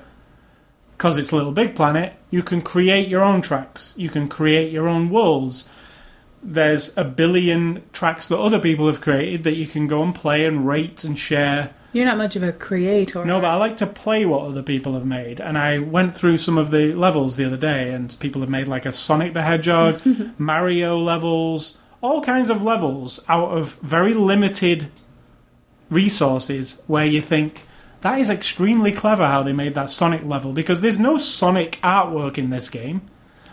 because 0.95 1.17
it's 1.17 1.31
a 1.31 1.35
Little 1.35 1.51
Big 1.51 1.75
Planet, 1.75 2.13
you 2.31 2.41
can 2.41 2.61
create 2.61 3.09
your 3.09 3.21
own 3.21 3.41
tracks, 3.41 3.93
you 3.97 4.07
can 4.09 4.29
create 4.29 4.71
your 4.71 4.87
own 4.87 5.09
worlds. 5.09 5.67
There's 6.45 6.95
a 6.95 7.03
billion 7.03 7.83
tracks 7.91 8.27
that 8.27 8.39
other 8.39 8.59
people 8.59 8.87
have 8.87 9.01
created 9.01 9.43
that 9.43 9.55
you 9.55 9.65
can 9.65 9.87
go 9.87 10.03
and 10.03 10.13
play 10.13 10.45
and 10.45 10.67
rate 10.67 11.03
and 11.03 11.17
share. 11.17 11.73
You're 11.91 12.05
not 12.05 12.17
much 12.17 12.35
of 12.35 12.43
a 12.43 12.51
creator. 12.51 13.25
No, 13.25 13.39
but 13.39 13.47
I 13.47 13.55
like 13.55 13.77
to 13.77 13.87
play 13.87 14.25
what 14.25 14.41
other 14.41 14.61
people 14.61 14.93
have 14.93 15.05
made. 15.05 15.39
And 15.39 15.57
I 15.57 15.79
went 15.79 16.15
through 16.15 16.37
some 16.37 16.57
of 16.57 16.69
the 16.69 16.93
levels 16.93 17.35
the 17.35 17.45
other 17.45 17.57
day, 17.57 17.91
and 17.91 18.15
people 18.19 18.41
have 18.41 18.49
made 18.49 18.67
like 18.67 18.85
a 18.85 18.91
Sonic 18.91 19.33
the 19.33 19.41
Hedgehog, 19.41 20.01
Mario 20.37 20.97
levels, 20.97 21.77
all 22.01 22.21
kinds 22.21 22.49
of 22.49 22.61
levels 22.61 23.23
out 23.27 23.49
of 23.49 23.73
very 23.75 24.13
limited 24.13 24.91
resources 25.89 26.83
where 26.87 27.05
you 27.05 27.21
think 27.21 27.61
that 28.01 28.19
is 28.19 28.29
extremely 28.29 28.91
clever 28.91 29.25
how 29.25 29.41
they 29.41 29.53
made 29.53 29.73
that 29.73 29.89
Sonic 29.89 30.23
level 30.23 30.53
because 30.53 30.81
there's 30.81 30.99
no 30.99 31.17
Sonic 31.17 31.79
artwork 31.81 32.37
in 32.37 32.51
this 32.51 32.69
game, 32.69 33.01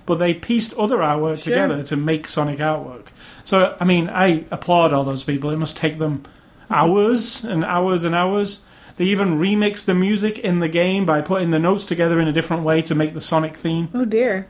but 0.06 0.16
they 0.16 0.34
pieced 0.34 0.74
other 0.74 0.98
artwork 0.98 1.42
Sure. 1.42 1.54
together 1.54 1.82
to 1.84 1.96
make 1.96 2.26
Sonic 2.28 2.58
artwork. 2.58 3.06
So, 3.44 3.76
I 3.80 3.84
mean, 3.84 4.08
I 4.08 4.44
applaud 4.50 4.92
all 4.92 5.04
those 5.04 5.24
people. 5.24 5.50
It 5.50 5.56
must 5.56 5.76
take 5.76 5.98
them 5.98 6.22
hours 6.70 7.44
and 7.44 7.64
hours 7.64 8.04
and 8.04 8.14
hours. 8.14 8.62
They 8.96 9.04
even 9.06 9.38
remixed 9.38 9.86
the 9.86 9.94
music 9.94 10.38
in 10.38 10.60
the 10.60 10.68
game 10.68 11.06
by 11.06 11.20
putting 11.22 11.50
the 11.50 11.58
notes 11.58 11.84
together 11.84 12.20
in 12.20 12.28
a 12.28 12.32
different 12.32 12.62
way 12.62 12.82
to 12.82 12.94
make 12.94 13.14
the 13.14 13.20
Sonic 13.20 13.56
theme. 13.56 13.88
Oh 13.94 14.04
dear. 14.04 14.46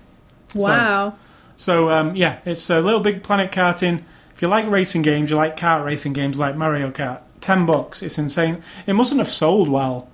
Wow. 0.54 1.14
So 1.56 1.90
um, 1.90 2.16
yeah, 2.16 2.38
it's 2.44 2.68
a 2.70 2.80
little 2.80 3.00
big 3.00 3.22
planet 3.22 3.52
karting. 3.52 4.02
If 4.34 4.42
you 4.42 4.48
like 4.48 4.68
racing 4.68 5.02
games, 5.02 5.30
you 5.30 5.36
like 5.36 5.56
kart 5.56 5.84
racing 5.84 6.12
games 6.12 6.38
like 6.38 6.56
Mario 6.56 6.90
Kart. 6.90 7.20
Ten 7.40 7.66
bucks, 7.66 8.02
it's 8.02 8.18
insane. 8.18 8.62
It 8.86 8.94
mustn't 8.94 9.18
have 9.18 9.28
sold 9.30 9.68
well 9.68 10.08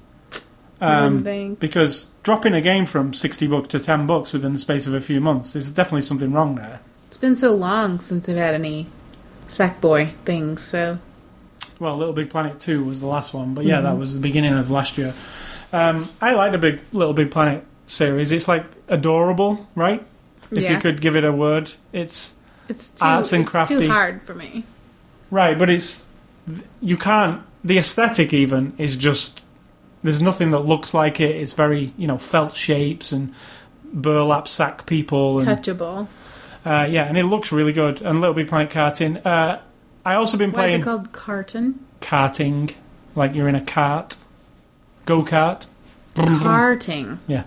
um, 0.81 1.55
because 1.61 2.11
dropping 2.23 2.55
a 2.55 2.61
game 2.61 2.87
from 2.87 3.13
sixty 3.15 3.47
bucks 3.47 3.69
to 3.69 3.81
ten 3.81 4.07
bucks 4.07 4.33
within 4.33 4.53
the 4.53 4.59
space 4.59 4.87
of 4.87 4.95
a 4.95 5.01
few 5.01 5.21
months, 5.21 5.53
there's 5.53 5.73
definitely 5.73 6.03
something 6.03 6.33
wrong 6.33 6.55
there. 6.57 6.81
It's 7.07 7.17
been 7.17 7.37
so 7.37 7.55
long 7.55 7.99
since 8.01 8.29
I've 8.29 8.37
had 8.37 8.55
any 8.55 8.87
Sackboy 9.49 10.13
things, 10.25 10.63
so 10.63 10.99
Well, 11.81 11.97
Little 11.97 12.13
Big 12.15 12.31
Planet 12.31 12.61
Two 12.61 12.85
was 12.85 13.01
the 13.01 13.07
last 13.07 13.33
one, 13.35 13.55
but 13.55 13.65
yeah, 13.65 13.81
that 13.81 13.91
Mm-hmm. 13.91 14.01
was 14.01 14.15
the 14.15 14.21
beginning 14.21 14.55
of 14.55 14.71
last 14.71 14.99
year. 14.99 15.15
Um, 15.73 16.09
I 16.21 16.33
like 16.35 16.53
the 16.53 16.59
big 16.59 16.81
Little 16.93 17.15
Big 17.15 17.31
Planet 17.31 17.65
series. 17.87 18.33
It's 18.33 18.49
like 18.49 18.65
adorable, 18.89 19.67
right? 19.75 20.05
If 20.51 20.63
yeah. 20.63 20.73
you 20.73 20.79
could 20.79 21.01
give 21.01 21.17
it 21.17 21.25
a 21.25 21.33
word, 21.33 21.73
it's 21.93 22.37
it's 22.69 22.89
too, 22.91 23.05
arts 23.05 23.33
and 23.33 23.43
it's 23.43 23.51
crafty. 23.51 23.75
too 23.77 23.89
hard 23.89 24.23
for 24.23 24.35
me. 24.35 24.65
Right, 25.31 25.59
but 25.59 25.69
it's 25.71 26.07
you 26.81 26.97
can't. 26.97 27.43
The 27.65 27.79
aesthetic 27.79 28.33
even 28.33 28.73
is 28.79 28.97
just 28.97 29.41
there's 30.03 30.21
nothing 30.23 30.51
that 30.53 30.61
looks 30.61 30.95
like 30.95 31.21
it. 31.21 31.37
It's 31.37 31.53
very 31.55 31.93
you 31.97 32.07
know 32.07 32.19
felt 32.19 32.57
shapes 32.57 33.13
and 33.13 33.35
burlap 33.93 34.49
sack 34.49 34.87
people 34.87 35.41
and 35.41 35.49
Touchable. 35.49 36.07
uh, 36.65 36.87
yeah, 36.91 37.05
and 37.05 37.17
it 37.17 37.25
looks 37.25 37.53
really 37.53 37.73
good. 37.73 38.03
And 38.03 38.21
Little 38.21 38.35
Big 38.35 38.49
Planet 38.49 38.71
karting. 38.71 39.25
Uh, 39.25 39.59
I 40.05 40.15
also 40.15 40.37
been 40.39 40.53
Why 40.53 40.67
is 40.67 40.69
playing 40.71 40.81
it 40.81 40.85
called 40.85 41.13
carton? 41.13 41.85
karting, 42.01 42.75
like 43.15 43.35
you're 43.35 43.49
in 43.49 43.55
a 43.55 43.61
cart, 43.65 44.17
go 45.05 45.23
kart. 45.23 45.67
Carting. 46.17 47.19
Yeah. 47.27 47.45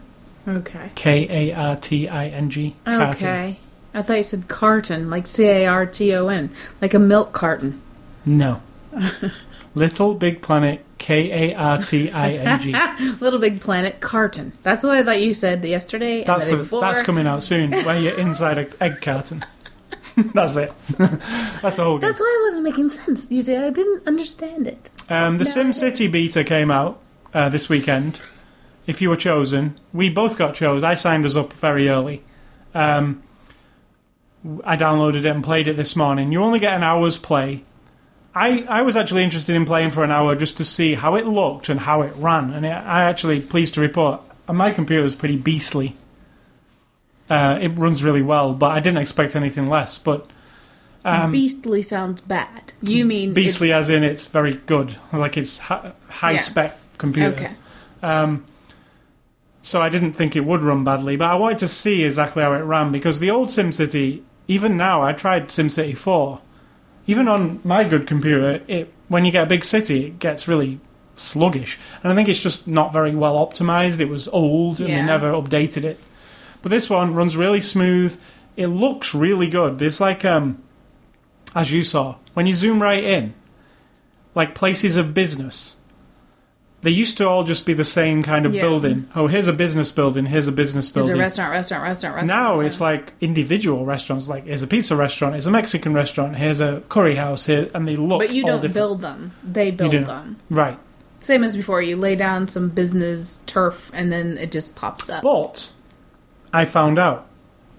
Okay. 0.47 0.91
K 0.95 1.27
A 1.49 1.55
R 1.55 1.75
T 1.75 2.07
I 2.07 2.27
N 2.27 2.49
G. 2.49 2.75
karting. 2.85 3.15
Okay. 3.15 3.59
I 3.93 4.01
thought 4.01 4.17
you 4.17 4.23
said 4.23 4.47
carton, 4.47 5.09
like 5.09 5.27
C 5.27 5.45
A 5.45 5.65
R 5.67 5.85
T 5.85 6.13
O 6.15 6.27
N, 6.29 6.49
like 6.81 6.93
a 6.93 6.99
milk 6.99 7.33
carton. 7.33 7.81
No. 8.25 8.61
Little 9.75 10.15
Big 10.15 10.41
Planet. 10.41 10.83
K 11.01 11.51
A 11.51 11.55
R 11.55 11.81
T 11.81 12.11
I 12.11 12.33
N 12.33 12.59
G. 12.61 12.75
Little 13.19 13.39
Big 13.39 13.59
Planet 13.59 13.99
carton. 14.01 14.53
That's 14.61 14.83
what 14.83 14.95
I 14.95 15.03
thought 15.03 15.19
you 15.19 15.33
said 15.33 15.65
yesterday 15.65 16.19
and 16.19 16.27
That's 16.27 16.45
the 16.45 16.57
the, 16.57 16.79
that's 16.79 17.01
coming 17.01 17.25
out 17.25 17.41
soon. 17.41 17.71
Where 17.71 17.99
you're 17.99 18.19
inside 18.19 18.59
an 18.59 18.71
egg 18.79 19.01
carton. 19.01 19.43
that's 20.35 20.55
it. 20.57 20.71
that's 20.97 21.75
the 21.75 21.83
whole 21.83 21.97
game. 21.97 22.07
That's 22.07 22.19
why 22.19 22.37
it 22.39 22.43
wasn't 22.45 22.63
making 22.63 22.89
sense. 22.89 23.31
You 23.31 23.41
see, 23.41 23.55
I 23.55 23.71
didn't 23.71 24.07
understand 24.07 24.67
it. 24.67 24.91
Um, 25.09 25.39
the 25.39 25.43
No. 25.43 25.49
Sim 25.49 25.73
City 25.73 26.07
beta 26.07 26.43
came 26.43 26.69
out 26.69 27.01
uh, 27.33 27.49
this 27.49 27.67
weekend. 27.67 28.21
If 28.85 29.01
you 29.01 29.09
were 29.09 29.17
chosen, 29.17 29.79
we 29.93 30.09
both 30.11 30.37
got 30.37 30.53
chose. 30.53 30.83
I 30.83 30.93
signed 30.93 31.25
us 31.25 31.35
up 31.35 31.51
very 31.53 31.89
early. 31.89 32.23
Um, 32.75 33.23
I 34.63 34.77
downloaded 34.77 35.19
it 35.21 35.25
and 35.25 35.43
played 35.43 35.67
it 35.67 35.75
this 35.75 35.95
morning. 35.95 36.31
You 36.31 36.43
only 36.43 36.59
get 36.59 36.75
an 36.75 36.83
hour's 36.83 37.17
play. 37.17 37.63
I, 38.33 38.61
I 38.61 38.81
was 38.83 38.95
actually 38.95 39.23
interested 39.23 39.55
in 39.55 39.65
playing 39.65 39.91
for 39.91 40.03
an 40.03 40.11
hour 40.11 40.35
just 40.35 40.57
to 40.57 40.63
see 40.63 40.93
how 40.93 41.15
it 41.15 41.25
looked 41.25 41.67
and 41.69 41.79
how 41.79 42.01
it 42.01 42.13
ran. 42.15 42.51
And 42.53 42.65
it, 42.65 42.69
I 42.69 43.03
actually 43.03 43.41
pleased 43.41 43.73
to 43.75 43.81
report 43.81 44.21
my 44.47 44.71
computer 44.71 45.03
is 45.03 45.15
pretty 45.15 45.37
beastly. 45.37 45.95
Uh, 47.29 47.57
it 47.61 47.69
runs 47.69 48.03
really 48.03 48.21
well, 48.21 48.53
but 48.53 48.71
I 48.71 48.79
didn't 48.79 48.97
expect 48.99 49.35
anything 49.35 49.69
less. 49.69 49.97
But 49.97 50.27
Beastly 51.03 51.81
sounds 51.81 52.21
bad. 52.21 52.73
You 52.81 53.05
mean 53.05 53.29
Um, 53.29 53.33
beastly 53.33 53.71
as 53.73 53.89
in 53.89 54.03
it's 54.03 54.25
very 54.27 54.53
good, 54.65 54.95
like 55.13 55.37
it's 55.37 55.57
hi- 55.59 55.93
high 56.09 56.31
Yeah. 56.33 56.39
spec 56.39 56.77
computer. 56.97 57.29
Okay. 57.33 57.51
Um, 58.03 58.45
so 59.61 59.81
I 59.81 59.89
didn't 59.89 60.13
think 60.13 60.35
it 60.35 60.45
would 60.45 60.63
run 60.63 60.83
badly, 60.83 61.15
but 61.15 61.25
I 61.29 61.35
wanted 61.35 61.59
to 61.59 61.67
see 61.67 62.03
exactly 62.03 62.43
how 62.43 62.53
it 62.53 62.59
ran 62.59 62.91
because 62.91 63.19
the 63.19 63.31
old 63.31 63.47
SimCity, 63.49 64.21
even 64.47 64.75
now, 64.77 65.01
I 65.01 65.13
tried 65.13 65.47
SimCity 65.49 65.95
4. 65.97 66.39
Even 67.11 67.27
on 67.27 67.59
my 67.63 67.83
good 67.83 68.07
computer, 68.07 68.61
it 68.67 68.93
when 69.09 69.25
you 69.25 69.31
get 69.31 69.43
a 69.43 69.53
big 69.55 69.65
city, 69.65 70.05
it 70.05 70.19
gets 70.19 70.47
really 70.47 70.79
sluggish, 71.17 71.77
and 72.01 72.11
I 72.11 72.15
think 72.15 72.29
it's 72.29 72.39
just 72.39 72.67
not 72.67 72.93
very 72.93 73.13
well 73.13 73.35
optimized. 73.35 73.99
It 73.99 74.09
was 74.09 74.27
old, 74.29 74.79
and 74.79 74.89
they 74.89 75.05
never 75.05 75.31
updated 75.33 75.83
it. 75.83 75.99
But 76.61 76.69
this 76.69 76.89
one 76.89 77.13
runs 77.13 77.35
really 77.35 77.59
smooth. 77.61 78.17
It 78.55 78.67
looks 78.67 79.13
really 79.13 79.49
good. 79.49 79.81
It's 79.81 79.99
like 79.99 80.23
um, 80.23 80.63
as 81.53 81.71
you 81.71 81.83
saw 81.83 82.15
when 82.33 82.47
you 82.47 82.53
zoom 82.53 82.81
right 82.81 83.03
in, 83.03 83.33
like 84.35 84.55
places 84.55 84.95
of 84.95 85.13
business. 85.13 85.75
They 86.83 86.89
used 86.91 87.17
to 87.19 87.29
all 87.29 87.43
just 87.43 87.65
be 87.65 87.73
the 87.73 87.83
same 87.83 88.23
kind 88.23 88.45
of 88.45 88.55
Yeah. 88.55 88.61
building. 88.63 89.07
Oh, 89.15 89.27
here's 89.27 89.47
a 89.47 89.53
business 89.53 89.91
building. 89.91 90.25
Here's 90.25 90.47
a 90.47 90.51
business 90.51 90.89
building. 90.89 91.15
a 91.15 91.19
restaurant, 91.19 91.51
restaurant, 91.51 91.83
restaurant, 91.83 92.15
restaurant. 92.15 92.27
now 92.27 92.49
restaurant. 92.49 92.67
it's 92.67 92.81
like 92.81 93.13
individual 93.21 93.85
restaurants. 93.85 94.27
Like 94.27 94.45
here's 94.45 94.63
a 94.63 94.67
pizza 94.67 94.95
restaurant. 94.95 95.35
Here's 95.35 95.45
a 95.45 95.51
Mexican 95.51 95.93
restaurant. 95.93 96.35
Here's 96.37 96.59
a 96.59 96.81
curry 96.89 97.15
house. 97.15 97.45
Here, 97.45 97.69
and 97.75 97.87
they 97.87 97.95
look. 97.95 98.19
But 98.19 98.31
you 98.31 98.43
don't 98.43 98.55
different. 98.61 98.73
build 98.73 99.01
them. 99.01 99.31
They 99.43 99.69
build 99.71 99.91
them. 99.93 100.37
right. 100.49 100.79
Same 101.19 101.43
as 101.43 101.55
before. 101.55 101.83
You 101.83 101.97
lay 101.97 102.15
down 102.15 102.47
some 102.47 102.69
business 102.69 103.41
turf 103.45 103.91
and 103.93 104.11
then 104.11 104.39
it 104.39 104.51
just 104.51 104.75
pops 104.75 105.07
up. 105.07 105.21
But 105.21 105.71
I 106.51 106.65
found 106.65 106.97
out 106.97 107.27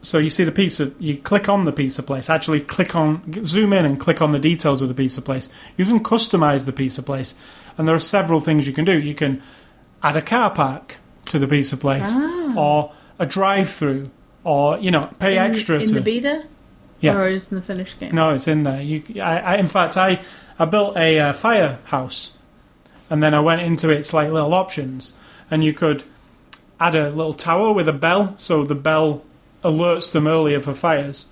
so 0.02 0.18
you 0.18 0.30
see 0.30 0.42
the 0.42 0.52
pizza, 0.52 0.92
you 0.98 1.16
click 1.16 1.48
on 1.48 1.64
the 1.64 1.72
pizza 1.72 2.02
place, 2.02 2.28
actually 2.28 2.60
click 2.60 2.96
on, 2.96 3.44
zoom 3.44 3.72
in 3.72 3.84
and 3.84 4.00
click 4.00 4.20
on 4.20 4.32
the 4.32 4.38
details 4.40 4.82
of 4.82 4.88
the 4.88 4.94
pizza 4.94 5.22
place. 5.22 5.48
You 5.76 5.84
can 5.84 6.02
customize 6.02 6.66
the 6.66 6.72
pizza 6.72 7.02
place, 7.04 7.36
and 7.78 7.86
there 7.88 7.94
are 7.94 7.98
several 8.00 8.40
things 8.40 8.66
you 8.66 8.72
can 8.72 8.84
do. 8.84 8.98
You 8.98 9.14
can 9.14 9.42
add 10.02 10.16
a 10.16 10.22
car 10.22 10.50
park 10.50 10.96
to 11.26 11.38
the 11.38 11.46
pizza 11.48 11.76
place, 11.76 12.14
or 12.56 12.92
a 13.18 13.26
drive-through, 13.26 14.10
or 14.44 14.78
you 14.78 14.90
know, 14.90 15.08
pay 15.18 15.36
in, 15.36 15.42
extra 15.42 15.78
in 15.80 15.88
to 15.88 15.94
the 15.94 16.00
beta, 16.00 16.44
Yeah. 17.00 17.16
or 17.16 17.28
is 17.28 17.50
in 17.50 17.56
the 17.56 17.62
finished 17.62 17.98
game? 18.00 18.14
no, 18.14 18.34
it's 18.34 18.48
in 18.48 18.62
there. 18.64 18.82
You, 18.82 19.02
I, 19.22 19.38
I, 19.38 19.56
in 19.56 19.68
fact, 19.68 19.96
I, 19.96 20.20
I 20.58 20.64
built 20.66 20.96
a 20.96 21.18
uh, 21.20 21.32
firehouse, 21.32 22.36
and 23.08 23.22
then 23.22 23.34
I 23.34 23.40
went 23.40 23.62
into 23.62 23.90
its 23.90 24.12
like 24.12 24.30
little 24.30 24.54
options, 24.54 25.14
and 25.50 25.62
you 25.64 25.72
could 25.72 26.02
add 26.80 26.94
a 26.96 27.10
little 27.10 27.34
tower 27.34 27.72
with 27.72 27.88
a 27.88 27.92
bell, 27.92 28.34
so 28.38 28.64
the 28.64 28.74
bell 28.74 29.22
alerts 29.62 30.10
them 30.10 30.26
earlier 30.26 30.58
for 30.60 30.74
fires. 30.74 31.28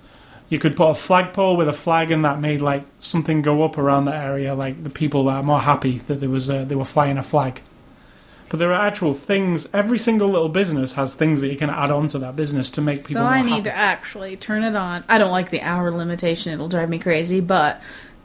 You 0.51 0.59
could 0.59 0.75
put 0.75 0.89
a 0.89 0.93
flagpole 0.95 1.55
with 1.55 1.69
a 1.69 1.73
flag, 1.73 2.11
and 2.11 2.25
that 2.25 2.41
made 2.41 2.61
like 2.61 2.83
something 2.99 3.41
go 3.41 3.63
up 3.63 3.77
around 3.77 4.05
that 4.05 4.21
area. 4.21 4.53
Like 4.53 4.83
the 4.83 4.89
people 4.89 5.23
were 5.23 5.41
more 5.41 5.61
happy 5.61 5.99
that 6.07 6.15
there 6.15 6.29
was 6.29 6.49
uh, 6.49 6.65
they 6.65 6.75
were 6.75 6.83
flying 6.85 7.17
a 7.17 7.23
flag. 7.23 7.61
But 8.49 8.59
there 8.59 8.73
are 8.73 8.85
actual 8.85 9.13
things. 9.13 9.65
Every 9.73 9.97
single 9.97 10.27
little 10.27 10.49
business 10.49 10.91
has 10.93 11.15
things 11.15 11.39
that 11.39 11.47
you 11.47 11.55
can 11.55 11.69
add 11.69 11.89
on 11.89 12.09
to 12.09 12.19
that 12.19 12.35
business 12.35 12.69
to 12.71 12.81
make 12.81 13.05
people. 13.05 13.23
So 13.23 13.25
I 13.25 13.41
need 13.43 13.51
happy. 13.51 13.63
to 13.63 13.75
actually 13.75 14.35
turn 14.35 14.65
it 14.65 14.75
on. 14.75 15.05
I 15.07 15.19
don't 15.19 15.31
like 15.31 15.51
the 15.51 15.61
hour 15.61 15.89
limitation; 15.89 16.51
it'll 16.51 16.67
drive 16.67 16.89
me 16.89 16.99
crazy. 16.99 17.39
But 17.39 17.81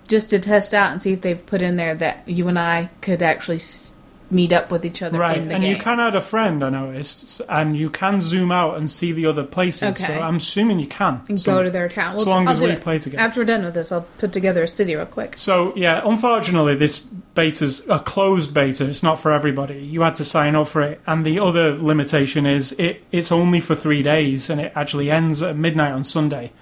just 0.08 0.30
to 0.30 0.40
test 0.40 0.74
out 0.74 0.90
and 0.90 1.00
see 1.00 1.12
if 1.12 1.20
they've 1.20 1.46
put 1.46 1.62
in 1.62 1.76
there 1.76 1.94
that 1.94 2.28
you 2.28 2.48
and 2.48 2.58
I 2.58 2.90
could 3.02 3.22
actually 3.22 3.56
s- 3.56 3.94
meet 4.30 4.52
up 4.52 4.70
with 4.72 4.84
each 4.84 5.02
other 5.02 5.18
Right, 5.18 5.38
in 5.38 5.48
the 5.48 5.54
and 5.54 5.62
game. 5.62 5.76
you 5.76 5.80
can 5.80 6.00
add 6.00 6.16
a 6.16 6.20
friend. 6.20 6.64
I 6.64 6.70
noticed, 6.70 7.40
and 7.48 7.76
you 7.76 7.88
can 7.90 8.20
zoom 8.22 8.50
out 8.50 8.76
and 8.76 8.90
see 8.90 9.12
the 9.12 9.26
other 9.26 9.44
places. 9.44 9.82
Okay. 9.94 10.04
So 10.06 10.20
I'm 10.20 10.36
assuming 10.36 10.80
you 10.80 10.86
can. 10.88 11.20
and 11.28 11.40
So- 11.40 11.54
go 11.54 11.62
to 11.62 11.70
their 11.70 11.88
town. 11.88 12.16
as 12.16 12.26
long 12.26 12.48
I'll 12.48 12.54
as 12.54 12.60
we 12.60 12.70
it. 12.70 12.80
play 12.80 12.98
together. 12.98 13.22
After 13.22 13.40
we're 13.40 13.44
done 13.44 13.62
with 13.64 13.74
this, 13.74 13.92
I'll 13.92 14.06
put 14.18 14.32
together 14.32 14.64
a 14.64 14.68
city 14.68 14.96
real 14.96 15.06
quick. 15.06 15.34
So 15.36 15.72
yeah, 15.76 16.02
unfortunately, 16.04 16.74
this 16.74 16.98
beta's 16.98 17.82
a 17.88 17.98
closed 18.00 18.52
beta. 18.52 18.88
It's 18.88 19.02
not 19.02 19.20
for 19.20 19.30
everybody. 19.32 19.76
You 19.78 20.02
had 20.02 20.16
to 20.16 20.24
sign 20.24 20.54
up 20.56 20.68
for 20.68 20.82
it, 20.82 21.00
and 21.06 21.24
the 21.24 21.38
other 21.38 21.78
limitation 21.78 22.46
is 22.46 22.72
it 22.78 23.04
it's 23.12 23.30
only 23.30 23.60
for 23.60 23.74
three 23.74 24.02
days, 24.02 24.50
and 24.50 24.60
it 24.60 24.72
actually 24.74 25.10
ends 25.10 25.42
at 25.42 25.56
midnight 25.56 25.92
on 25.92 26.02
Sunday. 26.02 26.52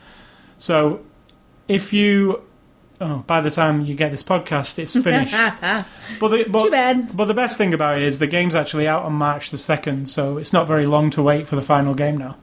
So 0.58 1.00
if 1.68 1.92
you 1.92 2.42
oh, 3.04 3.24
by 3.26 3.40
the 3.40 3.50
time 3.50 3.84
you 3.84 3.94
get 3.94 4.10
this 4.10 4.22
podcast, 4.22 4.78
it's 4.78 4.92
finished. 4.92 5.32
but, 6.20 6.28
the, 6.28 6.44
but 6.48 6.64
Too 6.64 6.70
bad. 6.70 7.16
But 7.16 7.26
the 7.26 7.34
best 7.34 7.58
thing 7.58 7.74
about 7.74 7.98
it 7.98 8.04
is 8.04 8.18
the 8.18 8.26
game's 8.26 8.54
actually 8.54 8.88
out 8.88 9.04
on 9.04 9.12
March 9.12 9.50
the 9.50 9.58
second, 9.58 10.08
so 10.08 10.38
it's 10.38 10.52
not 10.52 10.66
very 10.66 10.86
long 10.86 11.10
to 11.10 11.22
wait 11.22 11.46
for 11.46 11.56
the 11.56 11.62
final 11.62 11.94
game 11.94 12.16
now. 12.16 12.36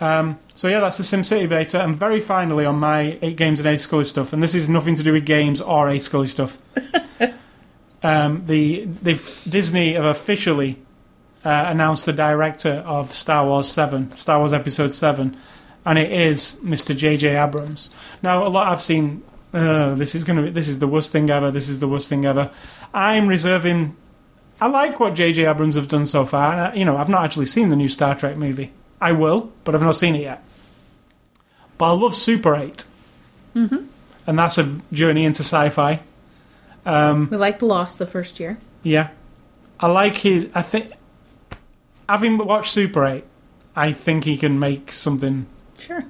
Um, 0.00 0.38
so 0.54 0.68
yeah, 0.68 0.80
that's 0.80 0.96
the 0.96 1.04
SimCity 1.04 1.48
beta, 1.48 1.82
and 1.82 1.96
very 1.96 2.20
finally 2.20 2.64
on 2.64 2.76
my 2.76 3.18
eight 3.20 3.36
games 3.36 3.60
and 3.60 3.68
eight 3.68 3.80
Scully 3.80 4.04
stuff, 4.04 4.32
and 4.32 4.42
this 4.42 4.54
is 4.54 4.68
nothing 4.68 4.94
to 4.94 5.02
do 5.02 5.12
with 5.12 5.26
games 5.26 5.60
or 5.60 5.90
eight 5.90 6.02
Scully 6.02 6.26
stuff. 6.26 6.58
um, 8.02 8.44
the 8.46 8.86
they've, 8.86 9.42
Disney 9.48 9.92
have 9.92 10.06
officially 10.06 10.78
uh, 11.44 11.64
announced 11.68 12.06
the 12.06 12.14
director 12.14 12.82
of 12.86 13.12
Star 13.12 13.46
Wars 13.46 13.68
Seven, 13.68 14.10
Star 14.16 14.38
Wars 14.38 14.54
Episode 14.54 14.94
Seven, 14.94 15.36
and 15.84 15.98
it 15.98 16.10
is 16.10 16.58
Mr. 16.62 16.96
J.J. 16.96 17.36
Abrams. 17.36 17.94
Now, 18.22 18.46
a 18.46 18.48
lot 18.48 18.72
I've 18.72 18.82
seen. 18.82 19.22
Uh, 19.52 19.94
this 19.94 20.14
is 20.14 20.24
gonna 20.24 20.42
be. 20.42 20.50
This 20.50 20.68
is 20.68 20.78
the 20.78 20.86
worst 20.86 21.12
thing 21.12 21.28
ever. 21.30 21.50
This 21.50 21.68
is 21.68 21.80
the 21.80 21.88
worst 21.88 22.08
thing 22.08 22.24
ever. 22.24 22.50
I'm 22.94 23.26
reserving. 23.26 23.96
I 24.60 24.68
like 24.68 25.00
what 25.00 25.14
J.J. 25.14 25.46
Abrams 25.46 25.76
have 25.76 25.88
done 25.88 26.06
so 26.06 26.24
far. 26.24 26.74
You 26.76 26.84
know, 26.84 26.96
I've 26.96 27.08
not 27.08 27.24
actually 27.24 27.46
seen 27.46 27.70
the 27.70 27.76
new 27.76 27.88
Star 27.88 28.14
Trek 28.14 28.36
movie. 28.36 28.72
I 29.00 29.12
will, 29.12 29.50
but 29.64 29.74
I've 29.74 29.82
not 29.82 29.96
seen 29.96 30.14
it 30.14 30.22
yet. 30.22 30.44
But 31.78 31.86
I 31.86 31.92
love 31.92 32.14
Super 32.14 32.54
8. 32.54 32.84
Mm-hmm. 33.56 33.86
And 34.26 34.38
that's 34.38 34.58
a 34.58 34.80
journey 34.92 35.24
into 35.24 35.42
sci-fi. 35.42 36.00
We 36.84 37.36
liked 37.36 37.62
Lost 37.62 37.98
the 37.98 38.06
first 38.06 38.38
year. 38.38 38.58
Yeah, 38.82 39.08
I 39.78 39.86
like 39.88 40.18
his. 40.18 40.48
I 40.54 40.62
think 40.62 40.92
having 42.08 42.38
watched 42.38 42.72
Super 42.72 43.04
Eight, 43.06 43.24
I 43.74 43.92
think 43.92 44.24
he 44.24 44.36
can 44.36 44.58
make 44.58 44.92
something. 44.92 45.46
Sure. 45.78 46.04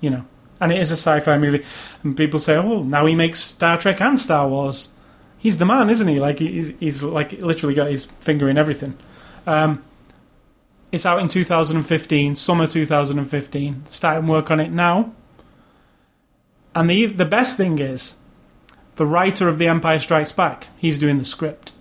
You 0.00 0.10
know, 0.10 0.24
and 0.62 0.72
it 0.72 0.78
is 0.78 0.90
a 0.90 0.94
sci-fi 0.96 1.36
movie, 1.36 1.64
and 2.02 2.16
people 2.16 2.38
say, 2.38 2.56
"Oh, 2.56 2.82
now 2.82 3.04
he 3.04 3.14
makes 3.14 3.40
Star 3.40 3.76
Trek 3.78 4.00
and 4.00 4.18
Star 4.18 4.48
Wars." 4.48 4.90
He's 5.38 5.58
the 5.58 5.66
man, 5.66 5.90
isn't 5.90 6.06
he? 6.08 6.18
Like 6.20 6.38
he's, 6.38 6.68
he's 6.78 7.02
like 7.02 7.32
literally 7.32 7.74
got 7.74 7.90
his 7.90 8.04
finger 8.04 8.48
in 8.48 8.56
everything. 8.56 8.96
Um, 9.46 9.82
it's 10.92 11.04
out 11.04 11.18
in 11.20 11.28
2015, 11.28 12.36
summer 12.36 12.66
2015. 12.68 13.82
Starting 13.86 14.28
work 14.28 14.50
on 14.50 14.60
it 14.60 14.70
now. 14.70 15.12
And 16.74 16.88
the 16.88 17.06
the 17.06 17.24
best 17.24 17.56
thing 17.56 17.78
is, 17.78 18.16
the 18.96 19.04
writer 19.06 19.48
of 19.48 19.58
The 19.58 19.66
Empire 19.66 19.98
Strikes 19.98 20.32
Back, 20.32 20.68
he's 20.78 20.98
doing 20.98 21.18
the 21.18 21.24
script. 21.24 21.72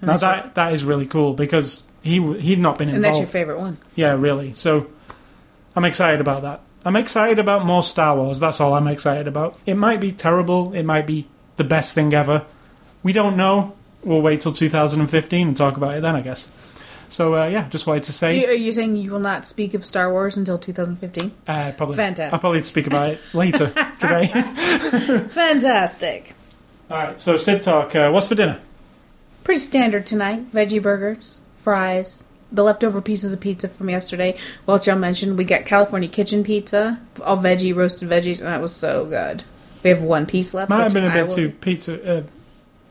Now 0.00 0.12
Nice. 0.12 0.20
that 0.20 0.54
that 0.54 0.72
is 0.72 0.84
really 0.84 1.06
cool 1.06 1.34
because 1.34 1.86
he 2.02 2.20
he'd 2.38 2.58
not 2.60 2.78
been 2.78 2.88
involved. 2.88 2.96
And 2.96 3.04
that's 3.04 3.18
your 3.18 3.26
favorite 3.26 3.58
one. 3.58 3.78
Yeah, 3.96 4.14
really. 4.14 4.52
So 4.54 4.86
I'm 5.74 5.84
excited 5.84 6.20
about 6.20 6.42
that. 6.42 6.60
I'm 6.84 6.96
excited 6.96 7.38
about 7.38 7.64
more 7.64 7.82
Star 7.82 8.16
Wars. 8.16 8.40
That's 8.40 8.60
all 8.60 8.74
I'm 8.74 8.86
excited 8.88 9.26
about. 9.26 9.58
It 9.66 9.74
might 9.74 10.00
be 10.00 10.12
terrible. 10.12 10.74
It 10.74 10.82
might 10.84 11.06
be 11.06 11.26
the 11.56 11.64
best 11.64 11.94
thing 11.94 12.12
ever. 12.12 12.44
We 13.02 13.12
don't 13.12 13.36
know. 13.36 13.74
We'll 14.02 14.20
wait 14.20 14.40
till 14.42 14.52
2015 14.52 15.48
and 15.48 15.56
talk 15.56 15.76
about 15.76 15.96
it 15.96 16.02
then, 16.02 16.14
I 16.14 16.20
guess. 16.20 16.50
So 17.08 17.34
uh, 17.34 17.46
yeah, 17.46 17.68
just 17.68 17.86
wanted 17.86 18.04
to 18.04 18.12
say. 18.12 18.40
You, 18.40 18.46
are 18.48 18.52
you 18.52 18.72
saying 18.72 18.96
you 18.96 19.10
will 19.12 19.20
not 19.20 19.46
speak 19.46 19.72
of 19.74 19.84
Star 19.84 20.10
Wars 20.12 20.36
until 20.36 20.58
2015? 20.58 21.32
Uh, 21.46 21.72
probably. 21.76 21.96
Fantastic. 21.96 22.32
I'll 22.32 22.38
probably 22.40 22.60
speak 22.60 22.86
about 22.86 23.10
it 23.10 23.20
later 23.32 23.68
today. 24.00 24.26
Fantastic. 25.30 26.34
all 26.90 26.98
right. 26.98 27.20
So 27.20 27.36
Sid 27.36 27.62
talk. 27.62 27.94
Uh, 27.94 28.10
what's 28.10 28.28
for 28.28 28.34
dinner? 28.34 28.60
Pretty 29.44 29.60
standard 29.60 30.06
tonight. 30.06 30.52
Veggie 30.52 30.82
burgers, 30.82 31.40
fries, 31.58 32.26
the 32.54 32.62
leftover 32.64 33.00
pieces 33.02 33.32
of 33.32 33.40
pizza 33.40 33.68
from 33.68 33.90
yesterday. 33.90 34.36
Well, 34.66 34.78
Joe 34.78 34.96
mentioned 34.96 35.36
we 35.36 35.44
got 35.44 35.64
California 35.66 36.08
Kitchen 36.08 36.44
pizza, 36.44 36.98
all 37.22 37.36
veggie, 37.38 37.74
roasted 37.74 38.08
veggies, 38.08 38.40
and 38.40 38.50
that 38.50 38.60
was 38.62 38.74
so 38.74 39.04
good. 39.06 39.42
We 39.82 39.90
have 39.90 40.00
one 40.02 40.24
piece 40.26 40.54
left. 40.54 40.70
Might 40.70 40.84
have 40.84 40.94
been 40.94 41.04
a 41.04 41.12
bit 41.12 41.26
will- 41.28 41.34
too 41.34 41.50
pizza 41.50 42.18
uh, 42.18 42.22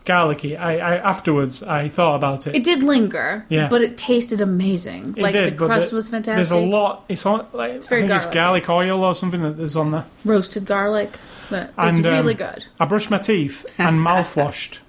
garlicky. 0.05 0.57
I, 0.57 0.73
I 0.77 0.95
afterwards 0.97 1.63
I 1.63 1.87
thought 1.89 2.15
about 2.15 2.45
it. 2.45 2.55
It 2.55 2.63
did 2.63 2.83
linger, 2.83 3.45
Yeah. 3.49 3.67
but 3.69 3.81
it 3.81 3.97
tasted 3.97 4.41
amazing. 4.41 5.15
It 5.17 5.21
like 5.23 5.33
did, 5.33 5.57
the 5.57 5.65
crust 5.65 5.89
the- 5.91 5.95
was 5.95 6.09
fantastic. 6.09 6.35
There's 6.35 6.51
a 6.51 6.57
lot. 6.57 7.05
It's 7.09 7.25
on. 7.25 7.47
Like, 7.53 7.71
it's 7.73 7.87
very 7.87 8.03
I 8.03 8.07
think 8.07 8.15
it's 8.17 8.25
garlicky. 8.25 8.65
garlic 8.65 8.91
oil 8.91 9.03
or 9.03 9.15
something 9.15 9.41
that 9.41 9.59
is 9.59 9.75
on 9.77 9.91
there. 9.91 10.05
roasted 10.25 10.65
garlic, 10.65 11.17
but 11.49 11.63
it's 11.69 11.73
And, 11.77 12.05
um, 12.05 12.13
really 12.13 12.33
good. 12.35 12.65
I 12.79 12.85
brushed 12.85 13.09
my 13.09 13.17
teeth 13.17 13.65
and 13.77 13.97
mouthwashed, 14.05 14.79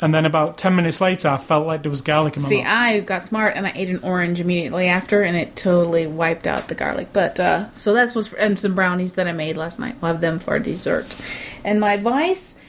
and 0.00 0.14
then 0.14 0.26
about 0.26 0.58
ten 0.58 0.76
minutes 0.76 1.00
later, 1.00 1.28
I 1.28 1.36
felt 1.38 1.66
like 1.66 1.82
there 1.82 1.90
was 1.90 2.02
garlic 2.02 2.36
in 2.36 2.42
my 2.42 2.48
See, 2.48 2.62
mouth. 2.62 2.66
I 2.72 3.00
got 3.00 3.24
smart 3.24 3.54
and 3.56 3.66
I 3.66 3.72
ate 3.74 3.88
an 3.88 4.00
orange 4.02 4.40
immediately 4.40 4.88
after, 4.88 5.22
and 5.22 5.36
it 5.36 5.56
totally 5.56 6.06
wiped 6.06 6.46
out 6.46 6.68
the 6.68 6.74
garlic. 6.74 7.08
But 7.12 7.40
uh, 7.40 7.70
so 7.74 7.94
that's 7.94 8.14
what's 8.14 8.32
and 8.34 8.58
some 8.60 8.74
brownies 8.74 9.14
that 9.14 9.26
I 9.26 9.32
made 9.32 9.56
last 9.56 9.78
night. 9.80 9.96
We'll 10.00 10.12
have 10.12 10.20
them 10.20 10.38
for 10.38 10.58
dessert. 10.58 11.16
And 11.64 11.80
my 11.80 11.94
advice 11.94 12.60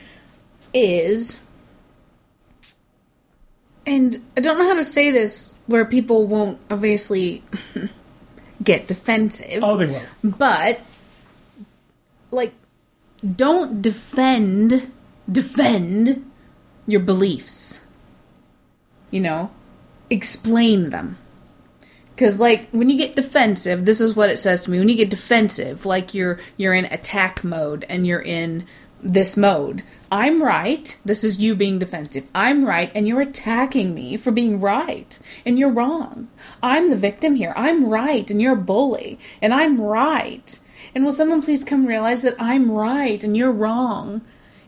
is, 0.74 1.40
and 3.86 4.18
I 4.36 4.42
don't 4.42 4.58
know 4.58 4.68
how 4.68 4.76
to 4.76 4.84
say 4.84 5.12
this 5.12 5.54
where 5.68 5.86
people 5.86 6.26
won't 6.28 6.60
obviously 6.70 7.44
get 8.64 8.88
defensive, 8.88 9.64
Oh, 9.64 9.78
they 9.78 9.86
will. 9.88 10.02
but 10.24 10.80
like, 12.32 12.54
don't 13.36 13.82
defend 13.82 14.92
defend 15.32 16.27
your 16.88 17.02
beliefs. 17.02 17.86
You 19.12 19.20
know? 19.20 19.52
Explain 20.10 20.90
them. 20.90 21.18
Because 22.18 22.40
like 22.40 22.70
when 22.72 22.90
you 22.90 22.98
get 22.98 23.16
defensive 23.16 23.86
this 23.86 24.02
is 24.02 24.16
what 24.16 24.32
it 24.32 24.40
says 24.40 24.62
to 24.62 24.72
me 24.72 24.80
when 24.80 24.90
you 24.90 24.96
get 24.96 25.12
defensive 25.12 25.86
like 25.86 26.16
you're 26.16 26.40
you're 26.58 26.74
in 26.74 26.86
attack 26.86 27.44
mode 27.44 27.86
and 27.90 28.08
you're 28.08 28.20
in 28.20 28.66
this 29.04 29.38
mode 29.38 29.84
i'm 30.12 30.42
right 30.42 30.98
this 31.06 31.24
is 31.24 31.40
you 31.40 31.54
being 31.54 31.78
defensive 31.78 32.26
i'm 32.34 32.66
right 32.66 32.92
and 32.96 33.08
you're 33.08 33.22
attacking 33.22 33.94
me 33.94 34.18
for 34.18 34.32
being 34.32 34.60
right 34.60 35.20
and 35.46 35.60
you're 35.60 35.70
wrong. 35.70 36.28
I'm 36.64 36.90
the 36.90 36.96
victim 36.96 37.36
here 37.36 37.54
i'm 37.56 37.86
right 37.88 38.32
and 38.32 38.42
you're 38.42 38.54
a 38.54 38.56
bully 38.56 39.20
and 39.40 39.54
i'm 39.54 39.80
right. 39.80 40.58
And 40.96 41.06
will 41.06 41.14
someone 41.14 41.44
please 41.44 41.64
come 41.64 41.86
realize 41.86 42.24
that 42.24 42.36
i'm 42.40 42.72
right 42.72 43.24
and 43.24 43.38
you're 43.38 43.52
wrong 43.52 44.22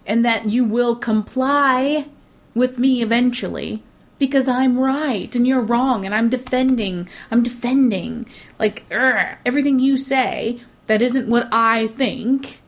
and 0.10 0.26
that 0.26 0.50
you 0.50 0.66
will 0.66 0.96
comply 0.96 2.08
with 2.54 2.80
me 2.80 3.02
eventually 3.02 3.82
because 4.18 4.50
I'm 4.50 4.78
right 4.78 5.34
and 5.34 5.48
you're 5.48 5.62
wrong 5.62 6.04
and 6.04 6.14
I'm 6.14 6.28
defending 6.28 7.08
I'm 7.32 7.44
defending 7.44 8.28
like 8.58 8.84
everything 8.92 9.80
you 9.80 9.96
say 9.96 10.62
that 10.88 11.02
isn't 11.02 11.30
what 11.30 11.48
I 11.54 11.88
think 11.88 12.60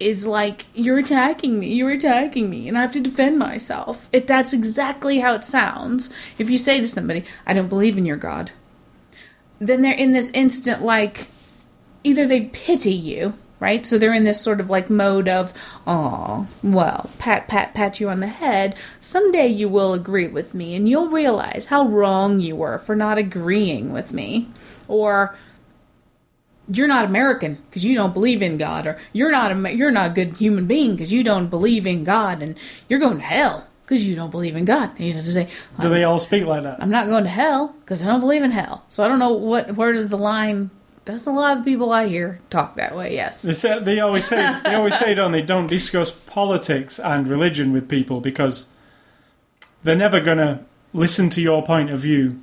is 0.00 0.26
like 0.26 0.66
you're 0.74 0.98
attacking 0.98 1.60
me 1.60 1.74
you're 1.74 1.92
attacking 1.92 2.50
me 2.50 2.66
and 2.66 2.76
I 2.76 2.80
have 2.80 2.92
to 2.92 3.00
defend 3.00 3.38
myself. 3.38 4.08
If 4.12 4.26
that's 4.26 4.52
exactly 4.52 5.20
how 5.20 5.34
it 5.34 5.44
sounds 5.44 6.10
if 6.38 6.50
you 6.50 6.58
say 6.58 6.80
to 6.80 6.88
somebody 6.88 7.24
I 7.46 7.52
don't 7.52 7.68
believe 7.68 7.98
in 7.98 8.06
your 8.06 8.16
god 8.16 8.50
then 9.60 9.82
they're 9.82 9.92
in 9.92 10.12
this 10.12 10.30
instant 10.30 10.82
like 10.82 11.28
either 12.04 12.26
they 12.26 12.46
pity 12.46 12.92
you, 12.92 13.34
right? 13.62 13.86
So 13.86 13.96
they're 13.96 14.12
in 14.12 14.24
this 14.24 14.40
sort 14.40 14.58
of 14.58 14.68
like 14.68 14.90
mode 14.90 15.28
of, 15.28 15.54
oh, 15.86 16.48
well, 16.64 17.08
pat, 17.20 17.46
pat, 17.46 17.74
pat 17.74 18.00
you 18.00 18.08
on 18.08 18.18
the 18.18 18.26
head. 18.26 18.74
Someday 19.00 19.46
you 19.46 19.68
will 19.68 19.94
agree 19.94 20.26
with 20.26 20.52
me 20.52 20.74
and 20.74 20.88
you'll 20.88 21.10
realize 21.10 21.66
how 21.66 21.86
wrong 21.86 22.40
you 22.40 22.56
were 22.56 22.78
for 22.78 22.96
not 22.96 23.18
agreeing 23.18 23.92
with 23.92 24.12
me. 24.12 24.48
Or, 24.88 25.36
you're 26.72 26.88
not 26.88 27.04
American 27.04 27.54
because 27.54 27.84
you 27.84 27.94
don't 27.94 28.14
believe 28.14 28.40
in 28.42 28.56
God, 28.56 28.86
or 28.86 28.98
you're 29.12 29.32
not 29.32 29.50
a 29.50 29.74
you're 29.74 29.90
not 29.90 30.12
a 30.12 30.14
good 30.14 30.34
human 30.36 30.66
being 30.66 30.92
because 30.92 31.12
you 31.12 31.22
don't 31.22 31.48
believe 31.48 31.86
in 31.86 32.04
God, 32.04 32.40
and 32.40 32.56
you're 32.88 33.00
going 33.00 33.18
to 33.18 33.24
hell 33.24 33.68
because 33.82 34.06
you 34.06 34.14
don't 34.14 34.30
believe 34.30 34.56
in 34.56 34.64
God. 34.64 34.98
You 34.98 35.12
have 35.12 35.24
to 35.24 35.32
say, 35.32 35.48
Do 35.80 35.88
they 35.88 36.04
all 36.04 36.20
speak 36.20 36.44
like 36.44 36.62
that? 36.62 36.82
I'm 36.82 36.90
not 36.90 37.08
going 37.08 37.24
to 37.24 37.30
hell 37.30 37.74
because 37.80 38.02
I 38.02 38.06
don't 38.06 38.20
believe 38.20 38.42
in 38.42 38.52
hell. 38.52 38.84
So 38.88 39.02
I 39.04 39.08
don't 39.08 39.18
know 39.18 39.32
what 39.32 39.76
where 39.76 39.92
does 39.92 40.08
the 40.08 40.16
line. 40.16 40.70
That's 41.04 41.26
a 41.26 41.32
lot 41.32 41.58
of 41.58 41.64
people 41.64 41.90
I 41.92 42.06
hear 42.06 42.40
talk 42.48 42.76
that 42.76 42.96
way. 42.96 43.14
Yes. 43.14 43.42
They, 43.42 44.00
always 44.00 44.24
say 44.24 44.36
they 44.64 44.74
always 44.74 44.96
say, 44.98 45.14
don't 45.14 45.32
they? 45.32 45.42
Don't 45.42 45.66
discuss 45.66 46.10
politics 46.12 46.98
and 47.00 47.26
religion 47.26 47.72
with 47.72 47.88
people 47.88 48.20
because 48.20 48.68
they're 49.82 49.96
never 49.96 50.20
going 50.20 50.38
to 50.38 50.60
listen 50.92 51.28
to 51.30 51.40
your 51.40 51.64
point 51.64 51.90
of 51.90 51.98
view, 51.98 52.40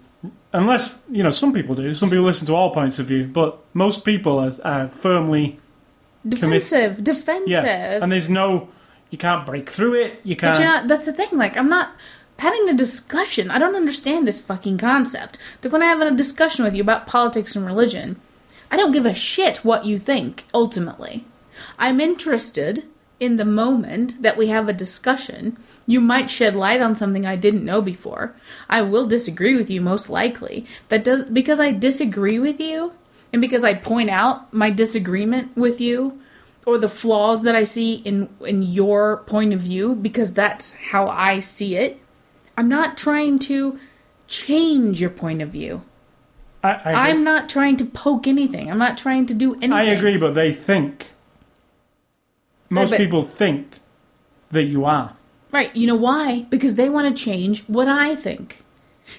unless 0.52 1.04
you 1.10 1.24
know 1.24 1.32
some 1.32 1.54
people 1.54 1.76
do. 1.76 1.94
Some 1.94 2.10
people 2.10 2.26
listen 2.26 2.48
to 2.48 2.56
all 2.56 2.72
points 2.72 3.00
of 3.00 3.06
view, 3.06 3.26
but 3.28 3.60
most 3.74 4.04
people 4.04 4.40
are, 4.40 4.52
are 4.64 4.88
firmly 4.90 5.60
Defensive, 6.28 7.04
defensive. 7.04 7.48
yeah. 7.48 8.00
And 8.02 8.12
there's 8.12 8.30
no, 8.30 8.68
you 9.10 9.18
can't 9.18 9.46
break 9.46 9.70
through 9.70 9.94
it. 9.96 10.20
You 10.24 10.36
can't. 10.36 10.58
you're 10.60 10.68
not. 10.68 10.88
That's 10.88 11.06
the 11.06 11.14
thing. 11.14 11.30
Like, 11.32 11.56
I'm 11.58 11.70
not 11.70 11.92
having 12.40 12.68
a 12.68 12.74
discussion. 12.74 13.50
I 13.50 13.58
don't 13.58 13.76
understand 13.76 14.28
this 14.28 14.42
fucking 14.42 14.78
concept. 14.80 15.38
That 15.62 15.72
when 15.72 15.82
I 15.82 15.86
have 15.86 16.02
a 16.02 16.12
discussion 16.12 16.66
with 16.66 16.76
you 16.76 16.82
about 16.82 17.08
politics 17.08 17.56
and 17.56 17.66
religion, 17.66 18.20
I 18.72 18.78
don't 18.78 18.92
give 18.92 19.06
a 19.06 19.14
shit 19.14 19.58
what 19.58 19.86
you 19.86 19.98
think. 19.98 20.46
Ultimately, 20.54 21.26
I'm 21.78 22.00
interested 22.00 22.86
in 23.20 23.38
the 23.38 23.46
moment 23.46 24.22
that 24.22 24.38
we 24.38 24.48
have 24.48 24.70
a 24.70 24.74
discussion. 24.74 25.58
You 25.86 26.00
might 26.00 26.30
shed 26.30 26.56
light 26.56 26.82
on 26.82 26.96
something 26.96 27.26
I 27.26 27.36
didn't 27.36 27.66
know 27.66 27.82
before. 27.82 28.36
I 28.70 28.82
will 28.82 29.08
disagree 29.08 29.56
with 29.56 29.70
you 29.70 29.82
most 29.82 30.10
likely. 30.10 30.66
That 30.90 31.04
does 31.04 31.26
because 31.26 31.60
I 31.60 31.72
disagree 31.72 32.40
with 32.40 32.60
you 32.60 32.94
and 33.34 33.42
because 33.42 33.64
I 33.64 33.74
point 33.74 34.10
out 34.10 34.54
my 34.54 34.70
disagreement 34.70 35.56
with 35.58 35.82
you 35.82 36.22
or 36.66 36.78
the 36.78 36.90
flaws 36.90 37.42
that 37.44 37.56
I 37.56 37.64
see 37.64 37.96
in 37.96 38.30
in 38.46 38.62
your 38.62 39.18
point 39.26 39.54
of 39.54 39.62
view 39.62 39.96
because 39.96 40.34
that's 40.34 40.72
how 40.92 41.08
I 41.08 41.40
see 41.40 41.76
it. 41.76 42.00
I'm 42.58 42.70
not 42.70 42.98
trying 42.98 43.40
to 43.40 43.80
change 44.28 45.02
your 45.02 45.10
point 45.10 45.42
of 45.42 45.50
view. 45.50 45.82
I, 46.64 46.72
I, 46.74 47.10
I'm 47.10 47.24
not 47.24 47.50
trying 47.50 47.78
to 47.78 47.86
poke 47.86 48.28
anything. 48.28 48.70
I'm 48.70 48.78
not 48.78 48.98
trying 48.98 49.26
to 49.28 49.34
do 49.34 49.54
anything. 49.56 49.74
I 49.74 49.84
agree, 49.86 50.18
but 50.18 50.34
they 50.34 50.52
think. 50.52 51.12
Most 52.70 52.92
but- 52.92 52.98
people 52.98 53.24
think 53.24 53.80
that 54.52 54.64
you 54.64 54.86
are. 54.86 55.16
Right. 55.52 55.76
You 55.76 55.88
know 55.88 55.96
why? 55.96 56.46
Because 56.50 56.76
they 56.76 56.90
want 56.90 57.16
to 57.16 57.24
change 57.24 57.64
what 57.64 57.88
I 57.88 58.16
think. 58.16 58.64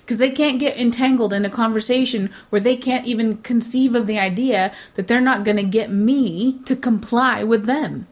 Because 0.03 0.19
they 0.19 0.31
can't 0.31 0.61
get 0.61 0.77
entangled 0.77 1.33
in 1.33 1.45
a 1.45 1.51
conversation 1.51 2.31
where 2.51 2.61
they 2.61 2.77
can't 2.77 3.07
even 3.07 3.39
conceive 3.39 3.97
of 3.97 4.07
the 4.07 4.21
idea 4.21 4.73
that 4.95 5.09
they're 5.09 5.21
not 5.21 5.43
going 5.43 5.57
to 5.57 5.65
get 5.65 5.91
me 5.91 6.61
to 6.67 6.77
comply 6.77 7.43
with 7.43 7.65
them. 7.65 8.07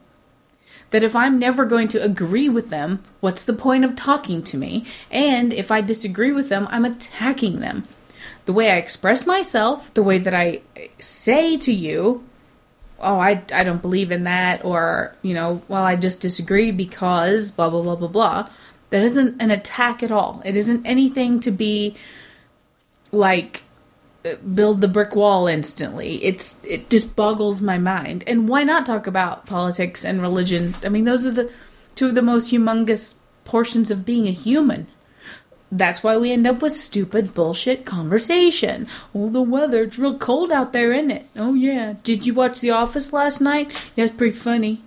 That 0.91 1.05
if 1.05 1.15
I'm 1.15 1.39
never 1.39 1.65
going 1.65 1.87
to 1.89 2.03
agree 2.03 2.49
with 2.49 2.71
them, 2.71 3.05
what's 3.21 3.45
the 3.45 3.53
point 3.53 3.85
of 3.85 3.95
talking 3.95 4.43
to 4.43 4.57
me? 4.57 4.87
And 5.11 5.53
if 5.53 5.71
I 5.71 5.81
disagree 5.81 6.33
with 6.33 6.49
them, 6.49 6.67
I'm 6.71 6.85
attacking 6.85 7.61
them. 7.61 7.87
The 8.49 8.55
way 8.55 8.71
I 8.71 8.77
express 8.77 9.27
myself, 9.27 9.93
the 9.93 10.03
way 10.03 10.17
that 10.17 10.33
I 10.33 10.63
say 10.99 11.59
to 11.59 11.71
you, 11.71 12.25
oh, 12.99 13.19
I, 13.19 13.43
I 13.53 13.63
don't 13.63 13.83
believe 13.83 14.11
in 14.11 14.25
that, 14.25 14.65
or, 14.65 15.15
you 15.21 15.35
know, 15.35 15.61
well, 15.69 15.85
I 15.85 15.97
just 15.97 16.23
disagree 16.23 16.71
because 16.71 17.51
blah, 17.51 17.69
blah, 17.69 17.83
blah, 17.83 17.97
blah, 17.97 18.09
blah. 18.09 18.49
That 18.89 19.03
isn't 19.03 19.43
an 19.43 19.51
attack 19.51 20.03
at 20.03 20.11
all. 20.11 20.41
It 20.47 20.57
isn't 20.57 20.87
anything 20.87 21.41
to 21.41 21.51
be 21.51 21.95
like 23.13 23.65
uh, 24.25 24.37
build 24.37 24.81
the 24.81 24.89
brick 24.89 25.15
wall 25.15 25.47
instantly. 25.47 26.25
It's 26.25 26.57
it 26.65 26.89
just 26.89 27.15
boggles 27.15 27.61
my 27.61 27.77
mind. 27.77 28.25
And 28.27 28.49
why 28.49 28.65
not 28.65 28.87
talk 28.87 29.07
about 29.07 29.45
politics 29.45 30.07
and 30.07 30.23
religion? 30.23 30.75
I 30.83 30.89
mean, 30.89 31.05
those 31.05 31.27
are 31.27 31.31
the 31.31 31.53
two 31.95 32.07
of 32.07 32.15
the 32.15 32.23
most 32.23 32.51
humongous 32.51 33.17
portions 33.45 33.91
of 33.91 34.07
being 34.07 34.27
a 34.27 34.33
human. 34.33 34.87
That's 35.71 36.03
why 36.03 36.17
we 36.17 36.33
end 36.33 36.47
up 36.47 36.63
with 36.63 36.73
stupid 36.73 37.35
bullshit 37.35 37.85
conversation. 37.85 38.87
Oh, 39.15 39.29
the 39.29 39.43
weather, 39.43 39.83
it's 39.83 39.99
real 39.99 40.17
cold 40.17 40.51
out 40.51 40.73
there, 40.73 40.93
isn't 40.95 41.11
it? 41.11 41.27
Oh, 41.37 41.53
yeah. 41.55 41.95
Did 42.03 42.25
you 42.27 42.33
watch 42.33 42.61
The 42.61 42.71
Office 42.71 43.13
last 43.13 43.41
night? 43.43 43.87
Yeah, 43.95 44.05
it's 44.05 44.15
pretty 44.15 44.35
funny. 44.37 44.81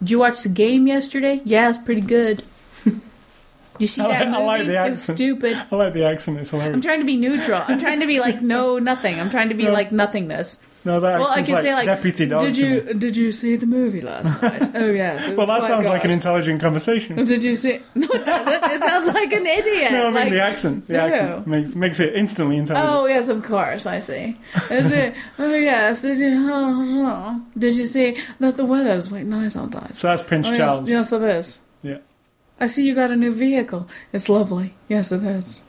Did 0.00 0.10
you 0.12 0.18
watch 0.20 0.42
the 0.44 0.48
game 0.50 0.86
yesterday? 0.86 1.40
Yeah, 1.44 1.68
it's 1.70 1.78
pretty 1.78 2.00
good. 2.02 2.44
Did 2.84 3.00
you 3.80 3.86
see 3.88 4.00
I 4.02 4.08
that 4.24 4.28
like- 4.28 4.28
I 4.28 4.30
movie? 4.30 4.46
like 4.46 4.66
the 4.68 4.86
it 4.86 4.90
was 4.90 5.00
accent. 5.00 5.18
stupid. 5.18 5.62
I 5.72 5.74
like 5.74 5.94
the 5.94 6.04
accent. 6.04 6.38
It's 6.38 6.50
hilarious. 6.50 6.74
I'm 6.74 6.80
trying 6.80 7.00
to 7.00 7.04
be 7.06 7.16
neutral. 7.16 7.62
I'm 7.66 7.80
trying 7.80 7.98
to 8.00 8.06
be 8.06 8.20
like 8.20 8.40
no 8.40 8.78
nothing. 8.78 9.18
I'm 9.18 9.30
trying 9.30 9.48
to 9.48 9.54
be 9.56 9.64
No. 9.64 9.72
like 9.72 9.90
nothingness. 9.90 10.60
No, 10.84 11.00
that 11.00 11.18
Well, 11.20 11.28
I 11.28 11.42
can 11.42 11.54
like, 11.54 11.62
say 11.62 11.74
like, 11.74 11.86
deputy 11.86 12.26
dog. 12.26 12.40
did 12.40 12.56
you 12.56 12.94
did 12.94 13.16
you 13.16 13.32
see 13.32 13.56
the 13.56 13.66
movie 13.66 14.00
last 14.00 14.40
night? 14.42 14.70
oh 14.74 14.90
yes. 14.90 15.28
Well, 15.30 15.46
that 15.46 15.62
sounds 15.64 15.86
like 15.86 16.04
an 16.04 16.10
intelligent 16.10 16.60
conversation. 16.60 17.16
Did 17.24 17.42
you 17.44 17.54
see? 17.54 17.80
No, 17.94 18.06
it 18.12 18.24
doesn't. 18.24 18.72
It 18.72 18.80
sounds 18.80 19.06
like 19.14 19.32
an 19.32 19.46
idiot. 19.46 19.92
No, 19.92 20.02
I 20.02 20.04
mean 20.06 20.14
like, 20.14 20.30
the 20.30 20.42
accent. 20.42 20.86
The 20.86 20.92
no. 20.94 21.00
accent 21.00 21.46
makes 21.46 21.74
makes 21.74 22.00
it 22.00 22.14
instantly 22.14 22.56
intelligent. 22.56 22.94
Oh 22.94 23.06
yes, 23.06 23.28
of 23.28 23.42
course. 23.42 23.86
I 23.86 23.98
see. 23.98 24.38
Did 24.68 24.90
you- 24.90 24.96
uh, 24.96 25.12
oh 25.38 25.54
yes. 25.54 26.02
Did 26.02 26.18
you? 26.18 26.30
oh, 26.50 27.04
oh. 27.06 27.42
Did 27.58 27.76
you 27.76 27.86
see 27.86 28.16
that 28.40 28.54
the 28.54 28.64
weather's 28.64 29.08
quite 29.08 29.26
nice 29.26 29.56
outside? 29.56 29.96
So 29.96 30.08
that's 30.08 30.22
Prince 30.22 30.48
Oh, 30.48 30.50
yes, 30.50 30.58
Charles. 30.58 30.90
yes, 30.90 31.12
it 31.12 31.22
is. 31.22 31.58
Yeah. 31.82 31.98
I 32.60 32.66
see 32.66 32.86
you 32.86 32.94
got 32.94 33.10
a 33.10 33.16
new 33.16 33.32
vehicle. 33.32 33.88
It's 34.12 34.28
lovely. 34.28 34.74
Yes, 34.88 35.12
it 35.12 35.22
is. 35.22 35.64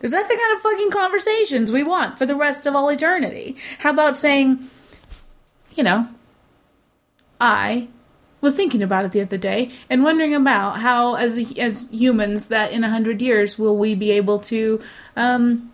Is 0.00 0.12
that 0.12 0.28
the 0.28 0.36
kind 0.36 0.56
of 0.56 0.62
fucking 0.62 0.90
conversations 0.90 1.72
we 1.72 1.82
want 1.82 2.18
for 2.18 2.26
the 2.26 2.36
rest 2.36 2.66
of 2.66 2.76
all 2.76 2.88
eternity? 2.88 3.56
How 3.78 3.90
about 3.90 4.14
saying, 4.14 4.70
you 5.74 5.82
know, 5.82 6.08
I 7.40 7.88
was 8.40 8.54
thinking 8.54 8.82
about 8.82 9.04
it 9.04 9.10
the 9.10 9.20
other 9.20 9.38
day 9.38 9.72
and 9.90 10.04
wondering 10.04 10.34
about 10.34 10.78
how, 10.78 11.14
as 11.14 11.52
as 11.58 11.88
humans, 11.90 12.46
that 12.48 12.72
in 12.72 12.84
a 12.84 12.90
hundred 12.90 13.20
years 13.20 13.58
will 13.58 13.76
we 13.76 13.94
be 13.94 14.12
able 14.12 14.38
to 14.40 14.80
um, 15.16 15.72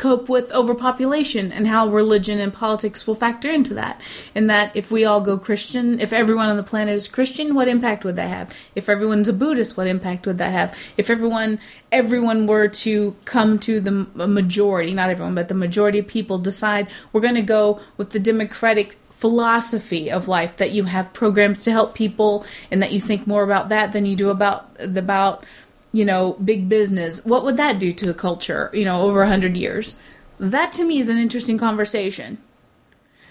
cope 0.00 0.30
with 0.30 0.50
overpopulation 0.52 1.52
and 1.52 1.66
how 1.66 1.86
religion 1.86 2.40
and 2.40 2.54
politics 2.54 3.06
will 3.06 3.14
factor 3.14 3.50
into 3.50 3.74
that. 3.74 4.00
And 4.34 4.48
that 4.48 4.74
if 4.74 4.90
we 4.90 5.04
all 5.04 5.20
go 5.20 5.38
Christian, 5.38 6.00
if 6.00 6.14
everyone 6.14 6.48
on 6.48 6.56
the 6.56 6.62
planet 6.62 6.94
is 6.94 7.06
Christian, 7.06 7.54
what 7.54 7.68
impact 7.68 8.02
would 8.04 8.16
that 8.16 8.28
have? 8.28 8.56
If 8.74 8.88
everyone's 8.88 9.28
a 9.28 9.34
Buddhist, 9.34 9.76
what 9.76 9.86
impact 9.86 10.26
would 10.26 10.38
that 10.38 10.52
have? 10.52 10.76
If 10.96 11.10
everyone 11.10 11.60
everyone 11.92 12.46
were 12.46 12.68
to 12.68 13.14
come 13.26 13.58
to 13.58 13.78
the 13.78 13.90
majority, 13.90 14.94
not 14.94 15.10
everyone, 15.10 15.34
but 15.34 15.48
the 15.48 15.54
majority 15.54 15.98
of 15.98 16.06
people 16.06 16.38
decide 16.38 16.88
we're 17.12 17.20
going 17.20 17.34
to 17.34 17.42
go 17.42 17.80
with 17.98 18.10
the 18.10 18.20
democratic 18.20 18.96
philosophy 19.10 20.10
of 20.10 20.28
life 20.28 20.56
that 20.56 20.70
you 20.70 20.84
have 20.84 21.12
programs 21.12 21.62
to 21.64 21.70
help 21.70 21.94
people 21.94 22.46
and 22.70 22.82
that 22.82 22.90
you 22.90 22.98
think 22.98 23.26
more 23.26 23.42
about 23.42 23.68
that 23.68 23.92
than 23.92 24.06
you 24.06 24.16
do 24.16 24.30
about 24.30 24.66
about 24.78 25.44
you 25.92 26.04
know, 26.04 26.34
big 26.44 26.68
business, 26.68 27.24
what 27.24 27.44
would 27.44 27.56
that 27.56 27.78
do 27.78 27.92
to 27.92 28.10
a 28.10 28.14
culture, 28.14 28.70
you 28.72 28.84
know, 28.84 29.02
over 29.02 29.22
a 29.22 29.28
hundred 29.28 29.56
years? 29.56 29.98
That 30.38 30.72
to 30.74 30.84
me 30.84 30.98
is 31.00 31.08
an 31.08 31.18
interesting 31.18 31.58
conversation. 31.58 32.38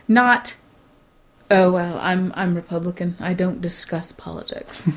Not, 0.08 0.58
oh 1.50 1.72
well, 1.72 1.98
I'm 2.02 2.32
I'm 2.36 2.56
Republican. 2.56 3.16
I 3.20 3.34
don't 3.34 3.62
discuss 3.62 4.12
politics. 4.12 4.88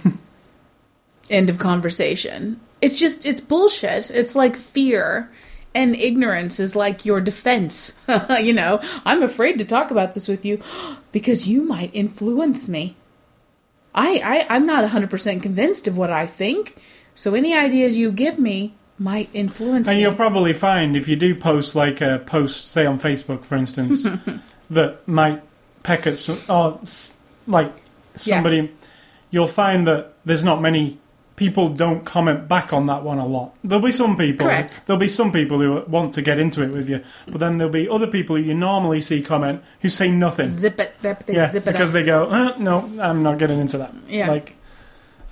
End 1.30 1.48
of 1.48 1.58
conversation. 1.58 2.60
It's 2.80 2.98
just 2.98 3.24
it's 3.24 3.40
bullshit. 3.40 4.10
It's 4.10 4.34
like 4.34 4.56
fear. 4.56 5.30
And 5.74 5.96
ignorance 5.96 6.60
is 6.60 6.76
like 6.76 7.06
your 7.06 7.22
defense. 7.22 7.94
you 8.40 8.52
know, 8.52 8.80
I'm 9.06 9.22
afraid 9.22 9.58
to 9.58 9.64
talk 9.64 9.90
about 9.90 10.12
this 10.12 10.28
with 10.28 10.44
you 10.44 10.60
because 11.12 11.48
you 11.48 11.62
might 11.62 11.94
influence 11.94 12.68
me. 12.68 12.96
I, 13.94 14.46
I 14.48 14.54
I'm 14.54 14.66
not 14.66 14.84
100% 14.84 15.42
convinced 15.42 15.86
of 15.86 15.96
what 15.96 16.10
I 16.10 16.26
think. 16.26 16.76
So 17.14 17.34
any 17.34 17.54
ideas 17.56 17.96
you 17.96 18.10
give 18.12 18.38
me 18.38 18.74
might 18.98 19.28
influence 19.34 19.88
And 19.88 19.96
me. 19.98 20.02
you'll 20.02 20.14
probably 20.14 20.52
find 20.52 20.96
if 20.96 21.08
you 21.08 21.16
do 21.16 21.34
post 21.34 21.74
like 21.74 22.00
a 22.00 22.22
post, 22.26 22.68
say 22.70 22.86
on 22.86 22.98
Facebook, 22.98 23.44
for 23.44 23.56
instance, 23.56 24.06
that 24.70 25.06
might 25.08 25.42
peck 25.82 26.06
at 26.06 26.16
some, 26.16 26.38
or 26.48 26.80
like 27.46 27.72
somebody, 28.14 28.70
you'll 29.30 29.46
find 29.48 29.86
that 29.86 30.12
there's 30.24 30.44
not 30.44 30.60
many 30.62 30.98
people 31.34 31.68
don't 31.70 32.04
comment 32.04 32.46
back 32.46 32.72
on 32.72 32.86
that 32.86 33.02
one 33.02 33.18
a 33.18 33.26
lot. 33.26 33.54
There'll 33.64 33.82
be 33.82 33.90
some 33.90 34.16
people. 34.16 34.46
Correct. 34.46 34.82
There'll 34.86 35.00
be 35.00 35.08
some 35.08 35.32
people 35.32 35.58
who 35.60 35.82
want 35.90 36.14
to 36.14 36.22
get 36.22 36.38
into 36.38 36.62
it 36.62 36.70
with 36.70 36.88
you, 36.88 37.02
but 37.26 37.38
then 37.40 37.56
there'll 37.56 37.72
be 37.72 37.88
other 37.88 38.06
people 38.06 38.36
who 38.36 38.42
you 38.42 38.54
normally 38.54 39.00
see 39.00 39.22
comment 39.22 39.62
who 39.80 39.88
say 39.88 40.10
nothing. 40.10 40.46
Zip 40.48 40.78
it, 40.78 40.94
zip 41.02 41.24
it, 41.26 41.34
yeah, 41.34 41.50
zip 41.50 41.66
it 41.66 41.72
because 41.72 41.90
up. 41.90 41.94
they 41.94 42.04
go, 42.04 42.26
uh, 42.28 42.54
no, 42.58 42.88
I'm 43.00 43.22
not 43.22 43.38
getting 43.38 43.58
into 43.58 43.78
that. 43.78 43.92
Yeah. 44.08 44.28
Like, 44.30 44.56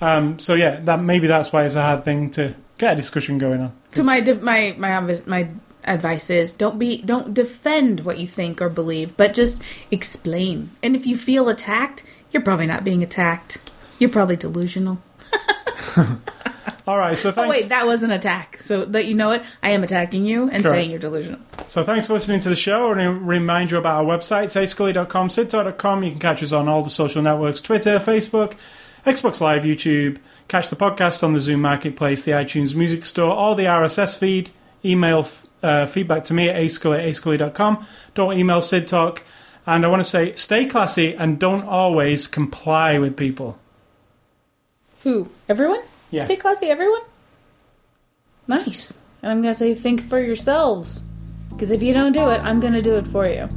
um, 0.01 0.39
so 0.39 0.55
yeah, 0.55 0.79
that 0.81 1.01
maybe 1.01 1.27
that's 1.27 1.53
why 1.53 1.65
it's 1.65 1.75
a 1.75 1.81
hard 1.81 2.03
thing 2.03 2.31
to 2.31 2.55
get 2.77 2.93
a 2.93 2.95
discussion 2.95 3.37
going 3.37 3.61
on. 3.61 3.73
So 3.93 4.03
my 4.03 4.21
my 4.41 4.75
my 4.77 5.17
my 5.25 5.47
advice 5.83 6.29
is 6.29 6.53
don't 6.53 6.79
be 6.79 7.01
don't 7.01 7.33
defend 7.33 8.01
what 8.01 8.17
you 8.17 8.27
think 8.27 8.61
or 8.61 8.69
believe, 8.69 9.15
but 9.15 9.33
just 9.33 9.61
explain. 9.91 10.71
And 10.81 10.95
if 10.95 11.05
you 11.05 11.15
feel 11.15 11.49
attacked, 11.49 12.03
you're 12.31 12.43
probably 12.43 12.67
not 12.67 12.83
being 12.83 13.03
attacked. 13.03 13.59
You're 13.99 14.09
probably 14.09 14.35
delusional. 14.35 15.01
All 16.87 16.97
right, 16.97 17.17
so 17.17 17.31
Oh 17.37 17.47
wait, 17.47 17.69
that 17.69 17.85
was 17.85 18.01
an 18.01 18.09
attack. 18.11 18.57
So 18.61 18.85
that 18.85 19.05
you 19.05 19.13
know 19.13 19.31
it, 19.31 19.43
I 19.61 19.69
am 19.71 19.83
attacking 19.83 20.25
you 20.25 20.43
and 20.43 20.63
Correct. 20.63 20.67
saying 20.69 20.89
you're 20.89 20.99
delusional. 20.99 21.39
So 21.67 21.83
thanks 21.83 22.07
for 22.07 22.13
listening 22.13 22.39
to 22.41 22.49
the 22.49 22.55
show. 22.55 22.91
And 22.91 23.27
remind 23.27 23.71
you 23.71 23.77
about 23.77 24.03
our 24.03 24.17
website, 24.17 24.45
sayscully.com, 24.45 25.27
sidtalk.com. 25.27 26.03
You 26.03 26.11
can 26.11 26.19
catch 26.19 26.41
us 26.41 26.51
on 26.51 26.67
all 26.67 26.83
the 26.83 26.89
social 26.89 27.21
networks, 27.21 27.61
Twitter, 27.61 27.99
Facebook, 27.99 28.55
Xbox 29.05 29.41
Live, 29.41 29.63
YouTube. 29.63 30.17
Catch 30.47 30.69
the 30.69 30.75
podcast 30.75 31.23
on 31.23 31.33
the 31.33 31.39
Zune 31.39 31.59
Marketplace, 31.59 32.23
the 32.23 32.31
iTunes 32.31 32.75
Music 32.75 33.05
Store, 33.05 33.35
or 33.35 33.55
the 33.55 33.63
RSS 33.63 34.17
feed. 34.17 34.51
Email 34.83 35.27
uh, 35.63 35.85
feedback 35.85 36.25
to 36.25 36.33
me 36.33 36.49
at 36.49 36.55
ascully 36.55 36.99
at 36.99 37.05
ascully.com. 37.05 37.85
Don't 38.13 38.37
email 38.37 38.61
Sid 38.61 38.87
Talk. 38.87 39.23
And 39.65 39.85
I 39.85 39.87
want 39.87 39.99
to 40.01 40.09
say, 40.09 40.33
stay 40.35 40.65
classy 40.65 41.15
and 41.15 41.39
don't 41.39 41.63
always 41.63 42.27
comply 42.27 42.97
with 42.97 43.15
people. 43.15 43.59
Who? 45.03 45.29
Everyone? 45.47 45.81
Yes. 46.09 46.25
Stay 46.25 46.35
classy, 46.35 46.67
everyone? 46.67 47.01
Nice. 48.47 49.01
And 49.21 49.31
I'm 49.31 49.41
going 49.41 49.53
to 49.53 49.57
say, 49.57 49.73
think 49.73 50.01
for 50.01 50.19
yourselves. 50.19 51.11
Because 51.49 51.71
if 51.71 51.81
you 51.81 51.93
don't 51.93 52.11
do 52.11 52.29
it, 52.29 52.41
I'm 52.41 52.59
going 52.59 52.73
to 52.73 52.81
do 52.81 52.95
it 52.95 53.07
for 53.07 53.27
you. 53.27 53.47